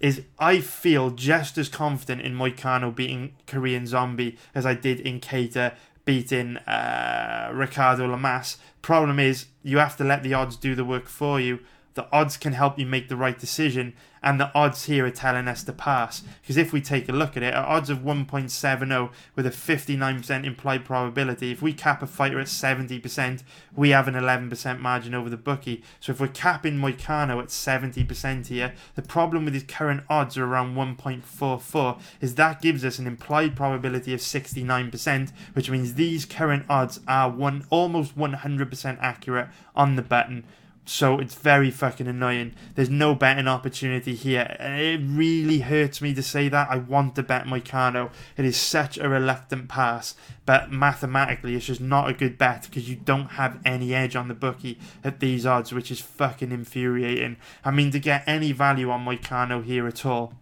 is 0.00 0.22
I 0.38 0.60
feel 0.60 1.10
just 1.10 1.56
as 1.56 1.68
confident 1.68 2.20
in 2.20 2.34
Moicano 2.34 2.94
beating 2.94 3.34
Korean 3.46 3.86
Zombie 3.86 4.36
as 4.54 4.66
I 4.66 4.74
did 4.74 5.00
in 5.00 5.20
Kattar 5.20 5.74
beating 6.04 6.58
uh, 6.58 7.50
Ricardo 7.54 8.06
Lamas. 8.06 8.58
Problem 8.82 9.18
is, 9.18 9.46
you 9.62 9.78
have 9.78 9.96
to 9.96 10.04
let 10.04 10.22
the 10.22 10.34
odds 10.34 10.56
do 10.56 10.74
the 10.74 10.84
work 10.84 11.08
for 11.08 11.40
you 11.40 11.60
the 11.94 12.06
odds 12.12 12.36
can 12.36 12.52
help 12.52 12.78
you 12.78 12.86
make 12.86 13.08
the 13.08 13.16
right 13.16 13.38
decision, 13.38 13.94
and 14.22 14.40
the 14.40 14.52
odds 14.54 14.86
here 14.86 15.04
are 15.06 15.10
telling 15.10 15.46
us 15.46 15.62
to 15.62 15.72
pass. 15.72 16.22
Because 16.40 16.56
if 16.56 16.72
we 16.72 16.80
take 16.80 17.08
a 17.08 17.12
look 17.12 17.36
at 17.36 17.42
it, 17.42 17.52
at 17.52 17.64
odds 17.64 17.90
of 17.90 17.98
1.70 17.98 19.10
with 19.36 19.46
a 19.46 19.50
59% 19.50 20.44
implied 20.44 20.84
probability, 20.84 21.52
if 21.52 21.60
we 21.60 21.74
cap 21.74 22.02
a 22.02 22.06
fighter 22.06 22.40
at 22.40 22.46
70%, 22.46 23.42
we 23.76 23.90
have 23.90 24.08
an 24.08 24.14
11% 24.14 24.80
margin 24.80 25.14
over 25.14 25.28
the 25.28 25.36
bookie. 25.36 25.82
So 26.00 26.12
if 26.12 26.20
we're 26.20 26.28
capping 26.28 26.78
Moicano 26.78 27.40
at 27.40 27.48
70% 27.48 28.46
here, 28.46 28.72
the 28.94 29.02
problem 29.02 29.44
with 29.44 29.54
his 29.54 29.64
current 29.64 30.04
odds 30.08 30.38
are 30.38 30.44
around 30.44 30.74
1.44 30.74 32.00
is 32.20 32.34
that 32.36 32.62
gives 32.62 32.84
us 32.84 32.98
an 32.98 33.06
implied 33.06 33.54
probability 33.54 34.14
of 34.14 34.20
69%, 34.20 35.32
which 35.52 35.70
means 35.70 35.94
these 35.94 36.24
current 36.24 36.64
odds 36.68 37.00
are 37.06 37.30
one 37.30 37.66
almost 37.68 38.16
100% 38.16 38.98
accurate 39.00 39.48
on 39.76 39.96
the 39.96 40.02
button. 40.02 40.44
So 40.86 41.18
it's 41.18 41.34
very 41.34 41.70
fucking 41.70 42.06
annoying. 42.06 42.54
There's 42.74 42.90
no 42.90 43.14
betting 43.14 43.48
opportunity 43.48 44.14
here. 44.14 44.54
It 44.60 45.00
really 45.02 45.60
hurts 45.60 46.02
me 46.02 46.12
to 46.14 46.22
say 46.22 46.48
that. 46.50 46.68
I 46.70 46.76
want 46.76 47.14
to 47.16 47.22
bet 47.22 47.46
Moicano. 47.46 48.10
It 48.36 48.44
is 48.44 48.58
such 48.58 48.98
a 48.98 49.08
reluctant 49.08 49.68
pass. 49.68 50.14
But 50.44 50.70
mathematically, 50.70 51.56
it's 51.56 51.66
just 51.66 51.80
not 51.80 52.10
a 52.10 52.12
good 52.12 52.36
bet 52.36 52.64
because 52.64 52.88
you 52.88 52.96
don't 52.96 53.32
have 53.32 53.60
any 53.64 53.94
edge 53.94 54.14
on 54.14 54.28
the 54.28 54.34
bookie 54.34 54.78
at 55.02 55.20
these 55.20 55.46
odds, 55.46 55.72
which 55.72 55.90
is 55.90 56.00
fucking 56.00 56.52
infuriating. 56.52 57.38
I 57.64 57.70
mean, 57.70 57.90
to 57.92 57.98
get 57.98 58.22
any 58.26 58.52
value 58.52 58.90
on 58.90 59.06
Moicano 59.06 59.64
here 59.64 59.86
at 59.86 60.04
all, 60.04 60.34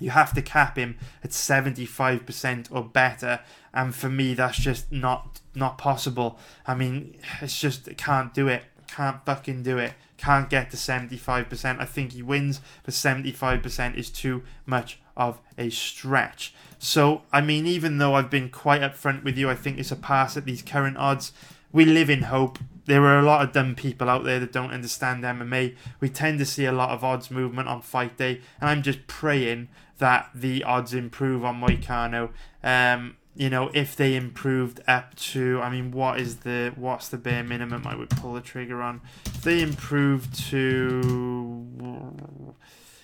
you 0.00 0.10
have 0.10 0.32
to 0.32 0.42
cap 0.42 0.78
him 0.78 0.96
at 1.22 1.30
75% 1.30 2.68
or 2.70 2.84
better. 2.84 3.40
And 3.74 3.94
for 3.94 4.08
me, 4.08 4.32
that's 4.32 4.58
just 4.58 4.90
not 4.90 5.40
not 5.54 5.78
possible. 5.78 6.38
I 6.66 6.74
mean, 6.74 7.16
it's 7.42 7.60
just, 7.60 7.94
can't 7.96 8.32
do 8.32 8.48
it 8.48 8.64
can't 8.94 9.24
fucking 9.26 9.64
do 9.64 9.76
it. 9.78 9.94
Can't 10.18 10.48
get 10.48 10.70
to 10.70 10.76
75%. 10.76 11.80
I 11.80 11.84
think 11.84 12.12
he 12.12 12.22
wins, 12.22 12.60
but 12.84 12.94
75% 12.94 13.96
is 13.96 14.08
too 14.08 14.44
much 14.66 15.00
of 15.16 15.40
a 15.58 15.68
stretch. 15.70 16.54
So, 16.78 17.22
I 17.32 17.40
mean, 17.40 17.66
even 17.66 17.98
though 17.98 18.14
I've 18.14 18.30
been 18.30 18.50
quite 18.50 18.82
upfront 18.82 19.24
with 19.24 19.36
you, 19.36 19.50
I 19.50 19.56
think 19.56 19.78
it's 19.78 19.90
a 19.90 19.96
pass 19.96 20.36
at 20.36 20.44
these 20.44 20.62
current 20.62 20.96
odds. 20.96 21.32
We 21.72 21.84
live 21.84 22.08
in 22.08 22.22
hope. 22.22 22.60
There 22.86 23.02
are 23.04 23.18
a 23.18 23.24
lot 23.24 23.42
of 23.42 23.52
dumb 23.52 23.74
people 23.74 24.08
out 24.08 24.22
there 24.22 24.38
that 24.38 24.52
don't 24.52 24.70
understand 24.70 25.24
MMA. 25.24 25.74
We 25.98 26.08
tend 26.08 26.38
to 26.38 26.46
see 26.46 26.64
a 26.64 26.72
lot 26.72 26.90
of 26.90 27.02
odds 27.02 27.32
movement 27.32 27.68
on 27.68 27.82
fight 27.82 28.16
day, 28.16 28.42
and 28.60 28.70
I'm 28.70 28.82
just 28.82 29.08
praying 29.08 29.68
that 29.98 30.30
the 30.34 30.62
odds 30.62 30.94
improve 30.94 31.44
on 31.44 31.60
Moicano. 31.60 32.30
Um, 32.62 33.16
you 33.36 33.50
know, 33.50 33.70
if 33.74 33.96
they 33.96 34.14
improved 34.14 34.80
up 34.86 35.16
to, 35.16 35.60
I 35.60 35.68
mean, 35.68 35.90
what 35.90 36.20
is 36.20 36.38
the 36.38 36.72
what's 36.76 37.08
the 37.08 37.18
bare 37.18 37.42
minimum 37.42 37.86
I 37.86 37.96
would 37.96 38.10
pull 38.10 38.34
the 38.34 38.40
trigger 38.40 38.80
on? 38.80 39.00
If 39.26 39.42
they 39.42 39.60
improved 39.60 40.38
to, 40.50 42.54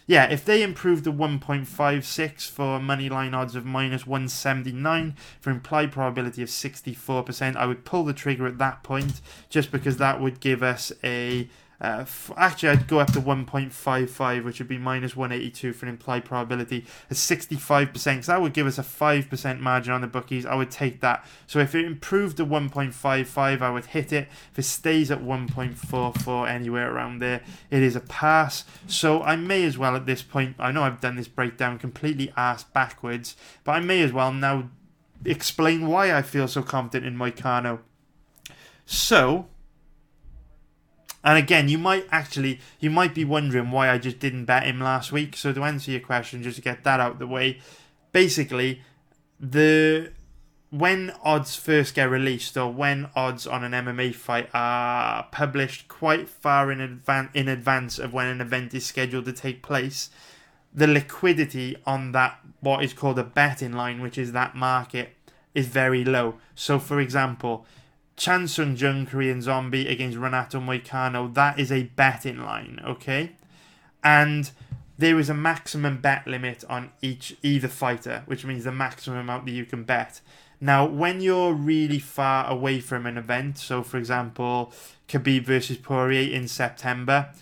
yeah, 0.07 0.31
if 0.31 0.45
they 0.45 0.63
improved 0.63 1.05
to 1.05 1.13
1.56 1.13 2.49
for 2.49 2.79
money 2.79 3.09
line 3.09 3.35
odds 3.35 3.57
of 3.57 3.65
minus 3.65 4.07
179 4.07 5.17
for 5.41 5.51
implied 5.51 5.91
probability 5.91 6.43
of 6.43 6.49
64%, 6.49 7.57
I 7.57 7.67
would 7.67 7.85
pull 7.85 8.05
the 8.05 8.13
trigger 8.13 8.47
at 8.47 8.59
that 8.59 8.85
point 8.85 9.21
just 9.49 9.73
because 9.73 9.97
that 9.97 10.21
would 10.21 10.39
give 10.39 10.63
us 10.63 10.93
a 11.03 11.49
uh, 11.81 12.01
f- 12.01 12.31
actually, 12.37 12.69
I'd 12.69 12.87
go 12.87 12.99
up 13.01 13.13
to 13.15 13.21
1.55, 13.21 14.45
which 14.45 14.59
would 14.59 14.69
be 14.69 14.77
minus 14.77 15.17
182 15.17 15.73
for 15.73 15.87
an 15.87 15.91
implied 15.91 16.27
probability 16.27 16.85
at 17.11 17.17
65%. 17.17 18.25
So 18.25 18.33
that 18.33 18.43
would 18.43 18.53
give 18.53 18.67
us 18.67 18.79
a 18.79 18.83
5% 18.83 19.61
margin 19.61 19.93
on 19.95 20.03
the 20.03 20.07
bookies. 20.07 20.45
I 20.45 20.55
would 20.55 20.71
take 20.71 21.01
that. 21.01 21.25
So 21.47 21.59
if 21.59 21.75
it 21.75 21.87
improved 21.87 22.37
to 22.37 22.45
1.55, 22.45 23.63
I 23.63 23.71
would 23.71 23.87
hit 23.87 24.13
it. 24.13 24.29
If 24.53 24.59
it 24.59 24.65
stays 24.65 25.11
at 25.11 25.23
1.44, 25.23 26.49
anywhere 26.49 26.95
around 26.95 27.21
there, 27.21 27.41
it 27.71 27.83
is 27.83 27.97
a 27.97 28.01
pass. 28.01 28.65
So 28.87 29.23
I 29.23 29.37
may 29.37 29.65
as 29.65 29.79
well 29.79 29.97
at 29.97 30.05
this 30.05 30.23
point, 30.23 30.57
I 30.59 30.73
know 30.73 30.83
I've 30.83 31.01
done 31.01 31.17
this 31.17 31.29
breakdown 31.29 31.79
completely 31.79 32.31
ass 32.37 32.63
backwards, 32.63 33.37
but 33.65 33.73
I 33.73 33.81
may 33.81 34.03
as 34.03 34.13
well 34.13 34.33
now 34.33 34.69
explain 35.25 35.87
why 35.87 36.15
I 36.15 36.21
feel 36.21 36.47
so 36.47 36.63
confident 36.63 37.07
in 37.07 37.19
Moicano. 37.19 37.81
So, 38.85 39.47
and 41.23 41.39
again, 41.39 41.69
you 41.69 41.79
might 41.79 42.07
actually 42.11 42.61
you 42.79 42.91
might 42.91 43.15
be 43.15 43.25
wondering 43.25 43.71
why 43.71 43.91
I 43.91 43.99
just 43.99 44.19
didn't 44.19 44.47
bet 44.47 44.65
him 44.65 44.81
last 44.81 45.13
week. 45.13 45.37
So 45.37 45.53
to 45.53 45.65
answer 45.65 45.91
your 45.91 46.01
question, 46.01 46.43
just 46.43 46.57
to 46.57 46.63
get 46.63 46.85
that 46.85 47.01
out 47.01 47.13
of 47.13 47.19
the 47.19 47.27
way, 47.27 47.59
basically 48.13 48.83
the 49.39 50.13
when 50.71 51.13
odds 51.25 51.57
first 51.57 51.95
get 51.95 52.09
released 52.09 52.57
or 52.57 52.73
when 52.73 53.11
odds 53.17 53.47
on 53.47 53.65
an 53.65 53.73
MMA 53.73 54.15
fight 54.15 54.49
are 54.55 55.27
published 55.33 55.89
quite 55.89 56.29
far 56.29 56.71
in 56.71 56.81
advance 56.81 57.31
in 57.35 57.49
advance 57.49 57.99
of 57.99 58.13
when 58.13 58.29
an 58.29 58.41
event 58.41 58.73
is 58.73 58.87
scheduled 58.87 59.25
to 59.27 59.33
take 59.33 59.63
place, 59.63 60.11
the 60.73 60.87
liquidity 60.87 61.77
on 61.85 62.13
that 62.13 62.39
what 62.61 62.83
is 62.85 62.93
called 62.93 63.19
a 63.19 63.25
betting 63.25 63.73
line, 63.73 64.01
which 64.01 64.17
is 64.17 64.33
that 64.33 64.55
market, 64.55 65.17
is 65.55 65.67
very 65.67 66.05
low. 66.05 66.37
So 66.55 66.79
for 66.79 67.01
example, 67.01 67.67
Chan 68.21 68.49
Sung 68.49 68.77
Jung 68.77 69.07
Korean 69.07 69.41
Zombie 69.41 69.89
against 69.89 70.19
Renato 70.19 70.61
Moicano, 70.61 71.33
that 71.33 71.59
is 71.59 71.73
a 71.73 71.85
betting 71.85 72.37
line, 72.37 72.79
okay? 72.85 73.33
And 74.05 74.51
there 74.99 75.19
is 75.19 75.31
a 75.31 75.35
maximum 75.35 76.03
bet 76.03 76.27
limit 76.27 76.63
on 76.69 76.91
each 77.01 77.35
either 77.43 77.67
fighter, 77.67 78.23
which 78.27 78.45
means 78.45 78.65
the 78.65 78.73
maximum 78.73 79.21
amount 79.21 79.47
that 79.47 79.53
you 79.53 79.65
can 79.65 79.85
bet. 79.85 80.21
Now, 80.61 80.85
when 80.85 81.23
you're 81.23 81.55
really 81.55 81.99
far 81.99 82.47
away 82.47 82.81
from 82.81 83.07
an 83.07 83.17
event, 83.17 83.57
so 83.57 83.83
for 83.83 83.97
example, 83.97 84.71
Khabib 85.09 85.47
versus 85.47 85.79
Poirier 85.79 86.31
in 86.31 86.47
September, 86.47 87.33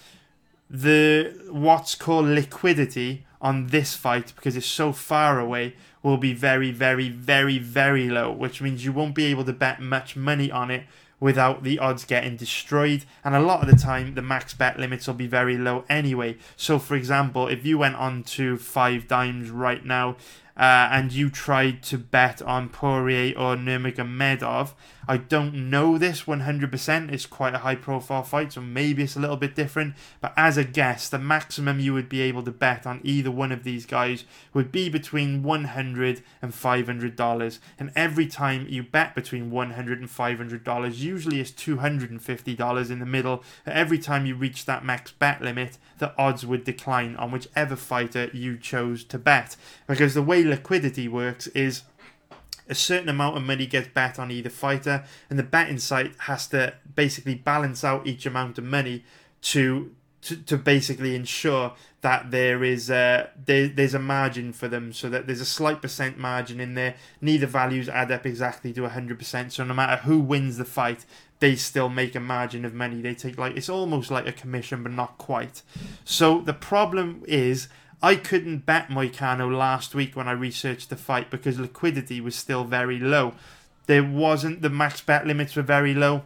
the 0.70 1.36
what's 1.50 1.96
called 1.96 2.26
liquidity 2.26 3.26
on 3.40 3.68
this 3.68 3.94
fight 3.94 4.32
because 4.34 4.56
it's 4.56 4.66
so 4.66 4.92
far 4.92 5.38
away 5.38 5.74
will 6.02 6.16
be 6.16 6.32
very, 6.32 6.70
very, 6.70 7.08
very, 7.08 7.58
very 7.58 8.08
low, 8.08 8.30
which 8.30 8.60
means 8.60 8.84
you 8.84 8.92
won't 8.92 9.14
be 9.14 9.26
able 9.26 9.44
to 9.44 9.52
bet 9.52 9.80
much 9.80 10.16
money 10.16 10.50
on 10.50 10.70
it 10.70 10.84
without 11.20 11.64
the 11.64 11.78
odds 11.78 12.04
getting 12.04 12.36
destroyed. 12.36 13.04
And 13.24 13.34
a 13.34 13.40
lot 13.40 13.62
of 13.62 13.68
the 13.68 13.82
time, 13.82 14.14
the 14.14 14.22
max 14.22 14.54
bet 14.54 14.78
limits 14.78 15.06
will 15.06 15.14
be 15.14 15.26
very 15.26 15.58
low 15.58 15.84
anyway. 15.88 16.36
So, 16.56 16.78
for 16.78 16.94
example, 16.94 17.48
if 17.48 17.64
you 17.64 17.78
went 17.78 17.96
on 17.96 18.22
to 18.24 18.56
five 18.56 19.08
dimes 19.08 19.50
right 19.50 19.84
now 19.84 20.16
uh, 20.56 20.88
and 20.90 21.12
you 21.12 21.30
tried 21.30 21.82
to 21.84 21.98
bet 21.98 22.40
on 22.42 22.68
Poirier 22.68 23.36
or 23.36 23.56
Nurmagomedov, 23.56 24.74
I 25.08 25.16
don't 25.16 25.70
know 25.70 25.96
this 25.96 26.24
100%. 26.24 27.10
It's 27.10 27.24
quite 27.24 27.54
a 27.54 27.58
high 27.58 27.76
profile 27.76 28.22
fight, 28.22 28.52
so 28.52 28.60
maybe 28.60 29.02
it's 29.02 29.16
a 29.16 29.20
little 29.20 29.38
bit 29.38 29.54
different. 29.54 29.94
But 30.20 30.34
as 30.36 30.58
a 30.58 30.64
guess, 30.64 31.08
the 31.08 31.18
maximum 31.18 31.80
you 31.80 31.94
would 31.94 32.10
be 32.10 32.20
able 32.20 32.42
to 32.42 32.50
bet 32.50 32.86
on 32.86 33.00
either 33.02 33.30
one 33.30 33.50
of 33.50 33.64
these 33.64 33.86
guys 33.86 34.24
would 34.52 34.70
be 34.70 34.90
between 34.90 35.42
$100 35.42 36.22
and 36.42 36.52
$500. 36.52 37.58
And 37.78 37.90
every 37.96 38.26
time 38.26 38.66
you 38.68 38.82
bet 38.82 39.14
between 39.14 39.50
$100 39.50 39.92
and 39.92 40.08
$500, 40.08 40.98
usually 40.98 41.40
it's 41.40 41.52
$250 41.52 42.90
in 42.90 42.98
the 42.98 43.06
middle. 43.06 43.42
Every 43.64 43.98
time 43.98 44.26
you 44.26 44.34
reach 44.34 44.66
that 44.66 44.84
max 44.84 45.10
bet 45.10 45.40
limit, 45.40 45.78
the 45.96 46.12
odds 46.18 46.44
would 46.44 46.64
decline 46.64 47.16
on 47.16 47.30
whichever 47.30 47.76
fighter 47.76 48.28
you 48.34 48.58
chose 48.58 49.04
to 49.04 49.18
bet. 49.18 49.56
Because 49.86 50.12
the 50.12 50.22
way 50.22 50.44
liquidity 50.44 51.08
works 51.08 51.46
is 51.48 51.84
a 52.68 52.74
certain 52.74 53.08
amount 53.08 53.36
of 53.36 53.42
money 53.42 53.66
gets 53.66 53.88
bet 53.88 54.18
on 54.18 54.30
either 54.30 54.50
fighter, 54.50 55.04
and 55.30 55.38
the 55.38 55.44
betting 55.44 55.78
site 55.78 56.12
has 56.20 56.46
to 56.48 56.74
basically 56.94 57.34
balance 57.34 57.84
out 57.84 58.06
each 58.06 58.26
amount 58.26 58.58
of 58.58 58.64
money 58.64 59.04
to 59.42 59.94
to, 60.20 60.36
to 60.36 60.56
basically 60.56 61.14
ensure 61.14 61.72
that 62.00 62.32
there 62.32 62.64
is 62.64 62.90
a, 62.90 63.30
there, 63.46 63.68
there's 63.68 63.94
a 63.94 64.00
margin 64.00 64.52
for 64.52 64.66
them 64.66 64.92
so 64.92 65.08
that 65.08 65.26
there's 65.26 65.40
a 65.40 65.46
slight 65.46 65.80
percent 65.80 66.18
margin 66.18 66.58
in 66.58 66.74
there. 66.74 66.96
Neither 67.20 67.46
values 67.46 67.88
add 67.88 68.10
up 68.10 68.26
exactly 68.26 68.72
to 68.72 68.82
100% 68.82 69.52
so 69.52 69.64
no 69.64 69.74
matter 69.74 70.02
who 70.02 70.18
wins 70.18 70.58
the 70.58 70.64
fight 70.64 71.04
they 71.40 71.54
still 71.54 71.88
make 71.88 72.14
a 72.14 72.20
margin 72.20 72.64
of 72.64 72.74
money. 72.74 73.00
They 73.00 73.14
take 73.14 73.38
like 73.38 73.56
it's 73.56 73.68
almost 73.68 74.10
like 74.10 74.26
a 74.26 74.32
commission 74.32 74.82
but 74.82 74.92
not 74.92 75.18
quite. 75.18 75.62
So 76.04 76.40
the 76.40 76.52
problem 76.52 77.22
is 77.26 77.68
I 78.02 78.14
couldn't 78.14 78.64
bet 78.64 78.88
Moicano 78.88 79.54
last 79.54 79.94
week 79.94 80.14
when 80.14 80.28
I 80.28 80.32
researched 80.32 80.88
the 80.88 80.96
fight 80.96 81.30
because 81.30 81.58
liquidity 81.58 82.20
was 82.20 82.36
still 82.36 82.64
very 82.64 82.98
low. 82.98 83.34
There 83.86 84.04
wasn't 84.04 84.62
the 84.62 84.70
max 84.70 85.00
bet 85.00 85.26
limits 85.26 85.56
were 85.56 85.62
very 85.62 85.94
low. 85.94 86.22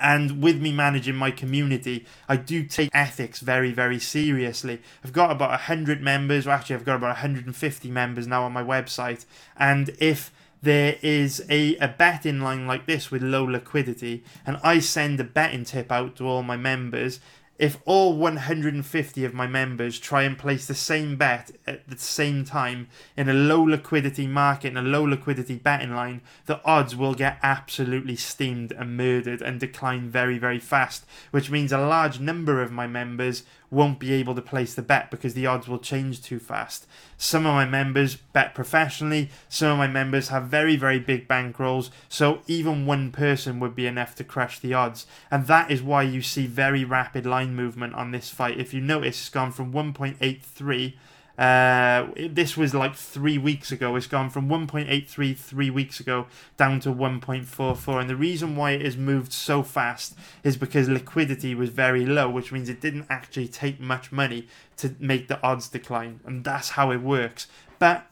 and 0.00 0.42
with 0.42 0.60
me 0.60 0.72
managing 0.72 1.14
my 1.14 1.30
community, 1.30 2.04
I 2.28 2.36
do 2.36 2.64
take 2.64 2.90
ethics 2.92 3.40
very, 3.40 3.72
very 3.72 3.98
seriously. 3.98 4.80
I've 5.04 5.12
got 5.12 5.30
about 5.30 5.50
100 5.50 6.02
members, 6.02 6.46
or 6.46 6.50
actually, 6.50 6.76
I've 6.76 6.84
got 6.84 6.96
about 6.96 7.08
150 7.08 7.90
members 7.90 8.26
now 8.26 8.42
on 8.42 8.52
my 8.52 8.64
website. 8.64 9.24
And 9.56 9.90
if 10.00 10.32
there 10.60 10.96
is 11.02 11.44
a, 11.48 11.76
a 11.76 11.88
betting 11.88 12.40
line 12.40 12.66
like 12.66 12.86
this 12.86 13.10
with 13.10 13.22
low 13.22 13.44
liquidity, 13.44 14.24
and 14.44 14.58
I 14.62 14.80
send 14.80 15.20
a 15.20 15.24
betting 15.24 15.64
tip 15.64 15.92
out 15.92 16.16
to 16.16 16.26
all 16.26 16.42
my 16.42 16.56
members, 16.56 17.20
if 17.62 17.78
all 17.84 18.16
150 18.16 19.24
of 19.24 19.32
my 19.32 19.46
members 19.46 20.00
try 20.00 20.24
and 20.24 20.36
place 20.36 20.66
the 20.66 20.74
same 20.74 21.14
bet 21.14 21.52
at 21.64 21.88
the 21.88 21.96
same 21.96 22.44
time 22.44 22.88
in 23.16 23.28
a 23.28 23.32
low 23.32 23.62
liquidity 23.62 24.26
market 24.26 24.66
in 24.66 24.76
a 24.76 24.82
low 24.82 25.04
liquidity 25.04 25.54
betting 25.54 25.94
line, 25.94 26.20
the 26.46 26.60
odds 26.64 26.96
will 26.96 27.14
get 27.14 27.38
absolutely 27.40 28.16
steamed 28.16 28.72
and 28.72 28.96
murdered 28.96 29.40
and 29.40 29.60
decline 29.60 30.10
very, 30.10 30.38
very 30.38 30.58
fast, 30.58 31.06
which 31.30 31.52
means 31.52 31.70
a 31.70 31.78
large 31.78 32.18
number 32.18 32.60
of 32.60 32.72
my 32.72 32.88
members 32.88 33.44
won't 33.72 33.98
be 33.98 34.12
able 34.12 34.34
to 34.34 34.42
place 34.42 34.74
the 34.74 34.82
bet 34.82 35.10
because 35.10 35.32
the 35.32 35.46
odds 35.46 35.66
will 35.66 35.78
change 35.78 36.22
too 36.22 36.38
fast. 36.38 36.86
Some 37.16 37.46
of 37.46 37.54
my 37.54 37.64
members 37.64 38.16
bet 38.16 38.54
professionally, 38.54 39.30
some 39.48 39.72
of 39.72 39.78
my 39.78 39.86
members 39.86 40.28
have 40.28 40.44
very, 40.44 40.76
very 40.76 40.98
big 40.98 41.26
bankrolls, 41.26 41.90
so 42.08 42.42
even 42.46 42.84
one 42.84 43.10
person 43.10 43.58
would 43.60 43.74
be 43.74 43.86
enough 43.86 44.14
to 44.16 44.24
crush 44.24 44.58
the 44.58 44.74
odds. 44.74 45.06
And 45.30 45.46
that 45.46 45.70
is 45.70 45.82
why 45.82 46.02
you 46.02 46.20
see 46.20 46.46
very 46.46 46.84
rapid 46.84 47.24
line 47.24 47.54
movement 47.54 47.94
on 47.94 48.10
this 48.10 48.28
fight. 48.28 48.60
If 48.60 48.74
you 48.74 48.82
notice, 48.82 49.18
it's 49.18 49.30
gone 49.30 49.52
from 49.52 49.72
1.83 49.72 50.94
uh, 51.38 52.08
this 52.16 52.56
was 52.56 52.74
like 52.74 52.94
three 52.94 53.38
weeks 53.38 53.72
ago. 53.72 53.96
It's 53.96 54.06
gone 54.06 54.30
from 54.30 54.48
1.83 54.48 55.36
three 55.36 55.70
weeks 55.70 55.98
ago 55.98 56.26
down 56.56 56.80
to 56.80 56.90
1.44. 56.90 58.00
And 58.00 58.10
the 58.10 58.16
reason 58.16 58.56
why 58.56 58.72
it 58.72 58.82
has 58.82 58.96
moved 58.96 59.32
so 59.32 59.62
fast 59.62 60.14
is 60.44 60.56
because 60.56 60.88
liquidity 60.88 61.54
was 61.54 61.70
very 61.70 62.04
low, 62.04 62.28
which 62.28 62.52
means 62.52 62.68
it 62.68 62.80
didn't 62.80 63.06
actually 63.08 63.48
take 63.48 63.80
much 63.80 64.12
money 64.12 64.46
to 64.76 64.94
make 64.98 65.28
the 65.28 65.42
odds 65.42 65.68
decline. 65.68 66.20
And 66.24 66.44
that's 66.44 66.70
how 66.70 66.90
it 66.90 67.00
works. 67.00 67.46
But 67.78 68.06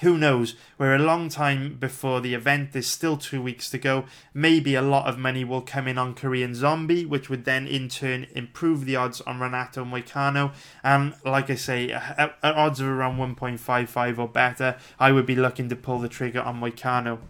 who 0.00 0.18
knows? 0.18 0.54
We're 0.76 0.96
a 0.96 0.98
long 0.98 1.28
time 1.28 1.76
before 1.76 2.20
the 2.20 2.34
event. 2.34 2.72
There's 2.72 2.86
still 2.86 3.16
two 3.16 3.40
weeks 3.40 3.70
to 3.70 3.78
go. 3.78 4.04
Maybe 4.32 4.74
a 4.74 4.82
lot 4.82 5.06
of 5.06 5.18
money 5.18 5.44
will 5.44 5.60
come 5.60 5.86
in 5.86 5.98
on 5.98 6.14
Korean 6.14 6.54
Zombie, 6.54 7.04
which 7.04 7.30
would 7.30 7.44
then 7.44 7.66
in 7.66 7.88
turn 7.88 8.26
improve 8.34 8.84
the 8.84 8.96
odds 8.96 9.20
on 9.22 9.40
Renato 9.40 9.84
Moicano. 9.84 10.52
And 10.82 11.14
like 11.24 11.48
I 11.50 11.54
say, 11.54 11.92
at 11.92 12.36
odds 12.42 12.80
of 12.80 12.88
around 12.88 13.18
1.55 13.18 14.18
or 14.18 14.28
better, 14.28 14.76
I 14.98 15.12
would 15.12 15.26
be 15.26 15.36
looking 15.36 15.68
to 15.68 15.76
pull 15.76 15.98
the 15.98 16.08
trigger 16.08 16.40
on 16.40 16.60
Moicano. 16.60 17.20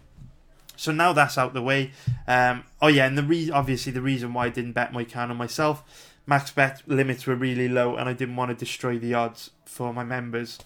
So 0.75 0.91
now 0.91 1.13
that's 1.13 1.37
out 1.37 1.53
the 1.53 1.61
way. 1.61 1.91
Um, 2.27 2.63
oh 2.81 2.87
yeah, 2.87 3.05
and 3.05 3.17
the 3.17 3.23
re- 3.23 3.51
obviously 3.51 3.91
the 3.91 4.01
reason 4.01 4.33
why 4.33 4.47
I 4.47 4.49
didn't 4.49 4.73
bet 4.73 4.91
Moicano 4.91 5.35
myself, 5.35 6.13
max 6.25 6.51
bet 6.51 6.81
limits 6.85 7.25
were 7.25 7.35
really 7.35 7.69
low, 7.69 7.95
and 7.95 8.09
I 8.09 8.13
didn't 8.13 8.35
want 8.35 8.49
to 8.49 8.55
destroy 8.55 8.97
the 8.97 9.13
odds 9.13 9.51
for 9.65 9.93
my 9.93 10.03
members. 10.03 10.59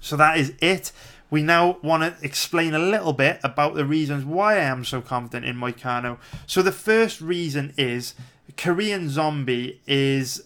So 0.00 0.16
that 0.16 0.38
is 0.38 0.52
it. 0.60 0.92
We 1.30 1.42
now 1.42 1.78
want 1.82 2.02
to 2.02 2.24
explain 2.24 2.74
a 2.74 2.78
little 2.78 3.12
bit 3.12 3.38
about 3.44 3.74
the 3.74 3.84
reasons 3.84 4.24
why 4.24 4.56
I 4.56 4.60
am 4.60 4.84
so 4.84 5.00
confident 5.00 5.44
in 5.44 5.56
Moicano. 5.56 6.18
So 6.46 6.62
the 6.62 6.72
first 6.72 7.20
reason 7.20 7.74
is 7.76 8.14
Korean 8.56 9.10
Zombie 9.10 9.80
is 9.86 10.42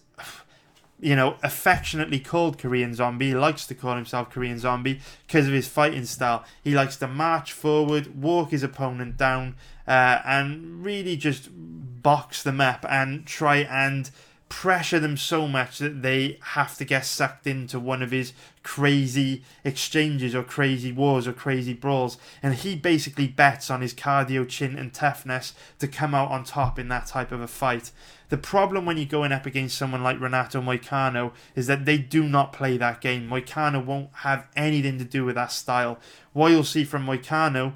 you 1.02 1.16
know, 1.16 1.36
affectionately 1.42 2.20
called 2.20 2.58
Korean 2.58 2.94
Zombie. 2.94 3.28
He 3.30 3.34
likes 3.34 3.66
to 3.66 3.74
call 3.74 3.96
himself 3.96 4.30
Korean 4.30 4.60
Zombie 4.60 5.00
because 5.26 5.48
of 5.48 5.52
his 5.52 5.66
fighting 5.66 6.04
style. 6.04 6.44
He 6.62 6.74
likes 6.74 6.94
to 6.96 7.08
march 7.08 7.52
forward, 7.52 8.22
walk 8.22 8.52
his 8.52 8.62
opponent 8.62 9.16
down, 9.16 9.56
uh, 9.86 10.20
and 10.24 10.84
really 10.84 11.16
just 11.16 11.48
box 11.52 12.44
them 12.44 12.60
up 12.60 12.86
and 12.88 13.26
try 13.26 13.56
and 13.56 14.12
pressure 14.52 15.00
them 15.00 15.16
so 15.16 15.48
much 15.48 15.78
that 15.78 16.02
they 16.02 16.38
have 16.42 16.76
to 16.76 16.84
get 16.84 17.06
sucked 17.06 17.46
into 17.46 17.80
one 17.80 18.02
of 18.02 18.10
his 18.10 18.34
crazy 18.62 19.42
exchanges 19.64 20.34
or 20.34 20.42
crazy 20.42 20.92
wars 20.92 21.26
or 21.26 21.32
crazy 21.32 21.72
brawls. 21.72 22.18
And 22.42 22.54
he 22.54 22.76
basically 22.76 23.28
bets 23.28 23.70
on 23.70 23.80
his 23.80 23.94
cardio, 23.94 24.46
chin, 24.46 24.76
and 24.76 24.92
toughness 24.92 25.54
to 25.78 25.88
come 25.88 26.14
out 26.14 26.30
on 26.30 26.44
top 26.44 26.78
in 26.78 26.88
that 26.88 27.06
type 27.06 27.32
of 27.32 27.40
a 27.40 27.48
fight. 27.48 27.92
The 28.28 28.36
problem 28.36 28.84
when 28.84 28.98
you're 28.98 29.06
going 29.06 29.32
up 29.32 29.46
against 29.46 29.78
someone 29.78 30.02
like 30.02 30.20
Renato 30.20 30.60
Moicano 30.60 31.32
is 31.56 31.66
that 31.66 31.86
they 31.86 31.96
do 31.96 32.22
not 32.22 32.52
play 32.52 32.76
that 32.76 33.00
game. 33.00 33.30
Moicano 33.30 33.82
won't 33.82 34.10
have 34.16 34.48
anything 34.54 34.98
to 34.98 35.04
do 35.04 35.24
with 35.24 35.36
that 35.36 35.50
style. 35.50 35.98
What 36.34 36.50
you'll 36.50 36.62
see 36.62 36.84
from 36.84 37.06
Moicano 37.06 37.72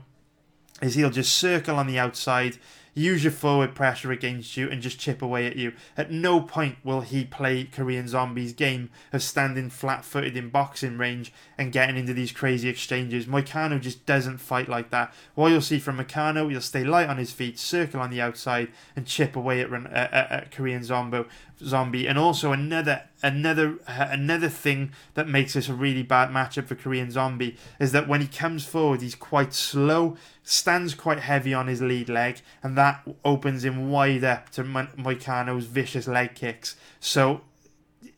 is 0.83 0.95
he'll 0.95 1.09
just 1.09 1.35
circle 1.35 1.77
on 1.77 1.87
the 1.87 1.99
outside 1.99 2.59
use 2.97 3.23
your 3.23 3.33
forward 3.33 3.75
pressure 3.75 4.11
against 4.11 4.57
you 4.57 4.71
and 4.71 4.81
just 4.81 4.99
chip 4.99 5.21
away 5.21 5.47
at 5.47 5.55
you. 5.55 5.75
At 5.97 6.11
no 6.11 6.41
point 6.41 6.79
will 6.83 7.03
he 7.03 7.25
play 7.25 7.65
Korean 7.65 8.09
Zombie's 8.09 8.55
game 8.55 8.89
of 9.13 9.23
standing 9.23 9.69
flat 9.69 10.05
footed 10.05 10.37
in 10.37 10.49
boxing 10.49 10.97
range 10.97 11.33
and 11.59 11.73
getting 11.73 11.97
into 11.97 12.15
these 12.15 12.33
crazy 12.33 12.71
exchanges. 12.71 13.27
Moicano 13.27 13.79
just 13.79 14.07
doesn't 14.07 14.39
fight 14.39 14.69
like 14.69 14.91
that. 14.91 15.13
What 15.35 15.49
you'll 15.49 15.61
see 15.61 15.79
from 15.79 15.99
Moicano, 15.99 16.51
he'll 16.51 16.61
stay 16.63 16.85
light 16.85 17.09
on 17.09 17.19
his 17.19 17.33
feet, 17.33 17.59
circle 17.59 18.01
on 18.01 18.11
the 18.11 18.23
outside, 18.23 18.69
and 18.97 19.07
chip 19.07 19.37
away 19.37 19.61
at, 19.61 19.73
at, 19.73 20.13
at 20.13 20.51
Korean 20.51 20.83
Zombie 20.83 21.25
zombie 21.65 22.07
and 22.07 22.19
also 22.19 22.53
another 22.53 23.03
another 23.23 23.79
uh, 23.89 24.09
another 24.11 24.49
thing 24.49 24.93
that 25.15 25.27
makes 25.27 25.55
this 25.55 25.69
a 25.69 25.75
really 25.75 26.03
bad 26.03 26.31
matchup 26.31 26.67
for 26.67 26.75
Korean 26.75 27.11
zombie 27.11 27.57
is 27.81 27.93
that 27.93 28.07
when 28.07 28.21
he 28.21 28.27
comes 28.27 28.67
forward 28.67 29.01
he's 29.01 29.15
quite 29.15 29.55
slow 29.55 30.17
stands 30.43 30.95
quite 30.95 31.21
heavy 31.21 31.55
on 31.55 31.67
his 31.67 31.81
lead 31.81 32.09
leg 32.09 32.41
and 32.63 32.77
that 32.77 33.03
opens 33.25 33.65
him 33.65 33.91
wide 33.91 34.23
up 34.23 34.51
to 34.51 34.63
Moicano's 34.63 35.65
vicious 35.65 36.07
leg 36.07 36.35
kicks. 36.35 36.77
So 37.01 37.41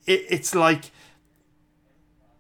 it, 0.07 0.27
it's 0.29 0.55
like 0.55 0.91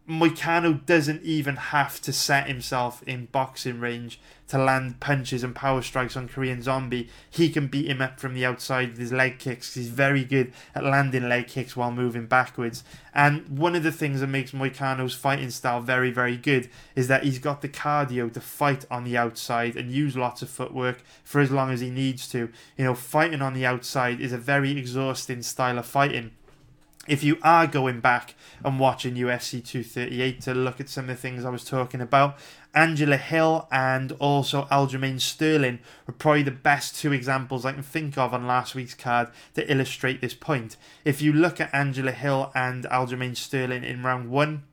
Moicano 0.09 0.87
doesn't 0.87 1.23
even 1.23 1.57
have 1.57 2.01
to 2.01 2.15
set 2.15 2.47
himself 2.47 3.03
in 3.03 3.27
boxing 3.27 3.79
range 3.79 4.19
to 4.47 4.57
land 4.57 5.01
punches 5.01 5.45
and 5.45 5.55
power 5.55 5.83
strikes 5.83 6.17
on 6.17 6.29
Korean 6.29 6.63
Zombie. 6.63 7.11
He 7.29 7.51
can 7.51 7.67
beat 7.67 7.91
him 7.91 8.01
up 8.01 8.19
from 8.19 8.33
the 8.33 8.47
outside 8.47 8.91
with 8.91 8.99
his 8.99 9.13
leg 9.13 9.39
kicks. 9.39 9.75
He's 9.75 9.91
very 9.91 10.25
good 10.25 10.55
at 10.75 10.83
landing 10.83 11.29
leg 11.29 11.49
kicks 11.49 11.77
while 11.77 11.91
moving 11.91 12.25
backwards. 12.25 12.85
And 13.13 13.59
one 13.59 13.77
of 13.77 13.83
the 13.83 13.93
things 13.93 14.21
that 14.21 14.29
makes 14.29 14.53
Moicano's 14.53 15.15
fighting 15.15 15.51
style 15.51 15.83
very, 15.83 16.11
very 16.11 16.39
good 16.39 16.71
is 16.97 17.09
that 17.09 17.25
he's 17.25 17.39
got 17.39 17.61
the 17.61 17.69
cardio 17.69 18.33
to 18.33 18.41
fight 18.41 18.87
on 18.91 19.05
the 19.05 19.19
outside 19.19 19.77
and 19.77 19.93
use 19.93 20.17
lots 20.17 20.41
of 20.41 20.49
footwork 20.49 21.03
for 21.23 21.43
as 21.43 21.51
long 21.51 21.71
as 21.71 21.81
he 21.81 21.91
needs 21.91 22.27
to. 22.29 22.49
You 22.79 22.85
know, 22.85 22.95
fighting 22.95 23.43
on 23.43 23.53
the 23.53 23.67
outside 23.67 24.23
is 24.23 24.33
a 24.33 24.39
very 24.39 24.79
exhausting 24.79 25.43
style 25.43 25.79
of 25.79 25.85
fighting 25.85 26.31
if 27.09 27.25
you 27.25 27.39
are 27.43 27.67
going 27.67 28.01
back 28.01 28.35
and 28.65 28.79
watching 28.79 29.15
UFC 29.15 29.65
238 29.65 30.41
to 30.43 30.55
look 30.55 30.81
at 30.81 30.89
some 30.89 31.05
of 31.05 31.17
the 31.17 31.21
things 31.21 31.45
I 31.45 31.51
was 31.51 31.65
talking 31.65 32.01
about, 32.01 32.39
Angela 32.75 33.17
Hill 33.17 33.67
and 33.73 34.13
also 34.13 34.67
Aljamain 34.71 35.21
Sterling 35.21 35.81
were 36.07 36.13
probably 36.13 36.43
the 36.43 36.51
best 36.51 36.97
two 36.97 37.13
examples 37.13 37.65
I 37.65 37.73
can 37.73 37.83
think 37.83 38.19
of 38.19 38.35
on 38.35 38.47
last 38.47 38.75
week's 38.75 38.95
card 38.95 39.29
to 39.55 39.71
illustrate 39.71 40.21
this 40.21 40.35
point. 40.35 40.77
If 41.05 41.23
you 41.23 41.33
look 41.33 41.61
at 41.61 41.75
Angela 41.75 42.13
Hill 42.13 42.53
and 42.55 42.85
Aljamain 42.85 43.37
Sterling 43.37 43.85
in 43.85 44.03
round 44.03 44.31
one, 44.31 44.65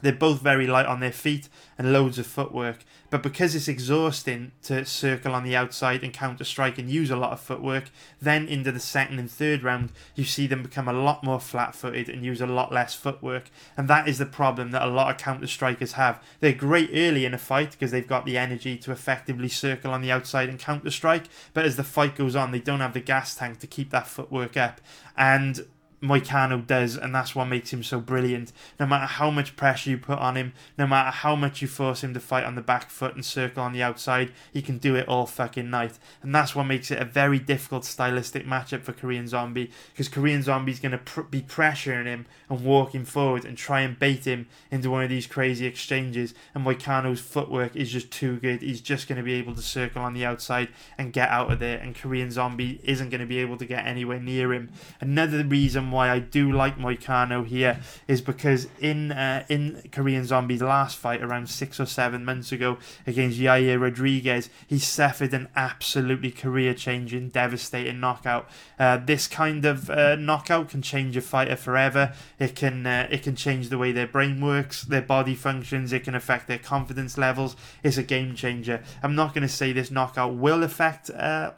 they're 0.00 0.12
both 0.12 0.40
very 0.40 0.66
light 0.66 0.86
on 0.86 1.00
their 1.00 1.12
feet 1.12 1.48
and 1.76 1.92
loads 1.92 2.18
of 2.18 2.26
footwork. 2.26 2.84
But 3.10 3.22
because 3.22 3.54
it's 3.54 3.68
exhausting 3.68 4.52
to 4.64 4.84
circle 4.84 5.34
on 5.34 5.44
the 5.44 5.56
outside 5.56 6.02
and 6.02 6.12
counter 6.12 6.44
strike 6.44 6.78
and 6.78 6.90
use 6.90 7.10
a 7.10 7.16
lot 7.16 7.32
of 7.32 7.40
footwork, 7.40 7.84
then 8.20 8.46
into 8.46 8.70
the 8.70 8.80
second 8.80 9.18
and 9.18 9.30
third 9.30 9.62
round, 9.62 9.92
you 10.14 10.24
see 10.24 10.46
them 10.46 10.62
become 10.62 10.88
a 10.88 10.92
lot 10.92 11.24
more 11.24 11.40
flat 11.40 11.74
footed 11.74 12.08
and 12.08 12.24
use 12.24 12.40
a 12.40 12.46
lot 12.46 12.70
less 12.70 12.94
footwork. 12.94 13.50
And 13.76 13.88
that 13.88 14.08
is 14.08 14.18
the 14.18 14.26
problem 14.26 14.72
that 14.72 14.82
a 14.82 14.90
lot 14.90 15.10
of 15.10 15.16
counter 15.16 15.46
strikers 15.46 15.92
have. 15.92 16.22
They're 16.40 16.52
great 16.52 16.90
early 16.92 17.24
in 17.24 17.32
a 17.32 17.38
fight 17.38 17.72
because 17.72 17.90
they've 17.90 18.06
got 18.06 18.26
the 18.26 18.36
energy 18.36 18.76
to 18.78 18.92
effectively 18.92 19.48
circle 19.48 19.92
on 19.92 20.02
the 20.02 20.12
outside 20.12 20.48
and 20.48 20.58
counter 20.58 20.90
strike, 20.90 21.24
but 21.54 21.64
as 21.64 21.76
the 21.76 21.84
fight 21.84 22.14
goes 22.14 22.36
on, 22.36 22.50
they 22.50 22.60
don't 22.60 22.80
have 22.80 22.94
the 22.94 23.00
gas 23.00 23.34
tank 23.34 23.58
to 23.60 23.66
keep 23.66 23.90
that 23.90 24.06
footwork 24.06 24.56
up. 24.56 24.80
And 25.16 25.66
Moicano 26.02 26.64
does, 26.64 26.96
and 26.96 27.14
that's 27.14 27.34
what 27.34 27.46
makes 27.46 27.72
him 27.72 27.82
so 27.82 28.00
brilliant. 28.00 28.52
No 28.78 28.86
matter 28.86 29.06
how 29.06 29.30
much 29.30 29.56
pressure 29.56 29.90
you 29.90 29.98
put 29.98 30.18
on 30.18 30.36
him, 30.36 30.52
no 30.76 30.86
matter 30.86 31.10
how 31.10 31.34
much 31.34 31.60
you 31.60 31.68
force 31.68 32.04
him 32.04 32.14
to 32.14 32.20
fight 32.20 32.44
on 32.44 32.54
the 32.54 32.62
back 32.62 32.88
foot 32.90 33.14
and 33.14 33.24
circle 33.24 33.62
on 33.62 33.72
the 33.72 33.82
outside, 33.82 34.32
he 34.52 34.62
can 34.62 34.78
do 34.78 34.94
it 34.94 35.08
all 35.08 35.26
fucking 35.26 35.70
night. 35.70 35.98
And 36.22 36.34
that's 36.34 36.54
what 36.54 36.64
makes 36.64 36.90
it 36.90 37.00
a 37.00 37.04
very 37.04 37.38
difficult 37.38 37.84
stylistic 37.84 38.46
matchup 38.46 38.82
for 38.82 38.92
Korean 38.92 39.26
Zombie, 39.26 39.70
because 39.92 40.08
Korean 40.08 40.42
Zombie's 40.42 40.80
going 40.80 40.92
to 40.92 40.98
pr- 40.98 41.22
be 41.22 41.42
pressuring 41.42 42.06
him 42.06 42.26
and 42.48 42.64
walking 42.64 43.04
forward 43.04 43.44
and 43.44 43.58
try 43.58 43.80
and 43.80 43.98
bait 43.98 44.24
him 44.24 44.46
into 44.70 44.90
one 44.90 45.02
of 45.02 45.10
these 45.10 45.26
crazy 45.26 45.66
exchanges. 45.66 46.32
And 46.54 46.64
Moicano's 46.64 47.20
footwork 47.20 47.74
is 47.74 47.90
just 47.90 48.10
too 48.12 48.36
good. 48.36 48.62
He's 48.62 48.80
just 48.80 49.08
going 49.08 49.18
to 49.18 49.24
be 49.24 49.34
able 49.34 49.54
to 49.56 49.62
circle 49.62 50.02
on 50.02 50.14
the 50.14 50.24
outside 50.24 50.68
and 50.96 51.12
get 51.12 51.28
out 51.28 51.50
of 51.50 51.58
there, 51.58 51.78
and 51.78 51.96
Korean 51.96 52.30
Zombie 52.30 52.80
isn't 52.84 53.10
going 53.10 53.20
to 53.20 53.26
be 53.26 53.38
able 53.38 53.56
to 53.56 53.66
get 53.66 53.84
anywhere 53.84 54.20
near 54.20 54.52
him. 54.52 54.70
Another 55.00 55.42
reason 55.42 55.87
why 55.90 56.10
I 56.10 56.18
do 56.18 56.52
like 56.52 56.78
Moicano 56.78 57.46
here 57.46 57.80
is 58.06 58.20
because 58.20 58.68
in 58.78 59.12
uh, 59.12 59.44
in 59.48 59.82
Korean 59.92 60.24
Zombie's 60.24 60.62
last 60.62 60.96
fight 60.96 61.22
around 61.22 61.48
six 61.48 61.80
or 61.80 61.86
seven 61.86 62.24
months 62.24 62.52
ago 62.52 62.78
against 63.06 63.38
Yair 63.38 63.80
Rodriguez, 63.80 64.50
he 64.66 64.78
suffered 64.78 65.34
an 65.34 65.48
absolutely 65.56 66.30
career-changing, 66.30 67.30
devastating 67.30 68.00
knockout. 68.00 68.48
Uh, 68.78 68.96
this 68.96 69.26
kind 69.26 69.64
of 69.64 69.90
uh, 69.90 70.16
knockout 70.16 70.68
can 70.68 70.82
change 70.82 71.16
a 71.16 71.20
fighter 71.20 71.56
forever. 71.56 72.12
It 72.38 72.54
can 72.54 72.86
uh, 72.86 73.08
it 73.10 73.22
can 73.22 73.36
change 73.36 73.68
the 73.68 73.78
way 73.78 73.92
their 73.92 74.06
brain 74.06 74.40
works, 74.40 74.82
their 74.82 75.02
body 75.02 75.34
functions. 75.34 75.92
It 75.92 76.04
can 76.04 76.14
affect 76.14 76.48
their 76.48 76.58
confidence 76.58 77.18
levels. 77.18 77.56
It's 77.82 77.96
a 77.96 78.02
game 78.02 78.34
changer. 78.34 78.82
I'm 79.02 79.14
not 79.14 79.34
going 79.34 79.42
to 79.42 79.48
say 79.48 79.72
this 79.72 79.90
knockout 79.90 80.34
will 80.34 80.62
affect 80.62 81.10
uh, 81.10 81.52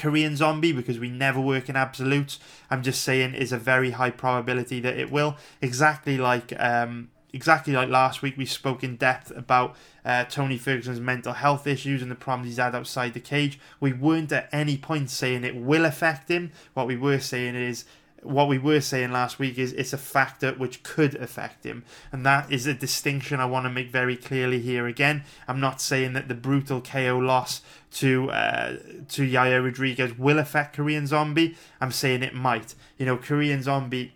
Korean 0.00 0.34
Zombie 0.34 0.72
because 0.72 0.98
we 0.98 1.10
never 1.10 1.40
work 1.40 1.68
in 1.68 1.76
absolutes. 1.76 2.38
I'm 2.70 2.82
just 2.82 3.02
saying 3.02 3.34
is 3.34 3.52
a 3.52 3.58
very 3.58 3.90
high 3.92 4.10
probability 4.10 4.80
that 4.80 4.98
it 4.98 5.12
will. 5.12 5.36
Exactly 5.60 6.16
like 6.16 6.52
um, 6.58 7.10
exactly 7.32 7.72
like 7.72 7.88
last 7.88 8.22
week, 8.22 8.36
we 8.36 8.46
spoke 8.46 8.82
in 8.82 8.96
depth 8.96 9.30
about 9.36 9.76
uh, 10.04 10.24
Tony 10.24 10.56
Ferguson's 10.56 11.00
mental 11.00 11.34
health 11.34 11.66
issues 11.66 12.02
and 12.02 12.10
the 12.10 12.14
problems 12.14 12.48
he's 12.48 12.58
had 12.58 12.74
outside 12.74 13.12
the 13.12 13.20
cage. 13.20 13.60
We 13.78 13.92
weren't 13.92 14.32
at 14.32 14.48
any 14.52 14.76
point 14.76 15.10
saying 15.10 15.44
it 15.44 15.56
will 15.56 15.84
affect 15.84 16.30
him. 16.30 16.52
What 16.74 16.86
we 16.86 16.96
were 16.96 17.20
saying 17.20 17.54
is 17.54 17.84
what 18.22 18.48
we 18.48 18.58
were 18.58 18.80
saying 18.80 19.12
last 19.12 19.38
week 19.38 19.58
is 19.58 19.72
it's 19.72 19.92
a 19.92 19.98
factor 19.98 20.52
which 20.52 20.82
could 20.82 21.14
affect 21.16 21.64
him, 21.64 21.84
and 22.12 22.24
that 22.26 22.50
is 22.52 22.66
a 22.66 22.74
distinction 22.74 23.40
I 23.40 23.46
want 23.46 23.66
to 23.66 23.70
make 23.70 23.90
very 23.90 24.16
clearly 24.16 24.60
here. 24.60 24.86
Again, 24.86 25.24
I'm 25.48 25.60
not 25.60 25.80
saying 25.80 26.12
that 26.14 26.28
the 26.28 26.34
brutal 26.34 26.80
KO 26.80 27.18
loss 27.18 27.62
to 27.92 28.30
uh, 28.30 28.76
to 29.08 29.28
Yair 29.28 29.64
Rodriguez 29.64 30.18
will 30.18 30.38
affect 30.38 30.76
Korean 30.76 31.06
Zombie. 31.06 31.56
I'm 31.80 31.92
saying 31.92 32.22
it 32.22 32.34
might. 32.34 32.74
You 32.98 33.06
know, 33.06 33.16
Korean 33.16 33.62
Zombie 33.62 34.12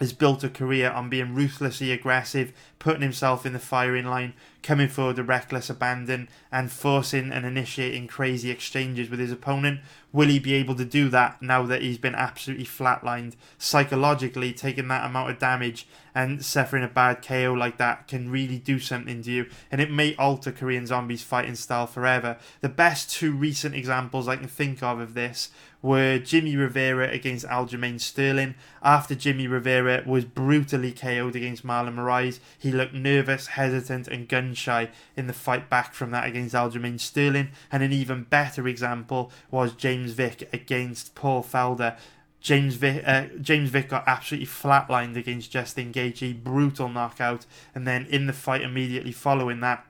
has 0.00 0.12
built 0.12 0.42
a 0.42 0.48
career 0.48 0.90
on 0.90 1.08
being 1.08 1.34
ruthlessly 1.34 1.92
aggressive, 1.92 2.52
putting 2.80 3.02
himself 3.02 3.46
in 3.46 3.52
the 3.52 3.60
firing 3.60 4.04
line, 4.04 4.34
coming 4.60 4.88
forward 4.88 5.16
with 5.16 5.28
reckless 5.28 5.70
abandon, 5.70 6.28
and 6.50 6.72
forcing 6.72 7.30
and 7.30 7.46
initiating 7.46 8.08
crazy 8.08 8.50
exchanges 8.50 9.08
with 9.08 9.20
his 9.20 9.30
opponent. 9.30 9.78
Will 10.12 10.28
he 10.28 10.40
be 10.40 10.54
able 10.54 10.74
to 10.76 10.84
do 10.84 11.08
that 11.10 11.40
now 11.40 11.62
that 11.66 11.82
he's 11.82 11.98
been 11.98 12.14
absolutely 12.14 12.64
flatlined? 12.64 13.34
Psychologically, 13.56 14.52
taking 14.52 14.88
that 14.88 15.06
amount 15.06 15.30
of 15.30 15.38
damage 15.38 15.86
and 16.12 16.44
suffering 16.44 16.82
a 16.82 16.88
bad 16.88 17.22
KO 17.22 17.52
like 17.52 17.78
that 17.78 18.08
can 18.08 18.30
really 18.30 18.58
do 18.58 18.80
something 18.80 19.22
to 19.22 19.30
you, 19.30 19.46
and 19.70 19.80
it 19.80 19.92
may 19.92 20.16
alter 20.16 20.50
Korean 20.50 20.86
Zombie's 20.86 21.22
fighting 21.22 21.54
style 21.54 21.86
forever. 21.86 22.36
The 22.62 22.68
best 22.68 23.10
two 23.10 23.32
recent 23.32 23.76
examples 23.76 24.26
I 24.26 24.36
can 24.36 24.48
think 24.48 24.82
of 24.82 24.98
of 24.98 25.14
this 25.14 25.50
were 25.84 26.18
Jimmy 26.18 26.56
Rivera 26.56 27.10
against 27.10 27.46
Aljamain 27.46 28.00
Sterling. 28.00 28.54
After 28.82 29.14
Jimmy 29.14 29.46
Rivera 29.46 30.02
was 30.06 30.24
brutally 30.24 30.92
KO'd 30.92 31.36
against 31.36 31.64
Marlon 31.64 31.96
Moraes, 31.96 32.40
he 32.58 32.72
looked 32.72 32.94
nervous, 32.94 33.48
hesitant, 33.48 34.08
and 34.08 34.26
gun 34.26 34.54
shy 34.54 34.88
in 35.14 35.26
the 35.26 35.34
fight 35.34 35.68
back 35.68 35.92
from 35.92 36.10
that 36.12 36.26
against 36.26 36.54
Aljamain 36.54 36.98
Sterling. 36.98 37.50
And 37.70 37.82
an 37.82 37.92
even 37.92 38.22
better 38.24 38.66
example 38.66 39.30
was 39.50 39.74
James 39.74 40.12
Vick 40.12 40.48
against 40.54 41.14
Paul 41.14 41.42
Felder. 41.42 41.98
James 42.40 42.76
Vick, 42.76 43.02
uh, 43.06 43.26
James 43.42 43.68
Vick 43.68 43.90
got 43.90 44.04
absolutely 44.06 44.46
flatlined 44.46 45.16
against 45.16 45.50
Justin 45.50 45.92
Gaethje, 45.92 46.42
brutal 46.42 46.88
knockout, 46.88 47.44
and 47.74 47.86
then 47.86 48.06
in 48.06 48.26
the 48.26 48.32
fight 48.32 48.62
immediately 48.62 49.12
following 49.12 49.60
that, 49.60 49.84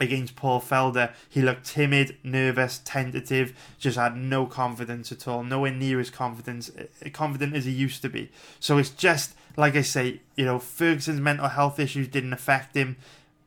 against 0.00 0.36
Paul 0.36 0.60
Felder, 0.60 1.12
he 1.28 1.42
looked 1.42 1.66
timid, 1.66 2.16
nervous, 2.22 2.80
tentative, 2.84 3.52
just 3.78 3.98
had 3.98 4.16
no 4.16 4.46
confidence 4.46 5.10
at 5.10 5.26
all, 5.26 5.42
nowhere 5.42 5.72
near 5.72 6.00
as 6.00 6.10
confident, 6.10 6.70
uh, 6.78 7.10
confident 7.12 7.54
as 7.54 7.64
he 7.64 7.72
used 7.72 8.02
to 8.02 8.08
be. 8.08 8.30
So 8.60 8.78
it's 8.78 8.90
just 8.90 9.34
like 9.58 9.74
I 9.74 9.82
say, 9.82 10.20
you 10.36 10.44
know, 10.44 10.60
Ferguson's 10.60 11.20
mental 11.20 11.48
health 11.48 11.80
issues 11.80 12.06
didn't 12.06 12.32
affect 12.32 12.76
him, 12.76 12.96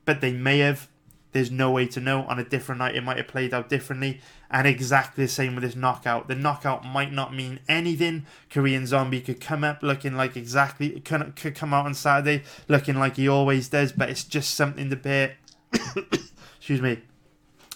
but 0.06 0.19
they 0.22 0.34
may 0.34 0.60
have. 0.60 0.90
There's 1.32 1.49
no 1.49 1.72
way 1.72 1.86
to 1.88 2.02
know. 2.02 2.23
On 2.23 2.38
a 2.38 2.44
different 2.44 2.80
night, 2.80 2.98
it 2.98 3.06
might 3.06 3.15
have 3.15 3.30
played 3.30 3.53
out 3.53 3.69
differently. 3.69 4.19
And 4.49 4.68
exactly 4.68 5.23
the 5.23 5.30
same 5.30 5.56
with 5.56 5.64
this 5.64 5.78
knockout. 5.78 6.28
The 6.28 6.36
knockout 6.36 6.84
might 6.84 7.14
not 7.14 7.34
mean 7.34 7.61
anything. 7.69 8.26
Korean 8.49 8.86
Zombie 8.86 9.22
could 9.22 9.40
come 9.40 9.64
up 9.64 9.82
looking 9.82 10.18
like 10.18 10.36
exactly, 10.36 10.99
could 10.99 11.56
come 11.56 11.73
out 11.73 11.86
on 11.86 11.94
Saturday 11.94 12.44
looking 12.68 12.99
like 12.99 13.15
he 13.15 13.30
always 13.30 13.69
does, 13.69 13.94
but 13.94 14.10
it's 14.10 14.26
just 14.26 14.53
something 14.53 14.90
to 14.90 14.98
bear 14.98 15.38
excuse 16.57 16.81
me, 16.81 16.99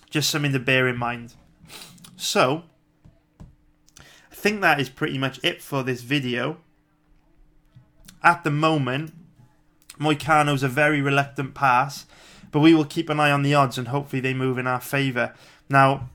just 0.09 0.29
something 0.29 0.53
to 0.53 0.59
bear 0.59 0.87
in 0.87 0.97
mind. 0.97 1.33
So, 2.15 2.63
I 3.99 4.35
think 4.35 4.61
that 4.61 4.79
is 4.79 4.89
pretty 4.89 5.17
much 5.17 5.39
it 5.43 5.61
for 5.61 5.83
this 5.83 6.01
video. 6.01 6.57
At 8.23 8.43
the 8.43 8.51
moment, 8.51 9.13
Moicano's 9.99 10.63
a 10.63 10.67
very 10.67 11.01
reluctant 11.01 11.53
pass, 11.53 12.05
but 12.51 12.59
we 12.59 12.73
will 12.73 12.85
keep 12.85 13.09
an 13.09 13.19
eye 13.19 13.31
on 13.31 13.43
the 13.43 13.53
odds 13.53 13.77
and 13.77 13.89
hopefully 13.89 14.19
they 14.19 14.33
move 14.33 14.57
in 14.57 14.67
our 14.67 14.81
favour. 14.81 15.33
Now, 15.69 16.09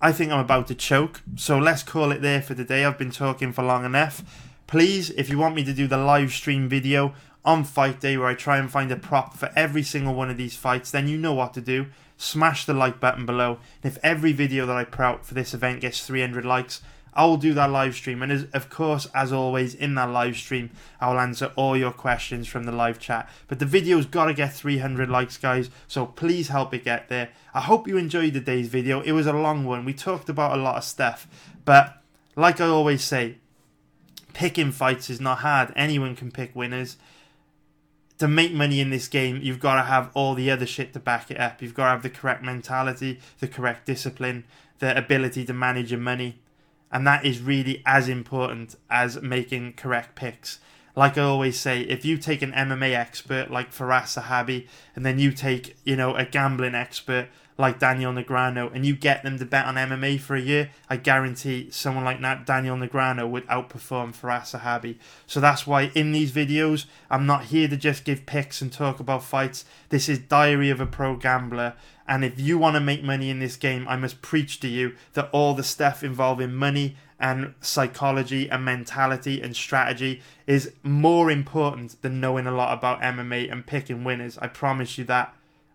I 0.00 0.12
think 0.12 0.32
I'm 0.32 0.40
about 0.40 0.66
to 0.68 0.74
choke, 0.74 1.22
so 1.36 1.58
let's 1.58 1.82
call 1.82 2.10
it 2.10 2.22
there 2.22 2.42
for 2.42 2.54
today. 2.54 2.84
I've 2.84 2.98
been 2.98 3.10
talking 3.10 3.52
for 3.52 3.62
long 3.62 3.84
enough. 3.84 4.22
Please, 4.66 5.10
if 5.10 5.28
you 5.28 5.38
want 5.38 5.54
me 5.54 5.64
to 5.64 5.72
do 5.72 5.86
the 5.86 5.98
live 5.98 6.32
stream 6.32 6.68
video 6.68 7.14
on 7.44 7.64
fight 7.64 8.00
day 8.00 8.16
where 8.16 8.28
I 8.28 8.34
try 8.34 8.58
and 8.58 8.70
find 8.70 8.90
a 8.92 8.96
prop 8.96 9.34
for 9.34 9.50
every 9.56 9.82
single 9.82 10.14
one 10.14 10.30
of 10.30 10.36
these 10.36 10.56
fights, 10.56 10.90
then 10.90 11.08
you 11.08 11.18
know 11.18 11.34
what 11.34 11.54
to 11.54 11.60
do. 11.60 11.86
Smash 12.16 12.66
the 12.66 12.74
like 12.74 13.00
button 13.00 13.26
below. 13.26 13.58
And 13.82 13.92
if 13.92 13.98
every 14.04 14.32
video 14.32 14.64
that 14.66 14.76
I 14.76 14.84
put 14.84 15.00
out 15.00 15.26
for 15.26 15.34
this 15.34 15.54
event 15.54 15.80
gets 15.80 16.06
300 16.06 16.44
likes, 16.44 16.80
I 17.14 17.26
will 17.26 17.36
do 17.36 17.52
that 17.54 17.70
live 17.70 17.94
stream. 17.94 18.22
And 18.22 18.32
as, 18.32 18.44
of 18.52 18.70
course, 18.70 19.06
as 19.14 19.32
always, 19.32 19.74
in 19.74 19.96
that 19.96 20.10
live 20.10 20.36
stream, 20.36 20.70
I 21.00 21.10
will 21.10 21.20
answer 21.20 21.52
all 21.56 21.76
your 21.76 21.92
questions 21.92 22.48
from 22.48 22.64
the 22.64 22.72
live 22.72 22.98
chat. 22.98 23.28
But 23.48 23.58
the 23.58 23.66
video's 23.66 24.06
got 24.06 24.26
to 24.26 24.34
get 24.34 24.54
300 24.54 25.10
likes, 25.10 25.36
guys. 25.36 25.68
So 25.88 26.06
please 26.06 26.48
help 26.48 26.72
it 26.72 26.84
get 26.84 27.08
there. 27.08 27.30
I 27.52 27.60
hope 27.60 27.86
you 27.86 27.98
enjoyed 27.98 28.32
today's 28.32 28.68
video. 28.68 29.02
It 29.02 29.12
was 29.12 29.26
a 29.26 29.32
long 29.32 29.64
one. 29.64 29.84
We 29.84 29.92
talked 29.92 30.28
about 30.28 30.56
a 30.56 30.62
lot 30.62 30.76
of 30.76 30.84
stuff. 30.84 31.26
But 31.64 32.02
like 32.34 32.60
I 32.60 32.66
always 32.66 33.04
say, 33.04 33.36
picking 34.32 34.72
fights 34.72 35.10
is 35.10 35.20
not 35.20 35.38
hard. 35.38 35.72
Anyone 35.76 36.16
can 36.16 36.30
pick 36.30 36.56
winners 36.56 36.96
to 38.22 38.28
make 38.28 38.52
money 38.52 38.78
in 38.78 38.90
this 38.90 39.08
game, 39.08 39.40
you've 39.42 39.58
got 39.58 39.74
to 39.74 39.82
have 39.82 40.08
all 40.14 40.34
the 40.34 40.48
other 40.48 40.64
shit 40.64 40.92
to 40.92 41.00
back 41.00 41.28
it 41.32 41.40
up. 41.40 41.60
You've 41.60 41.74
got 41.74 41.86
to 41.86 41.90
have 41.90 42.02
the 42.04 42.08
correct 42.08 42.40
mentality, 42.40 43.18
the 43.40 43.48
correct 43.48 43.84
discipline, 43.84 44.44
the 44.78 44.96
ability 44.96 45.44
to 45.44 45.52
manage 45.52 45.90
your 45.90 45.98
money. 45.98 46.38
And 46.92 47.04
that 47.04 47.26
is 47.26 47.40
really 47.40 47.82
as 47.84 48.08
important 48.08 48.76
as 48.88 49.20
making 49.20 49.72
correct 49.72 50.14
picks. 50.14 50.60
Like 50.94 51.18
I 51.18 51.22
always 51.22 51.58
say, 51.58 51.80
if 51.80 52.04
you 52.04 52.16
take 52.16 52.42
an 52.42 52.52
MMA 52.52 52.94
expert 52.94 53.50
like 53.50 53.72
Firas 53.72 54.16
Zahabi 54.16 54.68
and 54.94 55.04
then 55.04 55.18
you 55.18 55.32
take, 55.32 55.76
you 55.82 55.96
know, 55.96 56.14
a 56.14 56.24
gambling 56.24 56.76
expert 56.76 57.26
like 57.58 57.78
Daniel 57.78 58.12
Negreanu 58.12 58.74
and 58.74 58.86
you 58.86 58.96
get 58.96 59.22
them 59.22 59.38
to 59.38 59.44
bet 59.44 59.66
on 59.66 59.74
MMA 59.74 60.20
for 60.20 60.34
a 60.34 60.40
year, 60.40 60.70
I 60.88 60.96
guarantee 60.96 61.70
someone 61.70 62.04
like 62.04 62.20
that 62.20 62.46
Daniel 62.46 62.76
Negreanu 62.76 63.28
would 63.30 63.46
outperform 63.46 64.14
Firas 64.14 64.58
Zahabi. 64.58 64.96
So 65.26 65.40
that's 65.40 65.66
why 65.66 65.90
in 65.94 66.12
these 66.12 66.32
videos, 66.32 66.86
I'm 67.10 67.26
not 67.26 67.46
here 67.46 67.68
to 67.68 67.76
just 67.76 68.04
give 68.04 68.26
picks 68.26 68.62
and 68.62 68.72
talk 68.72 69.00
about 69.00 69.22
fights. 69.22 69.64
This 69.90 70.08
is 70.08 70.18
Diary 70.18 70.70
of 70.70 70.80
a 70.80 70.86
Pro 70.86 71.16
Gambler. 71.16 71.74
And 72.06 72.24
if 72.24 72.38
you 72.40 72.58
want 72.58 72.74
to 72.74 72.80
make 72.80 73.02
money 73.02 73.30
in 73.30 73.38
this 73.38 73.56
game, 73.56 73.86
I 73.88 73.96
must 73.96 74.22
preach 74.22 74.60
to 74.60 74.68
you 74.68 74.96
that 75.12 75.30
all 75.32 75.54
the 75.54 75.62
stuff 75.62 76.02
involving 76.02 76.52
money 76.52 76.96
and 77.20 77.54
psychology 77.60 78.50
and 78.50 78.64
mentality 78.64 79.40
and 79.40 79.54
strategy 79.54 80.20
is 80.46 80.72
more 80.82 81.30
important 81.30 82.02
than 82.02 82.20
knowing 82.20 82.48
a 82.48 82.54
lot 82.54 82.76
about 82.76 83.00
MMA 83.00 83.50
and 83.50 83.64
picking 83.64 84.02
winners. 84.02 84.36
I 84.38 84.48
promise 84.48 84.98
you 84.98 85.04
that. 85.04 85.34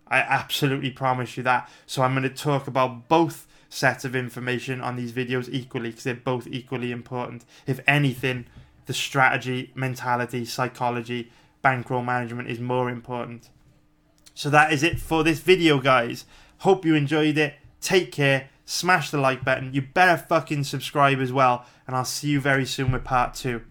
I 0.10 0.20
absolutely 0.20 0.92
promise 0.92 1.38
you 1.38 1.44
that. 1.44 1.70
So 1.86 2.02
I'm 2.02 2.14
going 2.14 2.24
to 2.24 2.30
talk 2.30 2.68
about 2.68 3.08
both 3.08 3.48
sets 3.70 4.06
of 4.06 4.16
information 4.16 4.82
on 4.82 4.96
these 4.96 5.12
videos 5.12 5.50
equally 5.52 5.90
because 5.90 6.04
they're 6.04 6.16
both 6.16 6.48
equally 6.48 6.92
important. 6.92 7.46
If 7.66 7.80
anything, 7.88 8.46
the 8.86 8.94
strategy, 8.94 9.72
mentality, 9.76 10.46
psychology, 10.46 11.32
bankroll 11.62 12.04
management 12.04 12.50
is 12.50 12.60
more 12.60 12.90
important. 12.90 13.50
So 14.34 14.50
that 14.52 14.72
is 14.72 14.84
it 14.84 15.00
for 15.00 15.24
this 15.24 15.40
video, 15.40 15.80
guys. 15.80 16.26
Hope 16.60 16.86
you 16.86 16.96
enjoyed 16.96 17.38
it. 17.38 17.56
Take 17.82 18.12
care. 18.12 18.50
Smash 18.66 19.12
the 19.12 19.18
like 19.18 19.44
button. 19.44 19.74
You 19.74 19.82
better 19.82 20.18
fucking 20.18 20.64
subscribe 20.64 21.20
as 21.20 21.34
well. 21.34 21.66
And 21.86 21.96
I'll 21.96 22.06
see 22.06 22.30
you 22.30 22.40
very 22.40 22.66
soon 22.66 22.92
with 22.92 23.04
part 23.04 23.34
two. 23.34 23.64